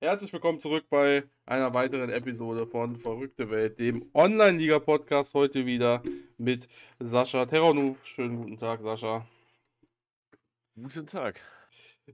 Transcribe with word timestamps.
Herzlich 0.00 0.32
willkommen 0.32 0.60
zurück 0.60 0.84
bei 0.90 1.24
einer 1.46 1.72
weiteren 1.72 2.10
Episode 2.10 2.66
von 2.66 2.96
Verrückte 2.96 3.50
Welt, 3.50 3.78
dem 3.78 4.10
Online-Liga-Podcast. 4.12 5.32
Heute 5.32 5.64
wieder 5.64 6.02
mit 6.36 6.68
Sascha 6.98 7.46
Terranu. 7.46 7.96
Schönen 8.02 8.36
guten 8.36 8.58
Tag, 8.58 8.80
Sascha. 8.80 9.26
Guten 10.74 11.06
Tag. 11.06 11.40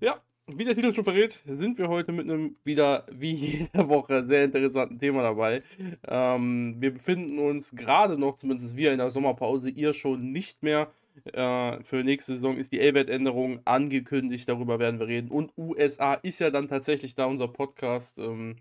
Ja, 0.00 0.22
wie 0.46 0.64
der 0.64 0.74
Titel 0.74 0.94
schon 0.94 1.04
verrät, 1.04 1.42
sind 1.46 1.78
wir 1.78 1.88
heute 1.88 2.12
mit 2.12 2.30
einem 2.30 2.56
wieder 2.64 3.06
wie 3.10 3.32
jede 3.32 3.88
Woche 3.88 4.24
sehr 4.24 4.44
interessanten 4.44 4.98
Thema 4.98 5.22
dabei. 5.22 5.62
Ähm, 6.06 6.76
wir 6.78 6.92
befinden 6.92 7.38
uns 7.38 7.72
gerade 7.72 8.16
noch, 8.16 8.36
zumindest 8.36 8.76
wir 8.76 8.92
in 8.92 8.98
der 8.98 9.10
Sommerpause, 9.10 9.70
ihr 9.70 9.94
schon 9.94 10.30
nicht 10.30 10.62
mehr. 10.62 10.92
Äh, 11.32 11.82
für 11.82 12.02
nächste 12.04 12.34
Saison 12.34 12.56
ist 12.56 12.72
die 12.72 12.80
L-Wert-Änderung 12.80 13.60
angekündigt, 13.64 14.48
darüber 14.48 14.78
werden 14.78 15.00
wir 15.00 15.06
reden. 15.06 15.30
Und 15.30 15.52
USA 15.56 16.14
ist 16.14 16.40
ja 16.40 16.50
dann 16.50 16.68
tatsächlich 16.68 17.14
da, 17.14 17.26
unser 17.26 17.48
Podcast. 17.48 18.18
Ähm, 18.18 18.56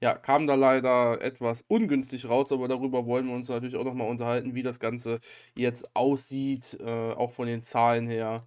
ja, 0.00 0.14
kam 0.14 0.46
da 0.46 0.54
leider 0.54 1.20
etwas 1.20 1.64
ungünstig 1.66 2.28
raus, 2.28 2.52
aber 2.52 2.68
darüber 2.68 3.06
wollen 3.06 3.26
wir 3.26 3.34
uns 3.34 3.48
natürlich 3.48 3.76
auch 3.76 3.84
nochmal 3.84 4.08
unterhalten, 4.08 4.54
wie 4.54 4.62
das 4.62 4.78
Ganze 4.78 5.18
jetzt 5.56 5.96
aussieht, 5.96 6.78
äh, 6.80 7.12
auch 7.12 7.32
von 7.32 7.48
den 7.48 7.64
Zahlen 7.64 8.06
her 8.06 8.46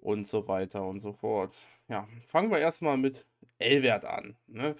und 0.00 0.26
so 0.26 0.46
weiter 0.46 0.84
und 0.84 1.00
so 1.00 1.12
fort. 1.12 1.56
Ja, 1.88 2.06
fangen 2.26 2.50
wir 2.50 2.58
erstmal 2.58 2.96
mit 2.96 3.26
L-Wert 3.58 4.04
an. 4.04 4.36
Ne? 4.46 4.76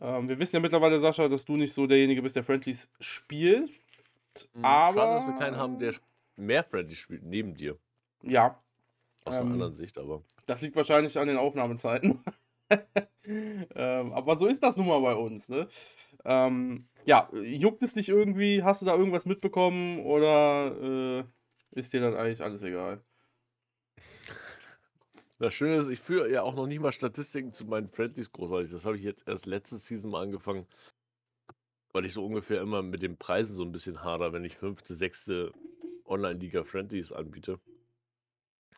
Ähm, 0.00 0.28
wir 0.28 0.38
wissen 0.38 0.56
ja 0.56 0.60
mittlerweile, 0.60 1.00
Sascha, 1.00 1.28
dass 1.28 1.44
du 1.44 1.56
nicht 1.56 1.72
so 1.72 1.86
derjenige 1.86 2.22
bist, 2.22 2.36
der 2.36 2.44
Friendlies 2.44 2.90
spielt. 3.00 3.70
Hm, 4.52 4.64
aber. 4.64 5.00
Schade, 5.00 5.14
dass 5.14 5.26
wir 5.26 5.38
keinen 5.38 5.56
haben, 5.56 5.78
der 5.78 5.94
mehr 6.36 6.64
Friendlies 6.64 6.98
spielt, 6.98 7.24
neben 7.24 7.54
dir. 7.54 7.78
Ja. 8.22 8.62
Aus 9.24 9.36
ähm, 9.36 9.42
einer 9.42 9.52
anderen 9.52 9.74
Sicht, 9.74 9.98
aber. 9.98 10.22
Das 10.46 10.60
liegt 10.60 10.76
wahrscheinlich 10.76 11.18
an 11.18 11.28
den 11.28 11.36
Aufnahmezeiten. 11.36 12.22
ähm, 13.26 14.12
aber 14.12 14.36
so 14.36 14.46
ist 14.46 14.62
das 14.62 14.76
nun 14.76 14.86
mal 14.86 15.00
bei 15.00 15.14
uns. 15.14 15.48
Ne? 15.48 15.66
Ähm, 16.24 16.86
ja, 17.04 17.28
juckt 17.32 17.82
es 17.82 17.94
dich 17.94 18.08
irgendwie? 18.08 18.62
Hast 18.62 18.82
du 18.82 18.86
da 18.86 18.94
irgendwas 18.94 19.26
mitbekommen 19.26 20.00
oder 20.00 20.76
äh, 21.20 21.24
ist 21.72 21.92
dir 21.92 22.00
dann 22.00 22.14
eigentlich 22.14 22.42
alles 22.42 22.62
egal? 22.62 23.02
Das 25.40 25.52
Schöne 25.52 25.74
ist, 25.74 25.88
ich 25.88 25.98
führe 25.98 26.30
ja 26.30 26.42
auch 26.42 26.54
noch 26.54 26.68
nicht 26.68 26.80
mal 26.80 26.92
Statistiken 26.92 27.52
zu 27.52 27.66
meinen 27.66 27.88
Friendlies 27.88 28.30
großartig. 28.30 28.70
Das 28.70 28.86
habe 28.86 28.96
ich 28.96 29.02
jetzt 29.02 29.26
erst 29.26 29.46
letztes 29.46 29.84
Season 29.84 30.12
mal 30.12 30.22
angefangen, 30.22 30.64
weil 31.92 32.04
ich 32.04 32.14
so 32.14 32.24
ungefähr 32.24 32.60
immer 32.60 32.82
mit 32.82 33.02
den 33.02 33.16
Preisen 33.16 33.56
so 33.56 33.64
ein 33.64 33.72
bisschen 33.72 34.04
hader, 34.04 34.32
wenn 34.32 34.44
ich 34.44 34.56
fünfte, 34.56 34.94
sechste 34.94 35.52
Online-Liga 36.04 36.64
Friendlies 36.64 37.12
anbiete. 37.12 37.60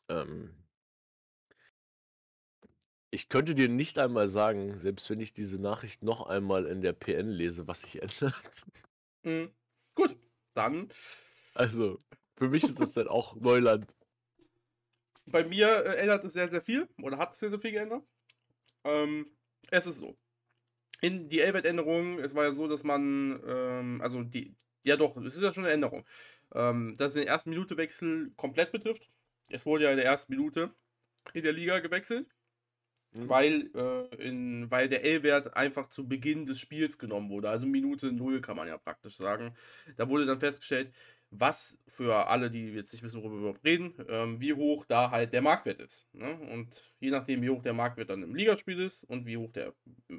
Ähm, 0.08 0.54
ich 3.10 3.28
könnte 3.28 3.54
dir 3.54 3.68
nicht 3.68 3.98
einmal 3.98 4.28
sagen, 4.28 4.78
selbst 4.78 5.08
wenn 5.10 5.20
ich 5.20 5.32
diese 5.32 5.60
Nachricht 5.60 6.02
noch 6.02 6.26
einmal 6.26 6.66
in 6.66 6.82
der 6.82 6.92
PN 6.92 7.28
lese, 7.28 7.66
was 7.66 7.82
sich 7.82 8.02
ändert. 8.02 8.66
Mhm. 9.22 9.50
Gut, 9.94 10.16
dann. 10.54 10.88
Also, 11.54 12.02
für 12.36 12.48
mich 12.48 12.64
ist 12.64 12.80
das 12.80 12.92
dann 12.92 13.08
auch 13.08 13.34
Neuland 13.36 13.96
bei 15.26 15.44
mir 15.44 15.84
äh, 15.84 15.96
ändert 15.96 16.24
es 16.24 16.32
sehr, 16.32 16.48
sehr 16.48 16.62
viel 16.62 16.88
oder 17.02 17.18
hat 17.18 17.32
es 17.32 17.40
sehr, 17.40 17.50
sehr 17.50 17.58
viel 17.58 17.72
geändert. 17.72 18.04
Ähm, 18.84 19.26
es 19.70 19.86
ist 19.86 19.96
so. 19.96 20.16
In 21.02 21.28
die 21.28 21.40
L-Wert-Änderung, 21.40 22.20
es 22.20 22.34
war 22.34 22.44
ja 22.44 22.52
so, 22.52 22.68
dass 22.68 22.82
man, 22.82 23.42
ähm, 23.46 24.00
also 24.00 24.22
die, 24.22 24.56
ja 24.82 24.96
doch, 24.96 25.16
es 25.18 25.34
ist 25.36 25.42
ja 25.42 25.52
schon 25.52 25.64
eine 25.64 25.74
Änderung, 25.74 26.06
ähm, 26.54 26.94
dass 26.96 27.08
es 27.08 27.14
den 27.14 27.26
ersten 27.26 27.50
Minute-Wechsel 27.50 28.32
komplett 28.36 28.72
betrifft. 28.72 29.08
Es 29.50 29.66
wurde 29.66 29.84
ja 29.84 29.90
in 29.90 29.96
der 29.96 30.06
ersten 30.06 30.32
Minute 30.32 30.74
in 31.32 31.42
der 31.42 31.52
Liga 31.52 31.78
gewechselt, 31.80 32.28
mhm. 33.12 33.28
weil, 33.28 33.70
äh, 33.74 34.14
in, 34.16 34.70
weil 34.70 34.88
der 34.88 35.04
L-Wert 35.04 35.56
einfach 35.56 35.88
zu 35.88 36.08
Beginn 36.08 36.46
des 36.46 36.58
Spiels 36.58 36.98
genommen 36.98 37.30
wurde. 37.30 37.50
Also 37.50 37.66
Minute 37.66 38.12
0 38.12 38.40
kann 38.40 38.56
man 38.56 38.68
ja 38.68 38.78
praktisch 38.78 39.16
sagen. 39.16 39.54
Da 39.96 40.08
wurde 40.08 40.26
dann 40.26 40.40
festgestellt, 40.40 40.92
was 41.30 41.80
für 41.88 42.28
alle, 42.28 42.50
die 42.50 42.72
jetzt 42.72 42.92
nicht 42.92 43.02
wissen, 43.02 43.20
worüber 43.20 43.34
wir 43.34 43.40
überhaupt 43.40 43.64
reden, 43.64 43.94
ähm, 44.08 44.40
wie 44.40 44.54
hoch 44.54 44.84
da 44.86 45.10
halt 45.10 45.32
der 45.32 45.42
Marktwert 45.42 45.80
ist. 45.80 46.06
Ne? 46.12 46.32
Und 46.52 46.82
je 47.00 47.10
nachdem, 47.10 47.42
wie 47.42 47.50
hoch 47.50 47.62
der 47.62 47.74
Marktwert 47.74 48.10
dann 48.10 48.22
im 48.22 48.34
Ligaspiel 48.34 48.80
ist 48.80 49.04
und 49.04 49.26
wie 49.26 49.36
hoch 49.36 49.50
der 49.52 49.74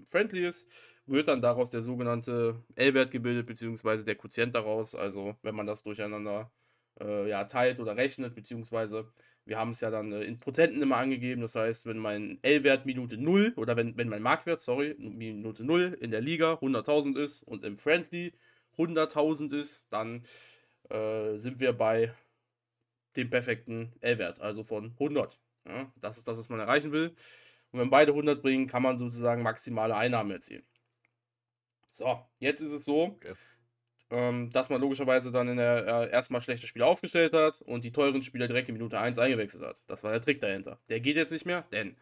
Friendly 0.08 0.46
ist, 0.46 0.70
wird 1.08 1.28
dann 1.28 1.42
daraus 1.42 1.70
der 1.72 1.82
sogenannte 1.82 2.62
L-Wert 2.76 3.12
gebildet, 3.12 3.48
beziehungsweise 3.48 4.06
der 4.06 4.16
Quotient 4.16 4.56
daraus. 4.56 4.96
Also, 4.96 5.36
wenn 5.42 5.56
man 5.56 5.66
das 5.66 5.84
durcheinander 5.84 6.52
äh, 7.00 7.30
ja, 7.30 7.46
teilt 7.46 7.80
oder 7.80 7.96
rechnet, 7.96 8.36
beziehungsweise 8.36 9.12
wir 9.46 9.58
haben 9.58 9.72
es 9.72 9.82
ja 9.82 9.90
dann 9.90 10.12
äh, 10.12 10.24
in 10.24 10.40
Prozenten 10.40 10.82
immer 10.82 10.98
angegeben. 10.98 11.42
Das 11.42 11.56
heißt, 11.56 11.86
wenn 11.86 11.98
mein 11.98 12.40
L-Wert 12.42 12.86
Minute 12.86 13.18
0 13.18 13.54
oder 13.56 13.76
wenn, 13.76 13.98
wenn 13.98 14.10
mein 14.10 14.22
Marktwert, 14.22 14.60
sorry, 14.62 14.96
Minute 14.98 15.64
0 15.64 15.98
in 16.02 16.12
der 16.12 16.22
Liga 16.22 16.54
100.000 16.54 17.18
ist 17.18 17.44
und 17.44 17.64
im 17.64 17.78
Friendly 17.78 18.34
100.000 18.78 19.56
ist, 19.58 19.88
dann 19.90 20.24
äh, 20.90 21.38
sind 21.38 21.60
wir 21.60 21.74
bei 21.74 22.14
dem 23.16 23.30
perfekten 23.30 23.94
L-Wert, 24.02 24.40
also 24.42 24.64
von 24.64 24.92
100. 24.92 25.40
Ja, 25.66 25.92
das 26.00 26.18
ist 26.18 26.28
das, 26.28 26.38
was 26.38 26.50
man 26.50 26.60
erreichen 26.60 26.92
will. 26.92 27.16
Und 27.72 27.80
wenn 27.80 27.90
beide 27.90 28.12
100 28.12 28.42
bringen, 28.42 28.68
kann 28.68 28.84
man 28.84 28.98
sozusagen 28.98 29.42
maximale 29.44 29.96
Einnahmen 29.96 30.32
erzielen. 30.32 30.64
So, 31.98 32.20
jetzt 32.40 32.62
ist 32.62 32.74
es 32.74 32.86
so, 32.86 33.04
okay. 33.04 33.34
ähm, 34.12 34.50
dass 34.52 34.70
man 34.70 34.80
logischerweise 34.82 35.32
dann 35.32 35.48
in 35.48 35.58
der 35.58 35.88
äh, 35.88 36.12
erstmal 36.12 36.42
schlechte 36.42 36.68
Spieler 36.68 36.86
aufgestellt 36.86 37.34
hat 37.34 37.62
und 37.62 37.84
die 37.84 37.92
teuren 37.92 38.22
Spieler 38.22 38.48
direkt 38.48 38.70
in 38.70 38.74
Minute 38.74 39.00
1 39.00 39.18
eingewechselt 39.18 39.64
hat. 39.64 39.82
Das 39.88 40.04
war 40.04 40.12
der 40.12 40.22
Trick 40.22 40.40
dahinter. 40.40 40.80
Der 40.90 41.00
geht 41.00 41.18
jetzt 41.18 41.32
nicht 41.32 41.46
mehr, 41.46 41.66
denn 41.72 41.96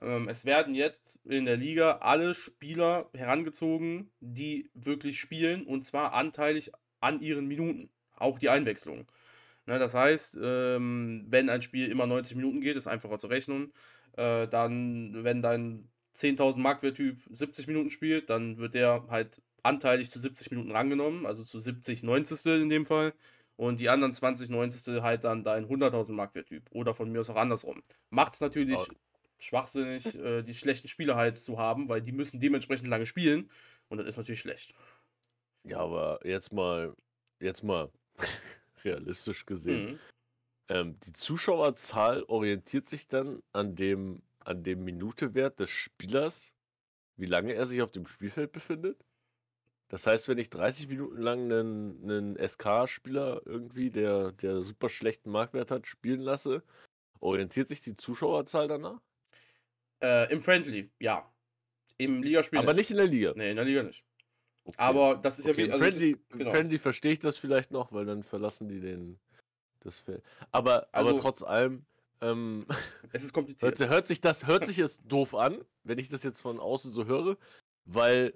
ähm, 0.00 0.28
es 0.28 0.44
werden 0.44 0.74
jetzt 0.74 1.20
in 1.24 1.44
der 1.44 1.56
Liga 1.56 1.98
alle 2.00 2.34
Spieler 2.34 3.10
herangezogen, 3.14 4.10
die 4.20 4.70
wirklich 4.74 5.20
spielen 5.20 5.64
und 5.66 5.84
zwar 5.84 6.14
anteilig 6.14 6.72
an 7.00 7.20
ihren 7.20 7.46
Minuten 7.46 7.90
auch 8.16 8.40
die 8.40 8.48
Einwechslung. 8.48 9.06
Ne, 9.66 9.78
das 9.78 9.94
heißt, 9.94 10.38
ähm, 10.42 11.26
wenn 11.28 11.48
ein 11.48 11.62
Spiel 11.62 11.90
immer 11.90 12.06
90 12.06 12.36
Minuten 12.36 12.60
geht, 12.60 12.76
ist 12.76 12.88
einfacher 12.88 13.18
zu 13.18 13.28
rechnen. 13.28 13.72
Äh, 14.16 14.48
dann, 14.48 15.22
wenn 15.22 15.42
dein 15.42 15.88
10.000 16.14 16.58
Marktwerttyp 16.58 17.20
70 17.30 17.66
Minuten 17.66 17.90
spielt, 17.90 18.30
dann 18.30 18.58
wird 18.58 18.74
der 18.74 19.06
halt 19.08 19.40
anteilig 19.62 20.10
zu 20.10 20.18
70 20.18 20.50
Minuten 20.50 20.70
rangenommen, 20.70 21.26
also 21.26 21.44
zu 21.44 21.58
70 21.58 22.02
90. 22.02 22.46
in 22.62 22.68
dem 22.68 22.86
Fall. 22.86 23.12
Und 23.56 23.80
die 23.80 23.88
anderen 23.88 24.14
20 24.14 24.50
90. 24.50 25.02
halt 25.02 25.24
dann 25.24 25.42
dein 25.42 25.66
100.000 25.66 26.12
Marktwerttyp. 26.12 26.64
Oder 26.70 26.94
von 26.94 27.10
mir 27.10 27.20
aus 27.20 27.30
auch 27.30 27.36
andersrum. 27.36 27.82
Macht 28.08 28.34
es 28.34 28.40
natürlich 28.40 28.78
oh. 28.78 28.94
schwachsinnig, 29.38 30.14
äh, 30.18 30.42
die 30.42 30.54
schlechten 30.54 30.88
Spieler 30.88 31.16
halt 31.16 31.38
zu 31.38 31.58
haben, 31.58 31.88
weil 31.88 32.00
die 32.00 32.12
müssen 32.12 32.38
dementsprechend 32.38 32.88
lange 32.88 33.06
spielen. 33.06 33.50
Und 33.88 33.98
das 33.98 34.06
ist 34.06 34.16
natürlich 34.16 34.40
schlecht. 34.40 34.74
Ja, 35.64 35.80
aber 35.80 36.20
jetzt 36.24 36.52
mal, 36.52 36.94
jetzt 37.40 37.64
mal 37.64 37.90
realistisch 38.84 39.44
gesehen. 39.44 39.92
Mhm. 39.92 39.98
Ähm, 40.68 41.00
die 41.00 41.12
Zuschauerzahl 41.12 42.22
orientiert 42.24 42.88
sich 42.88 43.08
dann 43.08 43.42
an 43.52 43.74
dem, 43.74 44.22
an 44.48 44.62
dem 44.62 44.82
Minutewert 44.82 45.60
des 45.60 45.70
Spielers, 45.70 46.54
wie 47.16 47.26
lange 47.26 47.52
er 47.52 47.66
sich 47.66 47.82
auf 47.82 47.92
dem 47.92 48.06
Spielfeld 48.06 48.50
befindet. 48.52 49.04
Das 49.88 50.06
heißt, 50.06 50.28
wenn 50.28 50.38
ich 50.38 50.50
30 50.50 50.88
Minuten 50.88 51.20
lang 51.20 51.52
einen, 51.52 52.10
einen 52.10 52.48
SK-Spieler 52.48 53.42
irgendwie, 53.44 53.90
der, 53.90 54.32
der 54.32 54.62
super 54.62 54.88
schlechten 54.88 55.30
Marktwert 55.30 55.70
hat, 55.70 55.86
spielen 55.86 56.20
lasse, 56.20 56.62
orientiert 57.20 57.68
sich 57.68 57.80
die 57.82 57.96
Zuschauerzahl 57.96 58.68
danach? 58.68 59.00
Äh, 60.02 60.32
Im 60.32 60.40
Friendly, 60.40 60.90
ja. 60.98 61.30
Im 61.96 62.22
Ligaspiel. 62.22 62.58
Aber 62.58 62.68
nicht. 62.68 62.78
nicht 62.78 62.90
in 62.92 62.96
der 62.98 63.06
Liga. 63.06 63.32
Nee, 63.36 63.50
in 63.50 63.56
der 63.56 63.64
Liga 63.64 63.82
nicht. 63.82 64.04
Okay. 64.64 64.76
Aber 64.78 65.16
das 65.16 65.38
ist 65.38 65.48
okay. 65.48 65.66
ja. 65.66 65.72
Also 65.72 65.84
Friendly, 65.84 66.10
ist, 66.12 66.30
genau. 66.30 66.50
Friendly 66.52 66.78
verstehe 66.78 67.12
ich 67.12 67.20
das 67.20 67.36
vielleicht 67.36 67.70
noch, 67.70 67.92
weil 67.92 68.04
dann 68.04 68.22
verlassen 68.22 68.68
die 68.68 68.80
den 68.80 69.18
das 69.80 69.98
Feld. 69.98 70.22
Aber, 70.52 70.88
also, 70.92 71.10
aber 71.10 71.20
trotz 71.20 71.42
allem. 71.42 71.84
Ähm, 72.20 72.66
es 73.12 73.24
ist 73.24 73.32
kompliziert. 73.34 73.78
Hört, 73.78 73.90
hört, 73.90 74.06
sich 74.08 74.20
das, 74.20 74.46
hört 74.46 74.66
sich 74.66 74.78
es 74.78 75.00
doof 75.04 75.34
an, 75.34 75.58
wenn 75.84 75.98
ich 75.98 76.08
das 76.08 76.22
jetzt 76.22 76.40
von 76.40 76.60
außen 76.60 76.92
so 76.92 77.06
höre, 77.06 77.36
weil 77.84 78.34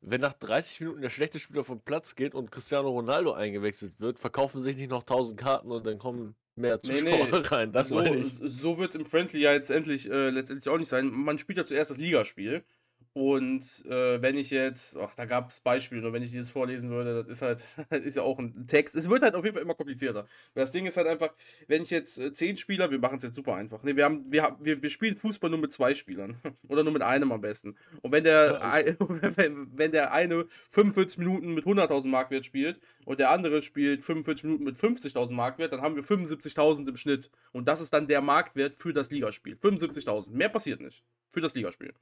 wenn 0.00 0.20
nach 0.20 0.34
30 0.34 0.80
Minuten 0.80 1.02
der 1.02 1.10
schlechte 1.10 1.38
Spieler 1.38 1.64
vom 1.64 1.80
Platz 1.80 2.14
geht 2.14 2.34
und 2.34 2.50
Cristiano 2.52 2.88
Ronaldo 2.88 3.32
eingewechselt 3.32 3.98
wird, 3.98 4.18
verkaufen 4.18 4.60
sich 4.60 4.76
nicht 4.76 4.90
noch 4.90 5.00
1000 5.00 5.38
Karten 5.38 5.72
und 5.72 5.86
dann 5.86 5.98
kommen 5.98 6.36
mehr 6.54 6.80
Zuschauer 6.80 7.02
nee, 7.02 7.28
nee. 7.30 7.36
rein. 7.48 7.72
Das 7.72 7.88
so 7.88 8.00
so 8.22 8.78
wird 8.78 8.90
es 8.90 8.94
im 8.94 9.06
Friendly 9.06 9.40
ja 9.40 9.52
jetzt 9.52 9.70
endlich, 9.70 10.08
äh, 10.10 10.30
letztendlich 10.30 10.68
auch 10.68 10.78
nicht 10.78 10.88
sein. 10.88 11.08
Man 11.10 11.38
spielt 11.38 11.58
ja 11.58 11.64
zuerst 11.64 11.90
das 11.90 11.98
Ligaspiel 11.98 12.64
und 13.12 13.62
äh, 13.86 14.22
wenn 14.22 14.36
ich 14.36 14.50
jetzt, 14.50 14.96
ach, 14.96 15.14
da 15.14 15.24
gab 15.24 15.50
es 15.50 15.60
Beispiele, 15.60 16.02
nur 16.02 16.12
wenn 16.12 16.22
ich 16.22 16.30
dieses 16.30 16.50
vorlesen 16.50 16.90
würde, 16.90 17.14
das 17.14 17.28
ist 17.28 17.42
halt, 17.42 17.64
das 17.90 18.00
ist 18.00 18.16
ja 18.16 18.22
auch 18.22 18.38
ein 18.38 18.66
Text. 18.66 18.94
Es 18.94 19.08
wird 19.08 19.22
halt 19.22 19.34
auf 19.34 19.44
jeden 19.44 19.54
Fall 19.54 19.62
immer 19.62 19.74
komplizierter. 19.74 20.26
Das 20.54 20.72
Ding 20.72 20.86
ist 20.86 20.96
halt 20.96 21.06
einfach, 21.06 21.30
wenn 21.66 21.82
ich 21.82 21.90
jetzt 21.90 22.18
äh, 22.18 22.32
zehn 22.32 22.56
Spieler, 22.56 22.90
wir 22.90 22.98
machen 22.98 23.18
es 23.18 23.24
jetzt 23.24 23.34
super 23.34 23.54
einfach. 23.54 23.82
Ne, 23.82 23.96
wir, 23.96 24.04
haben, 24.04 24.30
wir, 24.30 24.56
wir, 24.60 24.82
wir 24.82 24.90
spielen 24.90 25.16
Fußball 25.16 25.50
nur 25.50 25.58
mit 25.58 25.72
zwei 25.72 25.94
Spielern. 25.94 26.40
Oder 26.68 26.84
nur 26.84 26.92
mit 26.92 27.02
einem 27.02 27.32
am 27.32 27.40
besten. 27.40 27.76
Und 28.02 28.12
wenn 28.12 28.24
der, 28.24 28.60
wenn, 28.98 29.68
wenn 29.76 29.92
der 29.92 30.12
eine 30.12 30.46
45 30.70 31.18
Minuten 31.18 31.54
mit 31.54 31.64
100.000 31.64 32.08
Markwert 32.08 32.44
spielt 32.44 32.80
und 33.04 33.20
der 33.20 33.30
andere 33.30 33.62
spielt 33.62 34.04
45 34.04 34.44
Minuten 34.44 34.64
mit 34.64 34.76
50.000 34.76 35.32
Markwert, 35.32 35.72
dann 35.72 35.80
haben 35.80 35.96
wir 35.96 36.04
75.000 36.04 36.88
im 36.88 36.96
Schnitt. 36.96 37.30
Und 37.52 37.66
das 37.68 37.80
ist 37.80 37.92
dann 37.92 38.06
der 38.06 38.20
Marktwert 38.20 38.76
für 38.76 38.92
das 38.92 39.10
Ligaspiel. 39.10 39.56
75.000. 39.56 40.30
Mehr 40.30 40.48
passiert 40.48 40.80
nicht. 40.80 41.02
Für 41.30 41.40
das 41.40 41.54
Ligaspiel. 41.54 41.92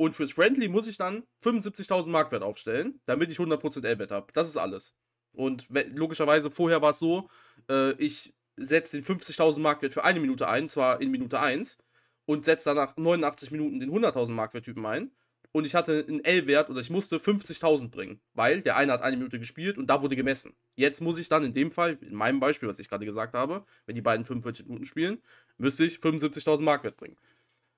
Und 0.00 0.14
fürs 0.14 0.32
Friendly 0.32 0.68
muss 0.68 0.88
ich 0.88 0.96
dann 0.96 1.24
75.000 1.44 2.08
Marktwert 2.08 2.42
aufstellen, 2.42 3.02
damit 3.04 3.30
ich 3.30 3.36
100% 3.36 3.84
L-Wert 3.84 4.10
habe. 4.10 4.32
Das 4.32 4.48
ist 4.48 4.56
alles. 4.56 4.94
Und 5.32 5.66
logischerweise 5.92 6.50
vorher 6.50 6.80
war 6.80 6.92
es 6.92 6.98
so, 7.00 7.28
äh, 7.68 7.92
ich 8.02 8.32
setze 8.56 8.96
den 8.96 9.04
50.000 9.04 9.60
Marktwert 9.60 9.92
für 9.92 10.02
eine 10.02 10.18
Minute 10.18 10.48
ein, 10.48 10.70
zwar 10.70 11.02
in 11.02 11.10
Minute 11.10 11.38
1, 11.38 11.76
und 12.24 12.46
setze 12.46 12.70
danach 12.70 12.96
89 12.96 13.50
Minuten 13.50 13.78
den 13.78 13.90
100.000 13.90 14.32
Marktwert-Typen 14.32 14.86
ein. 14.86 15.10
Und 15.52 15.66
ich 15.66 15.74
hatte 15.74 16.02
einen 16.08 16.24
L-Wert 16.24 16.70
oder 16.70 16.80
ich 16.80 16.88
musste 16.88 17.18
50.000 17.18 17.90
bringen, 17.90 18.22
weil 18.32 18.62
der 18.62 18.78
eine 18.78 18.92
hat 18.92 19.02
eine 19.02 19.18
Minute 19.18 19.38
gespielt 19.38 19.76
und 19.76 19.88
da 19.88 20.00
wurde 20.00 20.16
gemessen. 20.16 20.54
Jetzt 20.76 21.02
muss 21.02 21.18
ich 21.18 21.28
dann 21.28 21.44
in 21.44 21.52
dem 21.52 21.70
Fall, 21.70 21.98
in 22.00 22.14
meinem 22.14 22.40
Beispiel, 22.40 22.70
was 22.70 22.78
ich 22.78 22.88
gerade 22.88 23.04
gesagt 23.04 23.34
habe, 23.34 23.66
wenn 23.84 23.96
die 23.96 24.00
beiden 24.00 24.24
45 24.24 24.64
Minuten 24.64 24.86
spielen, 24.86 25.20
müsste 25.58 25.84
ich 25.84 25.96
75.000 25.96 26.62
Marktwert 26.62 26.96
bringen. 26.96 27.18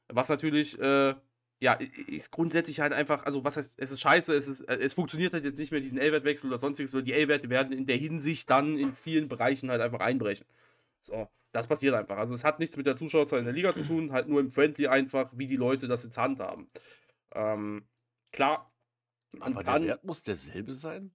Was 0.07 0.29
natürlich 0.29 0.79
äh, 0.79 1.15
ja, 1.63 1.75
ist 1.75 2.33
grundsätzlich 2.33 2.81
halt 2.81 2.93
einfach, 2.93 3.25
also 3.25 3.45
was 3.45 3.57
heißt, 3.57 3.75
es 3.79 3.93
ist 3.93 4.01
scheiße, 4.01 4.35
es, 4.35 4.49
ist, 4.49 4.63
äh, 4.63 4.79
es 4.79 4.95
funktioniert 4.95 5.33
halt 5.33 5.45
jetzt 5.45 5.61
nicht 5.61 5.71
mehr 5.71 5.81
diesen 5.81 5.97
L-Wertwechsel 5.97 6.51
oder 6.51 6.59
sonstiges, 6.59 6.91
sondern 6.91 7.05
die 7.05 7.13
L-Werte 7.13 7.49
werden 7.51 7.73
in 7.73 7.87
der 7.87 7.97
Hinsicht 7.97 8.51
dann 8.51 8.77
in 8.77 8.97
vielen 8.97 9.29
Bereichen 9.29 9.71
halt 9.71 9.81
einfach 9.81 10.01
einbrechen. 10.01 10.45
So, 11.03 11.29
das 11.53 11.69
passiert 11.69 11.95
einfach. 11.95 12.19
Also 12.19 12.35
es 12.35 12.43
hat 12.43 12.59
nichts 12.59 12.77
mit 12.77 12.87
der 12.87 12.97
Zuschauerzahl 12.97 13.39
in 13.39 13.45
der 13.45 13.55
Liga 13.55 13.73
zu 13.75 13.85
tun, 13.85 14.11
halt 14.11 14.27
nur 14.27 14.41
im 14.41 14.51
Friendly 14.51 14.89
einfach, 14.89 15.31
wie 15.37 15.47
die 15.47 15.55
Leute 15.55 15.87
das 15.87 16.03
jetzt 16.03 16.19
handhaben. 16.19 16.69
Ähm, 17.33 17.87
klar, 18.33 18.75
man 19.31 19.53
Aber 19.53 19.63
kann, 19.63 19.83
der 19.83 19.91
Wert 19.93 20.05
muss 20.05 20.25
derselbe 20.25 20.75
sein? 20.75 21.13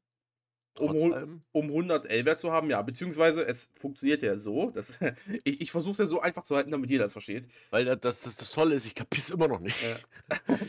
Um, 0.80 1.42
um 1.52 1.66
100 1.66 2.06
L-Wert 2.06 2.40
zu 2.40 2.52
haben, 2.52 2.70
ja. 2.70 2.82
Beziehungsweise 2.82 3.46
es 3.46 3.72
funktioniert 3.76 4.24
ja 4.24 4.38
so, 4.38 4.72
dass, 4.72 5.00
ich, 5.44 5.62
ich 5.62 5.72
versuche 5.72 5.92
es 5.94 5.98
ja 5.98 6.06
so 6.06 6.22
einfach 6.22 6.44
zu 6.44 6.56
halten, 6.56 6.72
damit 6.72 6.90
jeder 6.90 7.06
es 7.06 7.14
versteht. 7.14 7.48
Weil 7.70 7.86
das, 7.86 8.22
das, 8.22 8.36
das 8.36 8.52
Tolle 8.52 8.76
ist, 8.76 8.86
ich 8.86 8.96
kapiere 8.96 9.22
es 9.22 9.30
immer 9.30 9.48
noch 9.48 9.60
nicht. 9.60 9.78
Ja. 9.82 9.98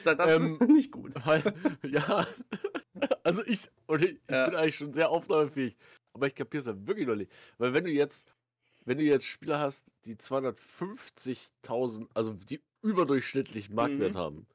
das 0.14 0.36
ähm, 0.36 0.58
ist 0.60 0.68
nicht 0.70 0.92
gut. 0.92 1.14
Weil, 1.24 1.54
ja, 1.82 2.26
also 3.22 3.44
ich, 3.44 3.68
und 3.86 4.04
ich, 4.04 4.18
ja. 4.30 4.46
bin 4.46 4.56
eigentlich 4.56 4.76
schon 4.76 4.94
sehr 4.94 5.10
aufnahmefähig, 5.10 5.76
aber 6.12 6.26
ich 6.26 6.34
kapiere 6.34 6.60
es 6.60 6.66
ja 6.66 6.86
wirklich 6.86 7.06
noch 7.06 7.16
nicht. 7.16 7.30
Weil 7.58 7.74
wenn 7.74 7.84
du 7.84 7.90
jetzt, 7.90 8.26
wenn 8.84 8.98
du 8.98 9.04
jetzt 9.04 9.26
Spieler 9.26 9.58
hast, 9.60 9.84
die 10.04 10.16
250.000, 10.16 12.08
also 12.14 12.32
die 12.32 12.60
überdurchschnittlich 12.82 13.70
Marktwert 13.70 14.14
mhm. 14.14 14.18
haben, 14.18 14.46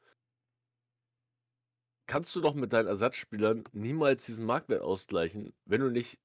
kannst 2.08 2.36
du 2.36 2.42
doch 2.42 2.54
mit 2.54 2.74
deinen 2.74 2.88
Ersatzspielern 2.88 3.64
niemals 3.74 4.26
diesen 4.26 4.46
Marktwert 4.46 4.82
ausgleichen, 4.82 5.54
wenn 5.66 5.82
du 5.82 5.90
nicht 5.90 6.20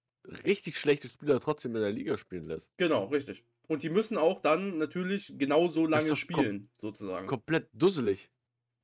richtig 0.44 0.76
schlechte 0.76 1.08
Spieler 1.08 1.40
trotzdem 1.40 1.74
in 1.74 1.82
der 1.82 1.92
Liga 1.92 2.16
spielen 2.16 2.46
lässt. 2.46 2.70
Genau, 2.76 3.06
richtig. 3.06 3.44
Und 3.66 3.82
die 3.82 3.90
müssen 3.90 4.16
auch 4.16 4.40
dann 4.40 4.78
natürlich 4.78 5.34
genauso 5.36 5.86
lange 5.86 6.16
spielen, 6.16 6.70
sozusagen. 6.78 7.26
Komplett 7.26 7.68
dusselig. 7.72 8.30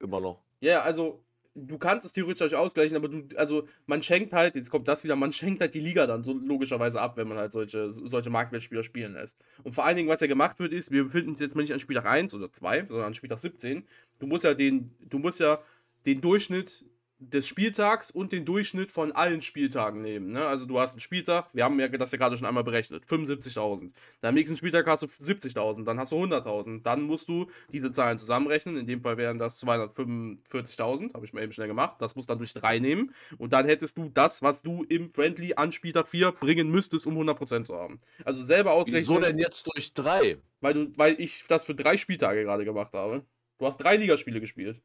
Immer 0.01 0.21
noch. 0.21 0.43
Ja, 0.61 0.83
also 0.83 1.25
du 1.55 1.79
kannst 1.79 2.05
es 2.05 2.13
theoretisch 2.13 2.55
ausgleichen, 2.55 2.97
aber 2.97 3.09
du, 3.09 3.25
also 3.37 3.69
man 3.87 4.03
schenkt 4.03 4.33
halt, 4.33 4.55
jetzt 4.57 4.71
kommt 4.71 4.89
das 4.89 5.05
wieder, 5.05 5.17
man 5.17 5.33
schenkt 5.33 5.61
halt 5.61 5.75
die 5.75 5.81
Liga 5.81 6.07
dann 6.07 6.25
so 6.25 6.33
logischerweise 6.33 7.01
ab, 7.01 7.17
wenn 7.17 7.29
man 7.29 7.39
halt 7.39 7.53
solche, 7.53 7.93
solche 7.93 8.31
Marktwertspieler 8.31 8.83
spielen 8.83 9.15
lässt. 9.15 9.39
Und 9.63 9.73
vor 9.73 9.85
allen 9.85 9.97
Dingen, 9.97 10.09
was 10.09 10.21
ja 10.21 10.27
gemacht 10.27 10.59
wird, 10.59 10.73
ist, 10.73 10.91
wir 10.91 11.05
befinden 11.05 11.31
uns 11.31 11.41
jetzt 11.41 11.55
mal 11.55 11.63
nicht 11.63 11.73
an 11.73 11.81
Spieltag 11.81 12.07
1 12.07 12.35
oder 12.35 12.53
2, 12.53 12.87
sondern 12.87 13.07
an 13.07 13.15
Spieltag 13.15 13.39
17. 13.39 13.87
Du 14.19 14.27
musst 14.27 14.45
ja 14.45 14.55
den, 14.55 14.95
du 15.01 15.19
musst 15.19 15.41
ja 15.41 15.61
den 16.07 16.21
Durchschnitt 16.21 16.85
des 17.19 17.47
Spieltags 17.47 18.11
und 18.11 18.33
den 18.33 18.45
Durchschnitt 18.45 18.93
von 18.93 19.13
allen 19.13 19.41
Spieltagen 19.41 20.03
nehmen. 20.03 20.33
Ne? 20.33 20.47
Also 20.47 20.67
du 20.67 20.79
hast 20.79 20.93
einen 20.93 21.01
Spieltag, 21.01 21.55
wir 21.55 21.65
haben 21.65 21.79
ja 21.79 21.89
das 21.89 22.13
ja 22.13 22.19
gerade 22.19 22.37
schon 22.37 22.47
einmal 22.47 22.65
berechnet, 22.65 23.05
75.000. 23.07 23.93
Dann 24.21 24.31
am 24.31 24.35
nächsten 24.35 24.57
Spieltag 24.57 24.87
hast 24.87 25.03
du 25.03 25.07
70.000, 25.07 25.85
dann 25.85 25.99
hast 25.99 26.13
du 26.13 26.17
100.000. 26.17 26.83
Dann 26.83 27.03
musst 27.03 27.29
du 27.29 27.51
diese 27.73 27.93
Zahlen 27.93 28.19
zusammenrechnen. 28.19 28.77
In 28.77 28.87
dem 28.87 29.01
Fall 29.01 29.17
wären 29.17 29.39
das 29.39 29.63
245.000, 29.65 31.15
habe 31.15 31.25
ich 31.25 31.33
mal 31.33 31.43
eben 31.43 31.53
schnell 31.53 31.69
gemacht. 31.69 31.97
Das 32.01 32.17
musst 32.17 32.29
du 32.29 32.33
dann 32.33 32.39
durch 32.39 32.53
3 32.53 32.79
nehmen. 32.79 33.15
Und 33.39 33.53
dann 33.53 33.67
hättest 33.67 33.97
du 33.97 34.09
das, 34.09 34.43
was 34.43 34.63
du 34.63 34.85
im 34.85 35.13
Friendly 35.13 35.55
an 35.55 35.73
Spieltag 35.73 36.09
4 36.09 36.33
bringen 36.33 36.71
müsstest, 36.71 37.07
um 37.07 37.17
100% 37.17 37.65
zu 37.65 37.77
haben. 37.77 38.01
Also 38.25 38.45
selber 38.45 38.73
ausrechnen. 38.73 39.01
Wieso 39.01 39.21
denn 39.21 39.39
jetzt 39.39 39.67
durch 39.67 39.95
3? 39.95 40.39
Weil, 40.61 40.75
du, 40.75 40.93
weil 40.97 41.21
ich 41.21 41.45
das 41.49 41.65
für 41.65 41.75
drei 41.75 41.97
Spieltage 41.97 42.43
gerade 42.43 42.65
gemacht 42.65 42.93
habe. 42.93 43.25
Du 43.59 43.67
hast 43.67 43.77
drei 43.79 43.97
Ligaspiele 43.97 44.41
gespielt. 44.41 44.83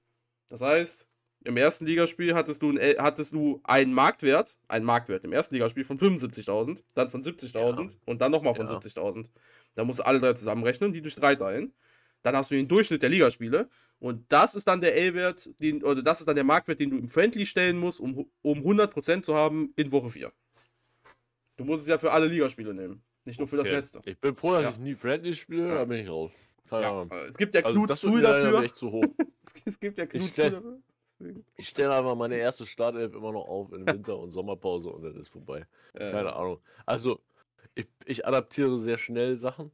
Das 0.49 0.61
heißt, 0.61 1.08
im 1.45 1.57
ersten 1.57 1.85
Ligaspiel 1.85 2.35
hattest 2.35 2.61
du, 2.61 2.71
ein, 2.71 2.97
hattest 2.97 3.33
du 3.33 3.61
einen 3.63 3.93
Marktwert, 3.93 4.57
einen 4.67 4.85
Marktwert 4.85 5.23
im 5.23 5.31
ersten 5.31 5.55
Ligaspiel 5.55 5.83
von 5.83 5.97
75.000, 5.97 6.83
dann 6.95 7.09
von 7.09 7.23
70.000 7.23 7.91
ja. 7.91 7.97
und 8.05 8.21
dann 8.21 8.31
nochmal 8.31 8.55
von 8.55 8.67
ja. 8.67 8.73
70.000. 8.73 9.27
Da 9.75 9.83
musst 9.83 9.99
du 9.99 10.05
alle 10.05 10.19
drei 10.19 10.33
zusammenrechnen, 10.33 10.91
die 10.91 11.01
durch 11.01 11.15
drei 11.15 11.35
teilen. 11.35 11.73
Dann 12.21 12.35
hast 12.35 12.51
du 12.51 12.55
den 12.55 12.67
Durchschnitt 12.67 13.01
der 13.01 13.09
Ligaspiele 13.09 13.69
und 13.99 14.25
das 14.29 14.55
ist 14.55 14.67
dann 14.67 14.81
der 14.81 14.95
L-Wert, 14.95 15.49
oder 15.83 16.03
das 16.03 16.19
ist 16.19 16.27
dann 16.27 16.35
der 16.35 16.43
Marktwert, 16.43 16.79
den 16.79 16.89
du 16.89 16.97
im 16.97 17.07
Friendly 17.07 17.45
stellen 17.45 17.77
musst, 17.77 18.01
um, 18.01 18.29
um 18.41 18.59
100% 18.59 19.21
zu 19.21 19.35
haben 19.35 19.71
in 19.77 19.91
Woche 19.91 20.09
4. 20.09 20.31
Du 21.55 21.63
musst 21.63 21.83
es 21.83 21.87
ja 21.87 21.97
für 21.97 22.11
alle 22.11 22.27
Ligaspiele 22.27 22.73
nehmen, 22.73 23.01
nicht 23.23 23.39
nur 23.39 23.47
für 23.47 23.59
okay. 23.59 23.69
das 23.69 23.77
letzte. 23.77 24.01
Ich 24.09 24.19
bin 24.19 24.35
froh, 24.35 24.51
dass 24.53 24.63
ja. 24.63 24.69
ich 24.71 24.77
nie 24.79 24.95
Friendly 24.95 25.33
spiele, 25.33 25.69
da 25.69 25.85
bin 25.85 25.99
ich 25.99 26.09
raus. 26.09 26.31
Ja, 26.71 27.07
es 27.27 27.37
gibt 27.37 27.55
ja 27.55 27.61
also 27.61 27.83
Knuts 27.83 28.01
Tool 28.01 28.21
dafür. 28.21 28.63
es 29.65 29.79
gibt 29.79 29.97
ja 29.97 30.05
Knuts 30.05 30.35
Tool 30.35 30.51
dafür. 30.51 30.81
Deswegen. 31.19 31.45
Ich 31.55 31.67
stelle 31.67 31.95
einfach 31.95 32.15
meine 32.15 32.37
erste 32.37 32.65
Startelf 32.65 33.13
immer 33.13 33.31
noch 33.31 33.45
auf 33.45 33.73
in 33.73 33.85
Winter- 33.85 34.17
und 34.17 34.31
Sommerpause 34.31 34.89
und 34.89 35.03
dann 35.03 35.15
ist 35.15 35.29
vorbei. 35.29 35.65
Äh. 35.93 36.11
Keine 36.11 36.33
Ahnung. 36.33 36.59
Also, 36.85 37.19
ich, 37.75 37.87
ich 38.05 38.25
adaptiere 38.25 38.77
sehr 38.77 38.97
schnell 38.97 39.35
Sachen, 39.35 39.71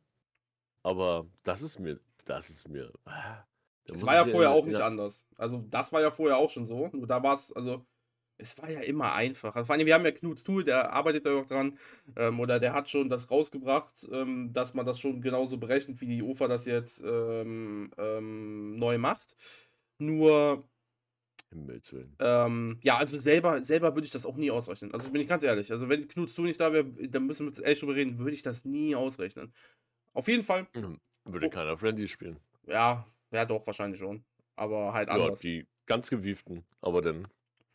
aber 0.84 1.28
das 1.44 1.62
ist 1.62 1.80
mir, 1.80 2.00
das 2.26 2.50
ist 2.50 2.68
mir. 2.68 2.92
Das 3.88 4.04
war 4.06 4.16
ja 4.16 4.26
vorher 4.26 4.52
auch 4.52 4.66
nicht 4.66 4.80
anders. 4.80 5.26
Also, 5.38 5.64
das 5.70 5.94
war 5.94 6.02
ja 6.02 6.12
vorher 6.12 6.38
auch 6.38 6.50
schon 6.50 6.66
so. 6.66 6.90
Nur 6.92 7.06
da 7.06 7.22
war 7.22 7.36
es, 7.36 7.52
also, 7.54 7.86
es 8.38 8.60
war 8.60 8.70
ja 8.70 8.82
immer 8.82 9.14
einfach. 9.14 9.56
Also, 9.56 9.68
vor 9.68 9.76
allem, 9.76 9.86
wir 9.86 9.94
haben 9.94 10.06
ja 10.06 10.12
Knuts 10.12 10.44
Tool, 10.44 10.64
der 10.64 10.92
arbeitet 10.92 11.28
da 11.28 11.36
auch 11.36 11.46
dran, 11.46 11.78
ähm, 12.16 12.40
oder 12.40 12.60
der 12.60 12.74
hat 12.74 12.90
schon 12.90 13.08
das 13.08 13.30
rausgebracht, 13.30 14.08
ähm, 14.12 14.52
dass 14.52 14.74
man 14.74 14.86
das 14.86 15.00
schon 15.00 15.22
genauso 15.22 15.58
berechnet, 15.58 16.02
wie 16.02 16.08
die 16.08 16.24
UFA 16.24 16.48
das 16.48 16.66
jetzt 16.66 17.04
ähm, 17.06 17.92
ähm 17.98 18.78
neu 18.78 18.98
macht. 18.98 19.38
Nur 20.00 20.68
Ähm, 22.20 22.80
ja, 22.84 22.98
also 22.98 23.18
selber, 23.18 23.64
selber 23.64 23.96
würde 23.96 24.06
ich 24.06 24.12
das 24.12 24.26
auch 24.26 24.36
nie 24.36 24.52
ausrechnen. 24.52 24.94
Also 24.94 25.12
bin 25.12 25.22
ich 25.22 25.28
ganz 25.28 25.44
ehrlich. 25.44 25.72
Also 25.72 25.90
wenn 25.90 26.08
Knuts 26.08 26.36
du 26.36 26.44
nicht 26.44 26.60
da 26.60 26.74
wäre, 26.74 26.86
dann 26.86 27.26
müssen 27.26 27.46
wir 27.46 27.50
jetzt 27.50 27.62
ehrlich 27.62 27.80
drüber 27.80 27.96
reden, 27.96 28.18
würde 28.20 28.34
ich 28.34 28.42
das 28.42 28.66
nie 28.66 28.96
ausrechnen. 28.96 29.54
Auf 30.14 30.28
jeden 30.28 30.44
Fall. 30.44 30.68
Mhm. 30.74 31.00
Würde 31.26 31.48
oh, 31.48 31.50
keiner 31.50 31.78
Friendly 31.78 32.08
spielen. 32.08 32.40
Ja, 32.68 33.06
ja 33.32 33.46
doch, 33.46 33.66
wahrscheinlich 33.68 34.00
schon. 34.00 34.24
Aber 34.56 34.94
halt 34.94 35.10
anders. 35.10 35.44
Ja, 35.44 35.50
die 35.50 35.68
ganz 35.86 36.10
gewieften, 36.10 36.64
aber 36.82 37.02
dann. 37.02 37.28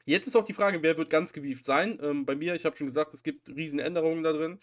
Jetzt 0.06 0.26
ist 0.26 0.36
auch 0.36 0.44
die 0.44 0.54
Frage, 0.54 0.82
wer 0.82 0.96
wird 0.96 1.10
ganz 1.10 1.32
gewieft 1.32 1.64
sein? 1.64 1.98
Ähm, 2.02 2.24
bei 2.24 2.34
mir, 2.34 2.54
ich 2.54 2.64
habe 2.64 2.76
schon 2.76 2.86
gesagt, 2.86 3.12
es 3.14 3.22
gibt 3.22 3.50
riesen 3.50 3.78
Änderungen 3.78 4.22
da 4.22 4.32
drin. 4.32 4.58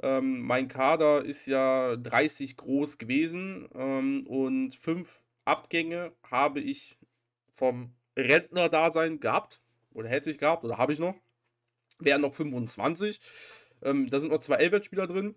Ähm, 0.00 0.42
mein 0.42 0.68
Kader 0.68 1.24
ist 1.24 1.46
ja 1.46 1.96
30 1.96 2.56
groß 2.56 2.96
gewesen 2.98 3.68
ähm, 3.74 4.26
und 4.26 4.74
fünf 4.76 5.22
Abgänge 5.44 6.12
habe 6.30 6.60
ich 6.60 6.98
vom 7.52 7.95
Rentner-Dasein 8.16 9.20
gehabt. 9.20 9.60
Oder 9.92 10.08
hätte 10.08 10.30
ich 10.30 10.38
gehabt, 10.38 10.64
oder 10.64 10.78
habe 10.78 10.92
ich 10.92 10.98
noch. 10.98 11.14
Wären 11.98 12.20
noch 12.20 12.34
25. 12.34 13.20
Ähm, 13.82 14.08
da 14.10 14.20
sind 14.20 14.30
noch 14.30 14.40
zwei 14.40 14.56
Elbert-Spieler 14.56 15.06
drin. 15.06 15.34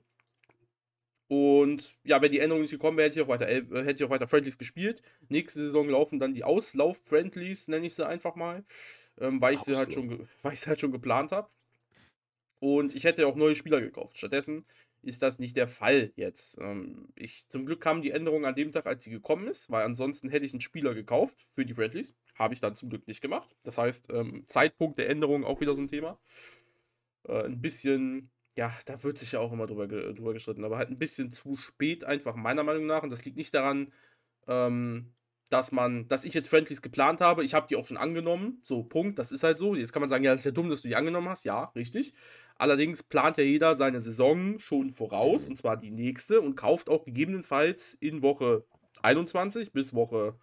Und 1.29 1.95
ja, 2.03 2.21
wenn 2.21 2.31
die 2.31 2.39
Änderung 2.39 2.63
nicht 2.63 2.71
gekommen 2.71 2.98
wäre, 2.98 3.07
hätte 3.07 3.19
ich 3.19 3.25
auch 3.25 3.29
weiter, 3.29 3.48
äh, 3.48 3.63
hätte 3.83 4.03
ich 4.03 4.03
auch 4.03 4.09
weiter 4.09 4.27
Friendlies 4.27 4.57
gespielt. 4.57 5.03
Nächste 5.29 5.59
Saison 5.59 5.88
laufen 5.88 6.19
dann 6.19 6.33
die 6.33 6.43
Auslauf-Friendlies, 6.43 7.67
nenne 7.67 7.86
ich 7.86 7.93
sie 7.93 8.05
einfach 8.05 8.36
mal. 8.36 8.65
Ähm, 9.19 9.39
weil, 9.39 9.53
ich 9.53 9.62
sie 9.62 9.77
halt 9.77 9.93
schon, 9.93 10.27
weil 10.41 10.53
ich 10.53 10.59
sie 10.59 10.67
halt 10.67 10.79
schon 10.79 10.91
geplant 10.91 11.31
habe. 11.31 11.50
Und 12.59 12.95
ich 12.95 13.03
hätte 13.03 13.27
auch 13.27 13.36
neue 13.36 13.55
Spieler 13.55 13.79
gekauft. 13.79 14.17
Stattdessen 14.17 14.65
ist 15.01 15.22
das 15.22 15.39
nicht 15.39 15.56
der 15.56 15.68
Fall 15.68 16.12
jetzt. 16.15 16.58
Ähm, 16.60 17.10
ich, 17.15 17.48
zum 17.50 17.65
Glück 17.65 17.82
kam 17.82 18.01
die 18.01 18.12
Änderung 18.12 18.46
an 18.46 18.56
dem 18.56 18.72
Tag, 18.72 18.86
als 18.86 19.03
sie 19.03 19.12
gekommen 19.12 19.48
ist, 19.48 19.70
weil 19.70 19.84
ansonsten 19.84 20.29
hätte 20.29 20.46
ich 20.46 20.53
einen 20.53 20.62
Spieler 20.62 20.94
gekauft 20.94 21.38
für 21.53 21.65
die 21.65 21.74
Friendlies. 21.74 22.15
Habe 22.36 22.53
ich 22.53 22.60
dann 22.60 22.75
zum 22.75 22.89
Glück 22.89 23.08
nicht 23.08 23.22
gemacht. 23.22 23.56
Das 23.63 23.77
heißt, 23.77 24.12
ähm, 24.12 24.44
Zeitpunkt 24.48 25.00
der 25.00 25.10
Änderung 25.10 25.44
auch 25.44 25.62
wieder 25.62 25.75
so 25.75 25.82
ein 25.82 25.88
Thema. 25.88 26.20
Äh, 27.27 27.44
ein 27.46 27.62
bisschen, 27.62 28.32
ja, 28.56 28.74
da 28.86 29.03
wird 29.03 29.18
sich 29.18 29.34
ja 29.34 29.39
auch 29.39 29.51
immer 29.51 29.68
drüber, 29.68 29.88
drüber 29.88 30.34
gestritten, 30.34 30.65
aber 30.65 30.77
halt 30.77 30.89
ein 30.89 31.00
bisschen 31.00 31.32
zu 31.32 31.56
spät 31.56 32.03
einfach 32.03 32.36
meiner 32.36 32.63
Meinung 32.63 32.86
nach. 32.86 33.03
Und 33.03 33.12
das 33.12 33.24
liegt 33.25 33.38
nicht 33.38 33.53
daran, 33.53 33.94
ähm, 34.48 35.13
dass 35.50 35.72
man, 35.72 36.08
dass 36.08 36.25
ich 36.25 36.34
jetzt 36.34 36.48
Friendlies 36.48 36.82
geplant 36.82 37.22
habe, 37.22 37.44
ich 37.44 37.53
habe 37.53 37.68
die 37.68 37.75
auch 37.75 37.88
schon 37.88 37.98
angenommen, 37.98 38.60
so 38.63 38.84
Punkt, 38.84 39.18
das 39.18 39.32
ist 39.32 39.44
halt 39.44 39.58
so. 39.58 39.75
Jetzt 39.75 39.94
kann 39.94 40.01
man 40.01 40.10
sagen, 40.10 40.24
ja, 40.24 40.32
das 40.32 40.41
ist 40.41 40.46
ja 40.46 40.51
dumm, 40.51 40.70
dass 40.70 40.82
du 40.82 40.88
die 40.88 40.96
angenommen 40.96 41.27
hast, 41.27 41.44
ja, 41.44 41.65
richtig. 41.75 42.13
Allerdings 42.56 43.03
plant 43.03 43.38
ja 43.38 43.44
jeder 43.44 43.75
seine 43.75 44.00
Saison 44.00 44.60
schon 44.60 44.91
voraus, 44.91 45.48
und 45.48 45.58
zwar 45.58 45.77
die 45.77 45.91
nächste, 45.91 46.41
und 46.41 46.56
kauft 46.56 46.89
auch 46.89 47.03
gegebenenfalls 47.03 47.96
in 47.96 48.22
Woche 48.22 48.63
21 49.01 49.72
bis 49.72 49.94
Woche 49.94 50.36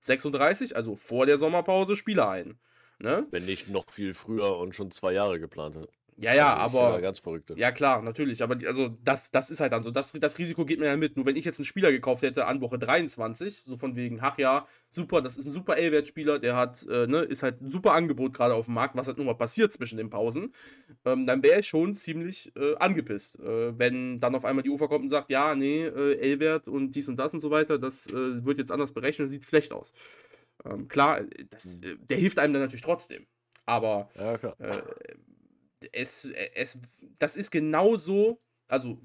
36, 0.00 0.76
also 0.76 0.94
vor 0.94 1.26
der 1.26 1.38
Sommerpause, 1.38 1.96
Spieler 1.96 2.28
ein. 2.28 2.58
Ne? 2.98 3.26
Wenn 3.30 3.44
nicht 3.44 3.68
noch 3.68 3.90
viel 3.90 4.14
früher 4.14 4.56
und 4.58 4.74
schon 4.74 4.90
zwei 4.90 5.12
Jahre 5.12 5.40
geplant 5.40 5.76
hat. 5.76 5.88
Ja, 6.18 6.34
ja, 6.34 6.54
aber. 6.54 7.00
Ganz 7.00 7.18
verrückte. 7.18 7.54
Ja, 7.58 7.70
klar, 7.70 8.00
natürlich. 8.00 8.42
Aber 8.42 8.56
die, 8.56 8.66
also 8.66 8.88
das, 9.04 9.30
das 9.30 9.50
ist 9.50 9.60
halt 9.60 9.72
dann 9.72 9.82
so. 9.82 9.90
Das, 9.90 10.12
das 10.12 10.38
Risiko 10.38 10.64
geht 10.64 10.80
mir 10.80 10.86
ja 10.86 10.96
mit. 10.96 11.16
Nur 11.16 11.26
wenn 11.26 11.36
ich 11.36 11.44
jetzt 11.44 11.58
einen 11.58 11.66
Spieler 11.66 11.92
gekauft 11.92 12.22
hätte 12.22 12.46
an 12.46 12.62
Woche 12.62 12.78
23, 12.78 13.62
so 13.62 13.76
von 13.76 13.96
wegen, 13.96 14.18
ach 14.22 14.38
ja, 14.38 14.66
super, 14.88 15.20
das 15.20 15.36
ist 15.36 15.46
ein 15.46 15.52
super 15.52 15.76
L-Wert-Spieler, 15.76 16.38
der 16.38 16.56
hat, 16.56 16.86
äh, 16.88 17.06
ne, 17.06 17.20
ist 17.20 17.42
halt 17.42 17.60
ein 17.60 17.68
super 17.68 17.92
Angebot 17.92 18.32
gerade 18.32 18.54
auf 18.54 18.64
dem 18.64 18.74
Markt, 18.74 18.96
was 18.96 19.06
halt 19.08 19.18
nur 19.18 19.26
mal 19.26 19.34
passiert 19.34 19.72
zwischen 19.74 19.98
den 19.98 20.08
Pausen, 20.08 20.54
ähm, 21.04 21.26
dann 21.26 21.42
wäre 21.42 21.60
ich 21.60 21.66
schon 21.66 21.92
ziemlich 21.92 22.50
äh, 22.56 22.76
angepisst. 22.76 23.38
Äh, 23.40 23.78
wenn 23.78 24.18
dann 24.18 24.34
auf 24.34 24.46
einmal 24.46 24.62
die 24.62 24.70
Ufer 24.70 24.88
kommt 24.88 25.02
und 25.02 25.10
sagt, 25.10 25.28
ja, 25.28 25.54
nee, 25.54 25.84
äh, 25.84 26.32
L-Wert 26.32 26.66
und 26.66 26.92
dies 26.92 27.08
und 27.08 27.16
das 27.16 27.34
und 27.34 27.40
so 27.40 27.50
weiter, 27.50 27.78
das 27.78 28.06
äh, 28.06 28.44
wird 28.44 28.58
jetzt 28.58 28.72
anders 28.72 28.92
berechnet, 28.92 29.28
sieht 29.28 29.44
schlecht 29.44 29.72
aus. 29.72 29.92
Ähm, 30.64 30.88
klar, 30.88 31.20
das, 31.50 31.80
mhm. 31.80 31.88
äh, 31.88 31.96
der 32.08 32.16
hilft 32.16 32.38
einem 32.38 32.54
dann 32.54 32.62
natürlich 32.62 32.82
trotzdem. 32.82 33.26
Aber 33.66 34.08
ja, 34.14 34.34
äh, 34.34 34.82
es, 35.92 36.28
es, 36.54 36.78
das 37.18 37.36
ist 37.36 37.50
genauso, 37.50 38.38
also 38.68 38.98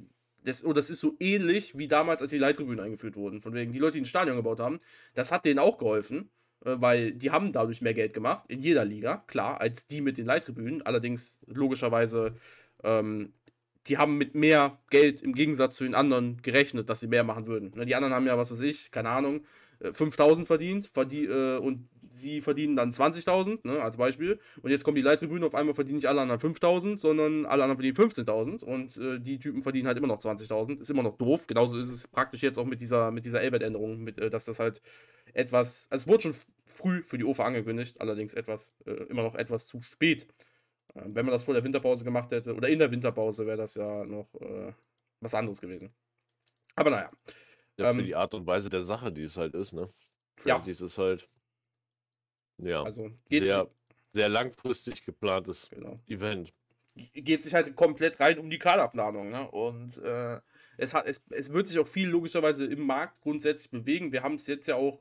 das, 0.44 0.66
oder 0.66 0.76
das 0.76 0.90
ist 0.90 1.00
so 1.00 1.16
ähnlich 1.20 1.78
wie 1.78 1.88
damals, 1.88 2.22
als 2.22 2.32
die 2.32 2.38
Leittribünen 2.38 2.80
eingeführt 2.80 3.16
wurden. 3.16 3.42
Von 3.42 3.54
wegen, 3.54 3.72
die 3.72 3.80
Leute, 3.80 3.94
die 3.94 4.02
ein 4.02 4.06
Stadion 4.06 4.38
gebaut 4.38 4.60
haben, 4.60 4.80
das 5.14 5.32
hat 5.32 5.46
denen 5.46 5.60
auch 5.60 5.78
geholfen, 5.78 6.32
äh, 6.66 6.76
weil 6.78 7.14
die 7.14 7.32
haben 7.32 7.52
dadurch 7.52 7.82
mehr 7.82 7.94
Geld 7.94 8.14
gemacht, 8.14 8.46
in 8.50 8.60
jeder 8.60 8.86
Liga, 8.86 9.24
klar, 9.28 9.62
als 9.62 9.88
die 9.88 10.02
mit 10.02 10.18
den 10.18 10.26
Leittribünen. 10.26 10.82
Allerdings, 10.82 11.40
logischerweise, 11.46 12.36
ähm, 12.84 13.34
die 13.88 13.98
haben 13.98 14.18
mit 14.18 14.36
mehr 14.36 14.80
Geld 14.90 15.22
im 15.22 15.34
Gegensatz 15.34 15.78
zu 15.78 15.84
den 15.84 15.96
anderen 15.96 16.42
gerechnet, 16.42 16.90
dass 16.90 17.00
sie 17.00 17.08
mehr 17.08 17.24
machen 17.24 17.48
würden. 17.48 17.72
Ne, 17.76 17.86
die 17.86 17.96
anderen 17.96 18.14
haben 18.14 18.28
ja, 18.28 18.38
was 18.38 18.52
weiß 18.52 18.62
ich, 18.62 18.92
keine 18.92 19.10
Ahnung, 19.10 19.44
5000 19.92 20.46
äh, 20.46 20.48
verdient 20.48 20.88
verdien, 20.88 21.32
äh, 21.32 21.58
und 21.58 21.90
sie 22.12 22.42
verdienen 22.42 22.76
dann 22.76 22.92
20.000, 22.92 23.68
ne, 23.68 23.82
als 23.82 23.98
Beispiel. 23.98 24.40
Und 24.62 24.72
jetzt 24.72 24.84
kommen 24.84 24.96
die 24.96 25.02
Leittribünen, 25.02 25.44
auf 25.44 25.56
einmal 25.56 25.76
verdienen 25.76 25.98
nicht 25.98 26.08
alle 26.08 26.22
anderen 26.22 26.40
5.000, 26.40 26.98
sondern 26.98 27.46
alle 27.46 27.64
anderen 27.64 27.82
verdienen 27.82 28.10
15.000 28.10 28.64
und 28.64 28.98
äh, 28.98 29.20
die 29.20 29.40
Typen 29.40 29.64
verdienen 29.64 29.88
halt 29.88 29.98
immer 29.98 30.08
noch 30.08 30.20
20.000. 30.20 30.80
Ist 30.80 30.90
immer 30.90 31.04
noch 31.04 31.18
doof. 31.18 31.48
Genauso 31.48 31.78
ist 31.78 31.92
es 31.92 32.08
praktisch 32.08 32.42
jetzt 32.42 32.58
auch 32.58 32.66
mit 32.66 32.82
dieser, 32.82 33.12
mit 33.12 33.26
dieser 33.26 33.42
L-Wert-Änderung, 33.42 34.08
äh, 34.08 34.30
dass 34.30 34.46
das 34.46 34.60
halt 34.60 34.82
etwas, 35.34 35.88
also 35.90 36.04
es 36.04 36.08
wurde 36.08 36.24
schon 36.24 36.36
früh 36.66 37.04
für 37.04 37.18
die 37.18 37.24
OFA 37.24 37.46
angekündigt, 37.46 38.00
allerdings 38.02 38.34
etwas, 38.34 38.74
äh, 38.86 38.92
immer 39.10 39.24
noch 39.24 39.36
etwas 39.36 39.68
zu 39.68 39.82
spät. 39.82 40.28
Ähm, 40.96 41.16
wenn 41.16 41.26
man 41.26 41.32
das 41.32 41.44
vor 41.44 41.54
der 41.54 41.64
Winterpause 41.64 42.04
gemacht 42.04 42.32
hätte, 42.32 42.54
oder 42.56 42.70
in 42.70 42.80
der 42.80 42.92
Winterpause, 42.92 43.46
wäre 43.46 43.58
das 43.58 43.76
ja 43.76 44.06
noch 44.06 44.34
äh, 44.42 44.74
was 45.20 45.34
anderes 45.34 45.62
gewesen. 45.62 45.94
Aber 46.76 46.90
naja. 46.90 47.12
Ja, 47.78 47.94
für 47.94 48.00
ähm, 48.00 48.06
die 48.06 48.16
Art 48.16 48.34
und 48.34 48.46
Weise 48.46 48.70
der 48.70 48.82
Sache, 48.82 49.12
die 49.12 49.24
es 49.24 49.38
halt 49.38 49.54
ist, 49.56 49.74
ne? 49.74 49.88
Ja. 50.46 50.58
ist 50.66 50.82
es 50.82 50.98
halt 50.98 51.30
ja, 52.62 52.84
also 52.84 53.12
sehr, 53.30 53.68
sehr 54.14 54.30
langfristig 54.30 55.06
geplantes 55.06 55.70
genau. 55.70 56.00
Event. 56.08 56.54
Geht 57.14 57.44
sich 57.44 57.54
halt 57.54 57.76
komplett 57.76 58.20
rein 58.20 58.38
um 58.38 58.50
die 58.50 58.60
Kaderplanung. 58.60 59.30
Ne? 59.30 59.50
Und 59.50 59.98
äh, 59.98 60.40
es, 60.78 60.94
hat, 60.94 61.06
es, 61.06 61.24
es 61.30 61.54
wird 61.54 61.68
sich 61.68 61.80
auch 61.80 61.88
viel 61.88 62.10
logischerweise 62.10 62.66
im 62.66 62.86
Markt 62.86 63.22
grundsätzlich 63.22 63.72
bewegen. 63.72 64.12
Wir 64.12 64.24
haben 64.24 64.36
es 64.36 64.48
jetzt 64.48 64.68
ja 64.68 64.76
auch 64.76 65.00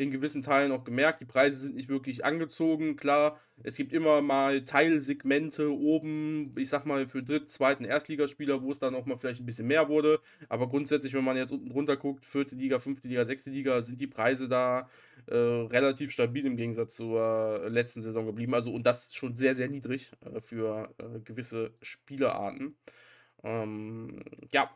in 0.00 0.10
gewissen 0.10 0.40
Teilen 0.40 0.72
auch 0.72 0.82
gemerkt, 0.82 1.20
die 1.20 1.26
Preise 1.26 1.58
sind 1.58 1.74
nicht 1.74 1.90
wirklich 1.90 2.24
angezogen. 2.24 2.96
Klar, 2.96 3.38
es 3.62 3.76
gibt 3.76 3.92
immer 3.92 4.22
mal 4.22 4.64
Teilsegmente 4.64 5.70
oben, 5.70 6.54
ich 6.56 6.70
sag 6.70 6.86
mal 6.86 7.06
für 7.06 7.22
Dritt-, 7.22 7.50
Zweiten, 7.50 7.84
Erstligaspieler, 7.84 8.62
wo 8.62 8.70
es 8.70 8.78
dann 8.78 8.94
auch 8.94 9.04
mal 9.04 9.18
vielleicht 9.18 9.42
ein 9.42 9.46
bisschen 9.46 9.66
mehr 9.66 9.90
wurde. 9.90 10.20
Aber 10.48 10.70
grundsätzlich, 10.70 11.12
wenn 11.12 11.24
man 11.24 11.36
jetzt 11.36 11.52
unten 11.52 11.68
drunter 11.68 11.98
guckt, 11.98 12.24
vierte 12.24 12.56
Liga, 12.56 12.78
fünfte 12.78 13.08
Liga, 13.08 13.26
sechste 13.26 13.50
Liga, 13.50 13.82
sind 13.82 14.00
die 14.00 14.06
Preise 14.06 14.48
da 14.48 14.88
äh, 15.26 15.36
relativ 15.36 16.12
stabil 16.12 16.46
im 16.46 16.56
Gegensatz 16.56 16.96
zur 16.96 17.68
letzten 17.68 18.00
Saison 18.00 18.24
geblieben. 18.24 18.54
Also 18.54 18.72
und 18.72 18.86
das 18.86 19.12
schon 19.12 19.36
sehr, 19.36 19.54
sehr 19.54 19.68
niedrig 19.68 20.12
äh, 20.24 20.40
für 20.40 20.94
äh, 20.96 21.20
gewisse 21.20 21.74
Spielerarten. 21.82 22.74
Ähm, 23.42 24.22
ja, 24.50 24.70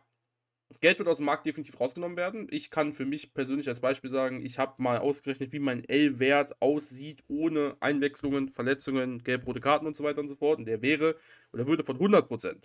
Geld 0.80 0.98
wird 0.98 1.08
aus 1.08 1.18
dem 1.18 1.26
Markt 1.26 1.46
definitiv 1.46 1.80
rausgenommen 1.80 2.16
werden. 2.16 2.46
Ich 2.50 2.70
kann 2.70 2.92
für 2.92 3.06
mich 3.06 3.32
persönlich 3.32 3.68
als 3.68 3.80
Beispiel 3.80 4.10
sagen, 4.10 4.44
ich 4.44 4.58
habe 4.58 4.82
mal 4.82 4.98
ausgerechnet, 4.98 5.52
wie 5.52 5.58
mein 5.58 5.84
L-Wert 5.84 6.60
aussieht 6.60 7.22
ohne 7.28 7.76
Einwechslungen, 7.80 8.48
Verletzungen, 8.48 9.22
gelb-rote 9.22 9.60
Karten 9.60 9.86
und 9.86 9.96
so 9.96 10.04
weiter 10.04 10.20
und 10.20 10.28
so 10.28 10.36
fort. 10.36 10.58
Und 10.58 10.66
der 10.66 10.82
wäre 10.82 11.16
oder 11.52 11.66
würde 11.66 11.84
von 11.84 11.98
100% 11.98 12.56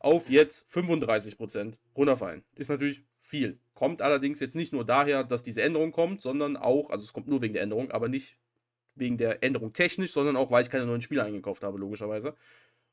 auf 0.00 0.30
jetzt 0.30 0.70
35% 0.70 1.74
runterfallen. 1.96 2.44
Ist 2.54 2.70
natürlich 2.70 3.02
viel. 3.20 3.58
Kommt 3.74 4.02
allerdings 4.02 4.40
jetzt 4.40 4.56
nicht 4.56 4.72
nur 4.72 4.84
daher, 4.84 5.24
dass 5.24 5.42
diese 5.42 5.62
Änderung 5.62 5.92
kommt, 5.92 6.20
sondern 6.20 6.56
auch, 6.56 6.90
also 6.90 7.04
es 7.04 7.12
kommt 7.12 7.28
nur 7.28 7.42
wegen 7.42 7.54
der 7.54 7.62
Änderung, 7.62 7.90
aber 7.90 8.08
nicht 8.08 8.38
wegen 8.94 9.16
der 9.16 9.42
Änderung 9.42 9.72
technisch, 9.72 10.12
sondern 10.12 10.36
auch, 10.36 10.50
weil 10.50 10.62
ich 10.62 10.70
keine 10.70 10.86
neuen 10.86 11.00
Spieler 11.00 11.24
eingekauft 11.24 11.62
habe, 11.62 11.78
logischerweise. 11.78 12.34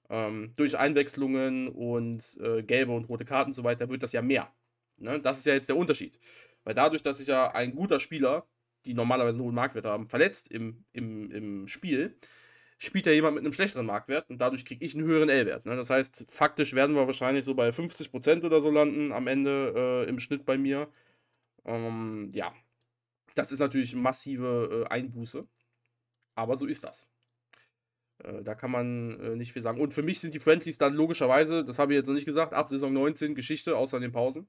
Ähm, 0.10 0.54
durch 0.56 0.78
Einwechslungen 0.78 1.68
und 1.68 2.38
äh, 2.40 2.64
gelbe 2.64 2.92
und 2.92 3.06
rote 3.06 3.26
Karten 3.26 3.52
und 3.52 3.56
so 3.56 3.64
weiter 3.64 3.90
wird 3.90 4.04
das 4.04 4.14
ja 4.14 4.22
mehr. 4.22 4.54
Ne? 4.98 5.20
Das 5.20 5.40
ist 5.40 5.46
ja 5.46 5.54
jetzt 5.54 5.70
der 5.70 5.78
Unterschied. 5.78 6.20
Weil 6.64 6.76
dadurch, 6.76 7.02
dass 7.02 7.18
sich 7.20 7.28
ja 7.28 7.52
ein 7.52 7.76
guter 7.76 8.00
Spieler, 8.00 8.48
die 8.86 8.94
normalerweise 8.94 9.38
einen 9.38 9.46
hohen 9.46 9.56
Marktwert 9.56 9.86
haben, 9.86 10.08
verletzt 10.10 10.52
im, 10.52 10.86
im, 10.94 11.32
im 11.32 11.68
Spiel, 11.68 12.18
spielt 12.78 13.06
ja 13.06 13.12
jemand 13.14 13.36
mit 13.36 13.44
einem 13.44 13.54
schlechteren 13.54 13.86
Marktwert 13.86 14.30
und 14.30 14.40
dadurch 14.40 14.66
kriege 14.66 14.84
ich 14.86 14.96
einen 14.96 15.06
höheren 15.06 15.30
L-Wert. 15.30 15.66
Ne? 15.66 15.76
Das 15.76 15.90
heißt, 15.90 16.26
faktisch 16.30 16.74
werden 16.74 16.96
wir 16.96 17.08
wahrscheinlich 17.08 17.46
so 17.46 17.56
bei 17.56 17.70
50% 17.70 18.44
oder 18.44 18.62
so 18.62 18.70
landen 18.70 19.12
am 19.12 19.28
Ende 19.28 20.06
äh, 20.06 20.10
im 20.10 20.20
Schnitt 20.20 20.46
bei 20.46 20.58
mir. 20.58 20.90
Ähm, 21.66 22.32
ja, 22.34 22.54
das 23.36 23.52
ist 23.52 23.60
natürlich 23.60 23.96
massive 23.96 24.86
äh, 24.90 24.94
Einbuße. 24.94 25.48
Aber 26.36 26.56
so 26.56 26.66
ist 26.66 26.84
das. 26.84 27.08
Äh, 28.25 28.44
da 28.44 28.55
kann 28.55 28.72
man 28.72 29.20
äh, 29.20 29.36
nicht 29.36 29.53
viel 29.53 29.62
sagen. 29.62 29.79
Und 29.79 29.94
für 29.94 30.03
mich 30.03 30.20
sind 30.20 30.34
die 30.34 30.39
Friendlies 30.39 30.77
dann 30.77 30.94
logischerweise, 30.94 31.63
das 31.63 31.79
habe 31.79 31.94
ich 31.94 31.98
jetzt 31.98 32.08
noch 32.08 32.15
nicht 32.15 32.25
gesagt, 32.25 32.53
ab 32.53 32.70
Saison 32.70 32.91
19 32.91 33.36
Geschichte, 33.36 33.77
außer 33.77 33.98
in 33.98 34.03
den 34.03 34.12
Pausen. 34.12 34.48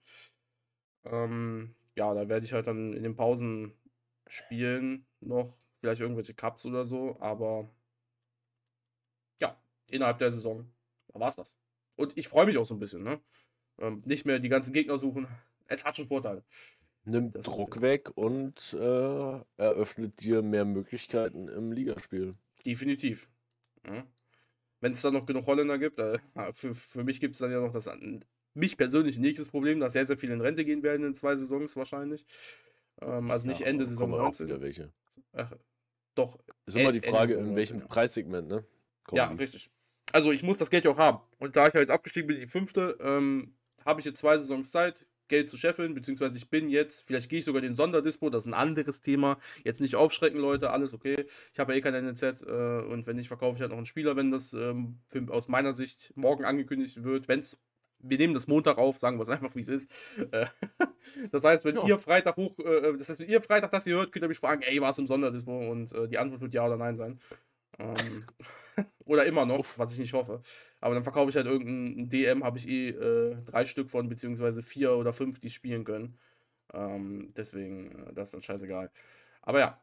Ähm, 1.04 1.74
ja, 1.94 2.12
da 2.14 2.28
werde 2.28 2.44
ich 2.44 2.52
halt 2.52 2.66
dann 2.66 2.92
in 2.92 3.02
den 3.02 3.16
Pausen 3.16 3.72
spielen 4.26 5.06
noch, 5.20 5.52
vielleicht 5.78 6.00
irgendwelche 6.00 6.34
Cups 6.34 6.66
oder 6.66 6.84
so, 6.84 7.16
aber 7.20 7.70
ja, 9.38 9.56
innerhalb 9.88 10.18
der 10.18 10.30
Saison, 10.30 10.68
da 11.08 11.20
war 11.20 11.28
es 11.28 11.36
das. 11.36 11.56
Und 11.96 12.16
ich 12.16 12.28
freue 12.28 12.46
mich 12.46 12.58
auch 12.58 12.66
so 12.66 12.74
ein 12.74 12.80
bisschen, 12.80 13.02
ne? 13.02 13.20
Ähm, 13.78 14.02
nicht 14.04 14.24
mehr 14.26 14.38
die 14.38 14.48
ganzen 14.48 14.72
Gegner 14.72 14.98
suchen. 14.98 15.26
Es 15.68 15.84
hat 15.84 15.96
schon 15.96 16.06
Vorteile. 16.06 16.44
Nimmt 17.06 17.34
das 17.34 17.46
Druck 17.46 17.80
weg 17.80 18.12
und 18.14 18.72
äh, 18.72 19.40
eröffnet 19.56 20.20
dir 20.20 20.42
mehr 20.42 20.64
Möglichkeiten 20.64 21.48
im 21.48 21.72
Ligaspiel. 21.72 22.36
Definitiv. 22.64 23.28
Ja. 23.86 24.06
Wenn 24.80 24.92
es 24.92 25.02
dann 25.02 25.14
noch 25.14 25.26
genug 25.26 25.46
Holländer 25.46 25.78
gibt, 25.78 25.98
äh, 25.98 26.18
für, 26.52 26.74
für 26.74 27.04
mich 27.04 27.20
gibt 27.20 27.34
es 27.34 27.40
dann 27.40 27.50
ja 27.50 27.60
noch 27.60 27.72
das, 27.72 27.90
mich 28.54 28.76
persönlich 28.76 29.18
nächstes 29.18 29.48
Problem, 29.48 29.80
dass 29.80 29.92
sehr, 29.92 30.06
sehr 30.06 30.16
viele 30.16 30.34
in 30.34 30.40
Rente 30.40 30.64
gehen 30.64 30.82
werden 30.82 31.06
in 31.06 31.14
zwei 31.14 31.36
Saisons 31.36 31.76
wahrscheinlich. 31.76 32.24
Ähm, 33.00 33.30
also 33.30 33.46
nicht 33.46 33.60
ja, 33.60 33.66
Ende 33.66 33.86
Saison 33.86 34.10
19. 34.10 34.46
Wieder 34.46 34.60
welche. 34.60 34.92
Ach, 35.32 35.52
doch. 36.14 36.38
Ist 36.64 36.76
immer 36.76 36.92
die 36.92 37.02
Frage, 37.02 37.34
in 37.34 37.54
welchem 37.54 37.78
19, 37.78 37.88
Preissegment, 37.88 38.48
ne? 38.48 38.64
Kommen 39.04 39.18
ja, 39.18 39.28
die. 39.28 39.36
richtig. 39.36 39.70
Also 40.12 40.32
ich 40.32 40.42
muss 40.42 40.56
das 40.56 40.70
Geld 40.70 40.84
ja 40.84 40.90
auch 40.92 40.98
haben. 40.98 41.20
Und 41.38 41.56
da 41.56 41.68
ich 41.68 41.74
ja 41.74 41.80
jetzt 41.80 41.90
abgestiegen 41.90 42.26
bin, 42.28 42.40
die 42.40 42.46
fünfte, 42.46 42.96
ähm, 43.00 43.54
habe 43.84 44.00
ich 44.00 44.06
jetzt 44.06 44.18
zwei 44.18 44.38
Saisons 44.38 44.70
Zeit, 44.70 45.06
Geld 45.28 45.50
zu 45.50 45.56
scheffeln, 45.56 45.94
beziehungsweise 45.94 46.38
ich 46.38 46.48
bin 46.48 46.68
jetzt, 46.68 47.06
vielleicht 47.06 47.28
gehe 47.28 47.40
ich 47.40 47.44
sogar 47.44 47.62
den 47.62 47.74
Sonderdispo, 47.74 48.30
das 48.30 48.44
ist 48.44 48.48
ein 48.48 48.54
anderes 48.54 49.00
Thema. 49.00 49.38
Jetzt 49.64 49.80
nicht 49.80 49.96
aufschrecken, 49.96 50.40
Leute, 50.40 50.70
alles 50.70 50.94
okay. 50.94 51.26
Ich 51.52 51.58
habe 51.58 51.72
ja 51.72 51.78
eh 51.78 51.80
kein 51.80 51.94
NZ 51.94 52.42
äh, 52.42 52.82
und 52.82 53.06
wenn 53.06 53.16
nicht, 53.16 53.28
verkaufe 53.28 53.56
ich 53.56 53.60
halt 53.60 53.70
noch 53.70 53.78
einen 53.78 53.86
Spieler, 53.86 54.16
wenn 54.16 54.30
das 54.30 54.52
ähm, 54.52 54.98
für, 55.08 55.26
aus 55.30 55.48
meiner 55.48 55.72
Sicht 55.72 56.12
morgen 56.16 56.44
angekündigt 56.44 57.02
wird. 57.02 57.28
Wenn 57.28 57.40
es, 57.40 57.58
wir 57.98 58.18
nehmen 58.18 58.34
das 58.34 58.46
Montag 58.46 58.78
auf, 58.78 58.98
sagen 58.98 59.18
wir 59.18 59.22
es 59.22 59.28
einfach, 59.30 59.54
wie 59.54 59.60
es 59.60 59.68
ist. 59.68 59.90
Äh, 60.30 60.46
das 61.30 61.44
heißt, 61.44 61.64
wenn 61.64 61.76
ja. 61.76 61.86
ihr 61.86 61.98
Freitag 61.98 62.36
hoch, 62.36 62.58
äh, 62.58 62.96
das 62.96 63.08
heißt, 63.08 63.20
wenn 63.20 63.28
ihr 63.28 63.42
Freitag 63.42 63.72
das 63.72 63.84
hier 63.84 63.96
hört, 63.96 64.12
könnt 64.12 64.24
ihr 64.24 64.28
mich 64.28 64.38
fragen, 64.38 64.62
ey, 64.62 64.80
war 64.80 64.90
es 64.90 64.98
im 64.98 65.06
Sonderdispo? 65.06 65.70
Und 65.70 65.92
äh, 65.92 66.08
die 66.08 66.18
Antwort 66.18 66.40
wird 66.40 66.54
ja 66.54 66.66
oder 66.66 66.76
nein 66.76 66.96
sein. 66.96 67.20
Ähm, 67.78 68.24
oder 69.04 69.26
immer 69.26 69.46
noch, 69.46 69.66
was 69.76 69.92
ich 69.92 69.98
nicht 69.98 70.12
hoffe. 70.12 70.40
Aber 70.80 70.94
dann 70.94 71.04
verkaufe 71.04 71.30
ich 71.30 71.36
halt 71.36 71.46
irgendein 71.46 72.08
DM, 72.08 72.44
habe 72.44 72.58
ich 72.58 72.68
eh 72.68 72.88
äh, 72.88 73.36
drei 73.44 73.64
Stück 73.64 73.90
von, 73.90 74.08
beziehungsweise 74.08 74.62
vier 74.62 74.92
oder 74.92 75.12
fünf, 75.12 75.40
die 75.40 75.50
spielen 75.50 75.84
können. 75.84 76.18
Ähm, 76.72 77.28
deswegen, 77.36 77.92
äh, 77.92 78.12
das 78.14 78.28
ist 78.28 78.34
dann 78.34 78.42
scheißegal. 78.42 78.90
Aber 79.42 79.60
ja, 79.60 79.80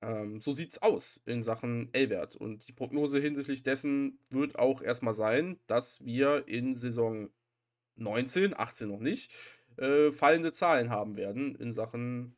ähm, 0.00 0.40
so 0.40 0.52
sieht's 0.52 0.82
aus 0.82 1.22
in 1.26 1.42
Sachen 1.42 1.88
L-Wert. 1.92 2.36
Und 2.36 2.68
die 2.68 2.72
Prognose 2.72 3.20
hinsichtlich 3.20 3.62
dessen 3.62 4.18
wird 4.30 4.58
auch 4.58 4.82
erstmal 4.82 5.14
sein, 5.14 5.58
dass 5.66 6.04
wir 6.04 6.48
in 6.48 6.74
Saison 6.74 7.30
19, 7.96 8.58
18 8.58 8.88
noch 8.88 9.00
nicht, 9.00 9.32
äh, 9.76 10.10
fallende 10.10 10.52
Zahlen 10.52 10.90
haben 10.90 11.16
werden 11.16 11.54
in 11.54 11.72
Sachen 11.72 12.36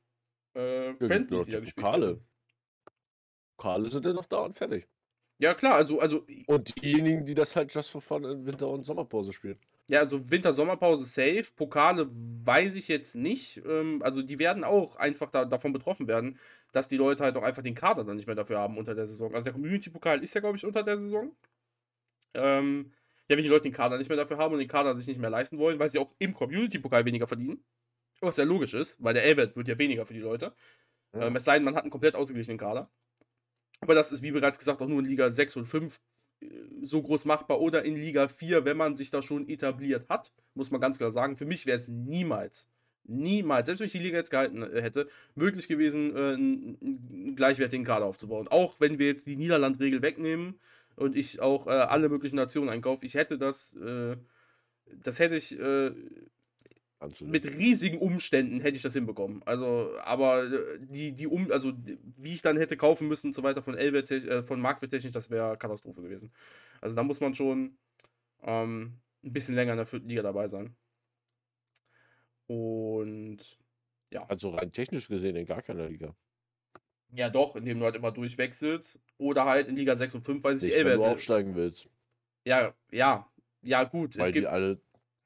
äh, 0.55 0.95
Friendlies, 0.95 1.45
die 1.45 1.53
da 1.53 1.61
gespielt 1.61 1.87
werden. 1.87 2.27
Pokale 3.57 3.91
sind 3.91 4.05
ja 4.05 4.13
noch 4.13 4.27
da 4.27 4.39
und 4.39 4.57
fertig. 4.57 4.87
Ja, 5.39 5.55
klar, 5.55 5.75
also, 5.75 6.01
also. 6.01 6.25
Und 6.47 6.83
diejenigen, 6.83 7.25
die 7.25 7.35
das 7.35 7.57
halt 7.57 7.75
just 7.75 7.91
for 7.91 8.01
fun 8.01 8.25
in 8.25 8.47
Winter- 8.47 8.69
und 8.69 8.85
Sommerpause 8.85 9.33
spielen. 9.33 9.59
Ja, 9.91 10.01
also 10.01 10.31
Winter-Sommerpause 10.31 11.05
safe. 11.05 11.45
Pokale 11.57 12.09
weiß 12.11 12.75
ich 12.77 12.89
jetzt 12.89 13.17
nicht. 13.17 13.61
Ähm, 13.67 14.01
also 14.03 14.23
die 14.23 14.39
werden 14.39 14.65
auch 14.65 14.97
einfach 14.97 15.31
da, 15.31 15.45
davon 15.45 15.73
betroffen 15.73 16.09
werden, 16.09 16.39
dass 16.73 16.89
die 16.89 16.97
Leute 16.97 17.23
halt 17.25 17.37
auch 17.37 17.43
einfach 17.43 17.63
den 17.63 17.75
Kader 17.75 18.05
dann 18.05 18.17
nicht 18.17 18.27
mehr 18.27 18.37
dafür 18.37 18.59
haben 18.59 18.79
unter 18.79 18.95
der 18.95 19.07
Saison. 19.07 19.35
Also 19.35 19.45
der 19.45 19.53
Community-Pokal 19.53 20.23
ist 20.23 20.35
ja, 20.35 20.41
glaube 20.41 20.57
ich, 20.57 20.65
unter 20.65 20.83
der 20.83 20.99
Saison. 20.99 21.37
Ähm, 22.33 22.93
ja, 23.29 23.37
wenn 23.37 23.45
die 23.45 23.51
Leute 23.51 23.65
den 23.65 23.73
Kader 23.73 23.99
nicht 23.99 24.09
mehr 24.09 24.17
dafür 24.17 24.39
haben 24.39 24.55
und 24.55 24.61
den 24.61 24.69
Kader 24.69 24.95
sich 24.95 25.07
nicht 25.07 25.21
mehr 25.21 25.31
leisten 25.31 25.59
wollen, 25.59 25.79
weil 25.79 25.91
sie 25.91 25.99
auch 25.99 26.15
im 26.19 26.33
Community-Pokal 26.33 27.05
weniger 27.05 27.27
verdienen. 27.27 27.63
Was 28.21 28.39
ja 28.39 28.45
logisch 28.45 28.73
ist, 28.73 28.97
weil 29.03 29.13
der 29.13 29.25
L-Wert 29.25 29.55
wird 29.55 29.69
ja 29.69 29.79
weniger 29.79 30.07
für 30.07 30.15
die 30.15 30.21
Leute. 30.21 30.55
Ja. 31.13 31.27
Ähm, 31.27 31.37
es 31.37 31.45
sei 31.45 31.55
denn, 31.55 31.65
man 31.65 31.75
hat 31.75 31.83
einen 31.83 31.91
komplett 31.91 32.15
ausgeglichenen 32.15 32.59
Kader. 32.59 32.91
Aber 33.81 33.95
das 33.95 34.13
ist, 34.13 34.23
wie 34.23 34.31
bereits 34.31 34.59
gesagt, 34.59 34.81
auch 34.81 34.89
nur 34.89 35.01
in 35.01 35.07
Liga 35.07 35.29
6 35.31 35.57
und 35.57 35.65
5 35.65 36.01
äh, 36.41 36.47
so 36.83 37.03
groß 37.03 37.25
machbar 37.25 37.61
oder 37.61 37.85
in 37.85 37.97
Liga 37.97 38.29
4, 38.29 38.65
wenn 38.65 38.77
man 38.77 38.97
sich 38.97 39.11
da 39.11 39.23
schon 39.23 39.49
etabliert 39.49 40.09
hat, 40.09 40.33
muss 40.55 40.71
man 40.71 40.81
ganz 40.81 40.99
klar 40.99 41.11
sagen. 41.11 41.37
Für 41.37 41.47
mich 41.47 41.67
wäre 41.67 41.77
es 41.77 41.89
niemals, 41.89 42.69
niemals, 43.05 43.67
selbst 43.67 43.81
wenn 43.81 43.87
ich 43.87 43.93
die 43.93 43.99
Liga 43.99 44.19
jetzt 44.19 44.31
gehalten 44.31 44.63
äh, 44.63 44.83
hätte, 44.83 45.09
möglich 45.35 45.69
gewesen, 45.69 46.15
äh, 46.17 46.35
einen 46.35 47.37
gleichwertigen 47.37 47.85
Kader 47.85 48.07
aufzubauen. 48.07 48.49
Auch 48.49 48.81
wenn 48.81 48.99
wir 48.99 49.07
jetzt 49.07 49.27
die 49.27 49.37
Niederlandregel 49.37 50.03
wegnehmen 50.03 50.59
und 50.97 51.17
ich 51.17 51.41
auch 51.41 51.67
äh, 51.67 51.71
alle 51.71 52.09
möglichen 52.09 52.37
Nationen 52.37 52.71
einkaufe, 52.71 53.05
ich 53.05 53.15
hätte 53.15 53.39
das, 53.39 53.77
äh, 53.77 54.17
das 54.87 55.19
hätte 55.19 55.37
ich 55.37 55.59
äh, 57.01 57.25
mit 57.25 57.45
riesigen 57.57 57.99
Umständen 57.99 58.61
hätte 58.61 58.77
ich 58.77 58.83
das 58.83 58.95
hinbekommen. 58.95 59.43
Also, 59.45 59.93
aber 60.03 60.45
äh, 60.45 60.79
die, 60.81 61.13
die 61.13 61.27
um, 61.27 61.51
also 61.51 61.73
wie 62.17 62.35
ich 62.35 62.43
dann 62.43 62.57
hätte 62.57 62.77
kaufen 62.77 63.09
müssen 63.09 63.29
und 63.29 63.35
so 63.35 63.43
weiter 63.43 63.63
von 63.63 63.77
Elbert, 63.77 64.11
äh, 64.11 64.43
von 64.43 64.61
Marktwerttechnisch, 64.61 65.13
das 65.13 65.31
wäre 65.31 65.57
Katastrophe 65.57 66.03
gewesen. 66.03 66.33
Also 66.81 66.97
da 66.97 67.03
muss 67.03 67.21
man 67.21 67.35
schon 67.35 67.77
ähm, 68.43 68.99
ein 69.23 69.33
bisschen 69.33 69.55
länger 69.55 69.73
in 69.73 69.79
der 69.79 69.87
vierten 69.87 70.09
Liga 70.09 70.23
dabei 70.23 70.47
sein. 70.47 70.75
Und 72.47 73.59
ja. 74.11 74.25
Also 74.27 74.51
rein 74.51 74.73
technisch 74.73 75.09
gesehen 75.09 75.37
in 75.37 75.47
gar 75.47 75.63
keiner 75.63 75.89
Liga. 75.89 76.15
Ja, 77.13 77.31
doch, 77.31 77.57
indem 77.57 77.79
du 77.79 77.85
halt 77.85 77.97
immer 77.97 78.13
durchwechselst. 78.13 79.01
Oder 79.19 79.45
halt 79.45 79.69
in 79.69 79.77
Liga 79.77 79.95
6 79.95 80.17
und 80.17 80.23
5, 80.23 80.45
weil 80.45 80.57
sich 80.57 80.75
Elbert. 80.75 80.95
Wenn 80.95 81.01
du 81.01 81.07
aufsteigen 81.07 81.55
willst. 81.55 81.89
Ja, 82.45 82.75
ja, 82.91 83.31
ja, 83.63 83.85
gut. 83.85 84.19
Weil 84.19 84.33
die 84.33 84.47
alle. 84.47 84.81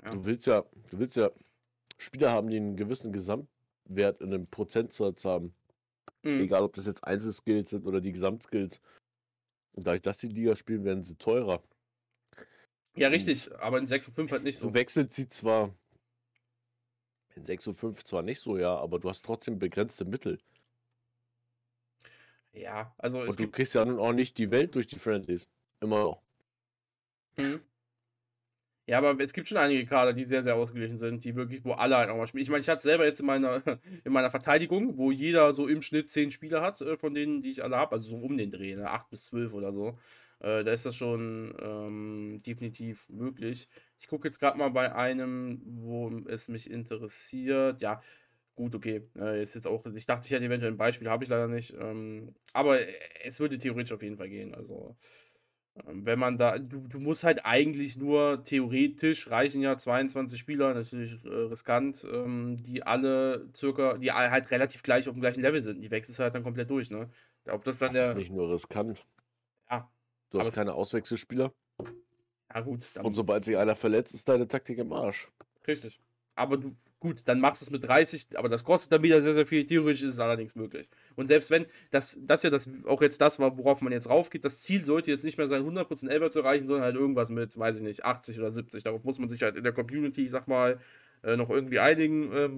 Ja. 0.04 0.10
Du 0.10 0.24
willst 0.24 0.46
ja, 0.46 0.64
du 0.90 0.98
willst 0.98 1.16
ja 1.16 1.30
Spieler 1.98 2.30
haben, 2.30 2.48
die 2.48 2.56
einen 2.56 2.76
gewissen 2.76 3.12
Gesamtwert 3.12 4.20
in 4.20 4.32
einem 4.32 4.46
Prozentsatz 4.46 5.24
haben. 5.24 5.54
Mhm. 6.22 6.40
Egal, 6.40 6.62
ob 6.62 6.74
das 6.74 6.86
jetzt 6.86 7.04
Einzelskills 7.04 7.70
sind 7.70 7.86
oder 7.86 8.00
die 8.00 8.12
Gesamtskills. 8.12 8.80
Und 9.72 9.86
dadurch, 9.86 10.02
dass 10.02 10.18
die 10.18 10.28
Liga 10.28 10.56
spielen, 10.56 10.84
werden 10.84 11.04
sie 11.04 11.16
teurer. 11.16 11.62
Ja, 12.96 13.08
richtig, 13.08 13.52
aber 13.60 13.78
in 13.78 13.86
6 13.86 14.08
und 14.08 14.14
5 14.14 14.30
halt 14.32 14.42
nicht 14.42 14.58
so. 14.58 14.68
Du 14.68 14.74
wechselt 14.74 15.14
sie 15.14 15.28
zwar 15.28 15.72
in 17.36 17.44
6 17.44 17.66
und 17.68 17.74
5 17.74 18.04
zwar 18.04 18.22
nicht 18.22 18.40
so, 18.40 18.58
ja, 18.58 18.76
aber 18.76 18.98
du 18.98 19.08
hast 19.08 19.24
trotzdem 19.24 19.58
begrenzte 19.58 20.04
Mittel. 20.04 20.38
Ja, 22.52 22.92
also 22.98 23.22
es 23.22 23.30
Und 23.30 23.40
du 23.40 23.50
kriegst 23.50 23.74
ja 23.74 23.84
nun 23.84 23.98
auch 23.98 24.12
nicht 24.12 24.38
die 24.38 24.50
Welt 24.50 24.74
durch 24.74 24.88
die 24.88 24.98
Friendlies. 24.98 25.48
Immer 25.80 26.02
noch. 26.02 26.22
Mhm. 27.36 27.62
Ja, 28.88 28.96
aber 28.96 29.22
es 29.22 29.34
gibt 29.34 29.46
schon 29.46 29.58
einige 29.58 29.84
Kader, 29.84 30.14
die 30.14 30.24
sehr, 30.24 30.42
sehr 30.42 30.56
ausgeglichen 30.56 30.98
sind, 30.98 31.22
die 31.22 31.36
wirklich, 31.36 31.62
wo 31.62 31.72
alle 31.72 31.98
halt 31.98 32.08
auch 32.08 32.16
mal 32.16 32.26
spielen. 32.26 32.40
Ich 32.42 32.48
meine, 32.48 32.62
ich 32.62 32.68
hatte 32.70 32.78
es 32.78 32.84
selber 32.84 33.04
jetzt 33.04 33.20
in 33.20 33.26
meiner, 33.26 33.62
in 34.04 34.12
meiner 34.12 34.30
Verteidigung, 34.30 34.96
wo 34.96 35.10
jeder 35.10 35.52
so 35.52 35.68
im 35.68 35.82
Schnitt 35.82 36.08
zehn 36.08 36.30
Spieler 36.30 36.62
hat, 36.62 36.80
äh, 36.80 36.96
von 36.96 37.12
denen, 37.12 37.40
die 37.40 37.50
ich 37.50 37.62
alle 37.62 37.76
habe, 37.76 37.92
also 37.92 38.08
so 38.08 38.16
um 38.16 38.38
den 38.38 38.50
Dreh, 38.50 38.74
ne? 38.76 38.88
8 38.88 39.10
bis 39.10 39.26
12 39.26 39.52
oder 39.52 39.74
so. 39.74 39.98
Äh, 40.40 40.64
da 40.64 40.72
ist 40.72 40.86
das 40.86 40.96
schon 40.96 41.54
ähm, 41.60 42.40
definitiv 42.46 43.10
möglich. 43.10 43.68
Ich 44.00 44.08
gucke 44.08 44.26
jetzt 44.26 44.38
gerade 44.40 44.56
mal 44.56 44.70
bei 44.70 44.94
einem, 44.94 45.60
wo 45.66 46.10
es 46.26 46.48
mich 46.48 46.70
interessiert. 46.70 47.82
Ja, 47.82 48.00
gut, 48.54 48.74
okay. 48.74 49.02
Äh, 49.18 49.42
ist 49.42 49.54
jetzt 49.54 49.66
auch, 49.66 49.84
ich 49.84 50.06
dachte, 50.06 50.24
ich 50.26 50.32
hätte 50.32 50.46
eventuell 50.46 50.72
ein 50.72 50.78
Beispiel, 50.78 51.10
habe 51.10 51.24
ich 51.24 51.28
leider 51.28 51.48
nicht. 51.48 51.74
Ähm, 51.78 52.34
aber 52.54 52.78
es 53.22 53.38
würde 53.38 53.58
theoretisch 53.58 53.92
auf 53.92 54.02
jeden 54.02 54.16
Fall 54.16 54.30
gehen. 54.30 54.54
Also. 54.54 54.96
Wenn 55.86 56.18
man 56.18 56.38
da, 56.38 56.58
du, 56.58 56.86
du 56.88 56.98
musst 56.98 57.24
halt 57.24 57.44
eigentlich 57.44 57.96
nur 57.96 58.44
theoretisch 58.44 59.30
reichen 59.30 59.60
ja 59.62 59.76
22 59.76 60.38
Spieler, 60.38 60.74
natürlich 60.74 61.24
äh, 61.24 61.28
riskant, 61.28 62.06
ähm, 62.10 62.56
die 62.56 62.82
alle 62.82 63.48
circa, 63.54 63.98
die 63.98 64.12
halt 64.12 64.50
relativ 64.50 64.82
gleich 64.82 65.08
auf 65.08 65.14
dem 65.14 65.20
gleichen 65.20 65.40
Level 65.40 65.62
sind. 65.62 65.80
Die 65.80 65.90
wechselst 65.90 66.18
halt 66.20 66.34
dann 66.34 66.42
komplett 66.42 66.70
durch, 66.70 66.90
ne? 66.90 67.08
Ob 67.50 67.64
das 67.64 67.78
dann 67.78 67.88
das 67.88 67.96
der. 67.96 68.06
ist 68.10 68.16
nicht 68.16 68.30
nur 68.30 68.52
riskant. 68.52 69.06
Ja. 69.70 69.90
Du 70.30 70.40
hast 70.40 70.54
keine 70.54 70.74
Auswechselspieler. 70.74 71.52
Ja, 72.54 72.60
gut. 72.60 72.84
Und 73.02 73.14
sobald 73.14 73.44
sich 73.44 73.56
einer 73.56 73.76
verletzt, 73.76 74.14
ist 74.14 74.28
deine 74.28 74.48
Taktik 74.48 74.78
im 74.78 74.92
Arsch. 74.92 75.28
Richtig. 75.66 76.00
Aber 76.34 76.56
du, 76.56 76.74
Gut, 77.00 77.22
dann 77.26 77.38
machst 77.38 77.62
du 77.62 77.64
es 77.66 77.70
mit 77.70 77.84
30, 77.84 78.36
aber 78.36 78.48
das 78.48 78.64
kostet 78.64 78.90
dann 78.90 79.02
wieder 79.04 79.22
sehr, 79.22 79.34
sehr 79.34 79.46
viel. 79.46 79.64
Theoretisch 79.64 80.02
ist 80.02 80.14
es 80.14 80.20
allerdings 80.20 80.56
möglich. 80.56 80.88
Und 81.14 81.28
selbst 81.28 81.48
wenn, 81.48 81.66
das, 81.92 82.18
das 82.22 82.42
ja 82.42 82.50
das 82.50 82.68
auch 82.86 83.00
jetzt 83.02 83.20
das 83.20 83.38
war, 83.38 83.56
worauf 83.56 83.82
man 83.82 83.92
jetzt 83.92 84.10
raufgeht, 84.10 84.44
das 84.44 84.62
Ziel 84.62 84.84
sollte 84.84 85.12
jetzt 85.12 85.24
nicht 85.24 85.38
mehr 85.38 85.46
sein, 85.46 85.62
100% 85.62 86.08
Elber 86.08 86.28
zu 86.30 86.40
erreichen, 86.40 86.66
sondern 86.66 86.84
halt 86.84 86.96
irgendwas 86.96 87.30
mit, 87.30 87.56
weiß 87.56 87.76
ich 87.76 87.82
nicht, 87.82 88.04
80 88.04 88.40
oder 88.40 88.50
70. 88.50 88.82
Darauf 88.82 89.04
muss 89.04 89.20
man 89.20 89.28
sich 89.28 89.40
halt 89.42 89.54
in 89.56 89.62
der 89.62 89.72
Community, 89.72 90.24
ich 90.24 90.30
sag 90.32 90.48
mal, 90.48 90.80
äh, 91.22 91.36
noch 91.36 91.50
irgendwie 91.50 91.78
einigen. 91.78 92.32
Äh, 92.32 92.48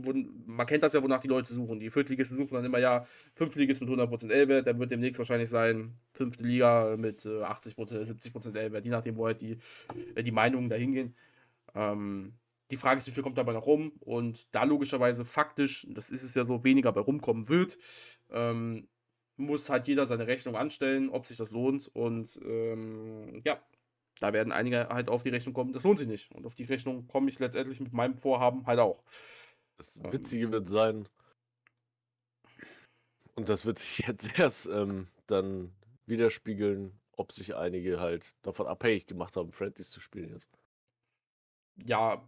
man 0.47 0.67
kennt 0.67 0.83
das 0.83 0.95
ja, 0.95 1.03
wonach 1.03 1.21
die 1.21 1.29
Leute 1.29 1.53
suchen. 1.53 1.81
Die 1.81 1.91
Viertligisten 1.91 2.39
suchen 2.39 2.55
dann 2.55 2.65
immer, 2.65 2.79
ja, 2.79 3.07
Fünftligist 3.35 3.81
mit 3.83 3.91
100% 3.91 4.31
L-Wert, 4.31 4.67
dann 4.67 4.79
wird 4.79 4.91
demnächst 4.91 5.19
wahrscheinlich 5.19 5.51
sein, 5.51 5.95
fünfte 6.15 6.45
Liga 6.45 6.97
mit 6.97 7.27
äh, 7.27 7.43
80%, 7.43 7.75
70% 7.77 8.57
L-Wert, 8.57 8.85
je 8.85 8.91
nachdem, 8.91 9.17
wo 9.17 9.27
halt 9.27 9.41
die, 9.41 9.59
äh, 10.15 10.23
die 10.23 10.33
Meinungen 10.33 10.69
dahin 10.71 10.93
gehen. 10.93 11.15
Ähm, 11.75 12.35
die 12.71 12.77
Frage 12.77 12.99
ist, 12.99 13.07
wie 13.07 13.13
viel 13.13 13.23
kommt 13.23 13.39
dabei 13.39 13.53
noch 13.53 13.67
rum? 13.67 13.93
Und 14.01 14.55
da 14.55 14.65
logischerweise 14.65 15.25
faktisch, 15.25 15.87
das 15.91 16.11
ist 16.11 16.23
es 16.23 16.35
ja 16.35 16.45
so, 16.45 16.65
weniger 16.65 16.93
bei 16.93 17.01
rumkommen 17.01 17.49
wird, 17.49 17.79
ähm, 18.31 18.89
muss 19.37 19.71
halt 19.71 19.89
jeder 19.89 20.07
seine 20.07 20.27
Rechnung 20.27 20.57
anstellen, 20.57 21.09
ob 21.09 21.27
sich 21.27 21.37
das 21.37 21.51
lohnt. 21.51 21.89
Und 21.89 22.39
ähm, 22.45 23.39
ja, 23.45 23.61
da 24.21 24.33
werden 24.33 24.53
einige 24.53 24.89
halt 24.89 25.09
auf 25.09 25.23
die 25.23 25.31
Rechnung 25.31 25.55
kommen, 25.55 25.73
das 25.73 25.85
lohnt 25.85 25.99
sich 25.99 26.09
nicht. 26.09 26.31
Und 26.33 26.47
auf 26.47 26.55
die 26.55 26.65
Rechnung 26.65 27.09
komme 27.09 27.31
ich 27.31 27.39
letztendlich 27.39 27.81
mit 27.81 27.93
meinem 27.93 28.17
Vorhaben 28.17 28.67
halt 28.67 28.79
auch. 28.79 29.03
Das 29.79 29.97
ähm. 29.97 30.13
Witzige 30.13 30.45
ähm, 30.45 30.53
wird 30.53 30.69
sein, 30.69 31.09
und 33.35 33.49
das 33.49 33.65
wird 33.65 33.79
sich 33.79 33.99
jetzt 34.07 34.39
erst 34.39 34.67
ähm, 34.67 35.09
dann 35.27 35.73
widerspiegeln, 36.07 36.93
ob 37.17 37.33
sich 37.33 37.57
einige 37.57 37.99
halt 37.99 38.35
davon 38.43 38.67
abhängig 38.67 39.07
gemacht 39.07 39.37
haben, 39.37 39.53
Friendlies 39.53 39.91
zu 39.91 40.01
spielen 40.01 40.31
jetzt 40.31 40.49
ja, 41.87 42.23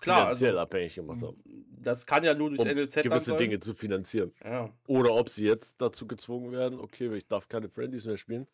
klar. 0.00 0.20
Finanziell 0.26 0.50
also, 0.50 0.60
abhängig 0.60 0.94
gemacht 0.94 1.22
haben. 1.22 1.42
Das 1.80 2.06
kann 2.06 2.24
ja 2.24 2.34
nur 2.34 2.50
durchs 2.50 2.64
um 2.64 2.70
NLZ 2.70 3.02
gewisse 3.02 3.30
sein. 3.30 3.38
Dinge 3.38 3.60
zu 3.60 3.74
finanzieren. 3.74 4.32
Ja. 4.44 4.72
Oder 4.86 5.14
ob 5.14 5.28
sie 5.28 5.46
jetzt 5.46 5.80
dazu 5.80 6.06
gezwungen 6.06 6.52
werden, 6.52 6.80
okay, 6.80 7.14
ich 7.14 7.26
darf 7.26 7.48
keine 7.48 7.68
Friendlies 7.68 8.06
mehr 8.06 8.16
spielen. 8.16 8.46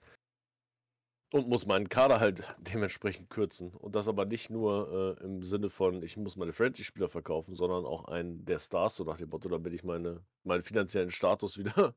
Und 1.32 1.48
muss 1.48 1.66
meinen 1.66 1.88
Kader 1.88 2.20
halt 2.20 2.46
dementsprechend 2.58 3.28
kürzen. 3.28 3.72
Und 3.72 3.96
das 3.96 4.06
aber 4.06 4.24
nicht 4.24 4.50
nur 4.50 5.16
äh, 5.20 5.24
im 5.24 5.42
Sinne 5.42 5.68
von, 5.68 6.02
ich 6.02 6.16
muss 6.16 6.36
meine 6.36 6.52
Friendly-Spieler 6.52 7.08
verkaufen, 7.08 7.56
sondern 7.56 7.84
auch 7.84 8.04
einen 8.04 8.44
der 8.44 8.60
Stars, 8.60 8.94
so 8.94 9.04
nach 9.04 9.16
dem 9.16 9.30
Motto, 9.30 9.48
damit 9.48 9.72
ich 9.72 9.82
meine, 9.82 10.24
meinen 10.44 10.62
finanziellen 10.62 11.10
Status 11.10 11.58
wieder 11.58 11.96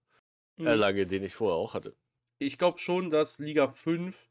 mhm. 0.55 0.65
erlange, 0.65 1.05
den 1.05 1.23
ich 1.23 1.35
vorher 1.35 1.55
auch 1.55 1.75
hatte. 1.75 1.95
Ich 2.39 2.57
glaube 2.57 2.79
schon, 2.79 3.11
dass 3.11 3.37
Liga 3.37 3.67
5 3.67 4.27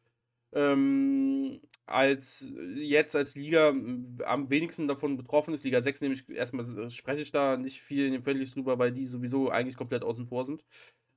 ähm, 0.52 1.60
als 1.86 2.50
jetzt 2.76 3.14
als 3.14 3.36
Liga 3.36 3.68
am 3.68 4.50
wenigsten 4.50 4.88
davon 4.88 5.16
betroffen 5.16 5.54
ist. 5.54 5.64
Liga 5.64 5.82
6 5.82 6.00
nämlich 6.00 6.28
erstmal 6.28 6.90
spreche 6.90 7.22
ich 7.22 7.30
da 7.30 7.56
nicht 7.56 7.80
viel 7.80 8.06
in 8.06 8.12
den 8.12 8.22
Friendlies 8.22 8.52
drüber, 8.52 8.78
weil 8.78 8.92
die 8.92 9.06
sowieso 9.06 9.50
eigentlich 9.50 9.76
komplett 9.76 10.02
außen 10.02 10.26
vor 10.26 10.44
sind. 10.44 10.64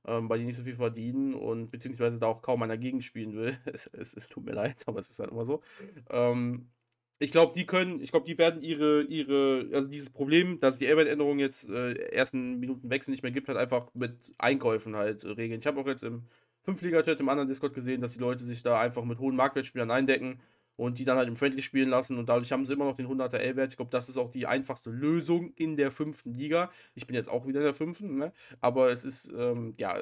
Ähm, 0.06 0.30
weil 0.30 0.38
die 0.38 0.46
nicht 0.46 0.56
so 0.56 0.62
viel 0.62 0.76
verdienen 0.76 1.34
und 1.34 1.70
beziehungsweise 1.70 2.18
da 2.18 2.26
auch 2.26 2.40
kaum 2.40 2.62
einer 2.62 2.78
gegen 2.78 3.02
spielen 3.02 3.34
will. 3.34 3.58
Es, 3.66 3.86
es, 3.86 4.14
es 4.14 4.28
tut 4.28 4.44
mir 4.44 4.52
leid, 4.52 4.82
aber 4.86 4.98
es 4.98 5.10
ist 5.10 5.20
halt 5.20 5.30
immer 5.30 5.44
so. 5.44 5.62
Ähm, 6.08 6.70
ich 7.18 7.32
glaube, 7.32 7.52
die 7.54 7.66
können, 7.66 8.00
ich 8.00 8.10
glaube, 8.10 8.24
die 8.24 8.38
werden 8.38 8.62
ihre, 8.62 9.02
ihre, 9.02 9.68
also 9.74 9.88
dieses 9.88 10.08
Problem, 10.08 10.58
dass 10.58 10.78
die 10.78 10.86
Airbat-Änderung 10.86 11.38
jetzt 11.38 11.68
äh, 11.68 11.92
ersten 12.12 12.58
Minuten 12.60 12.88
Wechsel 12.88 13.10
nicht 13.10 13.22
mehr 13.22 13.30
gibt, 13.30 13.48
halt 13.48 13.58
einfach 13.58 13.92
mit 13.94 14.32
Einkäufen 14.38 14.96
halt 14.96 15.22
äh, 15.24 15.28
regeln. 15.28 15.60
Ich 15.60 15.66
habe 15.66 15.78
auch 15.80 15.86
jetzt 15.86 16.02
im 16.02 16.24
5-Liga-Chat 16.66 17.20
im 17.20 17.28
anderen 17.28 17.48
Discord 17.48 17.74
gesehen, 17.74 18.00
dass 18.00 18.14
die 18.14 18.20
Leute 18.20 18.44
sich 18.44 18.62
da 18.62 18.80
einfach 18.80 19.04
mit 19.04 19.18
hohen 19.18 19.36
Marktwertspielern 19.36 19.90
eindecken 19.90 20.40
und 20.80 20.98
die 20.98 21.04
dann 21.04 21.18
halt 21.18 21.28
im 21.28 21.36
Friendly 21.36 21.60
spielen 21.60 21.90
lassen 21.90 22.16
und 22.16 22.28
dadurch 22.30 22.52
haben 22.52 22.64
sie 22.64 22.72
immer 22.72 22.86
noch 22.86 22.94
den 22.94 23.06
100er 23.06 23.36
L-Wert. 23.36 23.70
Ich 23.70 23.76
glaube, 23.76 23.90
das 23.90 24.08
ist 24.08 24.16
auch 24.16 24.30
die 24.30 24.46
einfachste 24.46 24.90
Lösung 24.90 25.52
in 25.56 25.76
der 25.76 25.90
fünften 25.90 26.32
Liga. 26.32 26.70
Ich 26.94 27.06
bin 27.06 27.14
jetzt 27.14 27.28
auch 27.28 27.46
wieder 27.46 27.60
in 27.60 27.64
der 27.64 27.74
fünften, 27.74 28.16
ne? 28.16 28.32
aber 28.60 28.90
es 28.90 29.04
ist, 29.04 29.30
ähm, 29.36 29.74
ja, 29.76 29.96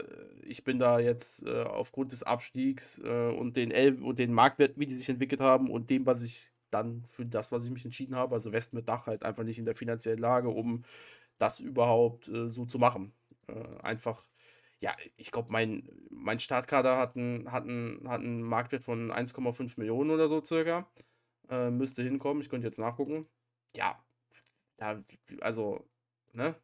ich 0.45 0.63
bin 0.63 0.79
da 0.79 1.01
jetzt 1.01 1.45
äh, 1.45 1.63
aufgrund 1.63 2.13
des 2.13 2.23
Abstiegs 2.23 3.01
äh, 3.05 3.29
und 3.29 3.57
den 3.57 3.73
L 3.73 4.01
und 4.01 4.21
den 4.21 4.33
Marktwerten, 4.33 4.81
wie 4.81 4.87
die 4.87 4.95
sich 4.95 5.09
entwickelt 5.09 5.41
haben 5.41 5.69
und 5.69 5.91
dem, 5.91 6.07
was 6.07 6.23
ich 6.23 6.49
dann 6.71 7.03
für 7.07 7.27
das, 7.27 7.51
was 7.51 7.65
ich 7.65 7.73
mich 7.73 7.85
entschieden 7.85 8.15
habe, 8.15 8.37
also 8.37 8.53
West 8.53 8.73
mit 8.73 8.89
Dach 8.89 9.09
halt 9.09 9.25
einfach 9.25 9.43
nicht 9.43 9.59
in 9.59 9.65
der 9.65 9.75
finanziellen 9.75 10.21
Lage, 10.21 10.49
um 10.49 10.85
das 11.39 11.59
überhaupt 11.59 12.29
äh, 12.29 12.49
so 12.49 12.67
zu 12.67 12.79
machen. 12.79 13.13
Äh, 13.49 13.83
einfach 13.83 14.23
ja, 14.81 14.95
ich 15.17 15.33
glaube, 15.33 15.51
mein, 15.51 15.89
mein 16.11 16.39
Startkader 16.39 16.97
hat 16.97 17.17
einen, 17.17 17.51
hat, 17.51 17.65
einen, 17.65 18.09
hat 18.09 18.21
einen 18.21 18.43
Marktwert 18.43 18.85
von 18.85 19.11
1,5 19.11 19.75
Millionen 19.77 20.11
oder 20.11 20.29
so 20.29 20.43
circa. 20.43 20.89
Äh, 21.49 21.71
müsste 21.71 22.03
hinkommen, 22.03 22.43
ich 22.43 22.49
könnte 22.49 22.67
jetzt 22.67 22.79
nachgucken. 22.79 23.27
Ja, 23.75 24.03
da, 24.77 25.03
also, 25.41 25.89
ne? 26.33 26.55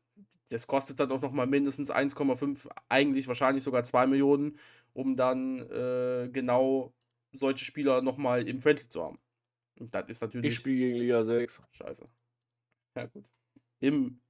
Das 0.48 0.68
kostet 0.68 1.00
dann 1.00 1.10
auch 1.10 1.20
nochmal 1.20 1.48
mindestens 1.48 1.90
1,5, 1.90 2.70
eigentlich 2.88 3.26
wahrscheinlich 3.26 3.64
sogar 3.64 3.82
2 3.82 4.06
Millionen, 4.06 4.58
um 4.92 5.16
dann 5.16 5.58
äh, 5.70 6.28
genau 6.32 6.94
solche 7.32 7.64
Spieler 7.64 8.00
nochmal 8.00 8.46
im 8.46 8.60
Friendly 8.60 8.88
zu 8.88 9.02
haben. 9.02 9.18
Und 9.80 9.92
das 9.92 10.08
ist 10.08 10.20
natürlich. 10.22 10.52
Ich 10.52 10.58
spiele 10.58 10.76
gegen 10.76 10.98
Liga 10.98 11.24
6. 11.24 11.62
Scheiße. 11.70 12.08
Ja, 12.94 13.06
gut. 13.06 13.24
Im, 13.80 14.20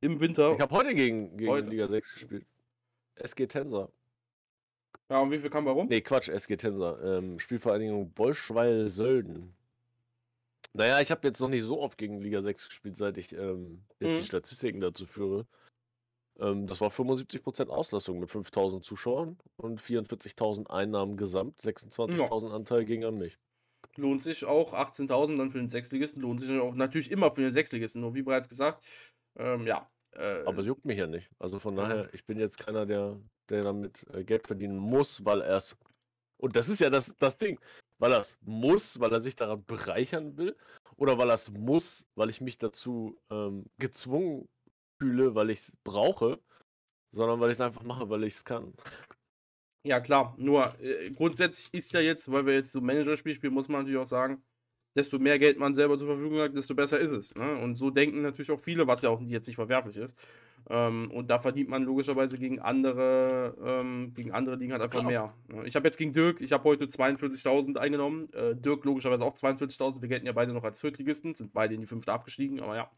im 0.00 0.20
Winter. 0.20 0.54
Ich 0.54 0.60
habe 0.60 0.74
heute 0.74 0.92
gegen, 0.94 1.36
gegen 1.36 1.50
heute. 1.50 1.70
Liga 1.70 1.86
6 1.86 2.14
gespielt. 2.14 2.46
SG 3.22 3.46
Tensor. 3.46 3.92
Ja, 5.10 5.20
und 5.20 5.30
wie 5.30 5.38
viel 5.38 5.50
kam 5.50 5.64
bei 5.64 5.70
rum? 5.70 5.88
Nee, 5.88 6.00
Quatsch, 6.00 6.28
SG 6.28 6.56
Tensor. 6.56 7.02
Ähm, 7.02 7.38
Spielvereinigung 7.38 8.12
Bolschweil-Sölden. 8.12 9.54
Naja, 10.74 11.00
ich 11.00 11.10
habe 11.10 11.26
jetzt 11.26 11.40
noch 11.40 11.48
nicht 11.48 11.64
so 11.64 11.80
oft 11.80 11.96
gegen 11.98 12.20
Liga 12.20 12.42
6 12.42 12.68
gespielt, 12.68 12.96
seit 12.96 13.16
ich 13.18 13.32
ähm, 13.32 13.84
jetzt 14.00 14.16
mhm. 14.16 14.20
die 14.20 14.24
Statistiken 14.24 14.80
dazu 14.80 15.06
führe. 15.06 15.46
Ähm, 16.38 16.66
das 16.66 16.80
war 16.80 16.90
75% 16.90 17.68
Auslastung 17.68 18.20
mit 18.20 18.30
5000 18.30 18.84
Zuschauern 18.84 19.38
und 19.56 19.80
44.000 19.80 20.68
Einnahmen 20.68 21.16
gesamt. 21.16 21.58
26.000 21.60 22.48
ja. 22.48 22.54
Anteil 22.54 22.84
ging 22.84 23.04
an 23.04 23.18
mich. 23.18 23.38
Lohnt 23.96 24.22
sich 24.22 24.44
auch 24.44 24.74
18.000 24.74 25.38
dann 25.38 25.50
für 25.50 25.58
den 25.58 25.70
Sechsligisten. 25.70 26.22
Lohnt 26.22 26.40
sich 26.40 26.58
auch 26.60 26.74
natürlich 26.74 27.10
immer 27.10 27.34
für 27.34 27.40
den 27.40 27.50
Sechsligisten. 27.50 28.00
Nur 28.00 28.14
wie 28.14 28.22
bereits 28.22 28.48
gesagt, 28.48 28.84
ähm, 29.36 29.66
ja. 29.66 29.88
Äh, 30.12 30.42
Aber 30.46 30.58
es 30.58 30.66
juckt 30.66 30.84
mich 30.84 30.98
ja 30.98 31.06
nicht. 31.06 31.30
Also 31.38 31.58
von 31.58 31.76
daher, 31.76 32.12
ich 32.12 32.24
bin 32.24 32.38
jetzt 32.38 32.58
keiner, 32.58 32.86
der, 32.86 33.20
der 33.48 33.64
damit 33.64 34.06
äh, 34.12 34.24
Geld 34.24 34.46
verdienen 34.46 34.76
muss, 34.76 35.24
weil 35.24 35.40
er 35.42 35.56
es. 35.56 35.76
Und 36.40 36.56
das 36.56 36.68
ist 36.68 36.80
ja 36.80 36.90
das, 36.90 37.14
das 37.18 37.36
Ding. 37.36 37.58
Weil 37.98 38.12
er 38.12 38.20
es 38.20 38.38
muss, 38.42 39.00
weil 39.00 39.12
er 39.12 39.20
sich 39.20 39.36
daran 39.36 39.64
bereichern 39.64 40.36
will. 40.36 40.56
Oder 40.96 41.18
weil 41.18 41.30
er 41.30 41.34
es 41.34 41.50
muss, 41.50 42.06
weil 42.14 42.30
ich 42.30 42.40
mich 42.40 42.58
dazu 42.58 43.18
ähm, 43.30 43.66
gezwungen 43.78 44.48
fühle, 45.00 45.34
weil 45.34 45.50
ich 45.50 45.58
es 45.60 45.76
brauche. 45.84 46.40
Sondern 47.12 47.40
weil 47.40 47.50
ich 47.50 47.56
es 47.56 47.60
einfach 47.60 47.82
mache, 47.82 48.08
weil 48.08 48.24
ich 48.24 48.34
es 48.34 48.44
kann. 48.44 48.74
Ja, 49.84 50.00
klar. 50.00 50.34
Nur 50.36 50.78
äh, 50.80 51.10
grundsätzlich 51.10 51.72
ist 51.72 51.92
ja 51.92 52.00
jetzt, 52.00 52.30
weil 52.30 52.46
wir 52.46 52.54
jetzt 52.54 52.72
so 52.72 52.80
Manager-Spiel 52.80 53.34
spielen, 53.34 53.54
muss 53.54 53.68
man 53.68 53.80
natürlich 53.82 54.00
auch 54.00 54.06
sagen, 54.06 54.42
desto 54.98 55.18
mehr 55.18 55.38
Geld 55.38 55.58
man 55.58 55.72
selber 55.74 55.96
zur 55.96 56.08
Verfügung 56.08 56.40
hat, 56.40 56.56
desto 56.56 56.74
besser 56.74 56.98
ist 56.98 57.12
es. 57.12 57.34
Ne? 57.34 57.56
Und 57.58 57.76
so 57.76 57.90
denken 57.90 58.20
natürlich 58.20 58.50
auch 58.50 58.60
viele, 58.60 58.86
was 58.86 59.02
ja 59.02 59.10
auch 59.10 59.20
jetzt 59.20 59.46
nicht 59.46 59.56
verwerflich 59.56 59.96
ist. 59.96 60.18
Ähm, 60.68 61.10
und 61.12 61.30
da 61.30 61.38
verdient 61.38 61.68
man 61.68 61.84
logischerweise 61.84 62.36
gegen 62.36 62.58
andere, 62.58 63.56
ähm, 63.64 64.12
gegen 64.14 64.32
andere 64.32 64.56
Ligen 64.56 64.72
halt 64.72 64.82
einfach 64.82 65.00
Klar. 65.00 65.10
mehr. 65.10 65.34
Ne? 65.48 65.66
Ich 65.66 65.76
habe 65.76 65.86
jetzt 65.86 65.96
gegen 65.96 66.12
Dirk, 66.12 66.40
ich 66.40 66.52
habe 66.52 66.64
heute 66.64 66.86
42.000 66.86 67.78
eingenommen. 67.78 68.30
Äh, 68.32 68.56
Dirk 68.56 68.84
logischerweise 68.84 69.24
auch 69.24 69.34
42.000. 69.34 70.02
Wir 70.02 70.08
gelten 70.08 70.26
ja 70.26 70.32
beide 70.32 70.52
noch 70.52 70.64
als 70.64 70.80
Viertligisten, 70.80 71.34
sind 71.34 71.52
beide 71.52 71.74
in 71.74 71.80
die 71.80 71.86
fünfte 71.86 72.12
abgestiegen, 72.12 72.60
aber 72.60 72.76
ja. 72.76 72.90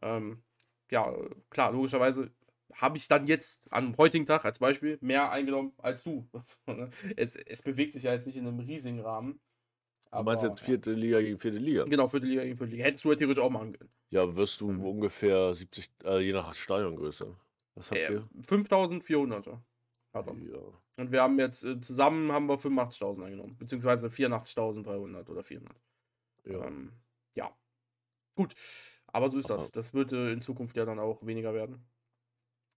Ähm, 0.00 0.42
ja, 0.90 1.12
klar, 1.50 1.72
logischerweise 1.72 2.30
habe 2.74 2.96
ich 2.96 3.08
dann 3.08 3.26
jetzt 3.26 3.66
am 3.70 3.96
heutigen 3.96 4.26
Tag 4.26 4.44
als 4.44 4.58
Beispiel 4.58 4.96
mehr 5.00 5.30
eingenommen 5.30 5.72
als 5.78 6.04
du. 6.04 6.28
Es, 7.16 7.36
es 7.36 7.62
bewegt 7.62 7.92
sich 7.92 8.04
ja 8.04 8.12
jetzt 8.12 8.26
nicht 8.26 8.36
in 8.36 8.46
einem 8.46 8.60
riesigen 8.60 9.00
Rahmen. 9.00 9.40
Aber, 10.12 10.36
du 10.36 10.42
meinst 10.42 10.44
jetzt 10.44 10.66
vierte 10.66 10.92
Liga 10.92 11.20
gegen 11.20 11.38
vierte 11.38 11.56
Liga? 11.56 11.84
Genau, 11.84 12.06
vierte 12.06 12.26
Liga 12.26 12.42
gegen 12.42 12.56
vierte 12.56 12.72
Liga. 12.72 12.84
Hättest 12.84 13.04
du 13.04 13.10
ja 13.10 13.16
theoretisch 13.16 13.42
auch 13.42 13.50
machen 13.50 13.72
können. 13.72 13.90
Ja, 14.10 14.36
wirst 14.36 14.60
du 14.60 14.70
mhm. 14.70 14.84
ungefähr 14.84 15.54
70, 15.54 15.90
äh, 16.04 16.18
je 16.18 16.32
nach 16.34 16.54
Stadiongröße. 16.54 17.34
Was 17.74 17.90
habt 17.90 18.00
äh, 18.00 18.12
ihr? 18.12 18.28
5400 18.46 19.46
hat 20.12 20.26
er. 20.26 20.34
Ja. 20.34 20.58
Und 20.96 21.12
wir 21.12 21.22
haben 21.22 21.38
jetzt 21.38 21.64
äh, 21.64 21.80
zusammen 21.80 22.30
haben 22.30 22.46
wir 22.46 22.56
85.000 22.56 23.24
eingenommen. 23.24 23.56
Beziehungsweise 23.56 24.08
84.300 24.08 25.30
oder 25.30 25.42
400. 25.42 25.74
Ja. 26.44 26.66
Ähm, 26.66 26.92
ja. 27.34 27.56
Gut. 28.34 28.54
Aber 29.06 29.30
so 29.30 29.38
ist 29.38 29.50
Aha. 29.50 29.54
das. 29.54 29.72
Das 29.72 29.94
wird 29.94 30.12
äh, 30.12 30.32
in 30.32 30.42
Zukunft 30.42 30.76
ja 30.76 30.84
dann 30.84 30.98
auch 30.98 31.24
weniger 31.24 31.54
werden. 31.54 31.82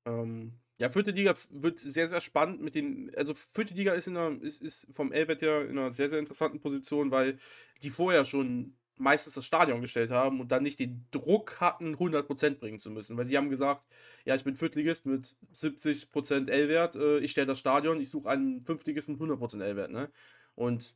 Ähm, 0.06 0.54
ja, 0.78 0.90
vierte 0.90 1.12
Liga 1.12 1.34
wird 1.52 1.80
sehr, 1.80 2.10
sehr 2.10 2.22
spannend 2.22 2.62
mit 2.62 2.76
den. 2.76 3.12
Also, 3.16 3.34
vierte 3.34 3.74
Liga 3.74 3.94
ist, 3.94 4.08
in 4.08 4.18
einer, 4.18 4.42
ist, 4.42 4.62
ist 4.62 4.88
vom 4.92 5.12
Elvet 5.12 5.42
ja 5.42 5.62
in 5.62 5.78
einer 5.78 5.92
sehr, 5.92 6.10
sehr 6.10 6.20
interessanten 6.20 6.60
Position, 6.60 7.12
weil 7.12 7.38
die 7.82 7.90
vorher 7.90 8.26
schon 8.26 8.76
meistens 8.98 9.36
das 9.36 9.46
Stadion 9.46 9.82
gestellt 9.82 10.12
haben 10.12 10.40
und 10.40 10.52
dann 10.52 10.64
nicht 10.64 10.80
den 10.80 11.06
Druck 11.12 11.60
hatten, 11.62 11.96
100% 11.96 12.60
bringen 12.60 12.80
zu 12.80 12.92
müssen. 12.92 13.18
Weil 13.18 13.26
sie 13.26 13.38
haben 13.38 13.50
gesagt: 13.50 13.84
Ja, 14.26 14.36
ich 14.36 14.44
bin 14.44 14.56
Viertligist 14.56 15.06
mit 15.06 15.36
70% 15.54 16.50
L-Wert, 16.50 16.96
äh, 16.96 17.20
ich 17.20 17.32
stelle 17.32 17.48
das 17.48 17.60
Stadion, 17.60 18.02
ich 18.02 18.10
suche 18.10 18.30
einen 18.30 18.64
Fünftligisten 18.66 19.18
mit 19.18 19.30
100% 19.30 19.62
L-Wert. 19.64 19.92
Ne? 19.92 20.10
Und 20.56 20.94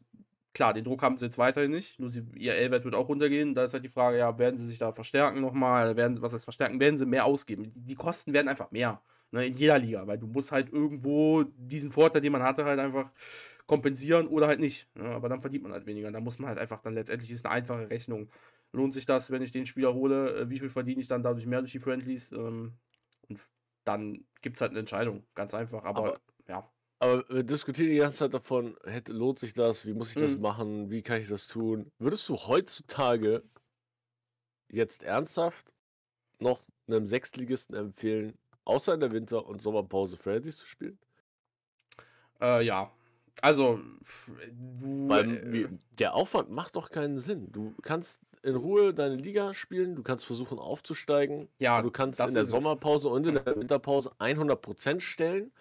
klar, 0.54 0.74
den 0.74 0.84
Druck 0.84 1.04
haben 1.04 1.18
sie 1.18 1.26
jetzt 1.26 1.38
weiterhin 1.38 1.72
nicht, 1.72 2.00
nur 2.00 2.10
sie, 2.10 2.26
ihr 2.36 2.56
L-Wert 2.56 2.86
wird 2.86 2.96
auch 2.96 3.08
runtergehen. 3.08 3.54
Da 3.54 3.64
ist 3.64 3.74
halt 3.74 3.84
die 3.84 3.90
Frage: 3.90 4.18
Ja, 4.18 4.38
werden 4.38 4.58
sie 4.58 4.68
sich 4.68 4.78
da 4.78 4.92
verstärken 4.92 5.42
nochmal? 5.42 5.96
Werden, 5.96 6.22
was 6.22 6.34
heißt 6.34 6.46
verstärken? 6.46 6.80
Werden 6.80 6.98
sie 6.98 7.06
mehr 7.06 7.26
ausgeben? 7.26 7.72
Die 7.76 7.96
Kosten 7.96 8.34
werden 8.34 8.50
einfach 8.50 8.72
mehr. 8.72 9.02
Ne, 9.32 9.46
in 9.46 9.54
jeder 9.54 9.78
Liga, 9.78 10.08
weil 10.08 10.18
du 10.18 10.26
musst 10.26 10.52
halt 10.52 10.74
irgendwo 10.74 11.44
diesen 11.44 11.92
Vorteil, 11.92 12.22
den 12.22 12.32
man 12.32 12.42
hatte, 12.42 12.66
halt 12.66 12.80
einfach 12.80 13.12
kompensieren 13.68 14.28
oder 14.28 14.48
halt 14.48 14.60
nicht. 14.60 14.88
Ne, 14.96 15.06
aber 15.10 15.30
dann 15.30 15.40
verdient 15.40 15.64
man 15.64 15.74
halt 15.74 15.86
weniger. 15.86 16.12
Da 16.12 16.20
muss 16.20 16.40
man 16.40 16.50
halt 16.50 16.58
einfach 16.58 16.82
dann 16.82 16.96
letztendlich 16.96 17.30
ist 17.30 17.46
eine 17.46 17.54
einfache 17.54 17.90
Rechnung. 17.90 18.30
Lohnt 18.72 18.94
sich 18.94 19.06
das, 19.06 19.30
wenn 19.30 19.44
ich 19.44 19.52
den 19.52 19.68
Spieler 19.68 19.94
hole? 19.94 20.36
Äh, 20.36 20.50
wie 20.50 20.58
viel 20.58 20.70
verdiene 20.70 21.00
ich 21.00 21.08
dann 21.08 21.22
dadurch 21.22 21.46
mehr 21.46 21.60
durch 21.60 21.72
die 21.72 21.80
Friendlies? 21.80 22.32
Ähm, 22.32 22.74
und 23.28 23.40
dann 23.84 24.26
gibt 24.42 24.58
es 24.58 24.62
halt 24.62 24.72
eine 24.72 24.80
Entscheidung. 24.80 25.24
Ganz 25.36 25.54
einfach. 25.54 25.84
Aber, 25.84 26.00
aber 26.00 26.20
ja. 26.48 26.72
Aber 27.00 27.24
wir 27.30 27.44
diskutieren 27.44 27.92
die 27.92 27.98
ganze 27.98 28.18
Zeit 28.18 28.34
davon, 28.34 28.76
hätte, 28.84 29.14
lohnt 29.14 29.40
sich 29.40 29.54
das? 29.54 29.86
Wie 29.86 29.94
muss 29.94 30.10
ich 30.10 30.22
das 30.22 30.36
mhm. 30.36 30.42
machen? 30.42 30.90
Wie 30.90 31.04
kann 31.04 31.22
ich 31.22 31.28
das 31.28 31.48
tun? 31.48 31.92
Würdest 32.00 32.28
du 32.30 32.36
heutzutage 32.36 33.44
jetzt 34.70 35.04
ernsthaft 35.04 35.72
noch 36.40 36.62
einem 36.88 37.06
Sechstligisten 37.06 37.76
empfehlen, 37.76 38.38
außer 38.70 38.94
in 38.94 39.00
der 39.00 39.12
Winter- 39.12 39.46
und 39.46 39.62
Sommerpause 39.62 40.16
Freddy's 40.16 40.58
zu 40.58 40.68
spielen? 40.68 40.98
Äh, 42.40 42.66
ja. 42.66 42.92
Also, 43.42 43.80
Weil, 45.08 45.56
äh, 45.56 45.70
der 45.98 46.14
Aufwand 46.14 46.52
macht 46.52 46.76
doch 46.76 46.90
keinen 46.90 47.20
Sinn. 47.20 47.52
Du 47.52 47.74
kannst 47.82 48.20
in 48.44 48.56
Ruhe 48.56 48.94
deine 48.94 49.16
Liga 49.16 49.54
spielen, 49.54 49.96
du 49.96 50.04
kannst 50.04 50.26
versuchen 50.26 50.60
aufzusteigen. 50.60 51.48
Ja, 51.60 51.82
du 51.82 51.92
kannst 51.92 52.20
in 52.20 52.34
der 52.34 52.44
Sommerpause 52.44 53.10
es. 53.10 53.14
und 53.14 53.28
in 53.28 53.36
der 53.36 53.56
Winterpause 53.56 54.12
100% 54.20 55.02
stellen 55.02 55.52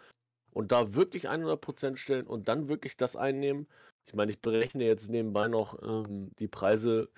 und 0.52 0.72
da 0.72 0.94
wirklich 0.94 1.28
100% 1.28 1.96
stellen 1.96 2.26
und 2.26 2.48
dann 2.48 2.68
wirklich 2.68 2.96
das 2.96 3.16
einnehmen. 3.16 3.66
Ich 4.06 4.14
meine, 4.14 4.32
ich 4.32 4.40
berechne 4.40 4.84
jetzt 4.84 5.08
nebenbei 5.08 5.48
noch 5.48 5.80
ähm, 5.82 6.30
die 6.38 6.48
Preise. 6.48 7.08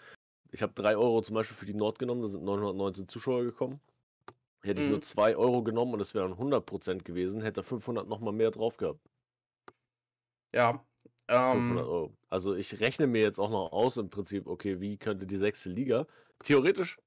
Ich 0.51 0.63
habe 0.63 0.73
3 0.75 0.97
Euro 0.97 1.23
zum 1.23 1.35
Beispiel 1.35 1.57
für 1.57 1.67
die 1.67 1.75
Nord 1.75 1.99
genommen, 1.99 2.23
da 2.23 2.29
sind 2.29 2.45
919 2.45 3.09
Zuschauer 3.09 3.45
gekommen. 3.45 3.81
Hätte 4.63 4.83
ich 4.83 4.89
nur 4.89 5.01
2 5.01 5.33
mhm. 5.33 5.39
Euro 5.39 5.63
genommen 5.63 5.95
und 5.95 6.01
es 6.01 6.15
wären 6.15 6.35
100% 6.35 7.03
gewesen, 7.03 7.41
hätte 7.41 7.61
er 7.61 7.65
500 7.65 8.07
nochmal 8.09 8.35
mehr 8.35 8.51
drauf 8.51 8.77
gehabt. 8.77 9.01
Ja. 10.55 10.85
500 11.29 11.57
Ähm, 11.57 11.77
Euro. 11.79 12.17
Also 12.29 12.55
ich 12.55 12.81
rechne 12.81 13.07
mir 13.07 13.23
jetzt 13.23 13.39
auch 13.39 13.51
noch 13.51 13.73
aus 13.73 13.97
im 13.97 14.11
Prinzip, 14.11 14.47
okay, 14.47 14.81
wie 14.81 14.99
könnte 14.99 15.27
die 15.27 15.37
sechste 15.37 15.71
Liga 15.71 16.07
theoretisch 16.41 16.99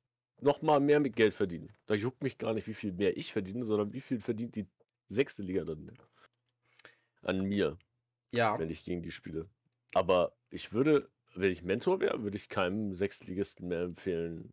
nochmal 0.42 0.80
mehr 0.80 1.00
mit 1.00 1.16
Geld 1.16 1.34
verdienen. 1.34 1.72
Da 1.86 1.94
juckt 1.94 2.24
mich 2.24 2.38
gar 2.38 2.54
nicht, 2.54 2.68
wie 2.68 2.74
viel 2.74 2.94
mehr 2.94 3.18
ich 3.18 3.32
verdiene, 3.32 3.66
sondern 3.66 3.94
wie 3.94 4.02
viel 4.02 4.20
verdient 4.20 4.56
die 4.56 4.68
sechste 5.10 5.44
Liga 5.44 5.64
dann 5.64 5.92
an 7.22 7.42
mir, 7.42 7.78
ja. 8.32 8.58
wenn 8.60 8.70
ich 8.70 8.84
gegen 8.84 9.02
die 9.02 9.12
spiele. 9.12 9.48
Aber 9.94 10.34
ich 10.50 10.74
würde, 10.74 11.10
wenn 11.36 11.52
ich 11.52 11.64
Mentor 11.64 12.00
wäre, 12.00 12.24
würde 12.24 12.38
ich 12.38 12.50
keinem 12.50 12.94
Sechstligisten 12.96 13.68
mehr 13.68 13.82
empfehlen, 13.82 14.52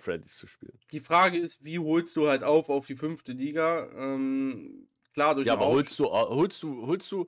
Freddy's 0.00 0.36
zu 0.36 0.46
spielen. 0.46 0.78
Die 0.92 1.00
Frage 1.00 1.38
ist, 1.38 1.64
wie 1.64 1.78
holst 1.78 2.16
du 2.16 2.28
halt 2.28 2.42
auf 2.42 2.68
auf 2.68 2.86
die 2.86 2.96
fünfte 2.96 3.32
Liga? 3.32 3.88
Ähm, 3.96 4.88
klar, 5.12 5.34
durch 5.34 5.46
Ja, 5.46 5.54
aber 5.54 5.66
holst 5.66 5.98
du, 5.98 6.06
holst 6.06 6.62
du, 6.62 6.86
holst 6.86 7.10
du, 7.12 7.26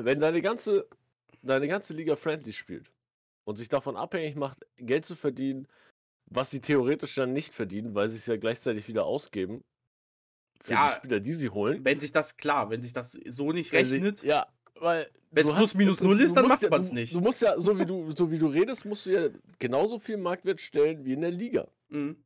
wenn 0.00 0.20
deine 0.20 0.42
ganze, 0.42 0.88
deine 1.42 1.68
ganze 1.68 1.94
Liga 1.94 2.16
Friendly 2.16 2.52
spielt 2.52 2.90
und 3.44 3.56
sich 3.56 3.68
davon 3.68 3.96
abhängig 3.96 4.36
macht, 4.36 4.66
Geld 4.76 5.04
zu 5.04 5.16
verdienen, 5.16 5.68
was 6.26 6.50
sie 6.50 6.60
theoretisch 6.60 7.14
dann 7.14 7.32
nicht 7.32 7.54
verdienen, 7.54 7.94
weil 7.94 8.08
sie 8.08 8.16
es 8.16 8.26
ja 8.26 8.36
gleichzeitig 8.36 8.88
wieder 8.88 9.04
ausgeben 9.04 9.62
für 10.62 10.72
ja, 10.72 10.88
die 10.88 10.94
Spieler, 10.94 11.20
die 11.20 11.34
sie 11.34 11.50
holen. 11.50 11.84
Wenn 11.84 12.00
sich 12.00 12.12
das, 12.12 12.36
klar, 12.36 12.70
wenn 12.70 12.82
sich 12.82 12.92
das 12.92 13.12
so 13.12 13.52
nicht 13.52 13.72
rechnet. 13.72 14.18
Sie, 14.18 14.28
ja, 14.28 14.46
weil 14.76 15.10
wenn 15.32 15.48
es 15.48 15.54
plus 15.54 15.74
minus 15.74 16.00
null 16.00 16.20
ist, 16.20 16.36
dann 16.36 16.46
macht 16.46 16.62
ja, 16.62 16.68
man 16.68 16.82
es 16.82 16.92
nicht. 16.92 17.14
Du 17.14 17.20
musst 17.20 17.40
ja, 17.42 17.58
so 17.58 17.78
wie 17.78 17.86
du, 17.86 18.12
so 18.12 18.30
wie 18.30 18.38
du 18.38 18.46
redest, 18.46 18.84
musst 18.84 19.06
du 19.06 19.10
ja 19.10 19.28
genauso 19.58 19.98
viel 19.98 20.18
Marktwert 20.18 20.60
stellen 20.60 21.04
wie 21.04 21.14
in 21.14 21.22
der 21.22 21.30
Liga. 21.30 21.68
Mhm. 21.88 22.16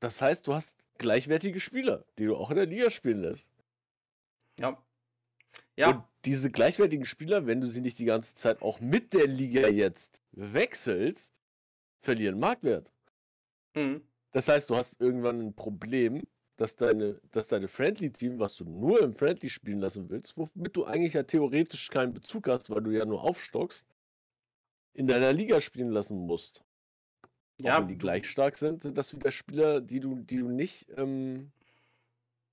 Das 0.00 0.20
heißt, 0.20 0.46
du 0.46 0.54
hast 0.54 0.74
gleichwertige 0.98 1.60
Spieler, 1.60 2.04
die 2.18 2.26
du 2.26 2.36
auch 2.36 2.50
in 2.50 2.56
der 2.56 2.66
Liga 2.66 2.90
spielen 2.90 3.22
lässt. 3.22 3.46
Ja. 4.58 4.82
Ja. 5.76 5.90
Und 5.90 6.04
diese 6.24 6.50
gleichwertigen 6.50 7.06
Spieler, 7.06 7.46
wenn 7.46 7.60
du 7.60 7.68
sie 7.68 7.80
nicht 7.80 7.98
die 8.00 8.04
ganze 8.04 8.34
Zeit 8.34 8.62
auch 8.62 8.80
mit 8.80 9.12
der 9.12 9.28
Liga 9.28 9.68
jetzt 9.68 10.20
wechselst, 10.32 11.32
verlieren 12.00 12.40
Marktwert. 12.40 12.90
Mhm. 13.74 14.02
Das 14.32 14.48
heißt, 14.48 14.68
du 14.70 14.76
hast 14.76 15.00
irgendwann 15.00 15.40
ein 15.40 15.54
Problem, 15.54 16.26
dass 16.58 16.74
deine, 16.74 17.20
dass 17.30 17.48
deine 17.48 17.68
Friendly-Team, 17.68 18.40
was 18.40 18.56
du 18.56 18.64
nur 18.64 19.00
im 19.00 19.14
Friendly 19.14 19.48
spielen 19.48 19.78
lassen 19.78 20.10
willst, 20.10 20.36
womit 20.36 20.76
du 20.76 20.84
eigentlich 20.84 21.14
ja 21.14 21.22
theoretisch 21.22 21.88
keinen 21.88 22.12
Bezug 22.12 22.48
hast, 22.48 22.68
weil 22.68 22.82
du 22.82 22.90
ja 22.90 23.06
nur 23.06 23.22
aufstockst, 23.22 23.86
in 24.92 25.06
deiner 25.06 25.32
Liga 25.32 25.60
spielen 25.60 25.90
lassen 25.90 26.18
musst. 26.18 26.64
Ja. 27.60 27.76
Auch 27.76 27.80
wenn 27.80 27.88
die 27.88 27.96
gleich 27.96 28.28
stark 28.28 28.58
sind, 28.58 28.82
sind 28.82 28.98
das 28.98 29.14
wieder 29.14 29.30
Spieler, 29.30 29.80
die 29.80 30.00
du, 30.00 30.16
die 30.16 30.38
du 30.38 30.48
nicht, 30.48 30.88
ähm, 30.96 31.52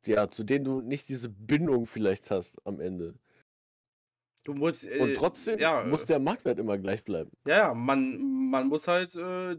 ja, 0.06 0.30
zu 0.30 0.44
denen 0.44 0.66
du 0.66 0.82
nicht 0.82 1.10
diese 1.10 1.30
Bindung 1.30 1.88
vielleicht 1.88 2.30
hast 2.30 2.62
am 2.66 2.80
Ende. 2.80 3.16
Du 4.46 4.54
musst, 4.54 4.86
äh, 4.86 5.00
Und 5.00 5.16
trotzdem 5.16 5.58
ja, 5.58 5.84
muss 5.84 6.04
äh 6.04 6.06
der 6.06 6.20
Marktwert 6.20 6.60
immer 6.60 6.78
gleich 6.78 7.04
bleiben. 7.04 7.32
Ja, 7.48 7.74
man, 7.74 8.50
man 8.52 8.68
muss 8.68 8.88
halt. 8.88 9.16
Äh, 9.16 9.58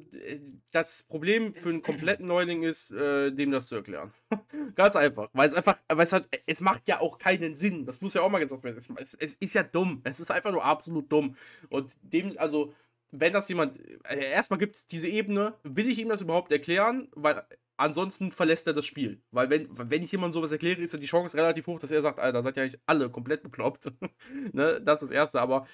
das 0.70 1.02
Problem 1.02 1.54
für 1.56 1.70
einen 1.70 1.82
kompletten 1.82 2.28
Neuling 2.28 2.62
ist, 2.62 2.92
äh, 2.92 3.32
dem 3.32 3.50
das 3.50 3.66
zu 3.66 3.74
erklären. 3.74 4.12
Ganz 4.76 4.94
einfach. 4.94 5.28
Weil 5.32 5.48
es 5.48 5.54
einfach, 5.54 5.76
weil 5.88 6.06
es 6.06 6.12
halt, 6.12 6.26
es 6.46 6.60
macht 6.60 6.86
ja 6.86 7.00
auch 7.00 7.18
keinen 7.18 7.56
Sinn. 7.56 7.84
Das 7.84 8.00
muss 8.00 8.14
ja 8.14 8.22
auch 8.22 8.30
mal 8.30 8.38
gesagt 8.38 8.62
werden. 8.62 8.78
Es, 8.96 9.14
es 9.14 9.34
ist 9.34 9.54
ja 9.54 9.64
dumm. 9.64 10.02
Es 10.04 10.20
ist 10.20 10.30
einfach 10.30 10.52
nur 10.52 10.64
absolut 10.64 11.10
dumm. 11.10 11.34
Und 11.68 11.90
dem, 12.02 12.38
also, 12.38 12.72
wenn 13.10 13.32
das 13.32 13.48
jemand. 13.48 13.80
Äh, 14.08 14.30
erstmal 14.30 14.58
gibt 14.58 14.76
es 14.76 14.86
diese 14.86 15.08
Ebene, 15.08 15.54
will 15.64 15.88
ich 15.88 15.98
ihm 15.98 16.08
das 16.08 16.22
überhaupt 16.22 16.52
erklären? 16.52 17.08
Weil 17.16 17.42
Ansonsten 17.76 18.32
verlässt 18.32 18.66
er 18.66 18.72
das 18.72 18.86
Spiel. 18.86 19.20
Weil 19.30 19.50
wenn, 19.50 19.68
wenn 19.70 20.02
ich 20.02 20.12
jemandem 20.12 20.34
sowas 20.34 20.52
erkläre, 20.52 20.80
ist 20.80 20.92
ja 20.92 20.98
die 20.98 21.06
Chance 21.06 21.36
relativ 21.36 21.66
hoch, 21.66 21.78
dass 21.78 21.90
er 21.90 22.00
sagt, 22.00 22.18
Alter, 22.18 22.42
seid 22.42 22.56
ja 22.56 22.62
eigentlich 22.62 22.80
alle 22.86 23.10
komplett 23.10 23.42
bekloppt. 23.42 23.90
ne? 24.52 24.80
Das 24.80 25.02
ist 25.02 25.10
das 25.10 25.16
Erste. 25.16 25.40
Aber 25.40 25.66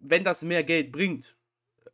wenn 0.00 0.24
das 0.24 0.42
mehr 0.42 0.64
Geld 0.64 0.90
bringt, 0.92 1.36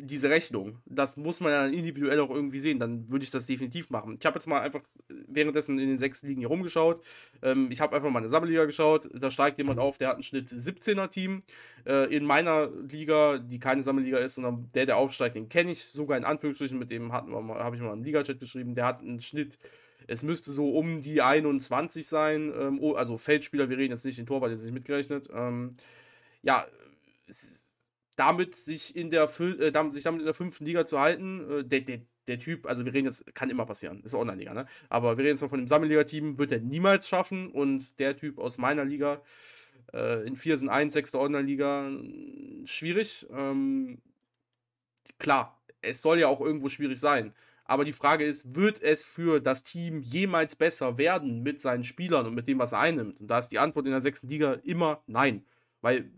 diese 0.00 0.30
Rechnung, 0.30 0.78
das 0.86 1.16
muss 1.16 1.40
man 1.40 1.52
ja 1.52 1.66
individuell 1.66 2.20
auch 2.20 2.30
irgendwie 2.30 2.58
sehen, 2.58 2.78
dann 2.78 3.10
würde 3.10 3.24
ich 3.24 3.30
das 3.30 3.46
definitiv 3.46 3.90
machen. 3.90 4.16
Ich 4.18 4.26
habe 4.26 4.36
jetzt 4.36 4.46
mal 4.46 4.60
einfach 4.60 4.82
währenddessen 5.08 5.78
in 5.78 5.88
den 5.88 5.96
sechs 5.96 6.22
Ligen 6.22 6.40
hier 6.40 6.48
rumgeschaut. 6.48 7.02
Ähm, 7.42 7.68
ich 7.70 7.80
habe 7.80 7.94
einfach 7.94 8.10
mal 8.10 8.18
eine 8.18 8.28
Sammelliga 8.28 8.64
geschaut. 8.64 9.08
Da 9.14 9.30
steigt 9.30 9.58
jemand 9.58 9.78
auf, 9.78 9.98
der 9.98 10.08
hat 10.08 10.14
einen 10.14 10.22
Schnitt 10.22 10.48
17er-Team. 10.48 11.40
Äh, 11.86 12.14
in 12.14 12.24
meiner 12.24 12.70
Liga, 12.90 13.38
die 13.38 13.58
keine 13.58 13.82
Sammelliga 13.82 14.18
ist, 14.18 14.36
sondern 14.36 14.68
der, 14.74 14.86
der 14.86 14.96
aufsteigt, 14.96 15.36
den 15.36 15.48
kenne 15.48 15.72
ich 15.72 15.84
sogar 15.84 16.16
in 16.16 16.24
Anführungsstrichen. 16.24 16.78
Mit 16.78 16.90
dem 16.90 17.12
habe 17.12 17.76
ich 17.76 17.82
mal 17.82 17.92
einen 17.92 18.04
Liga-Chat 18.04 18.40
geschrieben. 18.40 18.74
Der 18.74 18.86
hat 18.86 19.00
einen 19.00 19.20
Schnitt 19.20 19.58
es 20.06 20.24
müsste 20.24 20.50
so 20.50 20.70
um 20.70 21.00
die 21.00 21.22
21 21.22 22.06
sein. 22.06 22.52
Ähm, 22.58 22.78
oh, 22.80 22.94
also 22.94 23.16
Feldspieler, 23.16 23.68
wir 23.68 23.78
reden 23.78 23.92
jetzt 23.92 24.04
nicht 24.04 24.18
den 24.18 24.26
Torwart, 24.26 24.50
jetzt 24.50 24.64
nicht 24.64 24.74
mitgerechnet. 24.74 25.28
Ähm, 25.32 25.76
ja, 26.42 26.64
damit 28.20 28.54
sich 28.54 28.94
in 28.94 29.11
der 29.11 29.22
äh, 29.40 29.72
damit, 29.72 29.94
sich 29.94 30.04
damit 30.04 30.20
in 30.20 30.26
der 30.26 30.35
fünften 30.35 30.66
Liga 30.66 30.85
zu 30.85 31.00
halten, 31.00 31.50
äh, 31.50 31.64
der, 31.64 31.80
der, 31.80 32.00
der 32.28 32.38
Typ, 32.38 32.66
also 32.66 32.85
wir 32.85 32.92
reden 32.92 33.06
jetzt, 33.06 33.35
kann 33.35 33.48
immer 33.48 33.64
passieren, 33.64 34.02
ist 34.04 34.12
Online-Liga, 34.14 34.52
ne? 34.52 34.66
Aber 34.90 35.16
wir 35.16 35.24
reden 35.24 35.37
jetzt 35.37 35.40
mal 35.40 35.48
von 35.48 35.59
dem 35.59 35.68
Sammelliga-Team, 35.68 36.37
wird 36.37 36.52
er 36.52 36.61
niemals 36.61 37.09
schaffen 37.09 37.50
und 37.50 37.98
der 37.98 38.16
Typ 38.16 38.38
aus 38.38 38.59
meiner 38.59 38.85
Liga, 38.85 39.22
äh, 39.94 40.26
in 40.26 40.37
4 40.37 40.59
sind 40.59 40.68
1, 40.68 40.92
6. 40.92 41.14
Online-Liga, 41.14 41.90
schwierig. 42.66 43.26
Ähm, 43.30 44.02
klar, 45.18 45.59
es 45.80 46.02
soll 46.02 46.20
ja 46.20 46.28
auch 46.28 46.42
irgendwo 46.42 46.68
schwierig 46.68 47.00
sein. 47.00 47.33
Aber 47.64 47.87
die 47.87 47.94
Frage 47.94 48.26
ist, 48.26 48.54
wird 48.54 48.83
es 48.83 49.06
für 49.06 49.40
das 49.40 49.62
Team 49.62 50.02
jemals 50.02 50.56
besser 50.56 50.98
werden 50.98 51.42
mit 51.42 51.59
seinen 51.59 51.85
Spielern 51.85 52.26
und 52.26 52.35
mit 52.35 52.48
dem, 52.48 52.59
was 52.59 52.72
er 52.72 52.80
einnimmt? 52.80 53.18
Und 53.18 53.28
da 53.28 53.38
ist 53.38 53.48
die 53.48 53.59
Antwort 53.59 53.87
in 53.87 53.92
der 53.92 54.02
sechsten 54.02 54.28
Liga 54.28 54.59
immer 54.62 55.02
nein. 55.06 55.46
Weil 55.83 56.11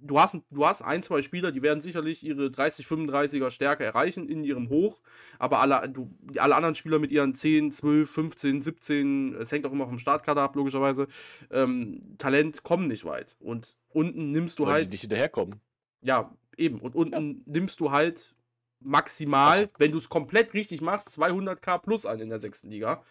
du 0.00 0.20
hast, 0.20 0.36
du 0.50 0.66
hast 0.66 0.82
ein, 0.82 1.02
zwei 1.02 1.22
Spieler, 1.22 1.52
die 1.52 1.62
werden 1.62 1.80
sicherlich 1.80 2.24
ihre 2.24 2.50
30, 2.50 2.86
35er 2.86 3.50
Stärke 3.50 3.84
erreichen 3.84 4.28
in 4.28 4.44
ihrem 4.44 4.68
Hoch, 4.68 5.00
aber 5.38 5.60
alle, 5.60 5.88
du, 5.88 6.10
alle 6.36 6.54
anderen 6.54 6.74
Spieler 6.74 6.98
mit 6.98 7.10
ihren 7.10 7.34
10, 7.34 7.72
12, 7.72 8.10
15, 8.10 8.60
17, 8.60 9.34
es 9.34 9.52
hängt 9.52 9.66
auch 9.66 9.72
immer 9.72 9.86
vom 9.86 9.98
Startkader 9.98 10.42
ab, 10.42 10.56
logischerweise, 10.56 11.08
ähm, 11.50 12.00
Talent 12.18 12.62
kommen 12.62 12.88
nicht 12.88 13.04
weit. 13.04 13.36
Und 13.40 13.76
unten 13.88 14.30
nimmst 14.30 14.58
du 14.58 14.66
Weil 14.66 14.72
halt. 14.72 14.86
Die 14.86 14.92
nicht 14.92 15.00
hinterherkommen. 15.02 15.60
Ja, 16.02 16.34
eben. 16.56 16.80
Und 16.80 16.94
unten 16.94 17.30
ja. 17.30 17.42
nimmst 17.46 17.80
du 17.80 17.90
halt 17.90 18.34
maximal, 18.80 19.70
wenn 19.78 19.90
du 19.90 19.98
es 19.98 20.08
komplett 20.08 20.54
richtig 20.54 20.80
machst, 20.80 21.08
200k 21.18 21.78
plus 21.78 22.06
an 22.06 22.20
in 22.20 22.28
der 22.28 22.38
sechsten 22.38 22.70
Liga 22.70 23.02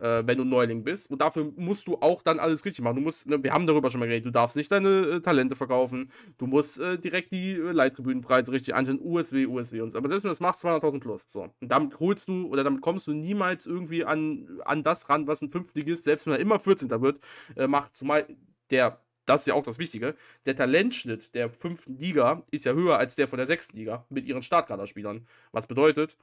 äh, 0.00 0.22
wenn 0.26 0.38
du 0.38 0.44
Neuling 0.44 0.84
bist. 0.84 1.10
Und 1.10 1.20
dafür 1.20 1.52
musst 1.56 1.86
du 1.86 1.96
auch 2.00 2.22
dann 2.22 2.38
alles 2.38 2.64
richtig 2.64 2.82
machen. 2.82 2.96
Du 2.96 3.02
musst, 3.02 3.26
ne, 3.26 3.42
wir 3.42 3.52
haben 3.52 3.66
darüber 3.66 3.90
schon 3.90 4.00
mal 4.00 4.06
geredet, 4.06 4.26
du 4.26 4.30
darfst 4.30 4.56
nicht 4.56 4.70
deine 4.70 4.88
äh, 4.88 5.20
Talente 5.20 5.56
verkaufen. 5.56 6.10
Du 6.38 6.46
musst 6.46 6.80
äh, 6.80 6.98
direkt 6.98 7.32
die 7.32 7.52
äh, 7.52 7.72
Leittribünenpreise 7.72 8.52
richtig 8.52 8.74
anstellen. 8.74 9.00
USW, 9.02 9.46
USW 9.46 9.80
und 9.80 9.92
so. 9.92 9.98
Aber 9.98 10.08
selbst 10.08 10.24
wenn 10.24 10.28
du 10.28 10.32
das 10.32 10.40
machst, 10.40 10.64
200.000 10.64 11.00
plus. 11.00 11.24
So. 11.28 11.48
Und 11.60 11.68
damit 11.72 11.98
holst 12.00 12.28
du 12.28 12.46
oder 12.46 12.64
damit 12.64 12.80
kommst 12.80 13.06
du 13.06 13.12
niemals 13.12 13.66
irgendwie 13.66 14.04
an, 14.04 14.60
an 14.64 14.82
das 14.82 15.08
ran, 15.08 15.26
was 15.26 15.42
ein 15.42 15.50
Fünftligist, 15.50 16.04
selbst 16.04 16.26
wenn 16.26 16.34
er 16.34 16.40
immer 16.40 16.60
14. 16.60 16.90
wird, 17.02 17.20
äh, 17.56 17.66
macht. 17.66 17.96
Zumal 17.96 18.26
der 18.70 19.00
das 19.26 19.40
ist 19.42 19.46
ja 19.48 19.54
auch 19.54 19.64
das 19.64 19.78
Wichtige. 19.78 20.14
Der 20.46 20.56
Talentschnitt 20.56 21.34
der 21.34 21.50
fünften 21.50 21.98
Liga 21.98 22.44
ist 22.52 22.64
ja 22.64 22.72
höher 22.72 22.96
als 22.96 23.16
der 23.16 23.28
von 23.28 23.38
der 23.38 23.46
sechsten 23.46 23.76
Liga 23.76 24.06
mit 24.08 24.26
ihren 24.26 24.42
Startkaderspielern. 24.42 25.26
Was 25.52 25.66
bedeutet, 25.66 26.16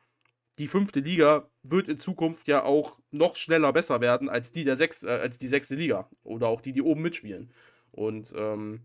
die 0.60 0.68
fünfte 0.68 1.00
Liga 1.00 1.50
wird 1.64 1.90
in 1.90 2.00
Zukunft 2.00 2.48
ja 2.48 2.64
auch 2.64 3.00
noch 3.12 3.36
schneller 3.36 3.74
besser 3.74 4.02
werden 4.02 4.30
als 4.30 4.52
die 4.52 4.64
der 4.64 4.78
sechs, 4.78 5.04
äh, 5.04 5.10
als 5.10 5.38
die 5.38 5.48
sechste 5.48 5.76
Liga. 5.76 6.10
Oder 6.24 6.48
auch 6.48 6.62
die, 6.62 6.74
die 6.74 6.82
oben 6.82 7.02
mitspielen. 7.02 7.52
Und, 7.92 8.34
ähm, 8.36 8.82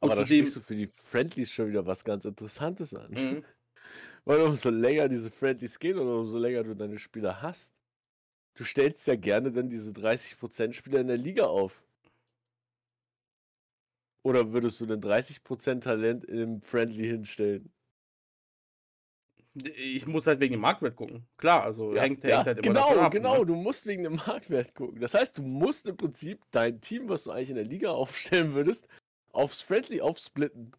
aber 0.00 0.14
da 0.14 0.26
sprichst 0.26 0.56
du 0.56 0.60
für 0.60 0.74
die 0.74 0.90
Friendlies 0.96 1.52
schon 1.52 1.68
wieder 1.68 1.86
was 1.86 2.04
ganz 2.04 2.24
Interessantes 2.24 2.94
an. 2.94 3.10
Mhm. 3.12 3.44
Weil 4.24 4.42
umso 4.42 4.70
länger 4.70 5.08
diese 5.08 5.30
Friendlies 5.30 5.78
gehen 5.78 5.98
oder 5.98 6.16
umso 6.16 6.38
länger 6.38 6.64
du 6.64 6.74
deine 6.74 6.98
Spieler 6.98 7.40
hast, 7.40 7.72
du 8.54 8.64
stellst 8.64 9.06
ja 9.06 9.16
gerne 9.16 9.50
dann 9.50 9.70
diese 9.70 9.92
30% 9.92 10.74
Spieler 10.74 11.00
in 11.00 11.08
der 11.08 11.16
Liga 11.16 11.46
auf. 11.46 11.82
Oder 14.22 14.52
würdest 14.52 14.78
du 14.80 14.86
denn 14.86 15.00
30% 15.00 15.80
Talent 15.80 16.26
im 16.26 16.60
Friendly 16.60 17.06
hinstellen? 17.06 17.72
Ich 19.68 20.06
muss 20.06 20.26
halt 20.26 20.40
wegen 20.40 20.52
dem 20.52 20.60
Marktwert 20.60 20.96
gucken. 20.96 21.26
Klar, 21.36 21.62
also 21.62 21.94
ja, 21.94 22.02
hängt, 22.02 22.24
ja, 22.24 22.36
hängt 22.36 22.46
halt 22.46 22.58
immer 22.58 22.74
genau, 22.74 22.88
davon 22.88 23.04
ab. 23.04 23.12
Genau, 23.12 23.38
ne? 23.38 23.46
du 23.46 23.54
musst 23.54 23.86
wegen 23.86 24.02
dem 24.02 24.16
Marktwert 24.16 24.74
gucken. 24.74 25.00
Das 25.00 25.14
heißt, 25.14 25.38
du 25.38 25.42
musst 25.42 25.86
im 25.88 25.96
Prinzip 25.96 26.40
dein 26.50 26.80
Team, 26.80 27.08
was 27.08 27.24
du 27.24 27.30
eigentlich 27.30 27.50
in 27.50 27.56
der 27.56 27.64
Liga 27.64 27.90
aufstellen 27.92 28.54
würdest, 28.54 28.88
aufs 29.32 29.62
Friendly 29.62 30.00
aufsplitten. 30.00 30.72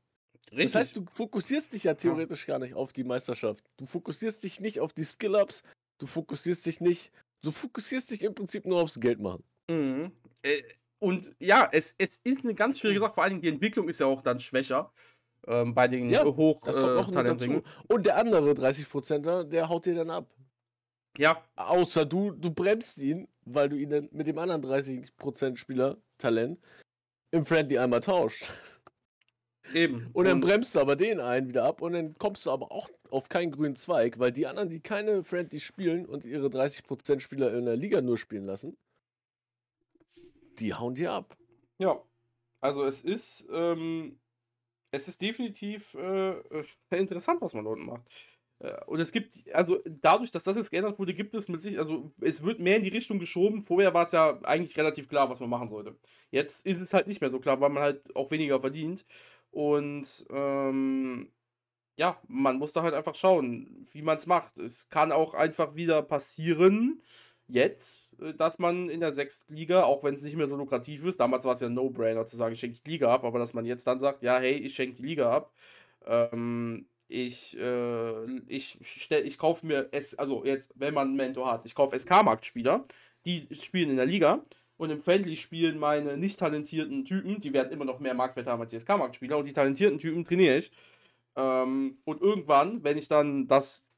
Richtig. 0.51 0.65
Das 0.65 0.75
heißt, 0.75 0.97
du 0.97 1.05
fokussierst 1.13 1.73
dich 1.73 1.85
ja 1.85 1.93
theoretisch 1.93 2.47
ja. 2.47 2.53
gar 2.53 2.59
nicht 2.59 2.73
auf 2.73 2.93
die 2.93 3.03
Meisterschaft. 3.03 3.63
Du 3.77 3.85
fokussierst 3.85 4.43
dich 4.43 4.59
nicht 4.59 4.79
auf 4.79 4.91
die 4.91 5.03
Skill-Ups, 5.03 5.63
du 5.97 6.07
fokussierst 6.07 6.65
dich 6.65 6.81
nicht, 6.81 7.11
du 7.41 7.51
fokussierst 7.51 8.11
dich 8.11 8.23
im 8.23 8.35
Prinzip 8.35 8.65
nur 8.65 8.81
aufs 8.81 8.99
Geld 8.99 9.19
machen. 9.19 9.43
Mhm. 9.69 10.11
Äh, 10.43 10.61
und 10.99 11.33
ja, 11.39 11.67
es, 11.71 11.95
es 11.97 12.19
ist 12.23 12.43
eine 12.43 12.53
ganz 12.53 12.79
schwierige 12.79 12.99
Sache, 12.99 13.13
vor 13.13 13.23
allem 13.23 13.41
die 13.41 13.49
Entwicklung 13.49 13.87
ist 13.87 13.99
ja 13.99 14.07
auch 14.07 14.21
dann 14.21 14.39
schwächer 14.39 14.91
ähm, 15.47 15.73
bei 15.73 15.88
den 15.88 16.10
ja, 16.10 16.23
Hochtalentringen. 16.23 17.60
Äh, 17.60 17.93
Und 17.93 18.06
der 18.06 18.17
andere 18.17 18.51
30%er, 18.51 19.43
der 19.43 19.69
haut 19.69 19.86
dir 19.86 19.95
dann 19.95 20.10
ab. 20.10 20.27
Ja. 21.17 21.43
Außer 21.56 22.06
du, 22.06 22.32
du 22.32 22.51
bremst 22.51 22.99
ihn, 22.99 23.27
weil 23.45 23.69
du 23.69 23.75
ihn 23.75 23.89
dann 23.89 24.10
mit 24.12 24.27
dem 24.27 24.38
anderen 24.38 24.63
30% 24.63 25.58
Spieler 25.58 25.97
Talent 26.17 26.60
im 27.32 27.45
Friendly 27.45 27.77
einmal 27.77 28.01
tauscht. 28.01 28.54
Eben. 29.73 30.10
Und 30.13 30.25
dann 30.25 30.36
und 30.36 30.41
bremst 30.41 30.75
du 30.75 30.80
aber 30.80 30.95
den 30.95 31.19
einen 31.19 31.47
wieder 31.47 31.63
ab 31.63 31.82
und 31.82 31.93
dann 31.93 32.17
kommst 32.17 32.45
du 32.45 32.51
aber 32.51 32.71
auch 32.71 32.89
auf 33.10 33.30
keinen 33.30 33.51
grünen 33.51 33.75
Zweig, 33.75 34.19
weil 34.19 34.32
die 34.32 34.47
anderen, 34.47 34.69
die 34.69 34.82
keine 34.82 35.23
Friendly 35.23 35.60
spielen 35.60 36.06
und 36.06 36.25
ihre 36.25 36.47
30% 36.47 37.19
Spieler 37.19 37.54
in 37.54 37.65
der 37.65 37.77
Liga 37.77 38.01
nur 38.01 38.17
spielen 38.17 38.45
lassen, 38.45 38.77
die 40.60 40.73
hauen 40.73 40.95
dir 40.95 41.12
ab. 41.12 41.38
Ja. 41.77 42.01
Also 42.60 42.84
es 42.84 43.01
ist, 43.01 43.47
ähm, 43.51 44.19
es 44.91 45.08
ist 45.08 45.21
definitiv 45.21 45.95
äh, 45.95 46.32
äh 46.32 46.65
interessant, 46.91 47.41
was 47.41 47.54
man 47.54 47.65
dort 47.65 47.80
macht. 47.80 48.10
Äh, 48.60 48.77
und 48.86 48.99
es 48.99 49.12
gibt, 49.12 49.36
also 49.54 49.80
dadurch, 49.86 50.32
dass 50.32 50.43
das 50.43 50.58
jetzt 50.58 50.71
geändert 50.71 50.99
wurde, 50.99 51.13
gibt 51.13 51.34
es 51.36 51.47
mit 51.49 51.62
sich, 51.62 51.80
also 51.80 52.12
es 52.21 52.43
wird 52.43 52.60
mehr 52.60 52.77
in 52.77 52.84
die 52.84 52.89
Richtung 52.89 53.19
geschoben. 53.19 53.63
Vorher 53.63 53.93
war 53.93 54.04
es 54.04 54.12
ja 54.12 54.39
eigentlich 54.43 54.77
relativ 54.77 55.08
klar, 55.10 55.30
was 55.30 55.39
man 55.39 55.49
machen 55.49 55.69
sollte. 55.69 55.95
Jetzt 56.32 56.65
ist 56.65 56.82
es 56.82 56.93
halt 56.93 57.08
nicht 57.08 57.21
mehr 57.21 57.32
so 57.32 57.39
klar, 57.39 57.60
weil 57.62 57.69
man 57.69 57.84
halt 57.84 58.15
auch 58.15 58.32
weniger 58.32 58.60
verdient. 58.62 59.06
Und 59.51 60.25
ähm, 60.32 61.32
ja, 61.97 62.19
man 62.27 62.58
muss 62.58 62.73
da 62.73 62.84
halt 62.84 62.93
einfach 62.93 63.15
schauen, 63.15 63.86
wie 63.93 64.01
man 64.01 64.17
es 64.17 64.25
macht. 64.27 64.60
Es 64.60 64.89
kann 64.89 65.12
auch 65.12 65.34
einfach 65.34 65.75
wieder 65.75 66.01
passieren, 66.01 67.01
jetzt, 67.47 68.00
dass 68.38 68.60
man 68.60 68.89
in 68.89 68.99
der 68.99 69.13
sechsten 69.13 69.55
Liga, 69.55 69.84
auch 69.84 70.03
wenn 70.03 70.13
es 70.13 70.23
nicht 70.23 70.36
mehr 70.36 70.47
so 70.47 70.55
lukrativ 70.57 71.03
ist, 71.05 71.19
damals 71.19 71.45
war 71.45 71.53
es 71.53 71.62
ja 71.62 71.67
ein 71.67 71.73
No-Brainer 71.73 72.25
zu 72.25 72.38
sagen, 72.38 72.53
ich 72.53 72.60
schenke 72.60 72.79
die 72.86 72.91
Liga 72.91 73.13
ab, 73.13 73.23
aber 73.23 73.39
dass 73.39 73.53
man 73.53 73.65
jetzt 73.65 73.88
dann 73.88 73.99
sagt, 73.99 74.23
ja, 74.23 74.38
hey, 74.38 74.53
ich 74.53 74.73
schenke 74.75 74.95
die 74.95 75.07
Liga 75.07 75.31
ab, 75.31 75.53
ähm, 76.05 76.86
ich, 77.07 77.57
äh, 77.60 78.25
ich, 78.47 78.77
stell, 78.81 79.25
ich 79.27 79.38
kaufe 79.38 79.65
mir, 79.65 79.89
es, 79.91 80.15
also 80.17 80.45
jetzt, 80.45 80.73
wenn 80.75 80.93
man 80.93 81.10
einen 81.10 81.17
Mentor 81.17 81.51
hat, 81.51 81.65
ich 81.65 81.75
kaufe 81.75 81.97
SK-Marktspieler, 81.97 82.84
die 83.25 83.47
spielen 83.51 83.89
in 83.89 83.97
der 83.97 84.05
Liga 84.05 84.41
und 84.77 84.89
im 84.89 85.01
Friendly 85.01 85.36
spielen 85.36 85.77
meine 85.77 86.17
nicht 86.17 86.39
talentierten 86.39 87.05
Typen, 87.05 87.39
die 87.39 87.53
werden 87.53 87.71
immer 87.71 87.86
noch 87.86 87.99
mehr 87.99 88.13
Marktwert 88.13 88.47
haben 88.47 88.62
als 88.62 88.71
die 88.71 88.79
SK-Marktspieler 88.79 89.38
und 89.38 89.45
die 89.45 89.53
talentierten 89.53 89.99
Typen 89.99 90.23
trainiere 90.25 90.57
ich. 90.57 90.71
Ähm, 91.36 91.93
und 92.05 92.21
irgendwann, 92.21 92.84
wenn 92.84 92.97
ich 92.97 93.07
dann 93.07 93.47
das 93.47 93.90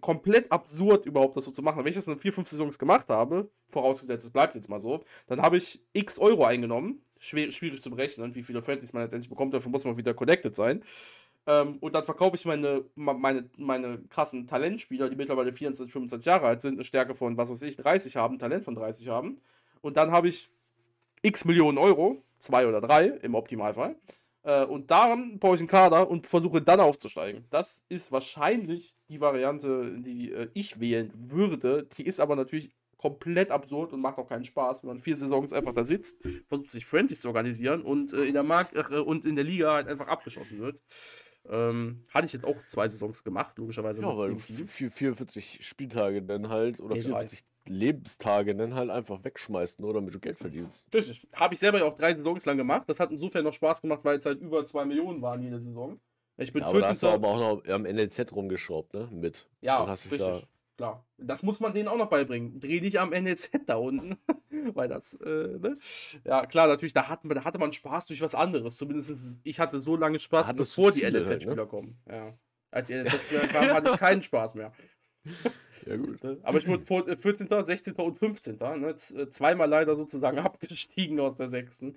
komplett 0.00 0.50
absurd, 0.50 1.06
überhaupt 1.06 1.36
das 1.36 1.44
so 1.44 1.50
zu 1.50 1.62
machen. 1.62 1.78
Wenn 1.78 1.88
ich 1.88 1.96
das 1.96 2.06
in 2.08 2.18
vier, 2.18 2.32
fünf 2.32 2.48
Saisons 2.48 2.78
gemacht 2.78 3.08
habe, 3.08 3.50
vorausgesetzt, 3.68 4.24
es 4.24 4.30
bleibt 4.30 4.54
jetzt 4.54 4.68
mal 4.68 4.78
so, 4.78 5.04
dann 5.26 5.42
habe 5.42 5.56
ich 5.56 5.80
x 5.92 6.18
Euro 6.18 6.44
eingenommen. 6.44 7.02
Schwer, 7.18 7.50
schwierig 7.52 7.82
zu 7.82 7.90
berechnen, 7.90 8.34
wie 8.34 8.42
viele 8.42 8.62
Friendlies 8.62 8.92
man 8.92 9.02
letztendlich 9.02 9.28
bekommt, 9.28 9.54
dafür 9.54 9.70
muss 9.70 9.84
man 9.84 9.96
wieder 9.96 10.14
connected 10.14 10.56
sein. 10.56 10.82
Ähm, 11.46 11.78
und 11.80 11.94
dann 11.94 12.04
verkaufe 12.04 12.36
ich 12.36 12.44
meine, 12.44 12.84
meine, 12.94 13.48
meine 13.56 13.98
krassen 14.08 14.46
Talentspieler, 14.46 15.10
die 15.10 15.16
mittlerweile 15.16 15.52
24, 15.52 15.92
25 15.92 16.26
Jahre 16.26 16.46
alt 16.46 16.60
sind, 16.60 16.74
eine 16.74 16.84
Stärke 16.84 17.14
von, 17.14 17.36
was 17.36 17.50
weiß 17.50 17.62
ich, 17.62 17.76
30 17.76 18.16
haben, 18.16 18.38
Talent 18.38 18.64
von 18.64 18.74
30 18.74 19.08
haben. 19.08 19.40
Und 19.80 19.96
dann 19.96 20.12
habe 20.12 20.28
ich 20.28 20.50
x 21.22 21.44
Millionen 21.44 21.78
Euro, 21.78 22.22
zwei 22.38 22.66
oder 22.66 22.80
drei 22.80 23.06
im 23.06 23.34
Optimalfall. 23.34 23.96
Äh, 24.44 24.64
und 24.64 24.90
daran 24.90 25.38
baue 25.38 25.54
ich 25.54 25.60
einen 25.60 25.68
Kader 25.68 26.10
und 26.10 26.26
versuche 26.26 26.60
dann 26.60 26.80
aufzusteigen. 26.80 27.46
Das 27.50 27.84
ist 27.88 28.12
wahrscheinlich 28.12 28.94
die 29.08 29.20
Variante, 29.20 29.98
die 29.98 30.32
äh, 30.32 30.48
ich 30.54 30.80
wählen 30.80 31.12
würde. 31.14 31.88
Die 31.96 32.06
ist 32.06 32.20
aber 32.20 32.36
natürlich 32.36 32.72
komplett 32.96 33.50
absurd 33.50 33.92
und 33.92 34.00
macht 34.00 34.18
auch 34.18 34.28
keinen 34.28 34.44
Spaß, 34.44 34.82
wenn 34.82 34.88
man 34.88 34.98
vier 34.98 35.16
Saisons 35.16 35.52
einfach 35.52 35.74
da 35.74 35.84
sitzt, 35.84 36.22
versucht 36.46 36.70
sich 36.70 36.86
Friendlies 36.86 37.20
zu 37.20 37.28
organisieren 37.28 37.82
und 37.82 38.12
äh, 38.12 38.24
in 38.24 38.34
der 38.34 38.44
Markt 38.44 38.74
äh, 38.76 38.98
und 38.98 39.24
in 39.24 39.34
der 39.34 39.44
Liga 39.44 39.72
halt 39.72 39.88
einfach 39.88 40.06
abgeschossen 40.06 40.60
wird. 40.60 40.80
Ähm, 41.48 42.04
hatte 42.10 42.26
ich 42.26 42.32
jetzt 42.32 42.44
auch 42.44 42.56
zwei 42.68 42.88
Saisons 42.88 43.24
gemacht, 43.24 43.58
logischerweise. 43.58 44.02
Ja, 44.02 44.16
weil 44.16 44.36
44 44.38 45.66
Spieltage 45.66 46.22
dann 46.22 46.48
halt 46.48 46.78
oder 46.78 46.94
nee, 46.94 47.02
44 47.02 47.42
Lebenstage 47.66 48.54
dann 48.54 48.74
halt 48.74 48.90
einfach 48.90 49.22
wegschmeißen, 49.24 49.84
oder 49.84 49.94
damit 50.00 50.14
du 50.14 50.20
Geld 50.20 50.38
verdienst. 50.38 50.84
Richtig. 50.92 51.26
Habe 51.32 51.54
ich 51.54 51.60
selber 51.60 51.84
auch 51.84 51.96
drei 51.96 52.14
Saisons 52.14 52.44
lang 52.46 52.56
gemacht. 52.56 52.84
Das 52.86 53.00
hat 53.00 53.10
insofern 53.10 53.44
noch 53.44 53.52
Spaß 53.52 53.82
gemacht, 53.82 54.04
weil 54.04 54.18
es 54.18 54.26
halt 54.26 54.40
über 54.40 54.64
2 54.64 54.84
Millionen 54.84 55.22
waren 55.22 55.42
jede 55.42 55.60
Saison. 55.60 56.00
Ich 56.36 56.52
bin 56.52 56.62
ja, 56.62 56.70
14. 56.70 56.76
Aber 56.76 56.80
da 56.80 56.90
hast 56.90 57.02
du 57.02 57.08
aber 57.08 57.28
auch 57.28 57.62
noch 57.64 57.72
am 57.72 57.82
NLZ 57.82 58.32
rumgeschraubt, 58.32 58.94
ne? 58.94 59.08
Mit. 59.12 59.48
Ja, 59.60 59.84
richtig. 59.84 60.20
Da 60.20 60.42
klar. 60.76 61.06
Das 61.18 61.42
muss 61.42 61.60
man 61.60 61.72
denen 61.72 61.88
auch 61.88 61.96
noch 61.96 62.10
beibringen. 62.10 62.58
Dreh 62.58 62.80
dich 62.80 62.98
am 62.98 63.10
NLZ 63.10 63.50
da 63.66 63.76
unten. 63.76 64.16
Weil 64.74 64.88
das, 64.88 65.14
äh, 65.14 65.58
ne? 65.58 65.78
Ja, 66.24 66.46
klar, 66.46 66.66
natürlich, 66.66 66.92
da, 66.92 67.08
hat 67.08 67.24
man, 67.24 67.36
da 67.36 67.44
hatte 67.44 67.58
man 67.58 67.72
Spaß 67.72 68.06
durch 68.06 68.20
was 68.20 68.34
anderes. 68.34 68.76
Zumindest 68.76 69.38
ich 69.44 69.60
hatte 69.60 69.80
so 69.80 69.96
lange 69.96 70.18
Spaß, 70.18 70.54
bevor 70.54 70.92
die 70.92 71.02
NLZ-Spieler 71.02 71.48
halt, 71.48 71.56
ne? 71.56 71.66
kommen. 71.66 71.98
Ja. 72.08 72.34
Als 72.70 72.88
die 72.88 72.94
NLZ-Spieler 72.94 73.46
kamen, 73.48 73.70
hatte 73.72 73.90
ich 73.92 73.98
keinen 73.98 74.22
Spaß 74.22 74.54
mehr. 74.54 74.72
Ja, 75.86 75.96
gut. 75.96 76.22
Ne? 76.22 76.38
Aber 76.42 76.58
ich 76.58 76.68
wurde 76.68 77.16
14., 77.16 77.48
16. 77.48 77.94
und 77.94 78.16
15. 78.16 78.56
Ne? 78.56 78.90
Äh, 78.90 79.28
zweimal 79.28 79.68
leider 79.68 79.96
sozusagen 79.96 80.38
abgestiegen 80.38 81.18
aus 81.20 81.36
der 81.36 81.48
6. 81.48 81.82
Ähm, 81.82 81.94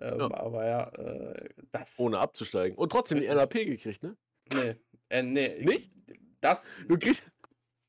ja. 0.00 0.34
Aber 0.34 0.64
ja, 0.64 0.88
äh, 0.90 1.48
das. 1.72 1.98
Ohne 1.98 2.18
abzusteigen. 2.18 2.76
Und 2.76 2.92
trotzdem 2.92 3.20
die 3.20 3.26
LAP 3.26 3.54
gekriegt, 3.54 4.02
ne? 4.02 4.16
Nee. 4.52 4.76
Äh, 5.08 5.22
nee. 5.22 5.64
Nicht? 5.64 5.90
Das. 6.40 6.72
Du 6.86 6.98
kriegst. 6.98 7.24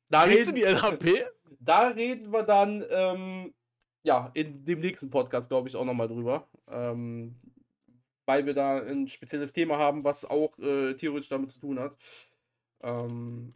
Da 0.10 0.24
reden, 0.24 0.45
du 0.48 0.54
die 0.54 0.63
LHP? 0.63 1.26
Da 1.60 1.88
reden 1.88 2.32
wir 2.32 2.43
dann, 2.43 2.86
ähm, 2.89 3.54
ja, 4.04 4.30
in 4.36 4.65
dem 4.65 4.82
nächsten 4.82 5.10
Podcast, 5.10 5.50
glaube 5.50 5.67
ich, 5.67 5.76
auch 5.76 5.86
nochmal 5.86 6.08
drüber. 6.08 6.48
Ähm, 6.67 7.36
weil 8.28 8.45
wir 8.45 8.54
da 8.54 8.84
ein 8.84 9.08
spezielles 9.08 9.52
Thema 9.52 9.80
haben, 9.80 10.04
was 10.04 10.26
auch 10.26 10.60
äh, 10.60 10.93
theoretisch 10.93 11.30
damit 11.30 11.52
zu 11.52 11.60
tun 11.60 11.80
hat. 11.80 11.98
Ähm, 12.84 13.56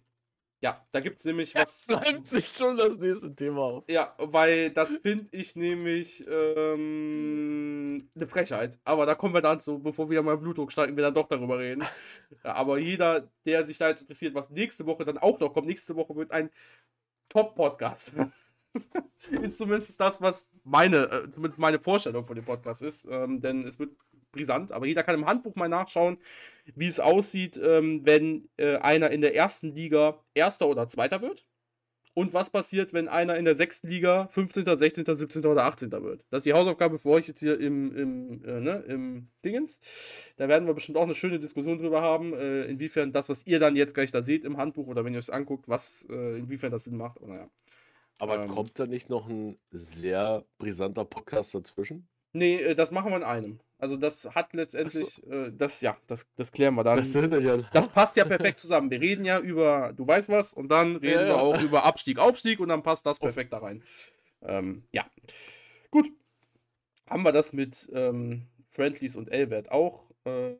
ja, 0.61 0.85
da 0.91 0.99
gibt 0.99 1.19
es 1.19 1.25
nämlich 1.25 1.55
was. 1.55 1.87
Das 1.87 2.01
bleibt 2.01 2.27
sich 2.27 2.47
schon 2.47 2.77
das 2.77 2.97
nächste 2.97 3.33
Thema 3.33 3.61
auf. 3.61 3.83
Ja, 3.87 4.13
weil 4.17 4.71
das 4.71 4.89
finde 5.01 5.27
ich 5.31 5.55
nämlich 5.55 6.25
ähm, 6.27 8.09
eine 8.15 8.27
Frechheit. 8.27 8.77
Aber 8.83 9.05
da 9.05 9.15
kommen 9.15 9.33
wir 9.33 9.41
dann 9.41 9.59
zu, 9.59 9.79
bevor 9.79 10.09
wir 10.09 10.21
mal 10.21 10.37
Blutdruck 10.37 10.71
steigen, 10.71 10.97
wir 10.97 11.03
dann 11.03 11.13
doch 11.13 11.27
darüber 11.27 11.59
reden. 11.59 11.83
Ja, 12.43 12.53
aber 12.53 12.77
jeder, 12.77 13.27
der 13.45 13.65
sich 13.65 13.77
da 13.77 13.89
jetzt 13.89 14.01
interessiert, 14.01 14.33
was 14.33 14.49
nächste 14.49 14.85
Woche 14.85 15.03
dann 15.03 15.17
auch 15.17 15.39
noch 15.39 15.53
kommt, 15.53 15.67
nächste 15.67 15.95
Woche 15.95 16.15
wird 16.15 16.31
ein 16.31 16.49
Top-Podcast. 17.27 18.13
ist 19.41 19.57
zumindest 19.57 19.99
das, 19.99 20.21
was 20.21 20.47
meine, 20.63 21.09
äh, 21.09 21.29
zumindest 21.29 21.59
meine 21.59 21.79
Vorstellung 21.79 22.25
von 22.25 22.35
dem 22.35 22.45
Podcast 22.45 22.81
ist. 22.81 23.05
Ähm, 23.09 23.41
denn 23.41 23.65
es 23.65 23.79
wird 23.79 23.91
brisant, 24.31 24.71
aber 24.71 24.85
jeder 24.85 25.03
kann 25.03 25.15
im 25.15 25.25
Handbuch 25.25 25.55
mal 25.55 25.69
nachschauen, 25.69 26.17
wie 26.75 26.87
es 26.87 26.99
aussieht, 26.99 27.59
ähm, 27.61 28.01
wenn 28.05 28.49
äh, 28.57 28.77
einer 28.77 29.11
in 29.11 29.21
der 29.21 29.35
ersten 29.35 29.73
Liga 29.73 30.23
Erster 30.33 30.67
oder 30.67 30.87
Zweiter 30.87 31.21
wird. 31.21 31.45
Und 32.15 32.33
was 32.33 32.49
passiert, 32.49 32.91
wenn 32.91 33.07
einer 33.07 33.37
in 33.37 33.45
der 33.45 33.55
sechsten 33.55 33.87
Liga 33.87 34.27
15., 34.27 34.65
16., 34.65 35.05
17. 35.05 35.45
oder 35.45 35.63
18. 35.63 35.91
wird? 35.91 36.25
Das 36.29 36.39
ist 36.39 36.47
die 36.47 36.53
Hausaufgabe 36.53 36.99
für 36.99 37.09
euch 37.09 37.27
jetzt 37.27 37.39
hier 37.39 37.59
im, 37.59 37.95
im, 37.95 38.43
äh, 38.43 38.59
ne, 38.59 38.83
im 38.87 39.29
Dingens. 39.45 39.79
Da 40.35 40.49
werden 40.49 40.67
wir 40.67 40.73
bestimmt 40.73 40.97
auch 40.97 41.03
eine 41.03 41.13
schöne 41.13 41.39
Diskussion 41.39 41.77
drüber 41.77 42.01
haben, 42.01 42.33
äh, 42.33 42.65
inwiefern 42.65 43.13
das, 43.13 43.29
was 43.29 43.45
ihr 43.45 43.59
dann 43.59 43.75
jetzt 43.75 43.93
gleich 43.93 44.11
da 44.11 44.21
seht 44.21 44.43
im 44.43 44.57
Handbuch 44.57 44.87
oder 44.87 45.05
wenn 45.05 45.13
ihr 45.13 45.19
es 45.19 45.29
anguckt, 45.29 45.69
was, 45.69 46.07
äh, 46.09 46.39
inwiefern 46.39 46.71
das 46.71 46.85
Sinn 46.85 46.97
macht. 46.97 47.17
Aber, 47.19 47.27
naja. 47.27 47.49
Aber 48.17 48.43
ähm, 48.43 48.49
kommt 48.49 48.77
da 48.77 48.85
nicht 48.85 49.09
noch 49.09 49.29
ein 49.29 49.57
sehr 49.71 50.43
brisanter 50.57 51.05
Podcast 51.05 51.55
dazwischen? 51.55 52.07
Nee, 52.33 52.57
äh, 52.57 52.75
das 52.75 52.91
machen 52.91 53.11
wir 53.11 53.17
in 53.17 53.23
einem. 53.23 53.59
Also 53.79 53.95
das 53.95 54.25
hat 54.35 54.53
letztendlich, 54.53 55.07
so. 55.07 55.31
äh, 55.31 55.53
das 55.53 55.79
ja, 55.79 55.95
das, 56.07 56.27
das 56.35 56.51
klären 56.51 56.75
wir 56.75 56.83
dann. 56.83 56.97
Das, 56.97 57.13
ja. 57.13 57.57
das, 57.71 57.87
passt 57.87 58.17
ja 58.17 58.25
perfekt 58.25 58.59
zusammen. 58.59 58.91
Wir 58.91 58.99
reden 58.99 59.23
ja 59.23 59.39
über, 59.39 59.93
du 59.95 60.05
weißt 60.05 60.27
was, 60.27 60.51
und 60.51 60.67
dann 60.67 60.97
reden 60.97 61.21
ja, 61.21 61.21
wir 61.21 61.27
ja. 61.27 61.35
auch 61.35 61.61
über 61.61 61.85
Abstieg, 61.85 62.19
Aufstieg 62.19 62.59
und 62.59 62.67
dann 62.67 62.83
passt 62.83 63.05
das 63.05 63.21
oh. 63.21 63.23
perfekt 63.23 63.53
da 63.53 63.59
rein. 63.59 63.81
Ähm, 64.41 64.83
ja, 64.91 65.09
gut. 65.89 66.11
Haben 67.09 67.23
wir 67.23 67.31
das 67.31 67.53
mit 67.53 67.89
ähm, 67.93 68.43
Friendlies 68.67 69.15
und 69.15 69.31
L-Wert 69.31 69.71
auch. 69.71 70.03
Äh, 70.25 70.55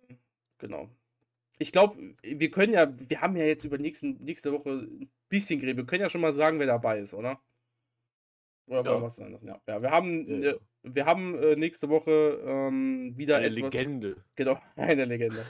genau. 0.57 0.89
Ich 1.59 1.73
glaube, 1.73 2.15
wir 2.23 2.49
können 2.49 2.73
ja, 2.73 2.87
wir 3.09 3.19
haben 3.21 3.35
ja 3.35 3.43
jetzt 3.43 3.65
über 3.65 3.77
nächsten, 3.77 4.23
nächste 4.23 4.53
Woche 4.53 4.69
ein 4.69 5.11
bisschen 5.27 5.59
geredet. 5.59 5.77
Wir 5.77 5.85
können 5.85 6.01
ja 6.01 6.09
schon 6.09 6.21
mal 6.21 6.31
sagen, 6.31 6.57
wer 6.57 6.67
dabei 6.67 6.99
ist, 6.99 7.13
oder? 7.13 7.39
Oder 8.69 8.83
ja. 8.83 9.01
was 9.01 9.19
lassen? 9.19 9.47
Ja. 9.47 9.59
ja, 9.67 9.81
wir 9.81 9.91
haben, 9.91 10.41
ja. 10.41 10.51
Äh, 10.51 10.59
wir 10.83 11.05
haben 11.05 11.37
äh, 11.37 11.55
nächste 11.55 11.89
Woche 11.89 12.39
ähm, 12.45 13.13
wieder 13.17 13.37
eine 13.37 13.47
etwas. 13.47 13.73
Legende. 13.73 14.15
Genau, 14.35 14.59
eine 14.75 15.05
Legende. 15.05 15.45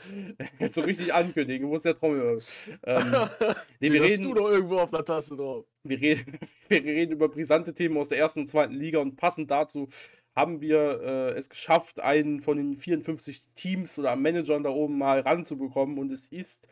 Jetzt 0.57 0.75
so 0.75 0.81
richtig 0.81 1.13
ankündigen, 1.13 1.69
wo 1.69 1.75
ist 1.75 1.85
der 1.85 1.97
Trommel? 1.97 2.41
Ähm, 2.83 3.11
nee, 3.79 3.91
wir 3.91 4.01
reden, 4.01 4.23
du 4.23 4.33
doch 4.33 4.49
irgendwo 4.49 4.77
auf 4.79 4.89
der 4.89 5.05
Taste 5.05 5.35
drauf. 5.35 5.65
Wir 5.83 6.01
reden, 6.01 6.39
wir 6.69 6.83
reden 6.83 7.11
über 7.11 7.29
brisante 7.29 7.73
Themen 7.73 7.97
aus 7.97 8.09
der 8.09 8.17
ersten 8.17 8.41
und 8.41 8.47
zweiten 8.47 8.73
Liga 8.73 8.99
und 8.99 9.17
passend 9.17 9.51
dazu 9.51 9.87
haben 10.35 10.61
wir 10.61 11.01
äh, 11.01 11.37
es 11.37 11.49
geschafft, 11.49 11.99
einen 11.99 12.39
von 12.39 12.57
den 12.57 12.77
54 12.77 13.41
Teams 13.55 13.99
oder 13.99 14.15
Managern 14.15 14.63
da 14.63 14.69
oben 14.69 14.97
mal 14.97 15.19
ranzubekommen 15.19 15.97
und 15.97 16.11
es 16.11 16.29
ist 16.29 16.69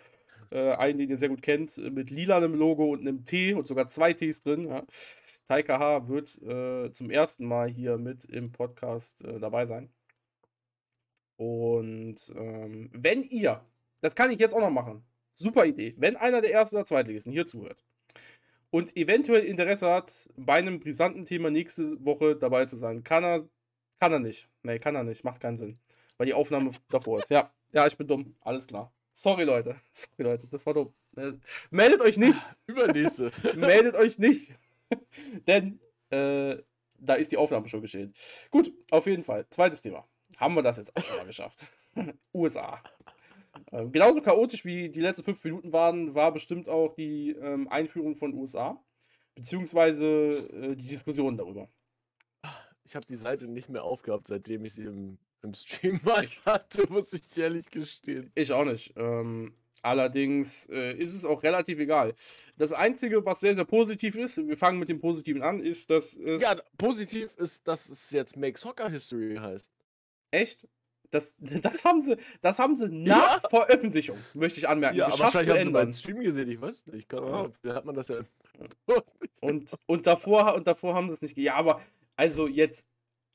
äh, 0.52 0.72
einen, 0.72 1.00
den 1.00 1.10
ihr 1.10 1.18
sehr 1.18 1.30
gut 1.30 1.42
kennt, 1.42 1.78
mit 1.78 2.10
lilanem 2.10 2.56
Logo 2.56 2.86
und 2.86 3.02
einem 3.02 3.26
T 3.26 3.54
und 3.54 3.68
sogar 3.68 3.88
zwei 3.88 4.14
Ts 4.14 4.40
drin. 4.42 4.68
Ja. 4.68 4.84
Taika 5.48 5.80
H. 5.80 6.08
wird 6.10 6.42
äh, 6.42 6.92
zum 6.92 7.10
ersten 7.10 7.46
Mal 7.46 7.70
hier 7.70 7.98
mit 7.98 8.26
im 8.26 8.52
Podcast 8.52 9.24
äh, 9.24 9.40
dabei 9.40 9.66
sein. 9.66 9.90
Und 11.38 12.18
ähm, 12.36 12.90
wenn 12.94 13.24
ihr, 13.24 13.64
das 14.02 14.16
kann 14.16 14.32
ich 14.32 14.40
jetzt 14.40 14.54
auch 14.56 14.60
noch 14.60 14.72
machen, 14.72 15.06
super 15.34 15.66
Idee, 15.66 15.94
wenn 15.98 16.18
einer 16.18 16.42
der 16.42 16.52
Erste- 16.52 16.76
oder 16.76 16.86
Zweitligisten 16.86 17.32
hier 17.32 17.46
zuhört 17.46 17.86
und 18.72 18.98
eventuell 18.98 19.46
Interesse 19.46 19.90
hat, 19.90 20.30
bei 20.36 20.56
einem 20.56 20.80
brisanten 20.80 21.26
Thema 21.26 21.50
nächste 21.50 22.04
Woche 22.04 22.36
dabei 22.36 22.66
zu 22.66 22.76
sein, 22.76 23.04
kann 23.04 23.24
er, 23.24 23.48
kann 24.00 24.12
er 24.12 24.20
nicht. 24.20 24.50
Nee, 24.64 24.80
kann 24.80 24.96
er 24.96 25.04
nicht, 25.04 25.24
macht 25.24 25.42
keinen 25.42 25.58
Sinn. 25.58 25.80
Weil 26.18 26.26
die 26.26 26.34
Aufnahme 26.34 26.72
davor 26.90 27.20
ist. 27.20 27.30
Ja, 27.30 27.54
ja, 27.72 27.88
ich 27.88 27.96
bin 27.96 28.08
dumm, 28.08 28.36
alles 28.42 28.68
klar. 28.68 28.92
Sorry, 29.14 29.46
Leute. 29.46 29.78
Sorry, 29.94 30.24
Leute, 30.24 30.48
das 30.48 30.66
war 30.66 30.74
dumm. 30.74 30.94
Äh, 31.16 31.34
meldet 31.70 32.02
euch 32.02 32.18
nicht. 32.18 32.46
Übernächste. 32.68 33.32
meldet 33.56 33.96
euch 33.96 34.20
nicht. 34.20 34.54
Denn 35.48 35.80
äh, 36.10 36.58
da 37.00 37.14
ist 37.16 37.32
die 37.32 37.38
Aufnahme 37.38 37.68
schon 37.68 37.82
geschehen. 37.82 38.14
Gut, 38.50 38.72
auf 38.92 39.06
jeden 39.06 39.24
Fall. 39.24 39.46
Zweites 39.50 39.82
Thema. 39.82 40.08
Haben 40.38 40.56
wir 40.56 40.62
das 40.62 40.78
jetzt 40.78 40.96
auch 40.96 41.04
schon 41.04 41.18
mal 41.18 41.26
geschafft. 41.26 41.66
USA. 42.34 42.82
Ähm, 43.72 43.92
genauso 43.92 44.22
chaotisch 44.22 44.66
wie 44.66 44.90
die 44.90 45.02
letzten 45.02 45.24
fünf 45.24 45.44
Minuten 45.44 45.74
waren, 45.74 46.16
war 46.16 46.32
bestimmt 46.32 46.70
auch 46.70 46.94
die 46.94 47.32
ähm, 47.32 47.68
Einführung 47.70 48.16
von 48.16 48.34
USA. 48.34 48.82
Beziehungsweise 49.36 50.48
äh, 50.52 50.76
die 50.76 50.88
Diskussion 50.88 51.38
darüber. 51.38 51.70
Ich 52.86 52.96
habe 52.96 53.06
die 53.06 53.18
Seite 53.18 53.48
nicht 53.48 53.70
mehr 53.70 53.84
aufgehabt, 53.84 54.28
seitdem 54.28 54.64
ich 54.66 54.74
sie 54.74 54.86
im, 54.86 55.18
im 55.44 55.54
Stream 55.54 56.00
mal 56.06 56.26
hatte, 56.46 56.88
muss 56.90 57.14
ich 57.14 57.38
ehrlich 57.38 57.70
gestehen. 57.70 58.32
Ich 58.34 58.52
auch 58.52 58.66
nicht. 58.66 58.94
Ähm, 58.96 59.54
Allerdings 59.84 60.68
äh, 60.70 60.94
ist 60.98 61.14
es 61.14 61.26
auch 61.26 61.44
relativ 61.44 61.80
egal. 61.80 62.14
Das 62.58 62.74
Einzige, 62.74 63.26
was 63.26 63.40
sehr, 63.40 63.56
sehr 63.56 63.66
positiv 63.66 64.16
ist, 64.16 64.38
wir 64.38 64.58
fangen 64.58 64.80
mit 64.80 64.90
dem 64.90 65.00
Positiven 65.00 65.42
an, 65.42 65.60
ist, 65.60 65.90
dass 65.90 66.16
es. 66.16 66.42
Ja, 66.42 66.56
positiv 66.78 67.30
ist, 67.38 67.68
dass 67.68 67.90
es 67.90 68.12
jetzt 68.12 68.36
Make 68.36 68.58
Soccer 68.58 68.90
History 68.90 69.36
heißt. 69.36 69.70
Echt? 70.32 70.68
Das, 71.12 71.36
das 71.40 71.86
haben 71.86 72.02
sie, 72.02 72.18
das 72.42 72.60
haben 72.60 72.76
sie 72.76 72.90
nach 72.90 73.42
ja. 73.44 73.50
Veröffentlichung, 73.50 74.18
möchte 74.34 74.60
ich 74.60 74.68
anmerken. 74.68 74.98
Ja, 74.98 75.08
aber 75.08 75.20
wahrscheinlich 75.20 75.50
haben 75.50 75.64
sie 75.64 75.70
meinen 75.70 75.94
Stream 75.94 76.20
gesehen, 76.20 76.50
ich 76.50 76.60
weiß 76.60 76.88
nicht. 76.88 77.10
Keine 77.10 77.28
Ahnung, 77.28 77.54
ja. 77.64 77.76
hat 77.76 77.86
man 77.86 77.96
das 77.96 78.08
ja. 78.08 78.20
und, 79.40 79.74
und, 79.86 80.08
davor, 80.08 80.56
und 80.56 80.68
davor 80.68 80.96
haben 80.96 81.08
sie 81.08 81.14
es 81.14 81.22
nicht. 81.22 81.38
Ja, 81.38 81.56
aber 81.56 81.82
also 82.16 82.48
jetzt, 82.48 82.88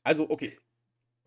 also 0.03 0.29
okay, 0.29 0.57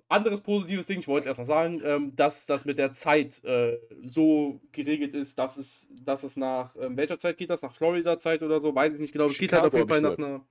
anderes 0.08 0.40
positives 0.40 0.86
Ding, 0.86 1.00
ich 1.00 1.08
wollte 1.08 1.22
es 1.22 1.26
erst 1.26 1.38
noch 1.38 1.46
sagen, 1.46 1.80
ähm, 1.84 2.14
dass 2.14 2.46
das 2.46 2.64
mit 2.64 2.78
der 2.78 2.92
Zeit 2.92 3.42
äh, 3.44 3.78
so 4.04 4.60
geregelt 4.72 5.14
ist, 5.14 5.38
dass 5.38 5.56
es, 5.56 5.88
dass 5.90 6.22
es 6.22 6.36
nach 6.36 6.76
ähm, 6.76 6.96
welcher 6.96 7.18
Zeit 7.18 7.36
geht 7.36 7.50
das? 7.50 7.62
Nach 7.62 7.74
Florida-Zeit 7.74 8.42
oder 8.42 8.60
so? 8.60 8.74
Weiß 8.74 8.94
ich 8.94 9.00
nicht 9.00 9.12
genau. 9.12 9.26
Es 9.26 9.38
geht 9.38 9.52
halt 9.52 9.64
auf 9.64 9.74
jeden 9.74 9.88
Fall 9.88 10.00
nach 10.00 10.16
einer. 10.16 10.46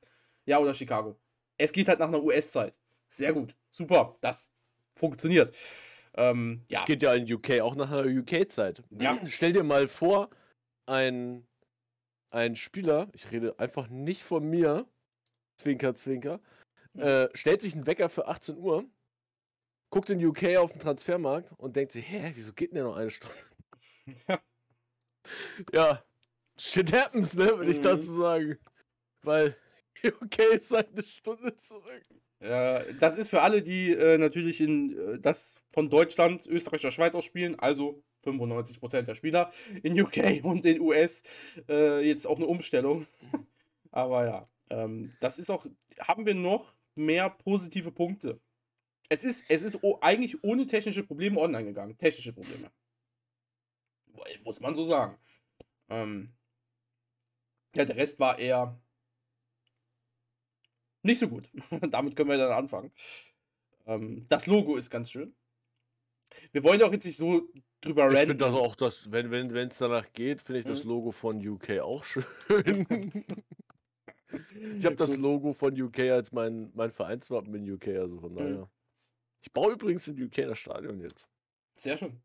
Ja, 0.45 0.59
oder 0.59 0.73
Chicago. 0.73 1.17
Es 1.57 1.71
geht 1.71 1.87
halt 1.87 1.99
nach 1.99 2.07
einer 2.07 2.21
US-Zeit. 2.21 2.77
Sehr 3.07 3.33
gut. 3.33 3.55
Super. 3.69 4.17
Das 4.21 4.51
funktioniert. 4.95 5.55
Ähm, 6.15 6.63
ja. 6.69 6.79
Es 6.79 6.85
geht 6.85 7.01
ja 7.01 7.13
in 7.13 7.31
UK 7.31 7.61
auch 7.61 7.75
nach 7.75 7.91
einer 7.91 8.05
UK-Zeit. 8.05 8.83
Ja. 8.99 9.19
Stell 9.27 9.53
dir 9.53 9.63
mal 9.63 9.87
vor, 9.87 10.29
ein, 10.85 11.45
ein 12.29 12.55
Spieler, 12.55 13.09
ich 13.13 13.31
rede 13.31 13.57
einfach 13.59 13.89
nicht 13.89 14.23
von 14.23 14.47
mir, 14.47 14.87
Zwinker, 15.57 15.95
Zwinker, 15.95 16.39
hm. 16.93 17.01
äh, 17.01 17.29
stellt 17.33 17.61
sich 17.61 17.73
einen 17.73 17.87
Wecker 17.87 18.09
für 18.09 18.27
18 18.27 18.57
Uhr 18.57 18.85
guckt 19.89 20.09
in 20.09 20.23
UK 20.25 20.57
auf 20.57 20.71
den 20.71 20.79
Transfermarkt 20.81 21.51
und 21.57 21.75
denkt 21.75 21.91
sich, 21.93 22.09
hä, 22.09 22.31
wieso 22.35 22.53
geht 22.53 22.71
denn 22.71 22.75
der 22.75 22.83
noch 22.85 22.97
eine 22.97 23.09
Stunde? 23.09 23.35
Ja. 24.27 24.39
Ja, 25.73 26.03
shit 26.57 26.91
happens, 26.93 27.35
ne, 27.35 27.45
würde 27.57 27.71
ich 27.71 27.79
Mhm. 27.79 27.83
dazu 27.83 28.15
sagen. 28.17 28.57
Weil 29.23 29.57
UK 30.05 30.39
ist 30.55 30.71
halt 30.71 30.89
eine 30.93 31.03
Stunde 31.03 31.57
zurück. 31.57 32.03
Ja, 32.41 32.83
das 32.93 33.17
ist 33.17 33.29
für 33.29 33.41
alle, 33.41 33.61
die 33.61 33.91
äh, 33.91 34.17
natürlich 34.17 34.61
in 34.61 34.97
äh, 34.97 35.19
das 35.19 35.65
von 35.71 35.89
Deutschland, 35.89 36.45
Österreich 36.47 36.81
oder 36.81 36.91
Schweiz 36.91 37.15
aus 37.15 37.25
spielen, 37.25 37.57
also 37.59 38.03
95% 38.23 39.03
der 39.03 39.15
Spieler 39.15 39.51
in 39.83 39.99
UK 39.99 40.17
und 40.43 40.65
in 40.65 40.79
US, 40.81 41.23
äh, 41.69 42.01
jetzt 42.07 42.27
auch 42.27 42.37
eine 42.37 42.45
Umstellung. 42.47 43.07
Aber 43.91 44.25
ja, 44.25 44.49
ähm, 44.69 45.15
das 45.21 45.39
ist 45.39 45.49
auch, 45.49 45.65
haben 45.99 46.25
wir 46.25 46.35
noch 46.35 46.75
mehr 46.95 47.29
positive 47.29 47.91
Punkte. 47.91 48.39
Es 49.09 49.23
ist, 49.23 49.43
es 49.49 49.63
ist 49.63 49.79
eigentlich 50.01 50.43
ohne 50.43 50.65
technische 50.65 51.03
Probleme 51.03 51.39
online 51.39 51.65
gegangen. 51.65 51.97
Technische 51.97 52.33
Probleme. 52.33 52.71
Muss 54.43 54.59
man 54.59 54.75
so 54.75 54.85
sagen. 54.85 55.17
Ähm, 55.89 56.33
ja, 57.75 57.85
der 57.85 57.95
Rest 57.97 58.19
war 58.19 58.39
eher 58.39 58.79
nicht 61.03 61.19
so 61.19 61.27
gut. 61.27 61.49
Damit 61.91 62.15
können 62.15 62.29
wir 62.29 62.37
dann 62.37 62.51
anfangen. 62.51 62.91
Ähm, 63.85 64.25
das 64.29 64.47
Logo 64.47 64.75
ist 64.75 64.89
ganz 64.89 65.11
schön. 65.11 65.35
Wir 66.51 66.63
wollen 66.63 66.79
ja 66.79 66.87
auch 66.87 66.91
jetzt 66.91 67.05
nicht 67.05 67.17
so 67.17 67.47
drüber 67.81 68.11
Ich 68.11 68.19
finde 68.19 68.35
das 68.37 68.53
auch, 68.53 68.75
das, 68.75 69.11
wenn 69.11 69.31
es 69.31 69.53
wenn, 69.53 69.69
danach 69.77 70.11
geht, 70.13 70.41
finde 70.41 70.59
ich 70.59 70.65
das 70.65 70.83
Mhm. 70.83 70.89
Logo 70.89 71.11
von 71.11 71.47
UK 71.47 71.79
auch 71.81 72.03
schön. 72.03 72.25
Ich 74.77 74.85
habe 74.85 74.95
das. 74.97 75.15
Logo 75.15 75.53
von 75.53 75.79
UK 75.79 75.99
als 76.11 76.31
mein, 76.33 76.71
mein 76.73 76.91
Vereinswappen 76.91 77.53
in 77.55 77.71
UK, 77.71 77.87
also 77.89 78.19
von 78.19 78.33
Mhm. 78.33 78.37
daher. 78.37 78.69
Ich 79.45 79.53
baue 79.53 79.73
übrigens 79.73 80.07
in 80.07 80.21
UK 80.21 80.37
das 80.47 80.57
Stadion 80.57 80.99
jetzt. 80.99 81.27
Sehr 81.73 81.97
schön. 81.97 82.19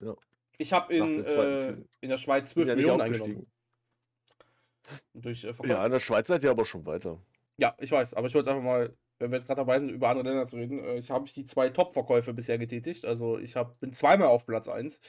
Ja. 0.00 0.16
Ich 0.56 0.72
habe 0.72 0.94
in, 0.94 1.22
äh, 1.24 1.76
in 2.00 2.08
der 2.08 2.16
Schweiz 2.16 2.54
Bin 2.54 2.64
12 2.64 2.68
ja 2.68 2.74
nicht 2.74 2.84
Millionen 2.84 3.02
eingenommen. 3.02 3.46
Durch 5.12 5.44
äh. 5.44 5.52
Ja, 5.64 5.84
in 5.84 5.92
der 5.92 6.00
Schweiz 6.00 6.28
seid 6.28 6.44
ihr 6.44 6.50
aber 6.50 6.64
schon 6.64 6.86
weiter. 6.86 7.20
Ja, 7.58 7.74
ich 7.78 7.92
weiß, 7.92 8.14
aber 8.14 8.28
ich 8.28 8.34
wollte 8.34 8.50
einfach 8.50 8.62
mal, 8.62 8.96
wenn 9.18 9.30
wir 9.30 9.36
jetzt 9.36 9.46
gerade 9.46 9.60
dabei 9.60 9.78
sind, 9.78 9.90
über 9.90 10.08
andere 10.08 10.28
Länder 10.28 10.46
zu 10.46 10.56
reden, 10.56 10.82
äh, 10.82 10.96
ich 10.96 11.10
habe 11.10 11.28
die 11.28 11.44
zwei 11.44 11.68
Top-Verkäufe 11.68 12.32
bisher 12.32 12.56
getätigt. 12.56 13.04
Also 13.04 13.38
ich 13.38 13.54
hab, 13.54 13.78
bin 13.80 13.92
zweimal 13.92 14.28
auf 14.28 14.46
Platz 14.46 14.68
1. 14.68 15.00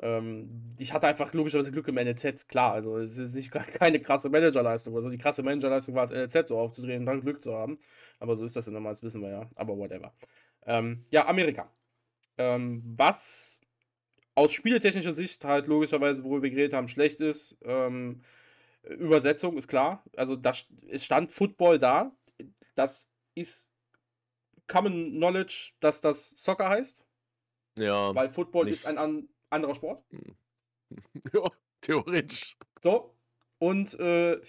Ähm, 0.00 0.74
ich 0.78 0.94
hatte 0.94 1.06
einfach 1.08 1.32
logischerweise 1.34 1.72
Glück 1.72 1.88
im 1.88 1.96
NLZ, 1.96 2.48
klar. 2.48 2.72
Also 2.72 2.96
es 2.98 3.18
ist 3.18 3.34
nicht 3.34 3.50
keine 3.50 4.00
krasse 4.00 4.30
Managerleistung. 4.30 4.96
Also 4.96 5.10
die 5.10 5.18
krasse 5.18 5.42
Managerleistung 5.42 5.94
war 5.94 6.04
es, 6.04 6.10
NLZ 6.10 6.48
so 6.48 6.58
aufzudrehen 6.58 7.00
und 7.00 7.06
dann 7.06 7.20
Glück 7.20 7.42
zu 7.42 7.54
haben. 7.54 7.74
Aber 8.18 8.34
so 8.34 8.46
ist 8.46 8.56
das 8.56 8.64
ja 8.64 8.72
normal, 8.72 8.92
das 8.92 9.02
wissen 9.02 9.20
wir 9.20 9.30
ja. 9.30 9.50
Aber 9.56 9.76
whatever. 9.76 10.12
Ähm, 10.66 11.04
ja, 11.10 11.26
Amerika. 11.28 11.70
Ähm, 12.38 12.82
was 12.96 13.60
aus 14.34 14.52
spieletechnischer 14.52 15.12
Sicht 15.12 15.44
halt 15.44 15.66
logischerweise, 15.66 16.24
worüber 16.24 16.44
wir 16.44 16.50
geredet 16.50 16.74
haben, 16.74 16.88
schlecht 16.88 17.20
ist, 17.20 17.56
ähm, 17.62 18.22
Übersetzung 18.84 19.56
ist 19.56 19.68
klar. 19.68 20.04
Also 20.16 20.36
da, 20.36 20.50
st- 20.50 20.68
es 20.88 21.04
stand 21.04 21.32
Football 21.32 21.78
da. 21.78 22.12
Das 22.74 23.08
ist 23.34 23.68
Common 24.68 25.12
Knowledge, 25.12 25.72
dass 25.80 26.00
das 26.00 26.30
Soccer 26.30 26.68
heißt, 26.68 27.04
Ja, 27.78 28.14
weil 28.14 28.28
Football 28.30 28.66
nicht. 28.66 28.74
ist 28.74 28.86
ein 28.86 28.98
an, 28.98 29.28
anderer 29.50 29.74
Sport. 29.74 30.04
ja 31.32 31.50
theoretisch. 31.80 32.56
So. 32.82 33.14
Und 33.58 33.98
äh, 33.98 34.40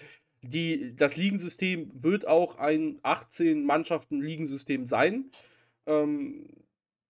die, 0.41 0.95
das 0.95 1.15
Ligensystem 1.15 1.91
wird 1.93 2.27
auch 2.27 2.57
ein 2.57 2.99
18-Mannschaften-Ligensystem 3.03 4.85
sein. 4.85 5.31
Ähm, 5.87 6.47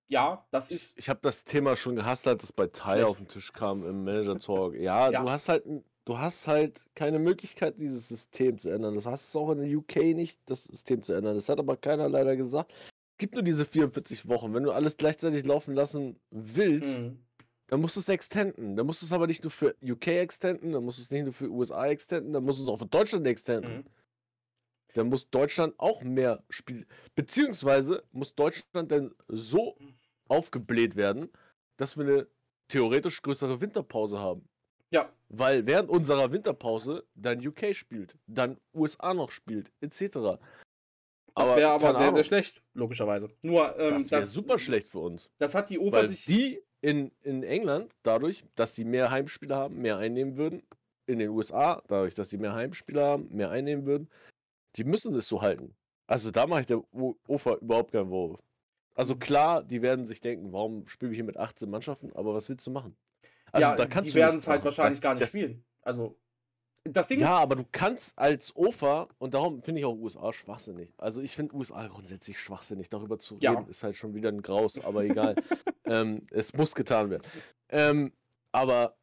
ja, 0.08 0.46
das 0.52 0.72
ist. 0.72 0.98
Ich 0.98 1.10
habe 1.10 1.20
das 1.22 1.44
Thema 1.44 1.76
schon 1.76 1.96
gehasst, 1.96 2.28
als 2.28 2.44
es 2.44 2.54
bei 2.54 2.68
Tai 2.68 3.04
auf 3.04 3.18
den 3.18 3.28
Tisch 3.28 3.52
kam 3.52 3.86
im 3.86 4.04
Manager 4.06 4.40
Talk. 4.40 4.76
Ja, 4.76 5.10
Ja. 5.12 5.22
du 5.22 5.30
hast 5.30 5.50
halt 5.50 5.66
du 6.06 6.18
hast 6.18 6.48
halt 6.48 6.86
keine 6.96 7.20
Möglichkeit, 7.20 7.76
dieses 7.78 8.08
System 8.08 8.58
zu 8.58 8.70
ändern. 8.70 8.96
Das 8.96 9.06
hast 9.06 9.28
es 9.28 9.36
auch 9.36 9.52
in 9.52 9.58
der 9.58 9.78
UK 9.78 10.16
nicht, 10.16 10.40
das 10.46 10.64
System 10.64 11.02
zu 11.02 11.12
ändern. 11.14 11.36
Das 11.36 11.50
hat 11.50 11.60
aber 11.60 11.76
keiner 11.76 12.08
leider 12.08 12.38
gesagt. 12.38 12.72
Es 12.72 13.18
gibt 13.18 13.34
nur 13.34 13.44
diese 13.44 13.66
44 13.66 14.30
Wochen. 14.30 14.54
Wenn 14.54 14.64
du 14.64 14.72
alles 14.72 14.96
gleichzeitig 14.96 15.46
laufen 15.46 15.74
lassen 15.74 16.18
willst, 16.30 17.00
Mhm. 17.00 17.20
dann 17.68 17.82
musst 17.82 17.98
du 17.98 18.00
es 18.00 18.08
extenden. 18.08 18.78
Dann 18.78 18.86
musst 18.86 19.02
du 19.02 19.06
es 19.08 19.12
aber 19.12 19.28
nicht 19.28 19.44
nur 19.44 19.52
für 19.52 19.76
UK 19.84 20.08
extenden, 20.08 20.72
dann 20.72 20.86
musst 20.86 21.00
du 21.00 21.02
es 21.02 21.12
nicht 21.12 21.24
nur 21.24 21.34
für 21.34 21.50
USA 21.50 21.88
extenden, 21.88 22.32
dann 22.32 22.46
musst 22.46 22.60
du 22.60 22.64
es 22.64 22.70
auch 22.70 22.78
für 22.78 22.86
Deutschland 22.86 23.28
extenden. 23.28 23.78
Mhm. 23.80 23.84
Dann 24.94 25.10
muss 25.10 25.30
Deutschland 25.30 25.76
auch 25.78 26.02
mehr 26.04 26.44
spielen. 26.50 26.86
Beziehungsweise 27.16 28.04
muss 28.12 28.36
Deutschland 28.36 28.92
dann 28.92 29.14
so 29.28 29.78
aufgebläht 30.28 30.96
werden, 30.96 31.30
dass 31.78 31.98
wir 31.98 32.06
eine 32.06 32.28
theoretisch 32.68 33.22
größere 33.22 33.62
Winterpause 33.62 34.20
haben. 34.20 34.48
Ja, 34.92 35.12
Weil 35.30 35.66
während 35.66 35.90
unserer 35.90 36.32
Winterpause 36.32 37.06
dann 37.16 37.46
UK 37.46 37.76
spielt, 37.76 38.18
dann 38.28 38.58
USA 38.74 39.14
noch 39.14 39.32
spielt, 39.32 39.70
etc. 39.82 40.00
das 41.36 41.56
wäre 41.56 41.70
aber 41.72 41.94
sehr, 41.94 42.06
Ahnung, 42.06 42.16
sehr 42.16 42.24
schlecht, 42.24 42.64
logischerweise. 42.74 43.30
Nur, 43.42 43.78
ähm, 43.78 43.98
Das 43.98 44.12
wäre 44.12 44.24
super 44.24 44.58
schlecht 44.58 44.88
für 44.90 45.00
uns. 45.00 45.30
Das 45.40 45.56
hat 45.56 45.70
die 45.70 45.78
Weil 45.78 46.08
sich. 46.08 46.26
die 46.26 46.64
in, 46.82 47.12
in 47.22 47.44
England, 47.44 47.94
dadurch, 48.04 48.46
dass 48.56 48.76
sie 48.76 48.86
mehr 48.86 49.12
Heimspiele 49.12 49.56
haben, 49.56 49.82
mehr 49.82 49.98
einnehmen 49.98 50.38
würden. 50.38 50.64
In 51.06 51.20
den 51.20 51.30
USA, 51.30 51.82
dadurch, 51.88 52.16
dass 52.16 52.30
sie 52.30 52.38
mehr 52.38 52.54
Heimspiele 52.54 53.02
haben, 53.02 53.28
mehr 53.36 53.50
einnehmen 53.50 53.86
würden. 53.86 54.10
Die 54.78 54.84
müssen 54.84 55.14
es 55.16 55.28
so 55.28 55.42
halten. 55.42 55.76
Also 56.06 56.32
da 56.32 56.48
mache 56.48 56.62
ich 56.62 56.68
der 56.68 56.82
UFA 56.94 57.56
überhaupt 57.56 57.92
keinen 57.92 58.10
Vorwurf. 58.10 58.42
Also 58.96 59.16
Mhm. 59.16 59.20
klar, 59.20 59.64
die 59.64 59.82
werden 59.82 60.06
sich 60.06 60.22
denken, 60.22 60.54
warum 60.54 60.88
spielen 60.88 61.12
wir 61.12 61.16
hier 61.16 61.24
mit 61.24 61.38
18 61.38 61.70
Mannschaften, 61.70 62.12
aber 62.14 62.34
was 62.34 62.48
willst 62.50 62.66
du 62.66 62.72
machen? 62.72 62.96
Also 63.52 63.70
ja, 63.70 63.76
da 63.76 63.86
kannst 63.86 64.10
die 64.10 64.14
werden 64.16 64.38
es 64.38 64.48
halt 64.48 64.64
wahrscheinlich 64.64 65.02
gar 65.02 65.14
nicht 65.14 65.24
das, 65.24 65.30
spielen. 65.30 65.64
Also, 65.82 66.18
das 66.84 67.08
Ding 67.08 67.20
Ja, 67.20 67.38
ist. 67.38 67.42
aber 67.42 67.56
du 67.56 67.66
kannst 67.72 68.18
als 68.18 68.56
OFA, 68.56 69.08
und 69.20 69.34
darum 69.34 69.62
finde 69.62 69.80
ich 69.80 69.86
auch 69.86 69.96
USA 69.96 70.32
schwachsinnig. 70.34 70.94
Also 70.98 71.22
ich 71.22 71.36
finde 71.36 71.56
USA 71.56 71.88
grundsätzlich 71.88 72.40
schwachsinnig. 72.40 72.90
Darüber 72.90 73.20
zu 73.20 73.38
Ja. 73.42 73.52
reden 73.52 73.70
ist 73.70 73.84
halt 73.84 73.96
schon 73.96 74.14
wieder 74.16 74.30
ein 74.30 74.42
Graus, 74.42 74.84
aber 74.84 75.04
egal. 75.06 75.36
ähm, 75.86 76.26
es 76.32 76.54
muss 76.54 76.76
getan 76.76 77.10
werden. 77.10 77.24
Ähm, 77.70 78.14
aber 78.52 78.96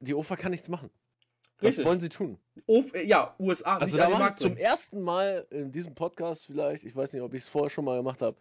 die 0.00 0.14
OFA 0.14 0.36
kann 0.36 0.52
nichts 0.52 0.68
machen. 0.68 0.90
Was 1.58 1.68
Richtig. 1.68 1.86
wollen 1.86 2.00
sie 2.00 2.08
tun? 2.10 2.38
Uf, 2.66 2.94
äh, 2.94 3.04
ja, 3.04 3.34
USA, 3.38 3.78
Also 3.78 3.96
da 3.96 4.10
mache 4.10 4.34
ich 4.34 4.36
zum 4.36 4.56
ersten 4.56 5.00
Mal 5.00 5.46
in 5.50 5.72
diesem 5.72 5.94
Podcast 5.94 6.46
vielleicht, 6.46 6.84
ich 6.84 6.94
weiß 6.94 7.14
nicht, 7.14 7.22
ob 7.22 7.32
ich 7.32 7.42
es 7.42 7.48
vorher 7.48 7.70
schon 7.70 7.86
mal 7.86 7.96
gemacht 7.96 8.20
habe, 8.20 8.36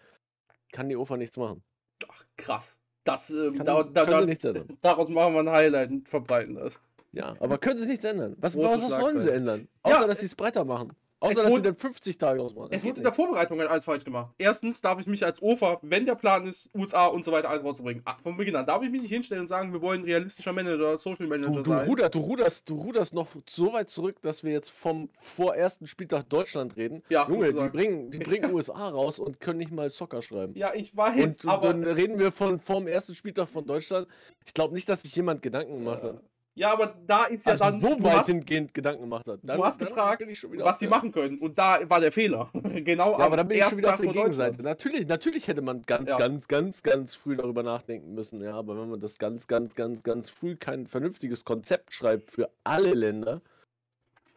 kann 0.74 0.90
die 0.90 0.98
OFA 0.98 1.16
nichts 1.16 1.38
machen. 1.38 1.64
Ach, 2.10 2.26
krass. 2.36 2.78
Das, 3.06 3.30
ähm, 3.30 3.56
Kann, 3.56 3.66
da, 3.66 3.84
da, 3.84 4.06
da, 4.06 4.26
nichts 4.26 4.44
ändern. 4.44 4.78
daraus 4.82 5.08
machen 5.10 5.34
wir 5.34 5.40
ein 5.42 5.50
Highlight 5.50 5.92
und 5.92 6.10
verbreiten 6.10 6.56
das. 6.56 6.82
Ja, 7.14 7.36
aber 7.40 7.58
können 7.58 7.80
sie 7.80 7.86
nichts 7.86 8.04
ändern. 8.04 8.36
Was, 8.40 8.58
was, 8.58 8.82
was 8.82 9.00
wollen 9.00 9.20
sie 9.22 9.32
ändern? 9.32 9.70
Ja, 9.88 10.00
Außer, 10.00 10.08
dass 10.08 10.20
sie 10.20 10.26
es 10.26 10.36
breiter 10.36 10.66
machen. 10.66 10.92
Außer, 11.26 11.44
es 11.46 11.50
wurde- 11.50 11.62
dann 11.64 11.76
50 11.76 12.18
Tage 12.18 12.42
ausmachen. 12.42 12.70
Es 12.72 12.84
wurde 12.84 12.98
in 12.98 13.04
der. 13.04 13.14
Vorbereitung 13.14 13.60
halt 13.60 13.70
alles 13.70 13.86
falsch 13.86 14.04
gemacht. 14.04 14.34
Erstens 14.38 14.82
darf 14.82 15.00
ich 15.00 15.08
mich 15.08 15.24
als 15.26 15.42
OFA, 15.42 15.80
wenn 15.82 16.06
der 16.06 16.16
Plan 16.16 16.46
ist, 16.48 16.70
USA 16.76 17.06
und 17.08 17.24
so 17.26 17.32
weiter 17.32 17.50
alles 17.50 17.64
rauszubringen, 17.64 18.02
ah, 18.06 18.16
von 18.24 18.36
Beginn 18.38 18.56
an 18.56 18.66
darf 18.66 18.84
ich 18.84 18.90
mich 18.90 19.02
nicht 19.02 19.12
hinstellen 19.12 19.42
und 19.42 19.48
sagen, 19.48 19.74
wir 19.74 19.82
wollen 19.82 20.04
realistischer 20.04 20.54
Manager, 20.54 20.98
Social 20.98 21.28
Manager 21.28 21.52
Du, 21.52 21.58
du, 21.58 21.64
sein. 21.64 21.88
ruder, 21.88 22.10
du, 22.10 22.20
ruderst, 22.20 22.70
du 22.70 22.76
ruderst 22.76 23.14
noch 23.14 23.28
so 23.48 23.74
weit 23.74 23.90
zurück, 23.90 24.18
dass 24.22 24.44
wir 24.44 24.52
jetzt 24.52 24.70
vom 24.70 25.10
vorersten 25.20 25.88
Spieltag 25.88 26.30
Deutschland 26.30 26.76
reden. 26.78 27.04
Ja, 27.10 27.28
Junge, 27.28 27.40
die 27.46 27.52
sozusagen. 27.52 27.72
bringen, 27.72 28.12
die 28.12 28.18
bringen 28.20 28.54
USA 28.54 28.90
raus 28.90 29.20
und 29.20 29.40
können 29.40 29.60
nicht 29.60 29.72
mal 29.72 29.90
Soccer 29.90 30.22
schreiben. 30.22 30.54
Ja, 30.56 30.74
ich 30.74 30.96
weiß, 30.96 31.44
und 31.46 31.50
aber. 31.52 31.68
dann 31.74 31.84
reden 31.84 32.20
wir 32.20 32.32
von 32.32 32.60
vom 32.60 32.88
ersten 32.88 33.16
Spieltag 33.16 33.50
von 33.50 33.66
Deutschland. 33.66 34.08
Ich 34.46 34.54
glaube 34.54 34.74
nicht, 34.74 34.88
dass 34.90 35.02
sich 35.02 35.16
jemand 35.16 35.42
Gedanken 35.42 35.76
gemacht 35.78 36.04
hat. 36.04 36.14
ja, 36.16 36.20
aber 36.64 36.96
da 37.06 37.26
ist 37.26 37.46
ja 37.46 37.52
Also 37.52 37.66
dann. 37.66 37.82
so 37.82 37.96
du 37.96 38.04
weit 38.04 38.14
hast, 38.14 38.28
hingehend 38.28 38.74
Gedanken 38.74 39.02
gemacht 39.02 39.28
hat. 39.28 39.40
Dann, 39.44 39.58
du 39.58 39.66
hast 39.66 39.78
gefragt, 39.78 40.24
was 40.60 40.80
sie 40.80 40.88
machen 40.88 41.12
können. 41.12 41.38
Und 41.40 41.58
da 41.58 41.80
war 41.90 42.00
der 42.00 42.12
Fehler. 42.14 42.50
genau 42.54 43.18
Ja, 43.20 43.26
aber 43.26 43.38
dann 43.38 43.48
bin 43.48 43.58
ich 43.58 43.64
schon 43.66 43.78
wieder 43.78 43.94
auf 43.94 44.00
der 44.00 44.12
Gegenseite. 44.14 44.64
Natürlich, 44.64 45.06
natürlich 45.08 45.48
hätte 45.50 45.62
man 45.62 45.82
ganz, 45.82 46.10
Ja. 46.10 46.18
ganz, 46.18 46.48
ganz, 46.48 46.82
ganz 46.82 47.14
früh 47.14 47.36
darüber 47.36 47.62
nachdenken 47.64 48.14
müssen. 48.14 48.42
Ja, 48.42 48.54
aber 48.56 48.80
wenn 48.80 48.90
man 48.90 49.02
das 49.02 49.20
ganz, 49.20 49.48
ganz, 49.48 49.76
ganz, 49.76 50.02
ganz 50.04 50.30
früh 50.30 50.56
kein 50.56 50.88
vernünftiges 50.88 51.44
Konzept 51.44 51.94
schreibt 51.94 52.32
für 52.32 52.50
alle 52.64 52.94
Länder, 52.94 53.42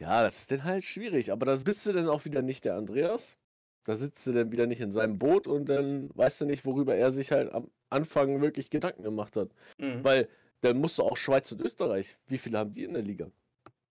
ja, 0.01 0.23
das 0.25 0.41
ist 0.41 0.51
dann 0.51 0.64
halt 0.64 0.85
schwierig. 0.85 1.31
Aber 1.33 1.47
da 1.47 1.55
bist 1.57 1.87
du 1.87 1.93
dann 1.93 2.09
auch 2.09 2.25
wieder 2.25 2.43
nicht 2.43 2.64
der 2.64 2.75
Andreas. 2.77 3.37
Da 3.85 3.97
sitzt 3.97 4.27
du 4.27 4.33
dann 4.33 4.53
wieder 4.53 4.66
nicht 4.66 4.81
in 4.81 4.93
seinem 4.93 5.19
Boot 5.19 5.47
und 5.47 5.69
dann 5.69 6.11
weißt 6.14 6.41
du 6.41 6.45
nicht, 6.47 6.64
worüber 6.66 6.95
er 6.95 7.11
sich 7.11 7.33
halt 7.33 7.53
am 7.53 7.69
Anfang 7.91 8.41
wirklich 8.43 8.71
Gedanken 8.71 9.03
gemacht 9.03 9.35
hat. 9.37 9.49
Mhm. 9.79 10.05
Weil 10.05 10.29
dann 10.61 10.79
musst 10.79 10.99
du 10.99 11.03
auch 11.03 11.17
Schweiz 11.17 11.51
und 11.53 11.61
Österreich. 11.61 12.17
Wie 12.27 12.39
viele 12.39 12.59
haben 12.59 12.73
die 12.73 12.85
in 12.85 12.95
der 12.95 13.03
Liga? 13.03 13.31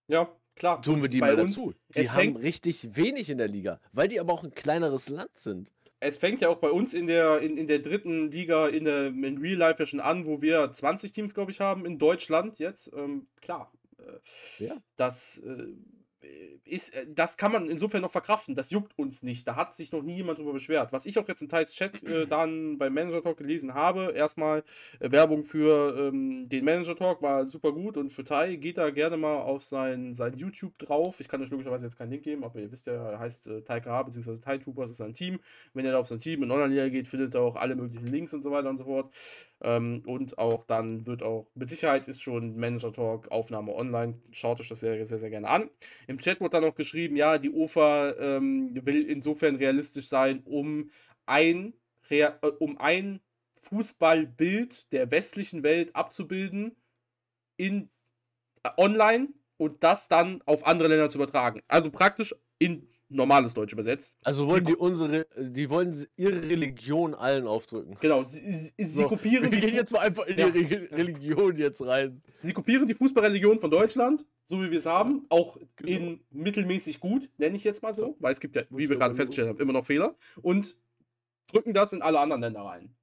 Ja, 0.07 0.29
klar. 0.55 0.81
Tun 0.81 1.01
wir 1.01 1.09
die 1.09 1.19
bei 1.19 1.33
mal 1.35 1.41
uns, 1.41 1.55
dazu. 1.55 1.73
Die 1.95 1.99
es 1.99 2.11
haben 2.11 2.19
fängt- 2.33 2.41
richtig 2.43 2.95
wenig 2.95 3.29
in 3.29 3.37
der 3.37 3.47
Liga, 3.47 3.79
weil 3.93 4.07
die 4.07 4.19
aber 4.19 4.33
auch 4.33 4.43
ein 4.43 4.51
kleineres 4.53 5.09
Land 5.09 5.35
sind. 5.37 5.69
Es 5.99 6.17
fängt 6.17 6.41
ja 6.41 6.49
auch 6.49 6.57
bei 6.59 6.69
uns 6.69 6.93
in 6.93 7.07
der, 7.07 7.39
in, 7.41 7.57
in 7.57 7.65
der 7.67 7.79
dritten 7.79 8.29
Liga 8.31 8.67
in, 8.67 8.83
der, 8.85 9.07
in 9.07 9.37
Real 9.39 9.57
Life 9.57 9.81
ja 9.81 9.87
schon 9.87 9.99
an, 9.99 10.25
wo 10.25 10.41
wir 10.43 10.71
20 10.71 11.11
Teams, 11.11 11.33
glaube 11.33 11.49
ich, 11.51 11.59
haben 11.59 11.85
in 11.87 11.97
Deutschland 11.97 12.59
jetzt. 12.59 12.91
Ähm, 12.95 13.27
klar. 13.41 13.71
Äh, 13.97 14.63
Ja. 14.63 14.75
Das 14.95 15.39
äh, 15.39 15.65
ist, 16.65 16.95
äh, 16.95 17.05
das 17.07 17.37
kann 17.37 17.51
man 17.51 17.69
insofern 17.69 18.01
noch 18.01 18.11
verkraften. 18.11 18.55
Das 18.55 18.71
juckt 18.71 18.97
uns 18.97 19.23
nicht. 19.23 19.47
Da 19.47 19.55
hat 19.55 19.75
sich 19.75 19.91
noch 19.91 20.03
nie 20.03 20.15
jemand 20.15 20.39
drüber 20.39 20.53
beschwert. 20.53 20.91
Was 20.91 21.05
ich 21.05 21.17
auch 21.19 21.27
jetzt 21.27 21.41
in 21.41 21.49
Thais 21.49 21.71
Chat 21.73 22.03
äh, 22.03 22.27
dann 22.27 22.77
beim 22.77 22.93
Manager 22.93 23.21
Talk 23.21 23.37
gelesen 23.37 23.73
habe, 23.73 24.11
erstmal 24.13 24.63
äh, 24.99 25.11
Werbung 25.11 25.43
für 25.43 25.97
ähm, 25.97 26.45
den 26.45 26.65
Manager 26.65 26.95
Talk 26.95 27.21
war 27.21 27.45
super 27.45 27.71
gut 27.71 27.97
und 27.97 28.11
für 28.11 28.23
Tai 28.23 28.55
geht 28.55 28.77
da 28.77 28.89
gerne 28.89 29.17
mal 29.17 29.37
auf 29.37 29.63
sein, 29.63 30.13
sein 30.13 30.33
YouTube 30.35 30.77
drauf. 30.77 31.19
Ich 31.19 31.27
kann 31.27 31.41
euch 31.41 31.49
logischerweise 31.49 31.85
jetzt 31.85 31.97
keinen 31.97 32.11
Link 32.11 32.23
geben, 32.23 32.43
aber 32.43 32.59
ihr 32.59 32.71
wisst 32.71 32.87
ja, 32.87 32.93
er 32.93 33.19
heißt 33.19 33.47
äh, 33.47 33.61
Tai 33.61 33.79
KH 33.79 34.03
bzw. 34.03 34.39
Tai 34.39 34.57
Troopers 34.57 34.91
ist 34.91 34.97
sein 34.97 35.13
Team. 35.13 35.39
Wenn 35.73 35.85
ihr 35.85 35.91
da 35.91 35.99
auf 35.99 36.07
sein 36.07 36.19
Team 36.19 36.43
in 36.43 36.51
Online-Liga 36.51 36.89
geht, 36.89 37.07
findet 37.07 37.35
ihr 37.35 37.41
auch 37.41 37.55
alle 37.55 37.75
möglichen 37.75 38.07
Links 38.07 38.33
und 38.33 38.41
so 38.41 38.51
weiter 38.51 38.69
und 38.69 38.77
so 38.77 38.85
fort. 38.85 39.13
Ähm, 39.61 40.03
und 40.05 40.37
auch 40.37 40.65
dann 40.65 41.05
wird 41.05 41.23
auch, 41.23 41.47
mit 41.55 41.69
Sicherheit 41.69 42.07
ist 42.07 42.21
schon 42.21 42.57
Manager 42.57 42.93
Talk 42.93 43.31
Aufnahme 43.31 43.73
online. 43.73 44.15
Schaut 44.31 44.59
euch 44.59 44.69
das 44.69 44.79
sehr, 44.79 45.03
sehr, 45.05 45.17
sehr 45.17 45.29
gerne 45.29 45.47
an. 45.47 45.69
Im 46.07 46.16
Chat 46.19 46.39
wurde 46.39 46.51
dann 46.51 46.63
noch 46.63 46.75
geschrieben, 46.75 47.15
ja, 47.15 47.37
die 47.37 47.51
OFA 47.51 48.13
ähm, 48.19 48.69
will 48.85 49.03
insofern 49.09 49.55
realistisch 49.55 50.07
sein, 50.07 50.41
um 50.45 50.91
ein, 51.25 51.73
äh, 52.09 52.31
um 52.59 52.77
ein 52.77 53.19
Fußballbild 53.61 54.91
der 54.91 55.11
westlichen 55.11 55.63
Welt 55.63 55.95
abzubilden 55.95 56.75
in 57.57 57.89
äh, 58.63 58.69
online 58.77 59.29
und 59.57 59.83
das 59.83 60.07
dann 60.07 60.41
auf 60.45 60.65
andere 60.65 60.89
Länder 60.89 61.09
zu 61.09 61.17
übertragen. 61.17 61.61
Also 61.67 61.89
praktisch 61.91 62.35
in 62.59 62.87
normales 63.09 63.53
Deutsch 63.53 63.73
übersetzt. 63.73 64.17
Also 64.23 64.47
wollen 64.47 64.65
sie, 64.65 64.73
die 64.73 64.77
unsere, 64.77 65.27
die 65.37 65.69
wollen 65.69 66.05
ihre 66.15 66.41
Religion 66.41 67.13
allen 67.15 67.47
aufdrücken. 67.47 67.97
Genau, 67.99 68.23
sie, 68.23 68.51
sie, 68.51 68.73
sie 68.77 69.01
so, 69.01 69.07
kopieren. 69.07 69.51
Wir 69.51 69.59
gehen 69.59 69.75
jetzt 69.75 69.91
mal 69.91 69.99
einfach 69.99 70.25
in 70.25 70.37
ja. 70.37 70.49
die 70.49 70.63
Re 70.63 70.91
Religion 70.91 71.57
jetzt 71.57 71.85
rein. 71.85 72.21
Sie 72.39 72.53
kopieren 72.53 72.87
die 72.87 72.93
Fußballreligion 72.93 73.59
von 73.59 73.71
Deutschland, 73.71 74.25
so 74.45 74.61
wie 74.61 74.71
wir 74.71 74.77
es 74.77 74.85
haben, 74.85 75.25
auch 75.29 75.57
genau. 75.77 75.91
in 75.91 76.19
mittelmäßig 76.31 76.99
gut, 76.99 77.29
nenne 77.37 77.55
ich 77.55 77.63
jetzt 77.63 77.81
mal 77.81 77.93
so, 77.93 78.15
weil 78.19 78.33
es 78.33 78.39
gibt 78.39 78.55
ja, 78.55 78.63
wie 78.69 78.89
wir 78.89 78.97
gerade 78.97 79.15
festgestellt 79.15 79.49
haben, 79.49 79.59
immer 79.59 79.73
noch 79.73 79.85
Fehler 79.85 80.15
und 80.41 80.77
drücken 81.47 81.73
das 81.73 81.93
in 81.93 82.01
alle 82.01 82.19
anderen 82.19 82.41
Länder 82.41 82.61
rein. 82.61 82.93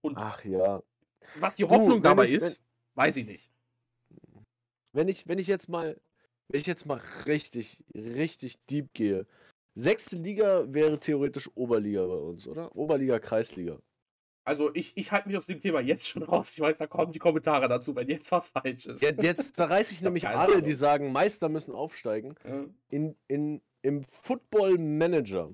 Und 0.00 0.16
Ach 0.16 0.44
ja. 0.44 0.82
Was 1.38 1.56
die 1.56 1.64
Hoffnung 1.64 1.98
uh, 1.98 2.02
dabei 2.02 2.26
ich, 2.26 2.32
ist, 2.32 2.62
wenn, 2.94 3.04
weiß 3.04 3.16
ich 3.16 3.26
nicht. 3.26 3.50
Wenn 4.92 5.08
ich, 5.08 5.26
wenn 5.28 5.38
ich 5.38 5.46
jetzt 5.46 5.68
mal, 5.68 5.98
wenn 6.48 6.60
ich 6.60 6.66
jetzt 6.66 6.84
mal 6.84 7.00
richtig, 7.26 7.82
richtig 7.94 8.58
deep 8.66 8.92
gehe, 8.92 9.26
Sechste 9.74 10.16
Liga 10.16 10.64
wäre 10.72 11.00
theoretisch 11.00 11.50
Oberliga 11.54 12.06
bei 12.06 12.14
uns, 12.14 12.46
oder? 12.46 12.74
Oberliga, 12.76 13.18
Kreisliga. 13.18 13.78
Also 14.44 14.74
ich, 14.74 14.96
ich 14.96 15.12
halte 15.12 15.28
mich 15.28 15.36
aus 15.36 15.46
dem 15.46 15.60
Thema 15.60 15.80
jetzt 15.80 16.08
schon 16.08 16.24
raus. 16.24 16.50
Ich 16.52 16.60
weiß, 16.60 16.78
da 16.78 16.86
kommen 16.86 17.12
die 17.12 17.18
Kommentare 17.18 17.68
dazu, 17.68 17.94
wenn 17.94 18.08
jetzt 18.08 18.32
was 18.32 18.48
falsch 18.48 18.86
ist. 18.86 19.02
Ja, 19.02 19.12
jetzt 19.20 19.54
zerreiße 19.56 19.92
ich, 19.92 19.98
ich 19.98 20.04
nämlich 20.04 20.28
alle, 20.28 20.54
Ahnung. 20.54 20.64
die 20.64 20.72
sagen, 20.72 21.12
Meister 21.12 21.48
müssen 21.48 21.74
aufsteigen. 21.74 22.34
Ja. 22.44 22.64
In, 22.90 23.16
in, 23.28 23.62
Im 23.82 24.02
Football 24.02 24.78
Manager 24.78 25.50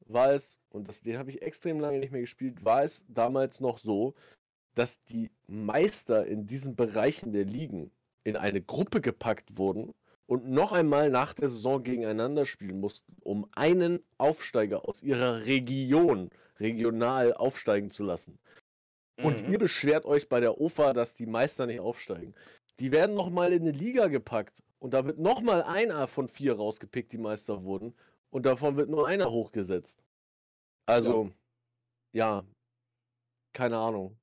war 0.00 0.32
es, 0.32 0.60
und 0.70 0.88
das, 0.88 1.02
den 1.02 1.18
habe 1.18 1.30
ich 1.30 1.42
extrem 1.42 1.78
lange 1.80 1.98
nicht 1.98 2.10
mehr 2.10 2.20
gespielt, 2.20 2.64
war 2.64 2.82
es 2.82 3.06
damals 3.08 3.60
noch 3.60 3.78
so, 3.78 4.14
dass 4.74 5.02
die 5.04 5.30
Meister 5.46 6.26
in 6.26 6.46
diesen 6.46 6.76
Bereichen 6.76 7.32
der 7.32 7.44
Ligen 7.44 7.90
in 8.24 8.36
eine 8.36 8.60
Gruppe 8.60 9.00
gepackt 9.00 9.56
wurden 9.56 9.94
und 10.26 10.48
noch 10.48 10.72
einmal 10.72 11.10
nach 11.10 11.34
der 11.34 11.48
Saison 11.48 11.82
gegeneinander 11.82 12.46
spielen 12.46 12.80
mussten, 12.80 13.16
um 13.20 13.48
einen 13.52 14.00
Aufsteiger 14.18 14.88
aus 14.88 15.02
ihrer 15.02 15.44
Region 15.44 16.30
regional 16.58 17.34
aufsteigen 17.34 17.90
zu 17.90 18.04
lassen. 18.04 18.38
Und 19.22 19.46
mhm. 19.46 19.52
ihr 19.52 19.58
beschwert 19.58 20.04
euch 20.04 20.28
bei 20.28 20.40
der 20.40 20.60
OFA, 20.60 20.92
dass 20.92 21.14
die 21.14 21.26
Meister 21.26 21.66
nicht 21.66 21.80
aufsteigen. 21.80 22.34
Die 22.80 22.92
werden 22.92 23.14
noch 23.14 23.30
mal 23.30 23.52
in 23.52 23.62
eine 23.62 23.70
Liga 23.70 24.08
gepackt 24.08 24.62
und 24.78 24.92
da 24.92 25.06
wird 25.06 25.18
noch 25.18 25.40
mal 25.40 25.62
einer 25.62 26.06
von 26.06 26.28
vier 26.28 26.56
rausgepickt, 26.56 27.12
die 27.12 27.18
Meister 27.18 27.64
wurden 27.64 27.94
und 28.30 28.44
davon 28.44 28.76
wird 28.76 28.90
nur 28.90 29.06
einer 29.06 29.30
hochgesetzt. 29.30 30.02
Also, 30.86 31.30
ja, 32.12 32.40
ja 32.40 32.44
keine 33.54 33.78
Ahnung. 33.78 34.18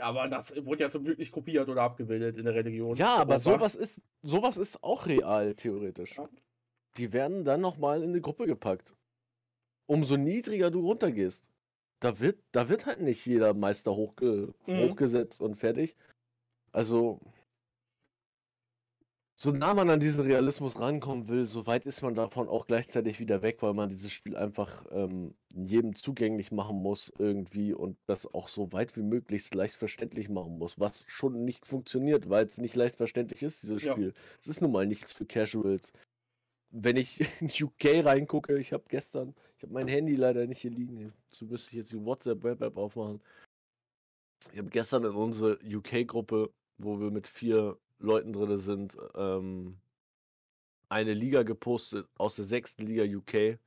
Aber 0.00 0.28
das 0.28 0.54
wurde 0.64 0.84
ja 0.84 0.90
zum 0.90 1.04
Glück 1.04 1.18
nicht 1.18 1.32
kopiert 1.32 1.68
oder 1.68 1.82
abgebildet 1.82 2.36
in 2.36 2.44
der 2.44 2.54
Religion. 2.54 2.96
Ja, 2.96 3.16
aber 3.16 3.38
sowas 3.38 3.74
ist, 3.74 4.00
sowas 4.22 4.56
ist 4.56 4.82
auch 4.82 5.06
real, 5.06 5.54
theoretisch. 5.54 6.16
Ja. 6.16 6.28
Die 6.96 7.12
werden 7.12 7.44
dann 7.44 7.60
nochmal 7.60 8.02
in 8.02 8.10
eine 8.10 8.20
Gruppe 8.20 8.46
gepackt. 8.46 8.94
Umso 9.86 10.16
niedriger 10.16 10.70
du 10.70 10.80
runtergehst. 10.80 11.44
Da 12.00 12.20
wird, 12.20 12.38
da 12.52 12.68
wird 12.68 12.86
halt 12.86 13.00
nicht 13.00 13.24
jeder 13.26 13.54
Meister 13.54 13.94
hochge 13.94 14.54
mhm. 14.66 14.90
hochgesetzt 14.90 15.40
und 15.40 15.56
fertig. 15.56 15.96
Also, 16.72 17.20
so 19.40 19.52
nah 19.52 19.72
man 19.72 19.88
an 19.88 20.00
diesen 20.00 20.24
Realismus 20.24 20.80
rankommen 20.80 21.28
will, 21.28 21.44
so 21.44 21.64
weit 21.68 21.86
ist 21.86 22.02
man 22.02 22.16
davon 22.16 22.48
auch 22.48 22.66
gleichzeitig 22.66 23.20
wieder 23.20 23.40
weg, 23.40 23.62
weil 23.62 23.72
man 23.72 23.88
dieses 23.88 24.10
Spiel 24.10 24.36
einfach 24.36 24.84
ähm, 24.90 25.32
jedem 25.50 25.94
zugänglich 25.94 26.50
machen 26.50 26.82
muss 26.82 27.12
irgendwie 27.18 27.72
und 27.72 27.96
das 28.06 28.26
auch 28.34 28.48
so 28.48 28.72
weit 28.72 28.96
wie 28.96 29.02
möglich 29.02 29.54
leicht 29.54 29.76
verständlich 29.76 30.28
machen 30.28 30.58
muss, 30.58 30.80
was 30.80 31.04
schon 31.06 31.44
nicht 31.44 31.64
funktioniert, 31.66 32.28
weil 32.28 32.46
es 32.46 32.58
nicht 32.58 32.74
leicht 32.74 32.96
verständlich 32.96 33.44
ist, 33.44 33.62
dieses 33.62 33.84
ja. 33.84 33.92
Spiel. 33.92 34.12
Es 34.40 34.48
ist 34.48 34.60
nun 34.60 34.72
mal 34.72 34.86
nichts 34.86 35.12
für 35.12 35.24
Casuals. 35.24 35.92
Wenn 36.72 36.96
ich 36.96 37.20
in 37.40 37.46
UK 37.46 38.04
reingucke, 38.04 38.58
ich 38.58 38.72
habe 38.72 38.84
gestern, 38.88 39.36
ich 39.56 39.62
habe 39.62 39.72
mein 39.72 39.86
Handy 39.86 40.16
leider 40.16 40.44
nicht 40.48 40.62
hier 40.62 40.72
liegen, 40.72 41.12
dazu 41.30 41.46
müsste 41.46 41.70
ich 41.70 41.76
jetzt 41.76 41.92
die 41.92 42.04
WhatsApp-Web-App 42.04 42.76
aufmachen. 42.76 43.20
Ich 44.52 44.58
habe 44.58 44.70
gestern 44.70 45.04
in 45.04 45.12
unsere 45.12 45.60
UK-Gruppe, 45.64 46.50
wo 46.78 46.98
wir 46.98 47.12
mit 47.12 47.28
vier 47.28 47.78
Leuten 47.98 48.32
drin 48.32 48.58
sind, 48.58 48.96
ähm, 49.14 49.78
eine 50.88 51.14
Liga 51.14 51.42
gepostet 51.42 52.08
aus 52.16 52.36
der 52.36 52.44
sechsten 52.44 52.86
Liga 52.86 53.04
UK. 53.04 53.58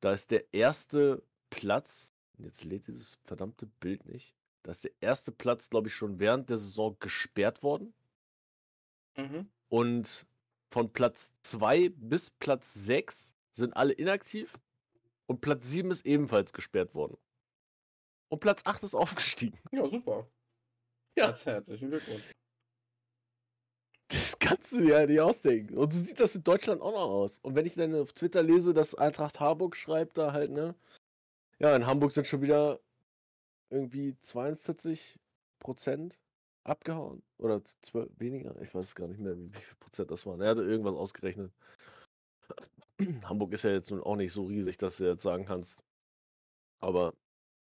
Da 0.00 0.12
ist 0.12 0.30
der 0.30 0.52
erste 0.52 1.22
Platz, 1.50 2.12
jetzt 2.38 2.64
lädt 2.64 2.86
dieses 2.86 3.18
verdammte 3.24 3.66
Bild 3.66 4.06
nicht, 4.06 4.34
da 4.62 4.72
ist 4.72 4.84
der 4.84 4.92
erste 5.00 5.32
Platz, 5.32 5.70
glaube 5.70 5.88
ich, 5.88 5.94
schon 5.94 6.18
während 6.18 6.50
der 6.50 6.56
Saison 6.56 6.96
gesperrt 6.98 7.62
worden. 7.62 7.94
Mhm. 9.16 9.48
Und 9.68 10.26
von 10.70 10.92
Platz 10.92 11.32
2 11.42 11.90
bis 11.90 12.30
Platz 12.30 12.74
6 12.74 13.32
sind 13.52 13.76
alle 13.76 13.92
inaktiv. 13.92 14.52
Und 15.26 15.40
Platz 15.40 15.68
7 15.68 15.90
ist 15.90 16.04
ebenfalls 16.04 16.52
gesperrt 16.52 16.94
worden. 16.94 17.16
Und 18.28 18.40
Platz 18.40 18.62
8 18.64 18.82
ist 18.82 18.94
aufgestiegen. 18.96 19.58
Ja, 19.72 19.86
super. 19.88 20.28
Ja. 21.16 21.34
Herzlichen 21.34 21.90
Glückwunsch. 21.90 22.34
Das 24.08 24.38
kannst 24.38 24.72
du 24.72 24.80
dir 24.82 25.00
ja 25.00 25.06
nicht 25.06 25.20
ausdenken. 25.20 25.76
Und 25.76 25.92
so 25.92 26.00
sieht 26.00 26.20
das 26.20 26.36
in 26.36 26.44
Deutschland 26.44 26.80
auch 26.80 26.92
noch 26.92 27.08
aus. 27.08 27.38
Und 27.40 27.54
wenn 27.56 27.66
ich 27.66 27.74
dann 27.74 27.94
auf 27.94 28.12
Twitter 28.12 28.42
lese, 28.42 28.72
dass 28.72 28.94
Eintracht 28.94 29.40
Harburg 29.40 29.74
schreibt, 29.74 30.16
da 30.16 30.32
halt, 30.32 30.50
ne? 30.52 30.74
Ja, 31.58 31.74
in 31.74 31.86
Hamburg 31.86 32.12
sind 32.12 32.26
schon 32.26 32.42
wieder 32.42 32.78
irgendwie 33.70 34.16
42 34.20 35.18
Prozent 35.58 36.18
abgehauen. 36.64 37.22
Oder 37.38 37.62
12, 37.82 38.10
weniger? 38.18 38.60
Ich 38.60 38.74
weiß 38.74 38.94
gar 38.94 39.08
nicht 39.08 39.20
mehr, 39.20 39.36
wie, 39.36 39.52
wie 39.52 39.60
viel 39.60 39.76
Prozent 39.78 40.10
das 40.10 40.24
waren. 40.26 40.40
Er 40.40 40.50
hatte 40.50 40.62
irgendwas 40.62 40.94
ausgerechnet. 40.94 41.52
Hamburg 43.24 43.52
ist 43.52 43.64
ja 43.64 43.70
jetzt 43.70 43.90
nun 43.90 44.02
auch 44.02 44.16
nicht 44.16 44.32
so 44.32 44.44
riesig, 44.44 44.78
dass 44.78 44.98
du 44.98 45.04
jetzt 45.04 45.22
sagen 45.22 45.46
kannst. 45.46 45.78
Aber 46.80 47.14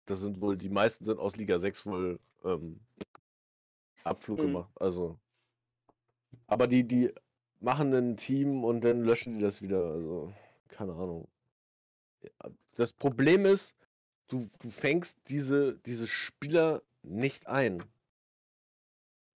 das 0.05 0.19
sind 0.19 0.41
wohl, 0.41 0.57
die 0.57 0.69
meisten 0.69 1.05
sind 1.05 1.19
aus 1.19 1.35
Liga 1.35 1.57
6 1.57 1.85
wohl 1.85 2.19
ähm, 2.43 2.79
Abflug 4.03 4.39
mhm. 4.39 4.43
gemacht. 4.43 4.71
Also 4.75 5.17
aber 6.47 6.67
die, 6.67 6.87
die 6.87 7.11
machen 7.59 7.93
ein 7.93 8.17
Team 8.17 8.63
und 8.63 8.83
dann 8.83 9.03
löschen 9.03 9.35
die 9.35 9.41
das 9.41 9.61
wieder. 9.61 9.83
Also, 9.83 10.33
keine 10.67 10.93
Ahnung. 10.93 11.27
Das 12.75 12.93
Problem 12.93 13.45
ist, 13.45 13.75
du, 14.27 14.49
du 14.59 14.69
fängst 14.69 15.17
diese, 15.27 15.77
diese 15.85 16.07
Spieler 16.07 16.81
nicht 17.03 17.47
ein. 17.47 17.83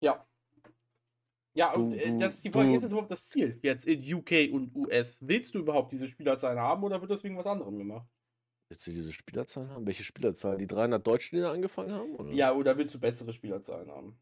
Ja. 0.01 0.25
Ja, 1.55 1.75
du, 1.75 1.87
und 1.87 1.93
äh, 1.95 2.17
das 2.17 2.35
ist 2.35 2.45
die 2.45 2.51
Frage, 2.51 2.69
du, 2.69 2.77
ist 2.77 2.85
überhaupt 2.85 3.11
das 3.11 3.29
Ziel 3.29 3.59
jetzt 3.63 3.87
in 3.87 4.01
UK 4.15 4.53
und 4.53 4.75
US? 4.77 5.19
Willst 5.23 5.55
du 5.55 5.59
überhaupt 5.59 5.93
diese 5.93 6.07
Spielerzahlen 6.07 6.59
haben 6.59 6.85
oder 6.85 7.01
wird 7.01 7.11
das 7.11 7.25
wegen 7.25 7.37
was 7.37 7.47
anderem 7.47 7.79
gemacht? 7.79 8.07
Willst 8.69 8.87
du 8.87 8.91
diese 8.91 9.13
Spielerzahlen 9.13 9.71
haben? 9.71 9.87
Welche 9.87 10.05
Spielerzahlen? 10.05 10.59
Die 10.59 10.67
300 10.67 11.05
Deutschen, 11.05 11.37
die 11.37 11.43
da 11.43 11.53
angefangen 11.53 11.93
haben? 11.93 12.15
Oder? 12.17 12.33
Ja, 12.33 12.53
oder 12.53 12.77
willst 12.77 12.95
du 12.95 13.01
bessere 13.01 13.33
Spielerzahlen 13.33 13.91
haben? 13.91 14.21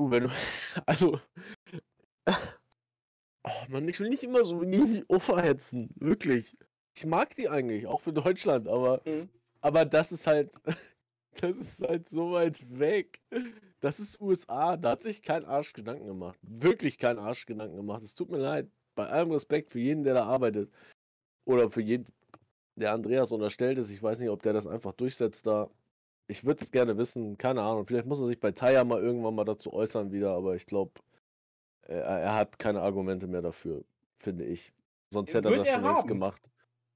Du, 0.00 0.10
wenn 0.10 0.22
du, 0.22 0.30
also, 0.86 1.20
oh 2.26 3.50
Mann, 3.68 3.86
ich 3.86 4.00
will 4.00 4.08
nicht 4.08 4.22
immer 4.22 4.44
so 4.44 4.60
gegen 4.60 4.92
die 4.94 5.04
Ufer 5.10 5.42
hetzen, 5.42 5.90
wirklich. 5.96 6.56
Ich 6.96 7.04
mag 7.04 7.36
die 7.36 7.50
eigentlich, 7.50 7.86
auch 7.86 8.00
für 8.00 8.14
Deutschland, 8.14 8.66
aber, 8.66 9.02
mhm. 9.04 9.28
aber 9.60 9.84
das 9.84 10.10
ist 10.10 10.26
halt, 10.26 10.52
das 11.42 11.54
ist 11.54 11.82
halt 11.82 12.08
so 12.08 12.32
weit 12.32 12.64
weg. 12.78 13.20
Das 13.80 14.00
ist 14.00 14.18
USA, 14.22 14.78
da 14.78 14.92
hat 14.92 15.02
sich 15.02 15.20
kein 15.20 15.44
Arsch 15.44 15.74
Gedanken 15.74 16.06
gemacht. 16.06 16.38
Wirklich 16.40 16.96
kein 16.96 17.18
Arsch 17.18 17.44
Gedanken 17.44 17.76
gemacht. 17.76 18.02
Es 18.02 18.14
tut 18.14 18.30
mir 18.30 18.38
leid. 18.38 18.70
Bei 18.94 19.06
allem 19.06 19.30
Respekt 19.32 19.70
für 19.70 19.80
jeden, 19.80 20.02
der 20.02 20.14
da 20.14 20.24
arbeitet. 20.24 20.72
Oder 21.44 21.70
für 21.70 21.82
jeden, 21.82 22.06
der 22.74 22.92
Andreas 22.92 23.32
unterstellt 23.32 23.76
ist. 23.76 23.90
Ich 23.90 24.02
weiß 24.02 24.18
nicht, 24.18 24.30
ob 24.30 24.42
der 24.42 24.54
das 24.54 24.66
einfach 24.66 24.94
durchsetzt 24.94 25.46
da 25.46 25.68
ich 26.30 26.44
würde 26.44 26.64
es 26.64 26.70
gerne 26.70 26.96
wissen, 26.96 27.36
keine 27.36 27.62
Ahnung. 27.62 27.86
Vielleicht 27.86 28.06
muss 28.06 28.20
er 28.20 28.28
sich 28.28 28.38
bei 28.38 28.52
Taya 28.52 28.84
mal 28.84 29.02
irgendwann 29.02 29.34
mal 29.34 29.44
dazu 29.44 29.72
äußern 29.72 30.12
wieder, 30.12 30.30
aber 30.30 30.54
ich 30.54 30.64
glaube, 30.64 30.92
er, 31.82 32.02
er, 32.02 32.34
hat 32.34 32.58
keine 32.58 32.80
Argumente 32.80 33.26
mehr 33.26 33.42
dafür. 33.42 33.84
finde 34.18 34.44
ich. 34.44 34.72
Sonst 35.10 35.34
hätte 35.34 35.50
er 35.50 35.58
das 35.58 35.68
schon 35.68 35.82
längst 35.82 36.06
gemacht. 36.06 36.42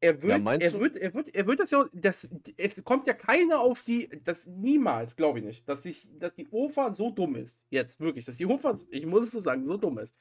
Er 0.01 0.23
wird, 0.23 0.45
ja, 0.45 0.53
er 0.53 0.73
wird, 0.75 0.97
er 0.97 1.15
wird, 1.15 1.35
er 1.35 1.47
wird 1.47 1.61
das 1.61 1.71
ja, 1.71 1.87
das, 1.95 2.29
es 2.59 2.85
kommt 2.85 3.07
ja 3.07 3.15
keiner 3.15 3.61
auf 3.61 3.83
die, 3.83 4.09
das 4.23 4.47
niemals, 4.47 5.17
glaube 5.17 5.39
ich 5.39 5.45
nicht, 5.47 5.67
dass 5.67 5.83
sich, 5.83 6.11
dass 6.19 6.35
die 6.35 6.47
OFA 6.51 6.93
so 6.93 7.11
dumm 7.11 7.37
ist, 7.37 7.65
jetzt 7.71 8.01
wirklich, 8.01 8.27
dass 8.27 8.37
die 8.37 8.45
OFA, 8.45 8.77
ich 8.91 9.07
muss 9.07 9.25
es 9.25 9.31
so 9.31 9.41
sagen, 9.41 9.65
so 9.65 9.79
dumm 9.79 9.99
ist 9.99 10.15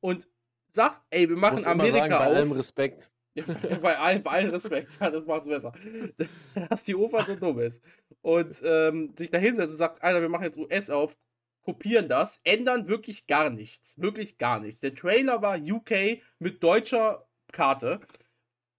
und 0.00 0.28
sagt, 0.70 1.00
ey, 1.08 1.26
wir 1.26 1.38
machen 1.38 1.64
Amerika 1.64 2.00
sagen, 2.00 2.10
bei 2.10 2.16
auf. 2.16 2.24
Bei 2.24 2.36
allem 2.36 2.52
Respekt. 2.52 3.10
bei, 3.82 3.98
allem, 3.98 4.22
bei 4.22 4.30
allem 4.30 4.50
Respekt, 4.50 4.98
ja, 5.00 5.10
das 5.10 5.26
macht's 5.26 5.46
besser. 5.46 5.72
Dass 6.68 6.82
die 6.84 6.94
OFA 6.94 7.24
so 7.24 7.36
dumm 7.36 7.60
ist 7.60 7.82
und 8.22 8.60
ähm, 8.64 9.12
sich 9.16 9.30
da 9.30 9.38
hinsetzt 9.38 9.72
und 9.72 9.76
sagt, 9.76 10.02
Alter, 10.02 10.20
wir 10.20 10.28
machen 10.28 10.44
jetzt 10.44 10.58
US 10.58 10.90
auf, 10.90 11.16
kopieren 11.62 12.08
das, 12.08 12.40
ändern 12.44 12.88
wirklich 12.88 13.26
gar 13.26 13.50
nichts, 13.50 14.00
wirklich 14.00 14.38
gar 14.38 14.60
nichts. 14.60 14.80
Der 14.80 14.94
Trailer 14.94 15.42
war 15.42 15.58
UK 15.58 16.20
mit 16.38 16.62
deutscher 16.62 17.26
Karte 17.52 18.00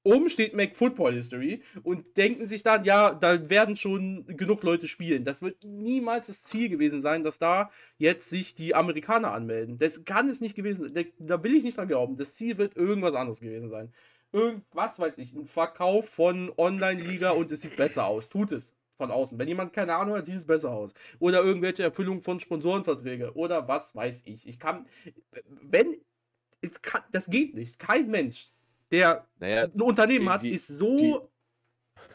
Oben 0.03 0.29
steht 0.29 0.55
Mac 0.55 0.75
Football 0.75 1.13
History 1.13 1.61
und 1.83 2.17
denken 2.17 2.47
sich 2.47 2.63
dann, 2.63 2.83
ja, 2.85 3.13
da 3.13 3.49
werden 3.49 3.75
schon 3.75 4.25
genug 4.25 4.63
Leute 4.63 4.87
spielen. 4.87 5.23
Das 5.25 5.43
wird 5.43 5.63
niemals 5.63 6.27
das 6.27 6.41
Ziel 6.41 6.69
gewesen 6.69 7.01
sein, 7.01 7.23
dass 7.23 7.37
da 7.37 7.69
jetzt 7.97 8.29
sich 8.29 8.55
die 8.55 8.73
Amerikaner 8.73 9.31
anmelden. 9.31 9.77
Das 9.77 10.03
kann 10.03 10.27
es 10.27 10.41
nicht 10.41 10.55
gewesen 10.55 10.91
sein. 10.91 11.05
Da 11.19 11.43
will 11.43 11.55
ich 11.55 11.63
nicht 11.63 11.77
dran 11.77 11.87
glauben. 11.87 12.15
Das 12.15 12.33
Ziel 12.33 12.57
wird 12.57 12.75
irgendwas 12.75 13.13
anderes 13.13 13.41
gewesen 13.41 13.69
sein. 13.69 13.93
Irgendwas 14.31 14.99
weiß 14.99 15.17
ich, 15.17 15.33
ein 15.33 15.47
Verkauf 15.47 16.09
von 16.09 16.51
Online-Liga 16.57 17.31
und 17.31 17.51
es 17.51 17.61
sieht 17.61 17.75
besser 17.75 18.05
aus. 18.05 18.29
Tut 18.29 18.51
es 18.51 18.73
von 18.97 19.11
außen. 19.11 19.37
Wenn 19.37 19.47
jemand 19.47 19.73
keine 19.73 19.95
Ahnung 19.95 20.15
hat, 20.15 20.25
sieht 20.25 20.35
es 20.35 20.45
besser 20.45 20.71
aus. 20.71 20.93
Oder 21.19 21.41
irgendwelche 21.41 21.83
Erfüllung 21.83 22.21
von 22.21 22.39
Sponsorenverträge 22.39 23.33
oder 23.35 23.67
was 23.67 23.95
weiß 23.95 24.23
ich. 24.25 24.47
Ich 24.47 24.59
kann, 24.59 24.87
wenn, 25.45 25.95
es 26.61 26.81
kann, 26.81 27.03
das 27.11 27.29
geht 27.29 27.55
nicht. 27.55 27.79
Kein 27.79 28.09
Mensch 28.09 28.51
der 28.91 29.25
naja, 29.39 29.63
ein 29.63 29.81
Unternehmen 29.81 30.25
die, 30.25 30.29
hat, 30.29 30.45
ist 30.45 30.67
so 30.67 30.97
die, 30.97 31.19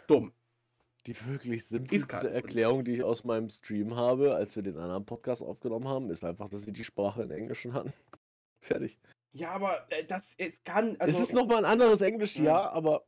dumm. 0.07 0.33
Die 1.07 1.14
wirklich 1.27 1.67
simplste 1.67 2.31
Erklärung, 2.31 2.85
die 2.85 2.95
ich 2.95 3.03
aus 3.03 3.25
meinem 3.25 3.49
Stream 3.49 3.95
habe, 3.95 4.35
als 4.35 4.57
wir 4.57 4.62
den 4.62 4.77
anderen 4.77 5.07
Podcast 5.07 5.43
aufgenommen 5.43 5.89
haben, 5.89 6.11
ist 6.11 6.25
einfach, 6.25 6.49
dass 6.49 6.64
sie 6.64 6.73
die 6.73 6.85
Sprache 6.85 7.23
in 7.23 7.31
Englischen 7.31 7.73
hatten. 7.73 7.93
Fertig. 8.61 8.99
Ja, 9.37 9.51
aber 9.51 9.87
äh, 9.91 10.05
das 10.05 10.34
es 10.39 10.64
kann. 10.64 10.97
Also, 10.99 11.18
es 11.18 11.28
ist 11.28 11.32
nochmal 11.34 11.59
ein 11.59 11.64
anderes 11.70 12.01
Englisch, 12.01 12.37
ja, 12.37 12.45
ja, 12.45 12.70
aber 12.70 13.07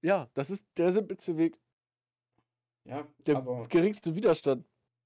ja, 0.00 0.30
das 0.34 0.50
ist 0.50 0.64
der 0.76 0.92
simpelste 0.92 1.36
Weg. 1.36 1.58
Ja, 2.84 3.06
der 3.26 3.38
aber... 3.38 3.66
geringste 3.68 4.14
Widerstand. 4.14 4.64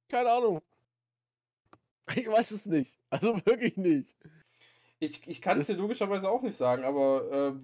Keine 0.08 0.30
Ahnung. 0.30 0.60
Ich 2.14 2.26
weiß 2.26 2.50
es 2.50 2.66
nicht. 2.66 2.98
Also 3.08 3.34
wirklich 3.46 3.76
nicht. 3.76 4.14
Ich, 5.00 5.26
ich 5.28 5.40
kann 5.40 5.58
es 5.60 5.68
dir 5.68 5.76
logischerweise 5.76 6.28
auch 6.28 6.42
nicht 6.42 6.56
sagen, 6.56 6.84
aber 6.84 7.54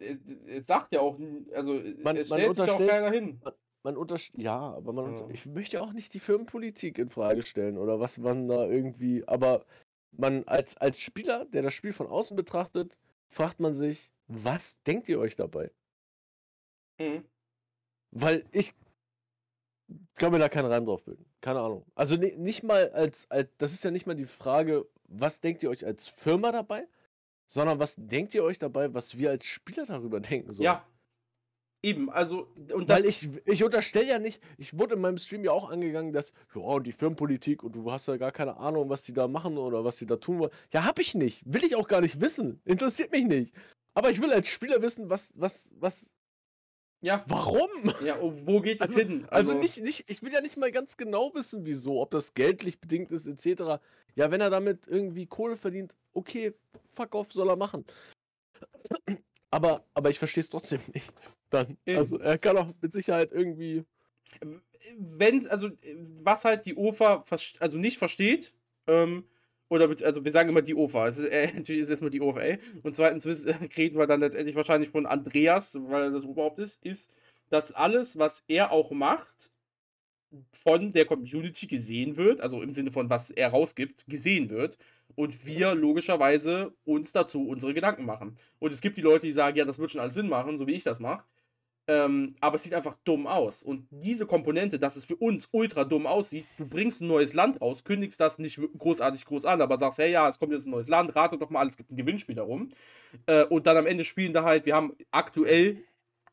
äh, 0.00 0.18
es 0.46 0.66
sagt 0.66 0.92
ja 0.92 1.00
auch, 1.00 1.18
also 1.54 1.80
man, 2.02 2.16
es 2.16 2.26
stellt 2.26 2.56
sich 2.56 2.70
auch 2.70 2.86
keiner 2.86 3.10
hin. 3.10 3.40
Man, 3.44 3.54
man 3.84 3.96
unterstellt, 3.96 4.42
ja, 4.42 4.58
aber 4.58 4.92
man, 4.92 5.18
ja. 5.18 5.28
ich 5.30 5.46
möchte 5.46 5.80
auch 5.80 5.92
nicht 5.92 6.12
die 6.14 6.20
Firmenpolitik 6.20 6.98
in 6.98 7.10
Frage 7.10 7.46
stellen 7.46 7.78
oder 7.78 8.00
was 8.00 8.18
man 8.18 8.48
da 8.48 8.66
irgendwie, 8.66 9.26
aber 9.28 9.64
man 10.18 10.44
als, 10.44 10.76
als 10.76 10.98
Spieler, 10.98 11.44
der 11.46 11.62
das 11.62 11.74
Spiel 11.74 11.92
von 11.92 12.06
außen 12.06 12.36
betrachtet, 12.36 12.96
fragt 13.28 13.60
man 13.60 13.74
sich, 13.74 14.10
was 14.26 14.76
denkt 14.86 15.08
ihr 15.08 15.18
euch 15.18 15.36
dabei? 15.36 15.70
Mhm. 16.98 17.24
Weil 18.10 18.44
ich 18.52 18.72
kann 20.14 20.32
mir 20.32 20.38
da 20.38 20.48
keinen 20.48 20.70
Reim 20.70 20.86
drauf 20.86 21.04
bilden. 21.04 21.26
Keine 21.40 21.60
Ahnung. 21.60 21.84
Also 21.94 22.16
nicht 22.16 22.62
mal 22.62 22.90
als, 22.90 23.30
als, 23.30 23.50
das 23.58 23.72
ist 23.72 23.84
ja 23.84 23.90
nicht 23.90 24.06
mal 24.06 24.14
die 24.14 24.24
Frage, 24.24 24.86
was 25.04 25.40
denkt 25.40 25.62
ihr 25.62 25.70
euch 25.70 25.84
als 25.84 26.08
Firma 26.08 26.52
dabei, 26.52 26.86
sondern 27.48 27.78
was 27.78 27.96
denkt 27.96 28.34
ihr 28.34 28.42
euch 28.44 28.58
dabei, 28.58 28.94
was 28.94 29.18
wir 29.18 29.30
als 29.30 29.44
Spieler 29.44 29.84
darüber 29.84 30.20
denken 30.20 30.52
sollen. 30.52 30.64
Ja. 30.64 30.86
Eben, 31.84 32.08
also, 32.08 32.48
und 32.72 32.88
Weil 32.88 33.04
ich, 33.04 33.28
ich 33.44 33.62
unterstelle 33.62 34.06
ja 34.06 34.18
nicht, 34.18 34.40
ich 34.56 34.78
wurde 34.78 34.94
in 34.94 35.02
meinem 35.02 35.18
Stream 35.18 35.44
ja 35.44 35.52
auch 35.52 35.68
angegangen, 35.68 36.14
dass, 36.14 36.32
ja, 36.54 36.62
und 36.62 36.86
die 36.86 36.92
Firmenpolitik 36.92 37.62
und 37.62 37.72
du 37.72 37.92
hast 37.92 38.08
ja 38.08 38.16
gar 38.16 38.32
keine 38.32 38.56
Ahnung, 38.56 38.88
was 38.88 39.02
die 39.02 39.12
da 39.12 39.28
machen 39.28 39.58
oder 39.58 39.84
was 39.84 39.96
die 39.96 40.06
da 40.06 40.16
tun 40.16 40.38
wollen. 40.38 40.50
Ja, 40.72 40.84
hab 40.84 40.98
ich 40.98 41.14
nicht. 41.14 41.42
Will 41.44 41.62
ich 41.62 41.76
auch 41.76 41.86
gar 41.86 42.00
nicht 42.00 42.22
wissen. 42.22 42.58
Interessiert 42.64 43.12
mich 43.12 43.26
nicht. 43.26 43.54
Aber 43.92 44.08
ich 44.08 44.22
will 44.22 44.32
als 44.32 44.48
Spieler 44.48 44.80
wissen, 44.80 45.10
was, 45.10 45.34
was, 45.36 45.72
was 45.78 46.10
ja. 47.02 47.22
Warum? 47.28 47.68
Ja, 48.02 48.16
wo 48.18 48.62
geht 48.62 48.80
es 48.80 48.88
also, 48.88 49.00
hin? 49.00 49.26
Also, 49.28 49.52
also, 49.52 49.60
nicht, 49.60 49.82
nicht, 49.82 50.04
ich 50.08 50.22
will 50.22 50.32
ja 50.32 50.40
nicht 50.40 50.56
mal 50.56 50.72
ganz 50.72 50.96
genau 50.96 51.34
wissen, 51.34 51.66
wieso, 51.66 52.00
ob 52.00 52.12
das 52.12 52.32
geldlich 52.32 52.80
bedingt 52.80 53.12
ist, 53.12 53.26
etc. 53.26 53.82
Ja, 54.14 54.30
wenn 54.30 54.40
er 54.40 54.48
damit 54.48 54.88
irgendwie 54.88 55.26
Kohle 55.26 55.58
verdient, 55.58 55.94
okay, 56.14 56.54
fuck 56.94 57.14
off, 57.14 57.30
soll 57.30 57.50
er 57.50 57.56
machen. 57.56 57.84
Aber, 59.54 59.84
aber 59.94 60.10
ich 60.10 60.18
verstehe 60.18 60.42
es 60.42 60.50
trotzdem 60.50 60.80
nicht. 60.92 61.14
Dann. 61.50 61.78
Also 61.86 62.18
er 62.18 62.38
kann 62.38 62.56
auch 62.56 62.72
mit 62.80 62.92
Sicherheit 62.92 63.30
irgendwie. 63.30 63.84
Wenn, 64.98 65.46
also, 65.46 65.70
was 66.22 66.44
halt 66.44 66.66
die 66.66 66.74
OFA 66.76 67.24
also 67.60 67.78
nicht 67.78 67.98
versteht, 67.98 68.52
ähm, 68.88 69.24
oder 69.68 69.88
also 70.04 70.24
wir 70.24 70.32
sagen 70.32 70.48
immer 70.48 70.60
die 70.60 70.74
OFA. 70.74 71.06
Es 71.06 71.18
ist, 71.18 71.28
äh, 71.28 71.46
natürlich 71.54 71.82
ist 71.82 71.86
es 71.86 71.90
erstmal 71.90 72.10
die 72.10 72.20
OFA. 72.20 72.58
Und 72.82 72.96
zweitens 72.96 73.26
reden 73.76 73.96
wir 73.96 74.08
dann 74.08 74.20
letztendlich 74.20 74.56
wahrscheinlich 74.56 74.88
von 74.88 75.06
Andreas, 75.06 75.78
weil 75.80 76.02
er 76.02 76.10
das 76.10 76.24
überhaupt 76.24 76.58
ist, 76.58 76.84
ist, 76.84 77.12
dass 77.48 77.70
alles, 77.70 78.18
was 78.18 78.42
er 78.48 78.72
auch 78.72 78.90
macht, 78.90 79.52
von 80.50 80.92
der 80.92 81.04
Community 81.04 81.68
gesehen 81.68 82.16
wird, 82.16 82.40
also 82.40 82.60
im 82.60 82.74
Sinne 82.74 82.90
von 82.90 83.08
was 83.08 83.30
er 83.30 83.50
rausgibt, 83.50 84.04
gesehen 84.08 84.50
wird. 84.50 84.78
Und 85.16 85.46
wir 85.46 85.74
logischerweise 85.74 86.74
uns 86.84 87.12
dazu 87.12 87.48
unsere 87.48 87.74
Gedanken 87.74 88.04
machen. 88.04 88.36
Und 88.58 88.72
es 88.72 88.80
gibt 88.80 88.96
die 88.96 89.02
Leute, 89.02 89.26
die 89.26 89.32
sagen, 89.32 89.56
ja, 89.56 89.64
das 89.64 89.78
wird 89.78 89.90
schon 89.90 90.00
alles 90.00 90.14
Sinn 90.14 90.28
machen, 90.28 90.58
so 90.58 90.66
wie 90.66 90.74
ich 90.74 90.84
das 90.84 91.00
mache. 91.00 91.24
Ähm, 91.86 92.34
aber 92.40 92.56
es 92.56 92.62
sieht 92.62 92.72
einfach 92.72 92.96
dumm 93.04 93.26
aus. 93.26 93.62
Und 93.62 93.86
diese 93.90 94.26
Komponente, 94.26 94.78
dass 94.78 94.96
es 94.96 95.04
für 95.04 95.16
uns 95.16 95.48
ultra 95.52 95.84
dumm 95.84 96.06
aussieht, 96.06 96.46
du 96.56 96.66
bringst 96.66 97.02
ein 97.02 97.08
neues 97.08 97.34
Land 97.34 97.60
raus, 97.60 97.84
kündigst 97.84 98.18
das 98.20 98.38
nicht 98.38 98.58
großartig 98.78 99.26
groß 99.26 99.44
an, 99.44 99.60
aber 99.60 99.76
sagst, 99.76 99.98
hey, 99.98 100.10
ja, 100.10 100.28
es 100.28 100.38
kommt 100.38 100.52
jetzt 100.52 100.66
ein 100.66 100.70
neues 100.70 100.88
Land, 100.88 101.14
rate 101.14 101.36
doch 101.36 101.50
mal, 101.50 101.66
es 101.66 101.76
gibt 101.76 101.90
ein 101.90 101.96
Gewinnspiel 101.96 102.36
darum. 102.36 102.70
Äh, 103.26 103.44
und 103.44 103.66
dann 103.66 103.76
am 103.76 103.86
Ende 103.86 104.04
spielen 104.04 104.32
da 104.32 104.44
halt, 104.44 104.64
wir 104.64 104.74
haben 104.74 104.94
aktuell, 105.10 105.84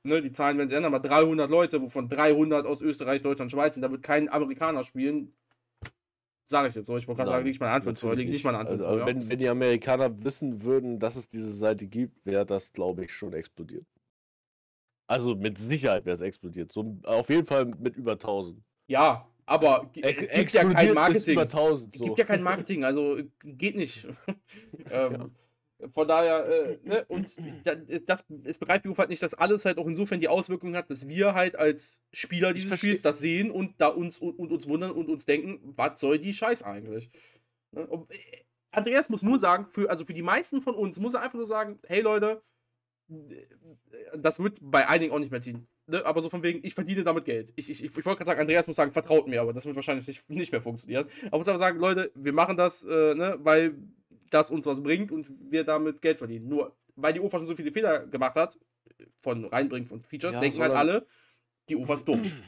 ne, 0.03 0.21
die 0.21 0.31
Zahlen 0.31 0.57
werden 0.57 0.69
sich 0.69 0.77
ändern, 0.77 0.93
aber 0.93 1.05
300 1.05 1.49
Leute, 1.49 1.81
wovon 1.81 2.07
300 2.07 2.65
aus 2.65 2.81
Österreich, 2.81 3.21
Deutschland, 3.21 3.51
Schweiz 3.51 3.73
sind, 3.73 3.83
da 3.83 3.91
wird 3.91 4.03
kein 4.03 4.29
Amerikaner 4.29 4.83
spielen. 4.83 5.33
Sage 6.51 6.67
ich 6.67 6.75
jetzt 6.75 6.87
so, 6.87 6.97
ich 6.97 7.07
wollte 7.07 7.19
gerade 7.19 7.31
sagen, 7.31 7.45
nicht 7.45 7.61
mal 7.61 7.67
eine 7.67 7.75
Antwort 7.75 8.17
liegt 8.17 8.29
nicht 8.29 8.43
mal 8.43 8.49
eine 8.49 8.59
Antwort 8.59 8.85
also, 8.85 9.05
wenn, 9.05 9.29
wenn 9.29 9.39
die 9.39 9.47
Amerikaner 9.47 10.23
wissen 10.23 10.63
würden, 10.63 10.99
dass 10.99 11.15
es 11.15 11.29
diese 11.29 11.53
Seite 11.53 11.87
gibt, 11.87 12.25
wäre 12.25 12.45
das, 12.45 12.73
glaube 12.73 13.05
ich, 13.05 13.13
schon 13.13 13.31
explodiert. 13.31 13.85
Also 15.07 15.35
mit 15.35 15.57
Sicherheit 15.57 16.05
wäre 16.05 16.15
es 16.15 16.21
explodiert. 16.21 16.71
So, 16.73 16.97
auf 17.03 17.29
jeden 17.29 17.45
Fall 17.45 17.65
mit 17.65 17.95
über 17.95 18.13
1000. 18.13 18.61
Ja, 18.87 19.27
aber 19.45 19.89
es 20.01 20.29
gibt 20.29 20.51
ja 20.51 20.69
kein 20.69 20.93
Marketing. 20.93 21.33
Über 21.33 21.43
1000, 21.43 21.95
so. 21.95 22.03
Es 22.03 22.07
gibt 22.07 22.17
ja 22.19 22.25
kein 22.25 22.43
Marketing, 22.43 22.83
also 22.83 23.17
geht 23.43 23.77
nicht. 23.77 24.05
ähm, 24.89 25.11
ja. 25.13 25.29
Von 25.93 26.07
daher, 26.07 26.45
äh, 26.45 26.79
ne, 26.83 27.05
und 27.07 27.35
das, 28.05 28.25
es 28.43 28.57
begreift 28.57 28.85
die 28.85 28.89
halt 28.89 29.09
nicht, 29.09 29.23
dass 29.23 29.33
alles 29.33 29.65
halt 29.65 29.77
auch 29.77 29.87
insofern 29.87 30.19
die 30.19 30.27
Auswirkungen 30.27 30.75
hat, 30.75 30.89
dass 30.89 31.07
wir 31.07 31.33
halt 31.33 31.55
als 31.55 32.01
Spieler 32.11 32.53
dieses 32.53 32.77
Spiels 32.77 33.01
das 33.01 33.19
sehen 33.19 33.51
und 33.51 33.79
da 33.79 33.87
uns 33.87 34.17
und, 34.17 34.37
und, 34.37 34.51
uns 34.51 34.67
wundern 34.67 34.91
und 34.91 35.09
uns 35.09 35.25
denken, 35.25 35.59
was 35.63 35.99
soll 35.99 36.19
die 36.19 36.33
Scheiß 36.33 36.63
eigentlich? 36.63 37.09
Ne? 37.71 37.87
Und, 37.87 38.11
äh, 38.11 38.15
Andreas 38.71 39.09
muss 39.09 39.21
nur 39.21 39.37
sagen, 39.37 39.67
für, 39.69 39.89
also 39.89 40.05
für 40.05 40.13
die 40.13 40.21
meisten 40.21 40.61
von 40.61 40.75
uns 40.75 40.99
muss 40.99 41.13
er 41.13 41.21
einfach 41.21 41.35
nur 41.35 41.45
sagen, 41.45 41.79
hey 41.87 42.01
Leute, 42.01 42.41
das 44.17 44.39
wird 44.39 44.59
bei 44.61 44.87
einigen 44.87 45.13
auch 45.13 45.19
nicht 45.19 45.31
mehr 45.31 45.41
ziehen. 45.41 45.67
Ne? 45.87 46.05
Aber 46.05 46.21
so 46.21 46.29
von 46.29 46.43
wegen, 46.43 46.61
ich 46.63 46.73
verdiene 46.73 47.03
damit 47.03 47.25
Geld. 47.25 47.51
Ich, 47.55 47.69
ich, 47.69 47.83
ich, 47.83 47.93
wollte 47.93 48.17
gerade 48.17 48.25
sagen, 48.25 48.39
Andreas 48.39 48.67
muss 48.67 48.77
sagen, 48.77 48.93
vertraut 48.93 49.27
mir, 49.27 49.41
aber 49.41 49.51
das 49.51 49.65
wird 49.65 49.75
wahrscheinlich 49.75 50.07
nicht, 50.07 50.29
nicht 50.29 50.51
mehr 50.51 50.61
funktionieren. 50.61 51.07
Aber 51.27 51.39
muss 51.39 51.47
aber 51.47 51.57
sagen, 51.57 51.79
Leute, 51.79 52.11
wir 52.15 52.33
machen 52.33 52.55
das, 52.55 52.83
äh, 52.83 53.13
ne, 53.15 53.37
weil 53.39 53.75
das 54.31 54.49
uns 54.49 54.65
was 54.65 54.81
bringt 54.81 55.11
und 55.11 55.31
wir 55.51 55.63
damit 55.63 56.01
Geld 56.01 56.17
verdienen. 56.17 56.47
Nur, 56.47 56.75
weil 56.95 57.13
die 57.13 57.19
UFA 57.19 57.37
schon 57.37 57.47
so 57.47 57.55
viele 57.55 57.71
Fehler 57.71 58.07
gemacht 58.07 58.35
hat, 58.35 58.57
von 59.17 59.45
Reinbringen 59.45 59.85
von 59.85 60.01
Features, 60.01 60.35
ja, 60.35 60.41
denken 60.41 60.59
halt 60.59 60.73
alle, 60.73 61.05
die 61.69 61.75
UFA 61.75 61.93
ist 61.93 62.07
dumm. 62.07 62.23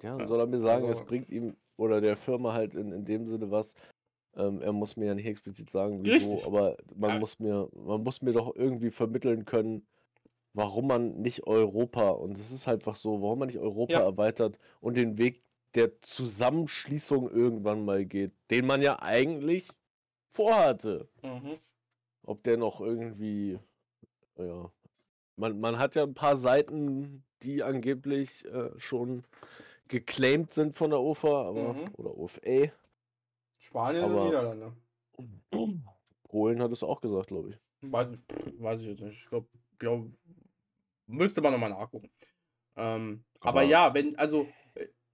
Ja, 0.00 0.24
soll 0.28 0.38
er 0.38 0.46
mir 0.46 0.60
sagen, 0.60 0.86
also, 0.86 0.92
es 0.92 1.04
bringt 1.04 1.28
ihm 1.28 1.56
oder 1.76 2.00
der 2.00 2.16
Firma 2.16 2.52
halt 2.52 2.76
in, 2.76 2.92
in 2.92 3.04
dem 3.04 3.26
Sinne 3.26 3.50
was, 3.50 3.74
ähm, 4.36 4.62
er 4.62 4.72
muss 4.72 4.96
mir 4.96 5.06
ja 5.06 5.14
nicht 5.16 5.26
explizit 5.26 5.70
sagen, 5.70 5.98
wieso, 6.04 6.34
Richtig. 6.34 6.46
aber 6.46 6.76
man 6.94 7.10
ja. 7.10 7.18
muss 7.18 7.40
mir, 7.40 7.68
man 7.74 8.04
muss 8.04 8.22
mir 8.22 8.32
doch 8.32 8.54
irgendwie 8.54 8.92
vermitteln 8.92 9.44
können, 9.44 9.84
warum 10.54 10.86
man 10.86 11.20
nicht 11.20 11.48
Europa, 11.48 12.10
und 12.10 12.38
es 12.38 12.52
ist 12.52 12.68
halt 12.68 12.82
einfach 12.82 12.94
so, 12.94 13.20
warum 13.22 13.40
man 13.40 13.48
nicht 13.48 13.58
Europa 13.58 13.94
ja. 13.94 14.00
erweitert 14.02 14.56
und 14.80 14.96
den 14.96 15.18
Weg 15.18 15.42
der 15.74 16.00
Zusammenschließung 16.00 17.28
irgendwann 17.30 17.84
mal 17.84 18.04
geht, 18.04 18.32
den 18.50 18.66
man 18.66 18.82
ja 18.82 19.02
eigentlich 19.02 19.68
vorhatte. 20.38 21.08
Mhm. 21.22 21.58
Ob 22.22 22.44
der 22.44 22.56
noch 22.56 22.80
irgendwie, 22.80 23.58
ja, 24.36 24.70
man, 25.36 25.58
man 25.58 25.78
hat 25.78 25.96
ja 25.96 26.04
ein 26.04 26.14
paar 26.14 26.36
Seiten, 26.36 27.24
die 27.42 27.64
angeblich 27.64 28.44
äh, 28.44 28.70
schon 28.78 29.24
geclaimed 29.88 30.52
sind 30.52 30.76
von 30.76 30.90
der 30.90 31.00
UFA, 31.00 31.48
aber, 31.48 31.72
mhm. 31.74 31.84
oder 31.96 32.16
UFA. 32.16 32.70
Spanien 33.58 34.04
aber, 34.04 34.20
und 34.20 34.26
Niederlande. 34.26 34.72
Polen 36.28 36.62
hat 36.62 36.70
es 36.70 36.84
auch 36.84 37.00
gesagt, 37.00 37.28
glaube 37.28 37.50
ich. 37.50 37.58
Weiß 37.80 38.08
ich, 38.12 38.62
weiß 38.62 38.82
ich 38.82 38.88
jetzt 38.88 39.02
nicht. 39.02 39.18
Ich 39.18 39.28
glaube, 39.28 39.48
glaub, 39.78 40.06
müsste 41.06 41.40
man 41.40 41.52
nochmal 41.52 41.70
nachgucken. 41.70 42.10
Ähm, 42.76 43.24
aber, 43.40 43.48
aber 43.48 43.62
ja, 43.62 43.92
wenn, 43.92 44.16
also, 44.16 44.46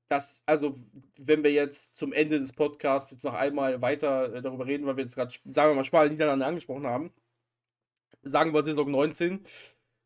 das, 0.08 0.42
also, 0.46 0.74
wenn 1.18 1.42
wir 1.42 1.52
jetzt 1.52 1.96
zum 1.96 2.12
Ende 2.12 2.38
des 2.38 2.52
Podcasts 2.52 3.10
jetzt 3.10 3.24
noch 3.24 3.34
einmal 3.34 3.80
weiter 3.80 4.34
äh, 4.34 4.42
darüber 4.42 4.66
reden, 4.66 4.86
weil 4.86 4.96
wir 4.96 5.04
jetzt 5.04 5.14
gerade, 5.14 5.34
sagen 5.46 5.70
wir 5.70 5.74
mal, 5.74 5.84
Spanien, 5.84 6.12
Niederlande 6.12 6.46
angesprochen 6.46 6.86
haben, 6.86 7.12
sagen 8.22 8.52
wir 8.52 8.62
Saison 8.62 8.90
19, 8.90 9.44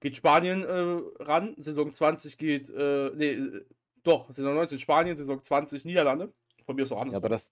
geht 0.01 0.17
Spanien 0.17 0.65
äh, 0.65 1.23
ran, 1.23 1.55
Saison 1.59 1.93
20 1.93 2.39
geht, 2.39 2.71
äh, 2.71 3.11
nee, 3.15 3.39
doch, 4.03 4.31
Saison 4.31 4.55
19 4.55 4.79
Spanien, 4.79 5.17
Saison 5.17 5.43
20 5.43 5.85
Niederlande. 5.85 6.33
Von 6.65 6.77
mir 6.77 6.83
ist 6.83 6.93
auch 6.93 7.01
anders. 7.01 7.15
Ja, 7.15 7.19
aber 7.19 7.29
das, 7.29 7.51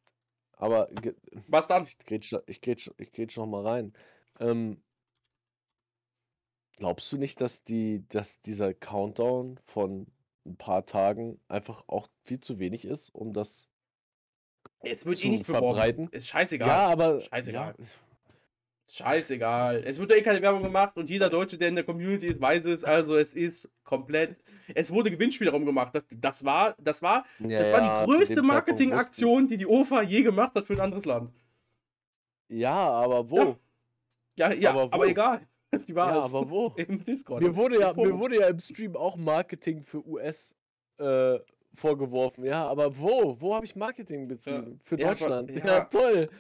aber. 0.57 0.89
Was 1.49 1.67
dann? 1.67 1.85
Ich 1.85 1.99
grätsch, 1.99 2.35
ich 2.47 2.61
grätsch, 2.61 2.91
ich 2.99 3.13
grätsch 3.13 3.37
noch 3.37 3.47
mal 3.47 3.67
rein. 3.67 3.93
Ähm, 4.39 4.83
glaubst 6.77 7.11
du 7.13 7.17
nicht, 7.17 7.41
dass 7.41 7.65
die, 7.65 8.07
dass 8.09 8.41
dieser 8.43 8.75
Countdown 8.75 9.59
von 9.67 10.07
ein 10.47 10.57
paar 10.57 10.87
Tagen 10.87 11.41
einfach 11.49 11.85
auch 11.87 12.09
viel 12.25 12.41
zu 12.41 12.59
wenig 12.59 12.85
ist, 12.85 13.11
um 13.15 13.33
das 13.33 13.69
es 14.81 15.07
wird 15.07 15.25
eh 15.25 15.29
nicht 15.29 15.47
verbreiten? 15.47 16.07
Beworben. 16.07 16.17
Ist 16.17 16.29
scheißegal. 16.29 16.69
Ja, 16.69 16.87
aber. 16.89 17.21
Scheißegal. 17.21 17.75
Ja. 17.79 17.85
Scheißegal. 18.89 19.83
Es 19.85 19.99
wird 19.99 20.13
eh 20.13 20.23
keine 20.23 20.41
Werbung 20.43 20.63
gemacht 20.63 20.97
und 20.97 21.11
jeder 21.11 21.29
Deutsche, 21.29 21.59
der 21.59 21.69
in 21.69 21.75
der 21.75 21.83
Community 21.83 22.29
ist, 22.29 22.41
weiß 22.41 22.67
es. 22.67 22.85
Also 22.85 23.17
es 23.17 23.35
ist 23.35 23.69
komplett. 23.83 24.41
Es 24.75 24.93
wurde 24.93 25.11
Gewinnspiel 25.11 25.47
darum 25.47 25.65
gemacht. 25.65 25.93
Das, 25.93 26.07
das 26.11 26.45
war, 26.45 26.77
das 26.79 27.03
war, 27.03 27.25
ja, 27.41 27.59
das 27.59 27.73
war 27.73 27.81
ja, 27.81 28.01
die 28.01 28.07
größte 28.07 28.43
Marketingaktion, 28.43 29.49
die 29.49 29.57
die 29.57 29.67
OFA 29.67 30.03
je 30.03 30.23
gemacht 30.23 30.55
hat 30.55 30.67
für 30.69 30.75
ein 30.75 30.81
anderes 30.81 31.05
Land. 31.05 31.33
Ja, 32.49 32.75
aber 32.75 33.29
wo? 33.29 33.57
Ja, 34.37 34.51
ja, 34.51 34.55
ja 34.55 34.71
aber, 34.71 34.95
aber, 34.95 35.07
egal. 35.09 35.49
Das 35.73 35.83
ist 35.83 35.89
die 35.89 35.95
Wahrheit. 35.95 36.21
Ja, 36.21 36.25
aber 36.25 36.49
wo? 36.49 36.69
Im 36.77 37.03
Discord. 37.03 37.43
Mir 37.43 37.55
wurde, 37.55 37.81
ja, 37.81 37.93
mir 37.93 38.17
wurde 38.19 38.37
ja 38.37 38.47
im 38.47 38.61
Stream 38.61 38.97
auch 38.97 39.17
Marketing 39.17 39.83
für 39.83 40.07
US 40.07 40.55
äh, 40.99 41.39
vorgeworfen. 41.75 42.45
Ja, 42.45 42.67
aber 42.67 42.97
wo? 42.97 43.37
Wo 43.41 43.55
habe 43.55 43.67
ich 43.67 43.75
Marketing 43.75 44.29
betrieben? 44.29 44.81
Für 44.85 44.97
Deutschland. 44.97 45.51
Ja, 45.51 45.81
toll. 45.81 46.31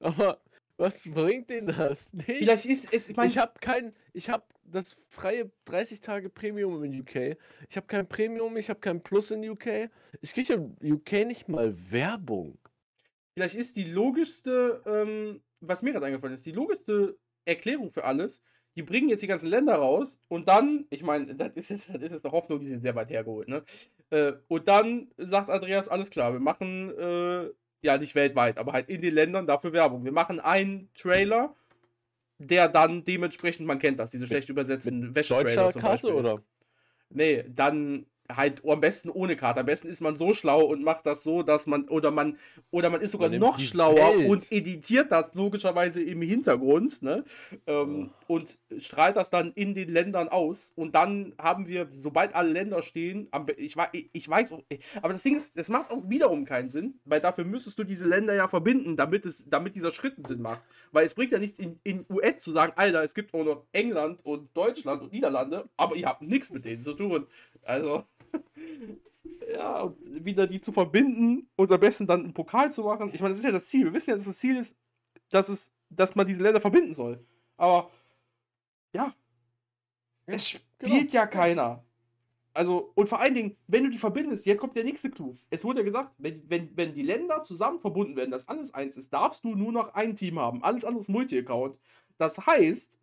Aber 0.00 0.38
was 0.76 1.02
bringt 1.08 1.50
denn 1.50 1.66
das? 1.66 2.12
Nee, 2.12 2.24
Vielleicht 2.38 2.66
ist 2.66 2.92
es. 2.92 3.10
Ich, 3.10 3.16
mein, 3.16 3.28
ich 3.28 3.38
habe 3.38 3.52
kein. 3.60 3.94
Ich 4.12 4.28
habe 4.28 4.44
das 4.64 4.96
freie 5.08 5.50
30 5.66 6.00
Tage 6.00 6.28
Premium 6.28 6.82
in 6.84 7.00
UK. 7.00 7.36
Ich 7.68 7.76
habe 7.76 7.86
kein 7.86 8.08
Premium, 8.08 8.56
ich 8.56 8.68
habe 8.70 8.80
kein 8.80 9.02
Plus 9.02 9.30
in 9.30 9.48
UK. 9.48 9.88
Ich 10.20 10.34
kriege 10.34 10.54
in 10.54 10.92
UK 10.92 11.26
nicht 11.26 11.48
mal 11.48 11.74
Werbung. 11.90 12.58
Vielleicht 13.34 13.56
ist 13.56 13.76
die 13.76 13.84
logischste, 13.84 14.82
ähm, 14.86 15.42
was 15.60 15.82
mir 15.82 15.92
gerade 15.92 16.06
eingefallen 16.06 16.34
ist, 16.34 16.46
die 16.46 16.52
logischste 16.52 17.16
Erklärung 17.44 17.90
für 17.90 18.04
alles, 18.04 18.42
die 18.76 18.82
bringen 18.82 19.08
jetzt 19.08 19.22
die 19.22 19.26
ganzen 19.26 19.48
Länder 19.48 19.76
raus 19.76 20.20
und 20.28 20.48
dann, 20.48 20.86
ich 20.90 21.02
meine, 21.02 21.34
das 21.34 21.52
ist 21.54 21.70
jetzt, 21.70 21.94
das 21.94 22.02
ist 22.02 22.12
jetzt 22.12 22.24
eine 22.24 22.32
Hoffnung, 22.32 22.60
die 22.60 22.66
sind 22.66 22.80
sehr 22.80 22.94
weit 22.94 23.10
hergeholt, 23.10 23.48
ne? 23.48 23.62
Äh, 24.10 24.32
und 24.48 24.68
dann 24.68 25.08
sagt 25.16 25.50
Andreas, 25.50 25.88
alles 25.88 26.10
klar, 26.10 26.32
wir 26.32 26.40
machen 26.40 26.90
äh, 26.98 27.50
ja 27.82 27.98
nicht 27.98 28.14
weltweit, 28.14 28.58
aber 28.58 28.72
halt 28.72 28.88
in 28.88 29.00
den 29.00 29.14
Ländern 29.14 29.46
dafür 29.46 29.72
Werbung. 29.72 30.04
Wir 30.04 30.12
machen 30.12 30.40
einen 30.40 30.88
Trailer, 30.94 31.54
der 32.38 32.68
dann 32.68 33.04
dementsprechend, 33.04 33.66
man 33.66 33.78
kennt 33.78 33.98
das, 33.98 34.10
diese 34.10 34.26
schlecht 34.26 34.48
übersetzten 34.48 35.14
Wäschetrailer 35.14 35.70
zum 35.70 35.82
Beispiel. 35.82 36.12
oder? 36.12 36.42
Nee, 37.10 37.44
dann 37.48 38.06
halt 38.32 38.62
am 38.66 38.80
besten 38.80 39.10
ohne 39.10 39.36
Karte. 39.36 39.60
Am 39.60 39.66
besten 39.66 39.88
ist 39.88 40.00
man 40.00 40.16
so 40.16 40.32
schlau 40.32 40.64
und 40.64 40.82
macht 40.82 41.06
das 41.06 41.22
so, 41.22 41.42
dass 41.42 41.66
man 41.66 41.88
oder 41.88 42.10
man 42.10 42.38
oder 42.70 42.90
man 42.90 43.00
ist 43.00 43.12
sogar 43.12 43.28
man 43.28 43.38
noch 43.38 43.58
schlauer 43.58 44.16
Welt. 44.16 44.28
und 44.28 44.50
editiert 44.50 45.12
das 45.12 45.30
logischerweise 45.34 46.02
im 46.02 46.22
Hintergrund 46.22 47.02
ne? 47.02 47.24
Ähm, 47.66 48.10
oh. 48.28 48.34
und 48.34 48.58
strahlt 48.78 49.16
das 49.16 49.30
dann 49.30 49.52
in 49.54 49.74
den 49.74 49.90
Ländern 49.90 50.28
aus 50.28 50.72
und 50.74 50.94
dann 50.94 51.34
haben 51.38 51.68
wir, 51.68 51.88
sobald 51.92 52.34
alle 52.34 52.50
Länder 52.50 52.82
stehen, 52.82 53.28
ich, 53.56 53.76
ich 54.12 54.28
weiß, 54.28 54.54
aber 55.02 55.12
das 55.12 55.22
Ding 55.22 55.36
ist, 55.36 55.58
das 55.58 55.68
macht 55.68 55.90
auch 55.90 56.08
wiederum 56.08 56.44
keinen 56.44 56.70
Sinn, 56.70 57.00
weil 57.04 57.20
dafür 57.20 57.44
müsstest 57.44 57.78
du 57.78 57.84
diese 57.84 58.06
Länder 58.06 58.34
ja 58.34 58.48
verbinden, 58.48 58.96
damit 58.96 59.26
es, 59.26 59.48
damit 59.48 59.76
dieser 59.76 59.92
Schritt 59.92 60.16
einen 60.16 60.24
Sinn 60.24 60.40
macht, 60.40 60.62
weil 60.92 61.04
es 61.04 61.14
bringt 61.14 61.32
ja 61.32 61.38
nichts 61.38 61.58
in, 61.58 61.78
in 61.84 62.06
US 62.08 62.40
zu 62.40 62.52
sagen, 62.52 62.72
Alter, 62.76 63.02
es 63.02 63.14
gibt 63.14 63.34
auch 63.34 63.44
noch 63.44 63.66
England 63.72 64.24
und 64.24 64.56
Deutschland 64.56 65.02
und 65.02 65.12
Niederlande, 65.12 65.68
aber 65.76 65.96
ihr 65.96 66.06
habt 66.06 66.22
nichts 66.22 66.50
mit 66.50 66.64
denen 66.64 66.82
zu 66.82 66.94
tun. 66.94 67.26
Also 67.62 68.04
ja, 69.52 69.82
und 69.82 70.24
wieder 70.24 70.46
die 70.46 70.60
zu 70.60 70.72
verbinden 70.72 71.48
und 71.56 71.70
am 71.70 71.80
besten 71.80 72.06
dann 72.06 72.24
einen 72.24 72.34
Pokal 72.34 72.70
zu 72.72 72.82
machen. 72.82 73.10
Ich 73.12 73.20
meine, 73.20 73.30
das 73.30 73.38
ist 73.38 73.44
ja 73.44 73.52
das 73.52 73.66
Ziel. 73.66 73.84
Wir 73.84 73.92
wissen 73.92 74.10
ja, 74.10 74.16
dass 74.16 74.26
das 74.26 74.38
Ziel 74.38 74.56
ist, 74.56 74.76
dass, 75.30 75.48
es, 75.48 75.72
dass 75.90 76.14
man 76.14 76.26
diese 76.26 76.42
Länder 76.42 76.60
verbinden 76.60 76.92
soll. 76.92 77.24
Aber 77.56 77.90
ja, 78.92 79.12
ja 80.26 80.34
es 80.34 80.48
spielt 80.48 81.10
genau. 81.10 81.12
ja 81.12 81.26
keiner. 81.26 81.84
Also, 82.56 82.92
und 82.94 83.08
vor 83.08 83.18
allen 83.20 83.34
Dingen, 83.34 83.56
wenn 83.66 83.82
du 83.82 83.90
die 83.90 83.98
verbindest, 83.98 84.46
jetzt 84.46 84.60
kommt 84.60 84.76
der 84.76 84.84
nächste 84.84 85.10
Clou. 85.10 85.34
Es 85.50 85.64
wurde 85.64 85.80
ja 85.80 85.84
gesagt, 85.84 86.14
wenn, 86.18 86.40
wenn, 86.48 86.76
wenn 86.76 86.92
die 86.92 87.02
Länder 87.02 87.42
zusammen 87.42 87.80
verbunden 87.80 88.14
werden, 88.14 88.30
dass 88.30 88.46
alles 88.46 88.72
eins 88.72 88.96
ist, 88.96 89.12
darfst 89.12 89.42
du 89.42 89.56
nur 89.56 89.72
noch 89.72 89.92
ein 89.94 90.14
Team 90.14 90.38
haben. 90.38 90.62
Alles 90.62 90.84
andere 90.84 91.02
ist 91.02 91.08
Multi-Account. 91.08 91.76
Das 92.16 92.38
heißt, 92.46 92.96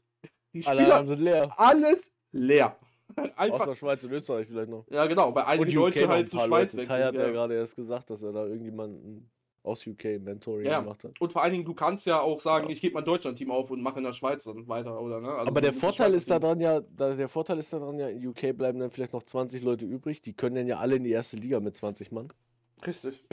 die 0.53 0.63
Spieler. 0.63 1.03
Leer. 1.03 1.49
Alles 1.59 2.13
leer. 2.31 2.77
Einfach. 3.35 3.61
Außer 3.61 3.75
Schweiz 3.75 4.03
und 4.03 4.11
Österreich 4.11 4.47
vielleicht 4.47 4.69
noch. 4.69 4.85
Ja, 4.89 5.05
genau, 5.05 5.33
weil 5.33 5.43
einige 5.45 5.73
Deutsche 5.73 6.07
halt 6.07 6.29
zu 6.29 6.37
Schweiz 6.37 6.75
wechseln. 6.75 6.87
Tai 6.87 7.03
hat 7.03 7.15
ja, 7.15 7.23
ja 7.23 7.31
gerade 7.31 7.55
erst 7.55 7.75
gesagt, 7.75 8.09
dass 8.09 8.21
er 8.23 8.31
da 8.31 8.45
irgendjemanden 8.45 9.29
aus 9.63 9.85
UK 9.85 10.19
Mentoring 10.19 10.65
ja. 10.65 10.79
gemacht 10.79 11.03
hat. 11.03 11.19
Und 11.19 11.31
vor 11.31 11.43
allen 11.43 11.51
Dingen, 11.51 11.65
du 11.65 11.73
kannst 11.73 12.05
ja 12.07 12.19
auch 12.19 12.39
sagen, 12.39 12.67
ja. 12.67 12.73
ich 12.73 12.81
gebe 12.81 12.95
mein 12.95 13.05
Deutschland-Team 13.05 13.51
auf 13.51 13.69
und 13.69 13.81
mache 13.81 13.99
in 13.99 14.03
der 14.03 14.11
Schweiz 14.11 14.43
dann 14.43 14.67
weiter, 14.67 14.99
oder? 14.99 15.21
Ne? 15.21 15.29
Also 15.29 15.47
Aber 15.47 15.61
der 15.61 15.73
Vorteil 15.73 16.13
ist 16.13 16.31
daran 16.31 16.59
ja, 16.59 16.79
der 16.81 17.29
Vorteil 17.29 17.59
ist 17.59 17.71
daran 17.71 17.99
ja, 17.99 18.07
in 18.07 18.25
UK 18.25 18.57
bleiben 18.57 18.79
dann 18.79 18.89
vielleicht 18.89 19.13
noch 19.13 19.23
20 19.23 19.61
Leute 19.61 19.85
übrig, 19.85 20.21
die 20.21 20.33
können 20.33 20.55
dann 20.55 20.67
ja 20.67 20.79
alle 20.79 20.95
in 20.95 21.03
die 21.03 21.11
erste 21.11 21.37
Liga 21.37 21.59
mit 21.59 21.77
20 21.77 22.11
Mann. 22.11 22.29
Richtig. 22.85 23.23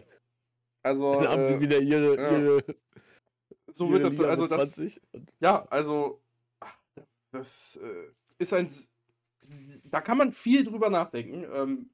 Also. 0.82 1.12
Dann 1.20 1.28
haben 1.28 1.42
äh, 1.42 1.46
sie 1.46 1.60
wieder 1.60 1.80
ihre, 1.80 2.16
ja. 2.16 2.38
ihre 2.38 2.64
So 3.70 3.84
ihre 3.86 3.94
wird 3.94 4.04
das, 4.04 4.18
Liga 4.18 4.28
also 4.28 4.46
das. 4.46 5.00
Ja, 5.40 5.66
also. 5.70 6.20
Das 7.30 7.78
äh, 7.82 8.10
ist 8.38 8.52
ein 8.54 8.70
da 9.90 10.00
kann 10.00 10.18
man 10.18 10.32
viel 10.32 10.64
drüber 10.64 10.90
nachdenken. 10.90 11.46
Ähm, 11.52 11.90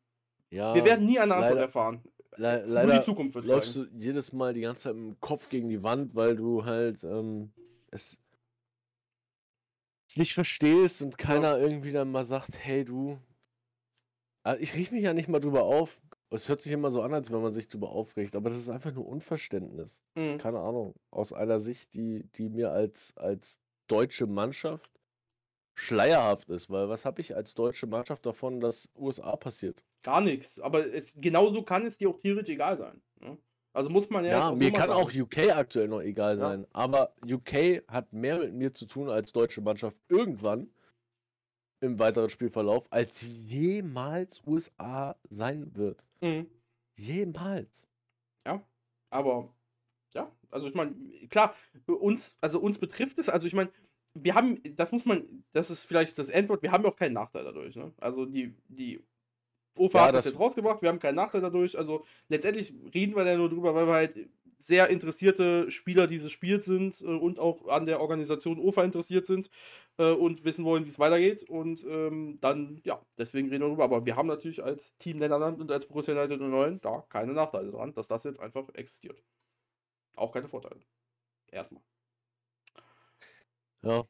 ja, 0.50 0.74
wir 0.74 0.84
werden 0.84 1.06
nie 1.06 1.18
eine 1.18 1.34
Antwort 1.34 1.52
leider, 1.52 1.62
erfahren. 1.62 2.02
Le 2.36 2.64
leider 2.66 2.86
Nur 2.86 2.96
die 2.96 3.04
Zukunft 3.04 3.34
wird 3.34 3.46
läufst 3.46 3.74
zeigen. 3.74 3.90
du 3.92 4.04
jedes 4.04 4.32
Mal 4.32 4.54
die 4.54 4.60
ganze 4.60 4.84
Zeit 4.84 4.94
mit 4.94 5.04
dem 5.04 5.20
Kopf 5.20 5.48
gegen 5.48 5.68
die 5.68 5.82
Wand, 5.82 6.14
weil 6.14 6.36
du 6.36 6.64
halt 6.64 7.04
ähm, 7.04 7.52
es 7.90 8.18
nicht 10.16 10.34
verstehst 10.34 11.02
und 11.02 11.18
keiner 11.18 11.56
ja. 11.56 11.58
irgendwie 11.58 11.92
dann 11.92 12.10
mal 12.10 12.24
sagt, 12.24 12.50
hey 12.56 12.84
du, 12.84 13.18
also 14.42 14.62
ich 14.62 14.74
riech 14.74 14.92
mich 14.92 15.02
ja 15.02 15.14
nicht 15.14 15.28
mal 15.28 15.40
drüber 15.40 15.64
auf. 15.64 16.00
Es 16.30 16.48
hört 16.48 16.62
sich 16.62 16.72
immer 16.72 16.90
so 16.90 17.02
an, 17.02 17.14
als 17.14 17.30
wenn 17.30 17.42
man 17.42 17.52
sich 17.52 17.68
drüber 17.68 17.90
aufregt, 17.90 18.34
aber 18.34 18.48
das 18.50 18.58
ist 18.58 18.68
einfach 18.68 18.92
nur 18.92 19.06
Unverständnis. 19.06 20.02
Mhm. 20.14 20.38
Keine 20.38 20.58
Ahnung. 20.58 20.94
Aus 21.10 21.32
einer 21.32 21.60
Sicht, 21.60 21.94
die, 21.94 22.28
die 22.34 22.48
mir 22.48 22.72
als, 22.72 23.16
als 23.16 23.60
deutsche 23.86 24.26
Mannschaft 24.26 24.90
schleierhaft 25.74 26.48
ist, 26.50 26.70
weil 26.70 26.88
was 26.88 27.04
habe 27.04 27.20
ich 27.20 27.34
als 27.34 27.54
deutsche 27.54 27.86
Mannschaft 27.86 28.24
davon, 28.24 28.60
dass 28.60 28.88
USA 28.96 29.36
passiert? 29.36 29.82
Gar 30.02 30.20
nichts. 30.20 30.60
Aber 30.60 30.86
es, 30.92 31.14
genauso 31.20 31.62
kann 31.62 31.84
es 31.84 31.98
dir 31.98 32.10
auch 32.10 32.18
theoretisch 32.18 32.54
egal 32.54 32.76
sein. 32.76 33.02
Ne? 33.20 33.36
Also 33.72 33.90
muss 33.90 34.08
man 34.08 34.24
ja. 34.24 34.50
Ja, 34.50 34.52
mir 34.52 34.72
kann 34.72 34.88
sagen. 34.88 35.00
auch 35.00 35.12
UK 35.12 35.56
aktuell 35.56 35.88
noch 35.88 36.00
egal 36.00 36.38
sein. 36.38 36.62
Ja. 36.62 36.68
Aber 36.72 37.14
UK 37.26 37.82
hat 37.88 38.12
mehr 38.12 38.38
mit 38.38 38.54
mir 38.54 38.72
zu 38.72 38.86
tun 38.86 39.10
als 39.10 39.32
deutsche 39.32 39.60
Mannschaft 39.60 39.96
irgendwann 40.08 40.70
im 41.80 41.98
weiteren 41.98 42.30
Spielverlauf, 42.30 42.86
als 42.90 43.22
jemals 43.22 44.42
USA 44.46 45.16
sein 45.28 45.74
wird. 45.74 46.02
Mhm. 46.20 46.46
Jemals. 46.96 47.84
Ja, 48.46 48.62
aber 49.10 49.52
ja, 50.14 50.30
also 50.50 50.68
ich 50.68 50.74
meine, 50.74 50.94
klar, 51.28 51.54
uns, 51.86 52.36
also 52.40 52.60
uns 52.60 52.78
betrifft 52.78 53.18
es, 53.18 53.28
also 53.28 53.46
ich 53.46 53.54
meine, 53.54 53.70
wir 54.14 54.34
haben, 54.34 54.56
das 54.76 54.92
muss 54.92 55.04
man, 55.04 55.44
das 55.52 55.70
ist 55.70 55.86
vielleicht 55.86 56.18
das 56.18 56.28
Endwort, 56.28 56.62
wir 56.62 56.72
haben 56.72 56.84
ja 56.84 56.90
auch 56.90 56.96
keinen 56.96 57.14
Nachteil 57.14 57.44
dadurch. 57.44 57.76
Ne? 57.76 57.92
Also 57.98 58.24
die, 58.26 58.54
die 58.68 59.00
UFA 59.76 59.98
ja, 59.98 60.04
hat 60.06 60.14
das, 60.14 60.24
das 60.24 60.34
jetzt 60.34 60.40
rausgebracht, 60.40 60.82
wir 60.82 60.88
haben 60.88 61.00
keinen 61.00 61.16
Nachteil 61.16 61.40
dadurch. 61.40 61.76
Also 61.76 62.04
letztendlich 62.28 62.72
reden 62.94 63.16
wir 63.16 63.24
da 63.24 63.36
nur 63.36 63.50
drüber, 63.50 63.74
weil 63.74 63.86
wir 63.86 63.94
halt 63.94 64.28
sehr 64.58 64.88
interessierte 64.88 65.70
Spieler 65.70 66.06
dieses 66.06 66.32
Spiels 66.32 66.64
sind 66.64 67.00
äh, 67.02 67.04
und 67.04 67.38
auch 67.38 67.68
an 67.68 67.84
der 67.84 68.00
Organisation 68.00 68.58
UFA 68.58 68.84
interessiert 68.84 69.26
sind 69.26 69.50
äh, 69.98 70.12
und 70.12 70.44
wissen 70.44 70.64
wollen, 70.64 70.86
wie 70.86 70.88
es 70.88 70.98
weitergeht. 70.98 71.42
Und 71.42 71.84
ähm, 71.84 72.38
dann, 72.40 72.80
ja, 72.84 73.00
deswegen 73.18 73.48
reden 73.48 73.62
wir 73.62 73.68
darüber. 73.68 73.84
Aber 73.84 74.06
wir 74.06 74.16
haben 74.16 74.28
natürlich 74.28 74.62
als 74.62 74.96
Team 74.98 75.18
Länderland 75.18 75.60
und 75.60 75.70
als 75.70 75.86
Borussia 75.86 76.14
United 76.14 76.40
09 76.40 76.80
da 76.80 77.04
keine 77.10 77.32
Nachteile 77.32 77.70
dran, 77.70 77.92
dass 77.94 78.08
das 78.08 78.24
jetzt 78.24 78.40
einfach 78.40 78.68
existiert. 78.74 79.22
Auch 80.16 80.32
keine 80.32 80.48
Vorteile. 80.48 80.80
Erstmal. 81.50 81.82
Ja. 83.84 84.06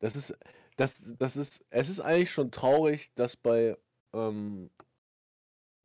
Das 0.00 0.16
ist, 0.16 0.36
das, 0.76 1.02
das 1.18 1.36
ist, 1.36 1.64
es 1.70 1.88
ist 1.88 2.00
eigentlich 2.00 2.30
schon 2.30 2.50
traurig, 2.50 3.12
dass 3.14 3.36
bei, 3.36 3.76
ähm, 4.12 4.70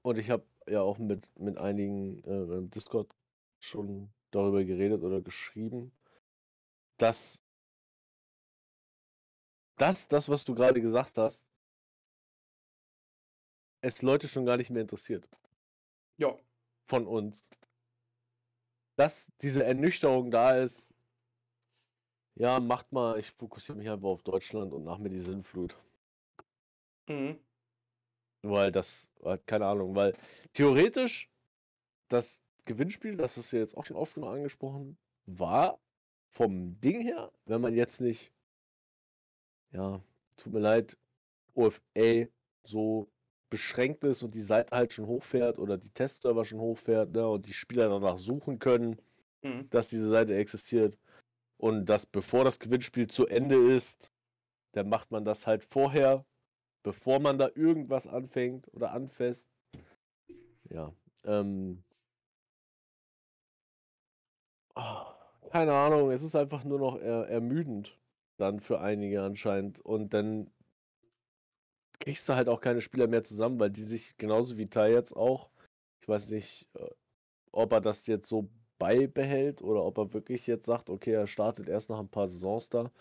und 0.01 0.18
ich 0.18 0.30
habe 0.30 0.45
ja 0.68 0.82
auch 0.82 0.97
mit, 0.97 1.28
mit 1.38 1.57
einigen 1.57 2.24
äh, 2.24 2.57
im 2.57 2.70
Discord 2.70 3.14
schon 3.60 4.12
darüber 4.32 4.64
geredet 4.64 5.03
oder 5.03 5.22
geschrieben, 5.22 5.91
dass 6.97 7.41
das, 9.78 10.07
das, 10.07 10.30
was 10.30 10.45
du 10.45 10.55
gerade 10.55 10.82
gesagt 10.82 11.18
hast, 11.18 11.43
es 13.82 14.01
Leute 14.01 14.28
schon 14.28 14.45
gar 14.45 14.57
nicht 14.57 14.70
mehr 14.70 14.82
interessiert. 14.82 15.28
Ja. 16.18 16.38
Von 16.88 17.07
uns. 17.07 17.49
Dass 18.97 19.32
diese 19.41 19.64
Ernüchterung 19.64 20.32
da 20.32 20.57
ist, 20.57 20.93
ja, 22.39 22.59
macht 22.59 22.91
mal, 22.93 23.19
ich 23.19 23.31
fokussiere 23.31 23.77
mich 23.77 23.89
einfach 23.89 24.07
auf 24.07 24.23
Deutschland 24.23 24.73
und 24.73 24.85
nach 24.85 24.97
mir 24.97 25.09
die 25.09 25.19
Sinnflut. 25.19 25.77
Mhm. 27.07 27.37
Weil 28.43 28.71
das, 28.71 29.09
äh, 29.23 29.37
keine 29.45 29.65
Ahnung, 29.67 29.95
weil 29.95 30.15
theoretisch 30.53 31.29
das 32.07 32.41
Gewinnspiel, 32.65 33.17
das 33.17 33.37
ist 33.37 33.51
ja 33.51 33.59
jetzt 33.59 33.75
auch 33.75 33.85
schon 33.85 33.97
oft 33.97 34.15
genug 34.15 34.29
angesprochen, 34.29 34.97
war 35.25 35.79
vom 36.29 36.79
Ding 36.79 37.01
her, 37.01 37.31
wenn 37.45 37.61
man 37.61 37.75
jetzt 37.75 37.99
nicht, 37.99 38.33
ja, 39.71 40.01
tut 40.37 40.53
mir 40.53 40.59
leid, 40.59 40.97
OFA 41.55 42.27
so 42.63 43.11
beschränkt 43.49 44.03
ist 44.05 44.23
und 44.23 44.33
die 44.35 44.41
Seite 44.41 44.75
halt 44.75 44.93
schon 44.93 45.07
hochfährt 45.07 45.59
oder 45.59 45.77
die 45.77 45.89
Testserver 45.89 46.45
schon 46.45 46.59
hochfährt 46.59 47.11
ne, 47.11 47.27
und 47.27 47.47
die 47.47 47.53
Spieler 47.53 47.89
danach 47.89 48.17
suchen 48.17 48.59
können, 48.59 49.01
Mhm. 49.43 49.69
dass 49.69 49.89
diese 49.89 50.09
Seite 50.09 50.35
existiert 50.35 50.97
und 51.60 51.88
dass 51.88 52.05
bevor 52.05 52.45
das 52.45 52.60
Gewinnspiel 52.60 53.07
zu 53.07 53.28
Ende 53.28 53.57
ist, 53.57 54.12
dann 54.72 54.89
macht 54.89 55.12
man 55.12 55.26
das 55.26 55.45
halt 55.45 55.64
vorher, 55.64 56.26
bevor 56.84 57.20
man 57.20 57.38
da 57.38 57.49
irgendwas 57.53 58.07
anfängt 58.07 58.68
oder 58.74 58.91
anfasst. 58.91 59.45
Ja, 60.70 60.93
ähm, 61.26 61.84
keine 65.51 65.74
Ahnung, 65.74 66.12
es 66.12 66.24
ist 66.24 66.36
einfach 66.36 66.64
nur 66.64 66.80
noch 66.80 66.97
er 66.97 67.28
ermüdend 67.28 67.97
dann 68.38 68.62
für 68.62 68.80
einige 68.80 69.22
anscheinend 69.22 69.82
und 69.82 70.14
dann 70.14 70.49
kriegst 71.99 72.30
du 72.30 72.36
halt 72.36 72.47
auch 72.47 72.62
keine 72.62 72.80
Spieler 72.80 73.07
mehr 73.07 73.26
zusammen, 73.26 73.60
weil 73.60 73.72
die 73.72 73.82
sich 73.82 74.16
genauso 74.18 74.57
wie 74.57 74.68
Tai 74.68 74.91
jetzt 74.91 75.14
auch, 75.14 75.49
ich 76.01 76.07
weiß 76.07 76.30
nicht, 76.30 76.70
äh, 76.76 76.89
ob 77.51 77.74
er 77.74 77.82
das 77.82 78.07
jetzt 78.07 78.30
so 78.30 78.47
beibehält 78.80 79.61
oder 79.61 79.84
ob 79.86 79.97
er 79.99 80.13
wirklich 80.13 80.47
jetzt 80.47 80.65
sagt, 80.65 80.89
okay, 80.89 81.11
er 81.11 81.27
startet 81.27 81.67
erst 81.67 81.89
nach 81.89 81.99
ein 81.99 82.09
paar 82.09 82.27
Saisons 82.27 82.69
da, 82.69 82.91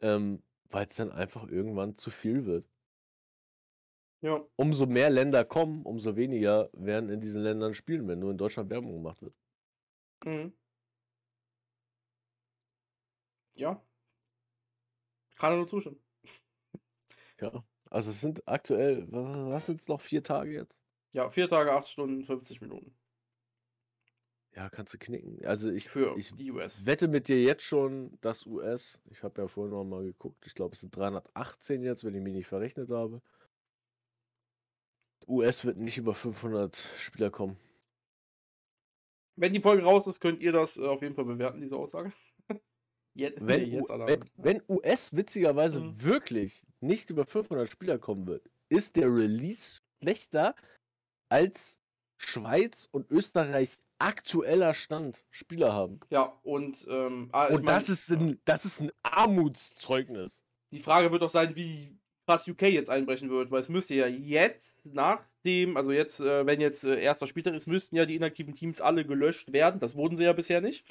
ähm, 0.00 0.42
weil 0.70 0.86
es 0.86 0.96
dann 0.96 1.10
einfach 1.10 1.48
irgendwann 1.48 1.96
zu 1.96 2.10
viel 2.10 2.46
wird. 2.46 2.68
Ja. 4.20 4.44
Umso 4.56 4.86
mehr 4.86 5.10
Länder 5.10 5.44
kommen, 5.44 5.84
umso 5.84 6.16
weniger 6.16 6.70
werden 6.72 7.08
in 7.08 7.20
diesen 7.20 7.42
Ländern 7.42 7.74
spielen, 7.74 8.06
wenn 8.08 8.18
nur 8.18 8.32
in 8.32 8.38
Deutschland 8.38 8.68
Werbung 8.70 8.92
gemacht 8.92 9.22
wird. 9.22 9.34
Mhm. 10.24 10.52
Ja. 13.54 13.80
Kann 15.38 15.52
er 15.52 15.56
nur 15.58 15.66
zustimmen. 15.68 16.02
Ja, 17.40 17.64
also 17.90 18.10
es 18.10 18.20
sind 18.20 18.46
aktuell, 18.48 19.06
was, 19.12 19.36
was 19.36 19.66
sind 19.66 19.80
es 19.80 19.88
noch, 19.88 20.00
vier 20.00 20.24
Tage 20.24 20.52
jetzt? 20.52 20.74
Ja, 21.12 21.30
vier 21.30 21.48
Tage, 21.48 21.72
acht 21.72 21.86
Stunden, 21.86 22.24
50 22.24 22.60
Minuten. 22.60 22.97
Ja, 24.54 24.68
kannst 24.70 24.94
du 24.94 24.98
knicken. 24.98 25.44
Also 25.44 25.70
ich, 25.70 25.88
Für 25.88 26.16
ich 26.16 26.32
US. 26.52 26.84
wette 26.84 27.06
mit 27.08 27.28
dir 27.28 27.40
jetzt 27.42 27.62
schon, 27.62 28.18
dass 28.20 28.46
US, 28.46 29.00
ich 29.10 29.22
habe 29.22 29.42
ja 29.42 29.48
vorhin 29.48 29.72
noch 29.72 29.84
mal 29.84 30.04
geguckt, 30.04 30.44
ich 30.46 30.54
glaube 30.54 30.74
es 30.74 30.80
sind 30.80 30.96
318 30.96 31.82
jetzt, 31.82 32.04
wenn 32.04 32.14
ich 32.14 32.22
mich 32.22 32.34
nicht 32.34 32.46
verrechnet 32.46 32.90
habe. 32.90 33.20
US 35.28 35.64
wird 35.64 35.76
nicht 35.76 35.98
über 35.98 36.14
500 36.14 36.76
Spieler 36.98 37.30
kommen. 37.30 37.56
Wenn 39.36 39.52
die 39.52 39.62
Folge 39.62 39.84
raus 39.84 40.06
ist, 40.06 40.20
könnt 40.20 40.40
ihr 40.40 40.52
das 40.52 40.78
äh, 40.78 40.86
auf 40.86 41.02
jeden 41.02 41.14
Fall 41.14 41.24
bewerten, 41.24 41.60
diese 41.60 41.76
Aussage. 41.76 42.12
Jetzt, 43.14 43.40
Wenn, 43.40 43.72
jetzt 43.72 43.90
wenn, 43.90 44.20
wenn 44.36 44.62
US 44.68 45.14
witzigerweise 45.16 45.80
Mhm. 45.80 46.02
wirklich 46.04 46.62
nicht 46.80 47.10
über 47.10 47.26
500 47.26 47.68
Spieler 47.68 47.98
kommen 47.98 48.28
wird, 48.28 48.48
ist 48.68 48.94
der 48.94 49.08
Release 49.12 49.80
schlechter 50.00 50.54
als 51.28 51.78
Schweiz 52.18 52.88
und 52.92 53.10
Österreich 53.10 53.76
aktueller 53.98 54.74
Stand 54.74 55.24
Spieler 55.30 55.72
haben. 55.72 56.00
Ja, 56.10 56.38
und, 56.42 56.86
ähm, 56.90 57.28
ah, 57.32 57.46
ich 57.48 57.54
Und 57.54 57.64
mein, 57.64 57.74
das 57.74 57.88
ist 57.88 58.10
ein, 58.10 58.40
das 58.44 58.64
ist 58.64 58.80
ein 58.80 58.90
Armutszeugnis. 59.02 60.44
die 60.72 60.78
Frage 60.78 61.10
wird 61.10 61.22
doch 61.22 61.28
sein, 61.28 61.56
wie 61.56 61.98
krass 62.26 62.46
UK 62.46 62.62
jetzt 62.64 62.90
einbrechen 62.90 63.30
wird, 63.30 63.50
weil 63.50 63.60
es 63.60 63.70
müsste 63.70 63.94
ja 63.94 64.06
jetzt 64.06 64.92
nach 64.94 65.22
dem, 65.46 65.78
also 65.78 65.92
jetzt, 65.92 66.20
äh, 66.20 66.44
wenn 66.44 66.60
jetzt 66.60 66.84
äh, 66.84 67.00
erster 67.00 67.26
Spieltag 67.26 67.54
ist, 67.54 67.66
müssten 67.66 67.96
ja 67.96 68.04
die 68.04 68.16
inaktiven 68.16 68.54
Teams 68.54 68.82
alle 68.82 69.06
gelöscht 69.06 69.52
werden. 69.52 69.80
Das 69.80 69.96
wurden 69.96 70.16
sie 70.16 70.24
ja 70.24 70.34
bisher 70.34 70.60
nicht. 70.60 70.84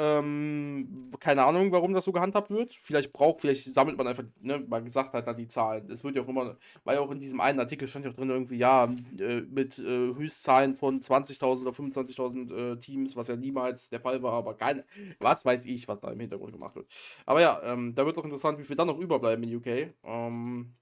Ähm, 0.00 1.10
keine 1.18 1.44
Ahnung, 1.44 1.72
warum 1.72 1.92
das 1.92 2.04
so 2.04 2.12
gehandhabt 2.12 2.50
wird. 2.50 2.72
Vielleicht 2.74 3.12
braucht, 3.12 3.40
vielleicht 3.40 3.64
sammelt 3.64 3.98
man 3.98 4.06
einfach, 4.06 4.22
ne, 4.40 4.60
man 4.68 4.84
gesagt 4.84 5.12
hat, 5.12 5.26
dann 5.26 5.36
die 5.36 5.48
Zahlen. 5.48 5.90
Es 5.90 6.04
wird 6.04 6.14
ja 6.14 6.22
auch 6.22 6.28
immer, 6.28 6.56
weil 6.84 6.98
auch 6.98 7.10
in 7.10 7.18
diesem 7.18 7.40
einen 7.40 7.58
Artikel 7.58 7.88
stand 7.88 8.04
ja 8.04 8.12
auch 8.12 8.14
drin 8.14 8.30
irgendwie, 8.30 8.56
ja, 8.58 8.84
äh, 9.18 9.40
mit 9.42 9.78
äh, 9.80 9.84
Höchstzahlen 10.14 10.76
von 10.76 11.00
20.000 11.02 11.62
oder 11.62 11.72
25.000 11.72 12.52
äh, 12.52 12.76
Teams, 12.78 13.16
was 13.16 13.26
ja 13.28 13.36
niemals 13.36 13.88
der 13.90 14.00
Fall 14.00 14.22
war, 14.22 14.34
aber 14.34 14.54
keine, 14.54 14.84
was 15.18 15.44
weiß 15.44 15.66
ich, 15.66 15.88
was 15.88 15.98
da 16.00 16.10
im 16.12 16.20
Hintergrund 16.20 16.52
gemacht 16.52 16.76
wird. 16.76 16.86
Aber 17.26 17.40
ja, 17.40 17.60
ähm, 17.64 17.94
da 17.94 18.06
wird 18.06 18.16
doch 18.16 18.24
interessant, 18.24 18.58
wie 18.58 18.64
viel 18.64 18.76
dann 18.76 18.86
noch 18.86 18.98
überbleiben 18.98 19.42
in 19.44 19.56
UK. 19.56 19.66
Ähm, 20.04 20.74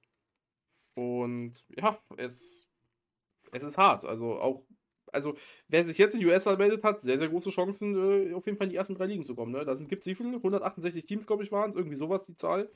und 0.94 1.52
ja, 1.76 1.98
es, 2.16 2.68
es 3.52 3.62
ist 3.64 3.78
hart. 3.78 4.04
Also 4.04 4.40
auch, 4.40 4.62
also 5.12 5.36
wer 5.68 5.86
sich 5.86 5.98
jetzt 5.98 6.14
in 6.14 6.24
US 6.26 6.46
anmeldet, 6.46 6.82
hat 6.84 7.00
sehr, 7.00 7.18
sehr 7.18 7.28
große 7.28 7.50
Chancen, 7.50 7.94
äh, 8.30 8.34
auf 8.34 8.46
jeden 8.46 8.58
Fall 8.58 8.66
in 8.66 8.70
die 8.70 8.76
ersten 8.76 8.94
drei 8.94 9.06
Ligen 9.06 9.24
zu 9.24 9.34
kommen. 9.34 9.52
Ne? 9.52 9.64
Da 9.64 9.74
gibt 9.74 10.02
es 10.02 10.06
wie 10.06 10.14
viele? 10.14 10.36
168 10.36 11.06
Teams, 11.06 11.26
glaube 11.26 11.42
ich, 11.42 11.52
waren 11.52 11.70
es. 11.70 11.76
Irgendwie 11.76 11.96
sowas, 11.96 12.26
die 12.26 12.36
Zahl. 12.36 12.70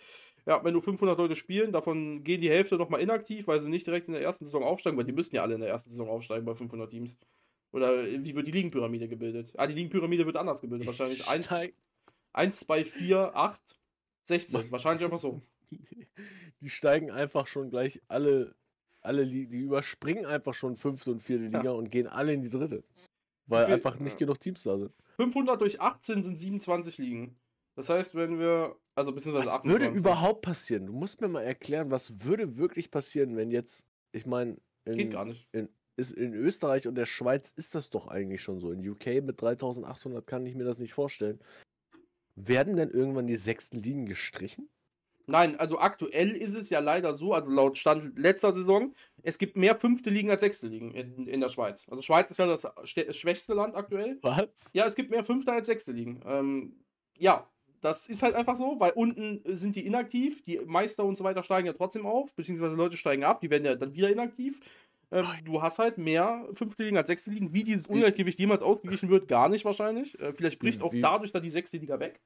Ja, 0.47 0.65
wenn 0.65 0.73
nur 0.73 0.83
500 0.83 1.19
Leute 1.19 1.37
spielen, 1.37 1.73
davon 1.73 2.25
gehen 2.25 2.41
die 2.41 2.51
Hälfte 2.51 2.77
nochmal 2.77 3.01
inaktiv, 3.01 3.47
weil 3.47 3.61
sie 3.61 3.71
nicht 3.71 3.87
direkt 3.87 4.09
in 4.09 4.15
der 4.15 4.23
ersten 4.23 4.45
Saison 4.45 4.63
aufsteigen, 4.63 4.97
weil 4.97 5.05
die 5.05 5.13
müssen 5.13 5.35
ja 5.35 5.43
alle 5.43 5.55
in 5.55 5.61
der 5.61 5.69
ersten 5.69 5.91
Saison 5.91 6.09
aufsteigen 6.09 6.45
bei 6.45 6.55
500 6.55 6.91
Teams. 6.91 7.19
Oder 7.73 8.05
äh, 8.07 8.25
wie 8.25 8.35
wird 8.35 8.47
die 8.47 8.53
Ligenpyramide 8.53 9.09
gebildet? 9.09 9.53
Ah, 9.57 9.67
die 9.67 9.75
Ligenpyramide 9.75 10.27
wird 10.27 10.37
anders 10.37 10.61
gebildet, 10.61 10.87
wahrscheinlich. 10.87 11.27
1, 11.29 11.47
Steig- 11.47 11.75
1 12.33 12.61
2, 12.61 12.85
4, 12.85 13.33
8, 13.35 13.77
16. 14.25 14.71
Wahrscheinlich 14.73 15.05
einfach 15.05 15.19
so. 15.19 15.43
Die 16.61 16.69
steigen 16.69 17.11
einfach 17.11 17.47
schon 17.47 17.71
gleich 17.71 18.03
alle, 18.09 18.55
alle 19.03 19.23
Ligen, 19.25 19.51
die 19.53 19.61
überspringen 19.61 20.27
einfach 20.27 20.55
schon 20.55 20.77
fünfte 20.77 21.11
und 21.13 21.23
vierte 21.23 21.45
Ja. 21.45 21.59
Liga 21.59 21.71
und 21.73 21.91
gehen 21.91 22.07
alle 22.07 22.33
in 22.33 22.43
die 22.43 22.49
dritte. 22.51 22.85
Weil 23.47 23.65
viel- 23.67 23.75
einfach 23.75 23.99
nicht 23.99 24.13
ja. 24.15 24.19
genug 24.19 24.41
Teams 24.41 24.63
da 24.63 24.79
sind. 24.79 24.93
500 25.17 25.61
durch 25.61 25.81
18 25.81 26.23
sind 26.23 26.37
27 26.37 26.99
Ligen. 26.99 27.37
Das 27.77 27.89
heißt, 27.89 28.15
wenn 28.15 28.39
wir, 28.39 28.77
also 28.95 29.13
beziehungsweise 29.13 29.47
Was 29.49 29.55
28. 29.57 29.83
würde 29.89 29.99
überhaupt 29.99 30.43
passieren? 30.43 30.87
Du 30.87 30.93
musst 30.93 31.21
mir 31.21 31.29
mal 31.29 31.43
erklären, 31.43 31.91
was 31.91 32.25
würde 32.25 32.57
wirklich 32.57 32.91
passieren, 32.91 33.37
wenn 33.37 33.51
jetzt, 33.51 33.85
ich 34.13 34.27
meine, 34.27 34.57
Geht 34.87 34.99
in, 34.99 35.11
gar 35.11 35.25
nicht. 35.25 35.49
ist 35.97 36.13
in 36.13 36.35
Österreich 36.35 36.87
und 36.89 36.95
der 36.95 37.07
Schweiz 37.07 37.53
ist 37.57 37.75
das 37.75 37.91
doch 37.91 38.09
eigentlich 38.09 38.43
schon 38.43 38.61
so. 38.61 38.71
In 38.73 38.87
UK 38.89 39.23
mit 39.23 39.41
3800 39.41 40.27
kann 40.27 40.47
ich 40.47 40.55
mir 40.55 40.65
das 40.65 40.79
nicht 40.79 40.93
vorstellen. 40.95 41.39
Werden 42.37 42.77
denn 42.77 42.91
irgendwann 42.91 43.27
die 43.27 43.37
sechsten 43.37 43.79
Ligen 43.79 44.07
gestrichen? 44.07 44.69
Nein, 45.31 45.57
also 45.57 45.79
aktuell 45.79 46.31
ist 46.31 46.55
es 46.57 46.71
ja 46.71 46.81
leider 46.81 47.15
so, 47.15 47.33
also 47.33 47.49
laut 47.49 47.77
Stand 47.79 48.19
letzter 48.19 48.53
Saison, 48.53 48.95
es 49.23 49.39
gibt 49.39 49.57
mehr 49.57 49.75
fünfte 49.79 50.11
Ligen 50.11 50.31
als 50.31 50.41
sechste 50.41 50.67
Ligen 50.67 50.91
in, 50.93 51.27
in 51.27 51.41
der 51.41 51.49
Schweiz. 51.49 51.87
Also 51.89 52.03
Schweiz 52.03 52.31
ist 52.31 52.39
ja 52.39 52.47
das 52.47 52.67
ste- 52.85 53.13
schwächste 53.13 53.55
Land 53.55 53.75
aktuell. 53.77 54.19
Was? 54.23 54.49
Ja, 54.73 54.87
es 54.87 54.95
gibt 54.95 55.11
mehr 55.11 55.23
fünfte 55.23 55.53
als 55.53 55.67
sechste 55.67 55.93
Ligen. 55.93 56.21
Ähm, 56.27 56.77
ja, 57.17 57.49
das 57.81 58.09
ist 58.09 58.23
halt 58.23 58.35
einfach 58.35 58.57
so, 58.57 58.79
weil 58.79 58.93
unten 58.93 59.43
sind 59.57 59.77
die 59.77 59.87
inaktiv, 59.87 60.43
die 60.45 60.61
Meister 60.67 61.05
und 61.05 61.17
so 61.17 61.25
weiter 61.25 61.43
steigen 61.43 61.67
ja 61.67 61.73
trotzdem 61.73 62.07
auf, 62.07 62.35
beziehungsweise 62.35 62.75
Leute 62.75 62.97
steigen 62.97 63.25
ab, 63.25 63.41
die 63.41 63.51
werden 63.51 63.65
ja 63.65 63.75
dann 63.75 63.95
wieder 63.95 64.11
inaktiv. 64.11 64.61
Ähm, 65.13 65.27
du 65.45 65.61
hast 65.61 65.79
halt 65.79 65.99
mehr 65.99 66.47
fünfte 66.53 66.85
Ligen 66.85 66.97
als 66.97 67.09
sechste 67.09 67.31
Ligen. 67.31 67.53
Wie 67.53 67.65
dieses 67.65 67.87
Ungleichgewicht 67.87 68.39
jemals 68.39 68.63
ausgeglichen 68.63 69.09
wird, 69.11 69.29
gar 69.29 69.49
nicht 69.49 69.65
wahrscheinlich. 69.65 70.19
Äh, 70.21 70.33
vielleicht 70.35 70.59
bricht 70.59 70.83
auch 70.83 70.93
dadurch 71.01 71.33
dann 71.33 71.43
die 71.43 71.49
sechste 71.49 71.79
Liga 71.79 71.99
weg. 71.99 72.21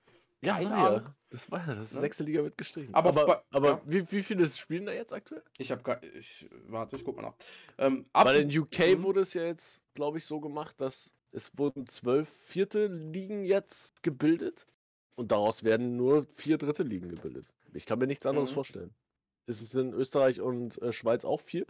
Ja, 0.44 0.56
Keine 0.56 0.74
Ahnung. 0.74 1.02
ja. 1.04 1.14
Das 1.30 1.50
war 1.50 1.66
ja, 1.66 1.74
das 1.74 1.92
Ne? 1.92 2.00
sechste 2.00 2.22
Liga 2.22 2.42
wird 2.44 2.56
gestrichen. 2.58 2.94
Aber 2.94 3.08
Aber, 3.10 3.26
bei- 3.26 3.42
aber, 3.50 3.68
ja. 3.68 3.82
wie, 3.86 4.12
wie 4.12 4.22
viele 4.22 4.46
spielen 4.46 4.86
da 4.86 4.92
jetzt 4.92 5.12
aktuell? 5.12 5.42
Ich 5.58 5.72
habe 5.72 5.82
gar. 5.82 6.00
Ich, 6.02 6.48
warte, 6.68 6.96
ich 6.96 7.04
guck 7.04 7.16
mal 7.16 7.22
nach. 7.22 7.34
Ähm, 7.78 8.04
ab, 8.12 8.26
Weil 8.26 8.42
in 8.42 8.56
UK 8.58 8.96
Mhm. 8.98 9.02
wurde 9.02 9.20
es 9.20 9.34
ja 9.34 9.44
jetzt, 9.44 9.80
glaube 9.94 10.18
ich, 10.18 10.24
so 10.26 10.40
gemacht, 10.40 10.80
dass 10.80 11.12
es 11.32 11.50
wurden 11.58 11.86
zwölf 11.86 12.28
vierte 12.28 12.86
Ligen 12.86 13.44
jetzt 13.44 14.02
gebildet 14.04 14.66
und 15.16 15.32
daraus 15.32 15.64
werden 15.64 15.96
nur 15.96 16.26
vier 16.36 16.58
dritte 16.58 16.84
Ligen 16.84 17.08
gebildet. 17.08 17.46
Ich 17.72 17.86
kann 17.86 17.98
mir 17.98 18.06
nichts 18.06 18.26
anderes 18.26 18.50
Mhm. 18.50 18.54
vorstellen. 18.54 18.94
Ist 19.46 19.60
es 19.60 19.74
in 19.74 19.92
Österreich 19.92 20.40
und 20.40 20.80
äh, 20.82 20.92
Schweiz 20.92 21.24
auch 21.24 21.40
vier? 21.40 21.66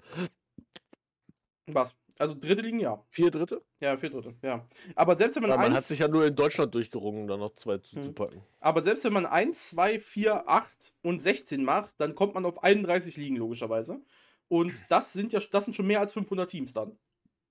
Was? 1.67 1.97
Also 2.19 2.35
dritte 2.39 2.63
Ligen, 2.63 2.79
ja. 2.81 3.03
Vier 3.11 3.31
dritte? 3.31 3.63
Ja, 3.81 3.97
vier 3.97 4.11
dritte, 4.11 4.35
ja. 4.43 4.65
Aber 4.95 5.17
selbst 5.17 5.35
wenn 5.37 5.43
man, 5.43 5.51
Ja, 5.51 5.57
man 5.57 5.67
hat 5.71 5.77
eins, 5.79 5.89
sich 5.89 5.99
ja 5.99 6.07
nur 6.09 6.25
in 6.27 6.37
Deutschland 6.37 6.75
durchgerungen, 6.75 7.27
da 7.27 7.37
noch 7.37 7.55
zwei 7.57 7.77
Mhm. 7.77 7.83
zuzupacken. 7.83 8.43
aber 8.61 8.83
selbst 8.83 9.05
wenn 9.05 9.13
man 9.13 9.27
1, 9.27 9.71
2, 9.71 9.99
4, 9.99 10.49
8 10.49 10.95
und 11.03 11.21
16 11.21 11.65
macht, 11.65 11.95
dann 12.01 12.15
kommt 12.15 12.35
man 12.35 12.45
auf 12.45 12.63
31 12.63 13.17
Ligen, 13.17 13.37
logischerweise. 13.37 14.01
Und 14.49 14.75
das 14.91 15.13
sind 15.13 15.33
ja 15.33 15.41
das 15.51 15.65
sind 15.65 15.75
schon 15.75 15.87
mehr 15.87 16.01
als 16.01 16.13
500 16.13 16.49
Teams 16.49 16.73
dann. 16.75 16.97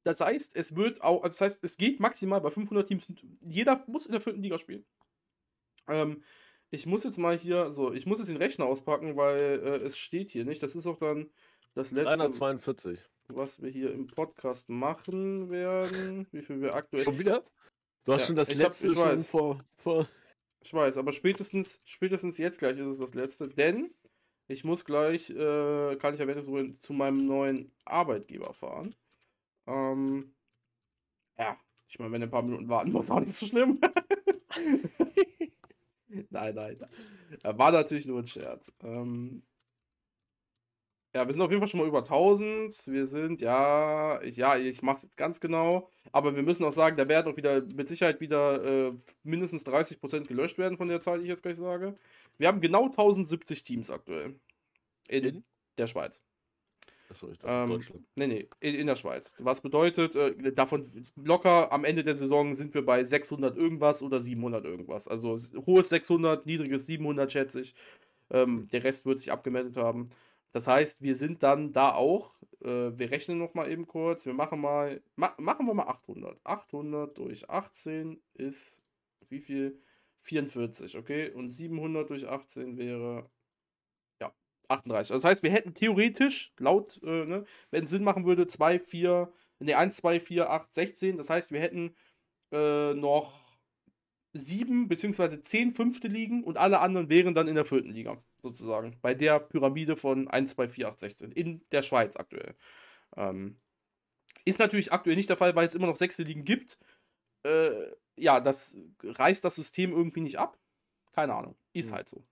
Das 0.04 0.20
heißt, 0.22 0.56
es 0.56 0.76
wird 0.76 1.02
auch, 1.02 1.24
das 1.24 1.42
heißt, 1.42 1.64
es 1.64 1.76
geht 1.78 2.00
maximal 2.00 2.40
bei 2.42 2.50
500 2.52 2.88
Teams, 2.88 3.08
jeder 3.42 3.84
muss 3.88 4.06
in 4.06 4.12
der 4.12 4.22
vierten 4.22 4.44
Liga 4.44 4.58
spielen. 4.58 4.86
Ähm, 5.88 6.24
Ich 6.72 6.86
muss 6.88 7.04
jetzt 7.04 7.20
mal 7.20 7.38
hier, 7.38 7.70
so, 7.70 7.94
ich 7.94 8.06
muss 8.08 8.18
jetzt 8.20 8.30
den 8.30 8.38
Rechner 8.38 8.66
auspacken, 8.66 9.16
weil 9.16 9.62
äh, 9.64 9.86
es 9.86 9.96
steht 9.98 10.32
hier 10.32 10.44
nicht. 10.46 10.64
Das 10.64 10.76
ist 10.76 10.88
auch 10.88 10.98
dann 10.98 11.30
das 11.76 11.92
letzte, 11.92 12.18
342. 12.18 13.00
was 13.28 13.62
wir 13.62 13.70
hier 13.70 13.92
im 13.94 14.08
Podcast 14.08 14.70
machen 14.70 15.50
werden. 15.50 16.28
Wie 16.32 16.42
viel 16.42 16.62
wir 16.62 16.76
aktuell. 16.76 17.04
Schon 17.04 17.20
wieder? 17.20 17.44
Du 18.06 18.14
hast 18.14 18.22
Ja, 18.24 18.28
schon 18.28 18.36
das 18.36 18.50
ich 18.50 18.60
hab- 18.60 18.70
letzte 18.72 18.88
ich 18.88 18.94
schon 18.94 19.04
weiß. 19.04 19.30
vor, 19.30 19.58
vor. 19.78 20.08
Ich 20.62 20.74
weiß, 20.74 20.98
aber 20.98 21.12
spätestens, 21.12 21.82
spätestens 21.84 22.38
jetzt 22.38 22.60
gleich 22.60 22.78
ist 22.80 22.88
es 22.88 23.00
das 23.00 23.14
letzte, 23.14 23.48
denn 23.50 23.94
ich 24.48 24.64
muss 24.64 24.86
gleich, 24.86 25.30
äh, 25.30 25.96
kann 25.98 26.14
ich 26.14 26.20
ja 26.20 26.28
wenigstens 26.28 26.80
zu 26.80 26.94
meinem 26.94 27.26
neuen 27.26 27.72
Arbeitgeber 27.86 28.54
fahren. 28.54 28.96
Ähm, 29.68 30.34
ja, 31.38 31.58
ich 31.88 31.98
meine, 32.00 32.12
wenn 32.12 32.22
du 32.22 32.28
ein 32.28 32.32
paar 32.32 32.44
Minuten 32.44 32.70
warten 32.70 32.92
muss, 32.94 33.12
auch 33.12 33.20
nicht 33.20 33.34
so 33.34 33.46
schlimm. 33.46 33.80
nein, 36.30 36.56
nein, 36.56 36.78
nein. 36.80 36.90
Äh, 37.44 37.58
War 37.58 37.72
natürlich 37.72 38.06
nur 38.06 38.20
ein 38.20 38.28
Scherz. 38.28 38.72
Ähm, 38.82 39.44
ja, 41.16 41.26
wir 41.28 41.34
sind 41.34 41.42
auf 41.44 41.52
jeden 41.52 41.62
Fall 41.62 41.68
schon 41.68 41.80
mal 41.80 41.88
über 41.88 42.00
1000. 42.00 42.88
Wir 42.88 43.06
sind, 43.06 43.42
ja, 43.42 44.22
ich, 44.24 44.38
ja, 44.38 44.58
ich 44.58 44.82
mache 44.82 44.98
es 44.98 45.04
jetzt 45.04 45.18
ganz 45.18 45.40
genau. 45.40 45.90
Aber 46.12 46.36
wir 46.36 46.44
müssen 46.44 46.64
auch 46.66 46.72
sagen, 46.72 46.98
da 46.98 47.08
werden 47.08 47.32
auch 47.32 47.38
wieder 47.38 47.62
mit 47.62 47.88
Sicherheit 47.88 48.20
wieder 48.20 48.64
äh, 48.90 48.94
mindestens 49.24 49.66
30% 49.66 50.26
gelöscht 50.28 50.58
werden 50.58 50.78
von 50.78 50.88
der 50.88 51.02
Zahl, 51.02 51.20
die 51.20 51.24
ich 51.26 51.30
jetzt 51.30 51.44
gleich 51.44 51.58
sage. 51.58 51.98
Wir 52.38 52.48
haben 52.48 52.62
genau 52.62 52.86
1070 52.86 53.64
Teams 53.64 53.92
aktuell. 53.92 54.40
In, 55.08 55.24
In? 55.24 55.44
der 55.78 55.88
Schweiz. 55.88 56.24
Achso, 57.10 57.30
ich 57.30 57.38
dachte 57.38 57.54
Ähm, 57.54 57.70
Deutschland. 57.70 58.06
Nee, 58.16 58.28
nee, 58.28 58.50
in, 58.60 58.76
in 58.76 58.88
der 58.88 58.96
Schweiz. 58.96 59.36
Was 59.40 59.62
bedeutet, 59.62 60.16
äh, 60.16 60.52
davon 60.54 60.84
locker 61.16 61.72
am 61.72 61.86
Ende 61.86 62.04
der 62.04 62.16
Saison 62.16 62.54
sind 62.56 62.74
wir 62.74 62.86
bei 62.86 63.04
600 63.04 63.56
irgendwas 63.56 64.02
oder 64.02 64.20
700 64.20 64.66
irgendwas. 64.66 65.08
Also 65.08 65.38
hohes 65.68 65.90
600, 65.90 66.46
niedriges 66.46 66.88
700 66.88 67.32
schätze 67.32 67.60
ich. 67.60 67.76
Ähm, 68.32 68.68
der 68.72 68.84
Rest 68.84 69.06
wird 69.06 69.20
sich 69.20 69.32
abgemeldet 69.32 69.78
haben. 69.78 70.06
Das 70.54 70.68
heißt, 70.68 71.02
wir 71.04 71.16
sind 71.16 71.44
dann 71.44 71.74
da 71.74 71.94
auch. 71.94 72.42
Äh, 72.62 72.98
wir 72.98 73.12
rechnen 73.12 73.40
noch 73.40 73.54
mal 73.54 73.70
eben 73.72 73.88
kurz. 73.88 74.26
Wir 74.26 74.34
machen 74.34 74.62
mal, 74.62 75.02
ma 75.16 75.34
machen 75.38 75.66
wir 75.68 75.74
mal 75.74 75.88
800. 75.88 76.40
800 76.46 77.18
durch 77.18 77.50
18 77.50 78.22
ist 78.36 78.84
wie 79.30 79.42
viel? 79.42 79.82
44, 80.24 80.98
okay? 80.98 81.32
Und 81.32 81.50
700 81.50 82.10
durch 82.10 82.28
18 82.28 82.78
wäre 82.78 83.30
ja 84.22 84.34
38. 84.70 85.14
Das 85.14 85.26
heißt, 85.26 85.44
wir 85.44 85.52
hätten 85.52 85.74
theoretisch 85.74 86.54
laut, 86.58 87.02
äh, 87.04 87.26
ne, 87.26 87.46
wenn 87.72 87.88
Sinn 87.88 88.04
machen 88.04 88.26
würde, 88.26 88.48
2, 88.48 88.80
4, 88.80 89.32
ne, 89.60 89.76
1, 89.78 89.98
2, 89.98 90.20
4, 90.20 90.50
8, 90.50 90.74
16. 90.74 91.18
Das 91.18 91.30
heißt, 91.30 91.52
wir 91.52 91.60
hätten 91.60 91.96
äh, 92.52 92.94
noch 92.94 93.53
7 94.34 94.88
bzw. 94.88 95.42
10 95.42 95.72
fünfte 95.72 96.08
Ligen 96.08 96.44
und 96.44 96.58
alle 96.58 96.80
anderen 96.80 97.10
wären 97.10 97.36
dann 97.36 97.48
in 97.48 97.56
der 97.56 97.66
vierten 97.66 97.92
Liga, 97.92 98.22
sozusagen. 98.42 98.98
Bei 99.02 99.14
der 99.14 99.40
Pyramide 99.40 99.96
von 99.96 100.28
1, 100.28 100.52
2, 100.52 100.68
4, 100.68 100.88
8, 100.90 101.00
16. 101.00 101.32
In 101.32 101.64
der 101.72 101.82
Schweiz 101.84 102.16
aktuell. 102.18 102.56
Ähm, 103.16 103.60
ist 104.46 104.60
natürlich 104.60 104.92
aktuell 104.92 105.16
nicht 105.16 105.30
der 105.30 105.38
Fall, 105.38 105.56
weil 105.56 105.68
es 105.68 105.76
immer 105.76 105.88
noch 105.88 105.96
sechste 105.96 106.24
Ligen 106.24 106.44
gibt. 106.44 106.78
Äh, 107.44 107.92
ja, 108.18 108.40
das 108.40 108.76
reißt 109.04 109.44
das 109.44 109.56
System 109.56 109.92
irgendwie 109.92 110.22
nicht 110.22 110.40
ab. 110.40 110.58
Keine 111.14 111.34
Ahnung. 111.36 111.56
Ist 111.74 111.90
Hm. 111.90 111.96
halt 111.96 112.10
so. 112.10 112.26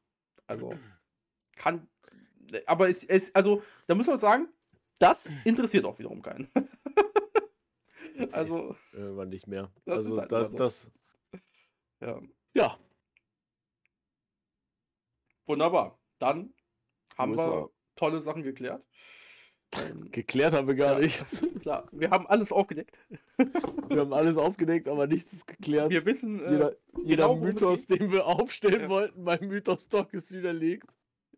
Also, 0.47 0.73
kann. 1.55 1.87
Aber 2.65 2.89
es, 2.89 3.03
es, 3.03 3.33
also, 3.35 3.61
da 3.87 3.95
muss 3.95 4.07
man 4.07 4.17
sagen, 4.17 4.47
das 4.99 5.33
interessiert 5.45 5.85
auch 5.85 5.99
wiederum 5.99 6.21
keinen. 6.21 6.49
also, 8.31 8.75
Irgendwann 8.93 9.29
nicht 9.29 9.47
mehr. 9.47 9.71
Das 9.85 9.97
also 9.97 10.09
ist 10.09 10.17
halt 10.19 10.31
das, 10.31 10.51
so. 10.51 10.57
das, 10.57 10.91
ja, 12.01 12.21
ja, 12.53 12.77
wunderbar. 15.47 15.99
Dann 16.19 16.53
haben 17.17 17.31
USA. 17.31 17.51
wir 17.51 17.69
tolle 17.95 18.19
Sachen 18.19 18.43
geklärt. 18.43 18.87
Ähm, 19.73 20.11
geklärt 20.11 20.53
haben 20.53 20.67
wir 20.67 20.75
gar 20.75 20.93
Ja. 20.93 20.99
nichts. 20.99 21.43
klar, 21.61 21.87
wir 21.91 22.09
haben 22.09 22.27
alles 22.27 22.51
aufgedeckt. 22.51 22.99
Wir 23.89 24.01
haben 24.01 24.13
alles 24.13 24.37
aufgedeckt, 24.37 24.87
aber 24.87 25.07
nichts 25.07 25.33
ist 25.33 25.47
geklärt. 25.47 25.89
Wir 25.89 26.05
wissen, 26.05 26.39
äh, 26.43 26.51
jeder 26.51 26.75
jeder 27.03 27.27
genau, 27.29 27.35
Mythos, 27.35 27.87
den 27.87 28.11
wir 28.11 28.25
aufstellen 28.25 28.81
Ja. 28.81 28.89
wollten, 28.89 29.23
beim 29.25 29.47
Mythos 29.47 29.87
Talk 29.87 30.13
ist 30.13 30.31
widerlegt. 30.31 30.87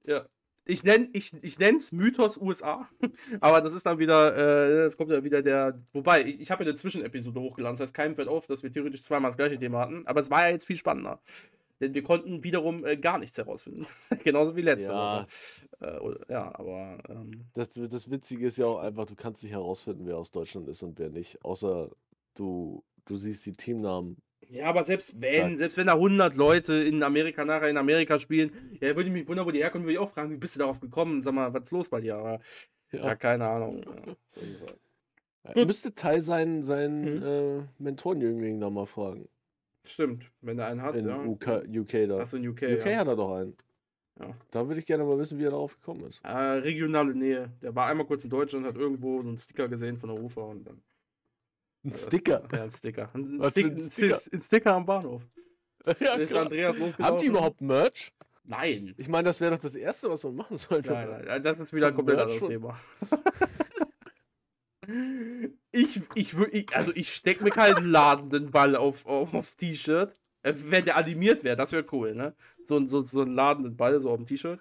Ja. 0.03 0.27
Ich 0.65 0.83
nenne 0.83 1.09
ich, 1.13 1.33
ich 1.41 1.59
nenn's 1.59 1.91
Mythos 1.91 2.37
USA, 2.37 2.87
aber 3.41 3.61
das 3.61 3.73
ist 3.73 3.85
dann 3.85 3.99
wieder, 3.99 4.35
äh, 4.35 4.83
das 4.85 4.95
kommt 4.95 5.11
ja 5.11 5.23
wieder 5.23 5.41
der, 5.41 5.77
wobei, 5.91 6.23
ich, 6.23 6.39
ich 6.39 6.51
habe 6.51 6.63
ja 6.63 6.69
eine 6.69 6.75
Zwischenepisode 6.75 7.39
hochgeladen, 7.41 7.73
das 7.73 7.81
heißt, 7.81 7.93
keinem 7.93 8.15
fällt 8.15 8.29
auf, 8.29 8.47
dass 8.47 8.63
wir 8.63 8.71
theoretisch 8.71 9.01
zweimal 9.03 9.29
das 9.29 9.37
gleiche 9.37 9.57
Thema 9.57 9.79
hatten, 9.79 10.07
aber 10.07 10.21
es 10.21 10.29
war 10.31 10.43
ja 10.45 10.51
jetzt 10.51 10.65
viel 10.65 10.77
spannender, 10.77 11.19
denn 11.81 11.93
wir 11.93 12.01
konnten 12.03 12.45
wiederum 12.45 12.85
äh, 12.85 12.95
gar 12.95 13.17
nichts 13.17 13.37
herausfinden, 13.37 13.85
genauso 14.23 14.55
wie 14.55 14.61
letzte 14.61 14.93
Ja. 14.93 15.25
Woche. 15.25 15.27
Äh, 15.81 15.99
oder- 15.99 16.29
ja, 16.29 16.55
aber, 16.57 16.97
ähm, 17.09 17.41
Das, 17.55 17.69
das 17.71 18.09
Witzige 18.09 18.47
ist 18.47 18.57
ja 18.57 18.65
auch 18.67 18.79
einfach, 18.79 19.05
du 19.05 19.15
kannst 19.15 19.43
nicht 19.43 19.51
herausfinden, 19.51 20.05
wer 20.05 20.17
aus 20.17 20.31
Deutschland 20.31 20.69
ist 20.69 20.81
und 20.81 20.97
wer 20.97 21.09
nicht. 21.09 21.43
Außer 21.43 21.89
du, 22.35 22.83
du 23.05 23.17
siehst 23.17 23.45
die 23.45 23.53
Teamnamen. 23.53 24.15
Ja, 24.49 24.65
aber 24.67 24.83
selbst 24.83 25.19
wenn, 25.21 25.51
Sag. 25.51 25.57
selbst 25.59 25.77
wenn 25.77 25.87
da 25.87 25.93
100 25.93 26.35
Leute 26.35 26.73
in 26.73 27.01
Amerika 27.03 27.45
nachher 27.45 27.69
in 27.69 27.77
Amerika 27.77 28.17
spielen, 28.19 28.51
ja, 28.81 28.95
würde 28.95 29.03
ich 29.09 29.11
mich 29.13 29.27
wundern, 29.27 29.45
wo 29.45 29.51
die 29.51 29.59
herkommen, 29.59 29.85
würde 29.85 29.93
ich 29.93 29.99
auch 29.99 30.09
fragen, 30.09 30.31
wie 30.31 30.37
bist 30.37 30.55
du 30.55 30.59
darauf 30.59 30.79
gekommen, 30.79 31.21
sag 31.21 31.33
mal, 31.33 31.53
was 31.53 31.63
ist 31.63 31.71
los 31.71 31.89
bei 31.89 32.01
dir, 32.01 32.15
aber, 32.15 32.39
ja, 32.91 33.05
Ja. 33.05 33.15
keine 33.15 33.47
Ahnung, 33.47 33.83
ja, 33.83 34.13
so 34.27 34.41
ist 34.41 34.55
es 34.55 34.61
halt. 34.63 34.77
Er 35.55 35.65
müsste 35.65 35.93
Teil 35.93 36.21
seinen, 36.21 36.63
seinen 36.63 37.17
Mhm. 37.17 37.23
äh, 37.23 37.83
Mentorenjüngling 37.83 38.59
da 38.61 38.69
mal 38.69 38.85
fragen. 38.85 39.27
Stimmt, 39.83 40.31
wenn 40.41 40.55
der 40.57 40.67
einen 40.67 40.81
hat, 40.81 40.95
In 40.95 41.07
ja. 41.07 41.17
UK, 41.21 41.63
UK 41.67 42.07
da. 42.07 42.19
Achso, 42.19 42.37
in 42.37 42.47
UK, 42.47 42.61
UK 42.79 42.85
ja. 42.85 42.97
hat 42.99 43.07
er 43.07 43.15
doch 43.17 43.35
einen. 43.35 43.57
Ja. 44.19 44.33
Da 44.51 44.67
würde 44.67 44.79
ich 44.79 44.85
gerne 44.85 45.03
mal 45.03 45.17
wissen, 45.17 45.39
wie 45.39 45.43
er 45.43 45.49
darauf 45.51 45.75
gekommen 45.77 46.05
ist. 46.05 46.23
Äh, 46.23 46.29
regionale 46.29 47.13
Nähe. 47.15 47.51
Der 47.61 47.75
war 47.75 47.87
einmal 47.87 48.05
kurz 48.05 48.23
in 48.23 48.29
Deutschland, 48.29 48.65
hat 48.65 48.77
irgendwo 48.77 49.21
so 49.21 49.29
einen 49.29 49.37
Sticker 49.39 49.67
gesehen 49.67 49.97
von 49.97 50.09
der 50.13 50.23
UFA 50.23 50.41
und 50.41 50.63
dann. 50.65 50.81
Ein 51.85 51.95
Sticker. 51.95 52.43
Ja, 52.51 52.63
ein 52.63 52.71
Sticker. 52.71 53.09
Ein, 53.13 53.39
Was 53.39 53.51
Stick, 53.51 53.65
ein 53.65 53.89
Sticker? 53.91 54.17
Ein 54.33 54.41
Sticker 54.41 54.73
am 54.73 54.85
Bahnhof. 54.85 55.23
Ja, 55.99 56.13
ist 56.15 56.29
klar. 56.29 56.43
Andreas 56.43 56.77
losgelaufen. 56.77 57.03
Haben 57.05 57.17
die 57.19 57.25
überhaupt 57.25 57.59
Merch? 57.59 58.13
Nein. 58.45 58.93
Ich 58.97 59.09
meine, 59.09 59.25
das 59.25 59.41
wäre 59.41 59.51
doch 59.51 59.59
das 59.61 59.75
Erste, 59.75 60.09
was 60.09 60.23
man 60.23 60.35
machen 60.35 60.55
sollte. 60.55 60.93
Nein, 60.93 61.23
nein, 61.25 61.43
das 61.43 61.59
ist 61.59 61.73
wieder 61.73 61.87
ein 61.87 61.95
komplett 61.95 62.19
anderes. 62.19 62.45
Thema. 62.45 62.79
ich, 65.71 66.01
ich, 66.15 66.37
ich, 66.51 66.75
also 66.75 66.91
ich 66.95 67.13
steck 67.13 67.41
mir 67.41 67.49
keinen 67.49 67.85
ladenden 67.89 68.51
Ball 68.51 68.75
auf, 68.75 69.05
auf, 69.05 69.33
aufs 69.33 69.55
T-Shirt. 69.55 70.15
Äh, 70.43 70.53
Wenn 70.55 70.85
der 70.85 70.97
animiert 70.97 71.43
wäre, 71.43 71.55
das 71.55 71.71
wäre 71.71 71.85
cool, 71.91 72.13
ne? 72.15 72.35
So, 72.63 72.85
so, 72.85 73.01
so 73.01 73.21
einen 73.21 73.33
ladenden 73.33 73.77
Ball 73.77 73.99
so 74.01 74.09
auf 74.09 74.17
dem 74.17 74.25
T-Shirt. 74.25 74.59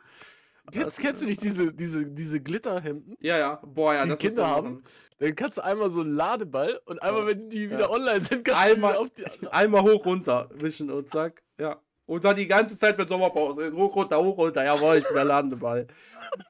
Jetzt 0.72 0.84
Das- 0.84 0.98
kennst 0.98 1.22
du 1.22 1.26
nicht 1.26 1.42
diese, 1.42 1.72
diese, 1.72 2.06
diese 2.06 2.40
Glitterhemden? 2.40 3.16
Ja, 3.20 3.36
ja. 3.38 3.60
Boah, 3.64 3.94
ja, 3.94 4.02
Die 4.04 4.10
das 4.10 4.18
Kinder 4.20 4.46
haben? 4.48 4.84
Dann 5.22 5.36
kannst 5.36 5.56
du 5.58 5.62
einmal 5.64 5.88
so 5.88 6.00
einen 6.00 6.10
Ladeball 6.16 6.80
und 6.84 7.00
einmal, 7.00 7.22
Ja. 7.22 7.26
wenn 7.28 7.48
die 7.48 7.70
wieder 7.70 7.80
Ja. 7.82 7.90
online 7.90 8.24
sind, 8.24 8.44
kannst 8.44 8.60
Einmal- 8.60 8.94
du 8.94 8.98
auf 8.98 9.10
die 9.10 9.24
Einmal 9.52 9.82
hoch, 9.82 10.04
runter, 10.04 10.48
wischen 10.54 10.90
und 10.90 11.08
zack. 11.08 11.42
Ja. 11.58 11.80
Und 12.06 12.24
dann 12.24 12.34
die 12.34 12.48
ganze 12.48 12.76
Zeit 12.76 12.96
für 12.96 13.06
Sommerpause. 13.06 13.72
Hoch, 13.72 13.94
runter, 13.94 14.20
hoch, 14.20 14.36
runter. 14.36 14.64
Jawohl, 14.64 14.96
ich 14.96 15.04
bin 15.04 15.14
der 15.14 15.24
ladende 15.24 15.56
Ball. 15.56 15.86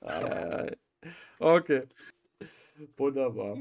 Äh, 0.00 0.74
okay. 1.38 1.82
Wunderbar. 2.96 3.58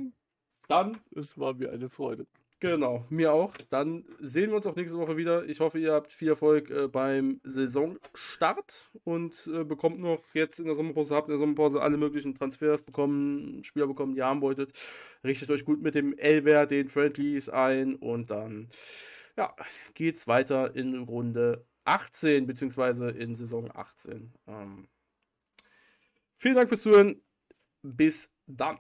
Dann, 0.70 0.98
Es 1.14 1.38
war 1.38 1.54
mir 1.56 1.72
eine 1.72 1.90
Freude. 1.90 2.26
Genau, 2.62 3.06
mir 3.10 3.34
auch. 3.34 3.58
Dann 3.70 4.06
sehen 4.22 4.52
wir 4.52 4.56
uns 4.56 4.66
auch 4.68 4.78
nächste 4.78 4.98
Woche 4.98 5.18
wieder. 5.18 5.44
Ich 5.50 5.60
hoffe, 5.60 5.78
ihr 5.80 5.92
habt 5.92 6.14
viel 6.14 6.30
Erfolg 6.30 6.70
äh, 6.70 6.88
beim 6.88 7.42
Saisonstart 7.44 8.92
und 9.04 9.50
äh, 9.54 9.66
bekommt 9.66 10.00
noch 10.00 10.22
jetzt 10.34 10.62
in 10.62 10.68
der 10.68 10.76
Sommerpause, 10.76 11.16
habt 11.16 11.28
in 11.28 11.34
der 11.34 11.40
Sommerpause 11.40 11.82
alle 11.82 11.98
möglichen 11.98 12.34
Transfers 12.34 12.82
bekommen, 12.82 13.66
Spieler 13.66 13.88
bekommen, 13.88 14.14
die 14.14 14.20
ihr 14.20 14.26
haben 14.26 14.42
wolltet. 14.42 14.72
Richtet 15.26 15.50
euch 15.50 15.66
gut 15.66 15.82
mit 15.82 15.96
dem 15.96 16.18
L-Wert, 16.18 16.72
den 16.72 16.88
Friendlies 16.88 17.50
ein 17.50 17.96
und 17.96 18.32
dann 18.32 18.70
ja, 19.38 19.54
geht's 19.94 20.28
weiter 20.28 20.76
in 20.76 20.96
Runde 20.96 21.66
18, 21.86 22.46
beziehungsweise 22.46 23.10
in 23.10 23.36
Saison 23.36 23.70
18. 23.74 24.34
Ähm, 24.48 24.88
vielen 26.36 26.56
Dank 26.56 26.70
fürs 26.70 26.82
Zuhören. 26.82 27.22
Bis 27.82 28.32
dann. 28.46 28.78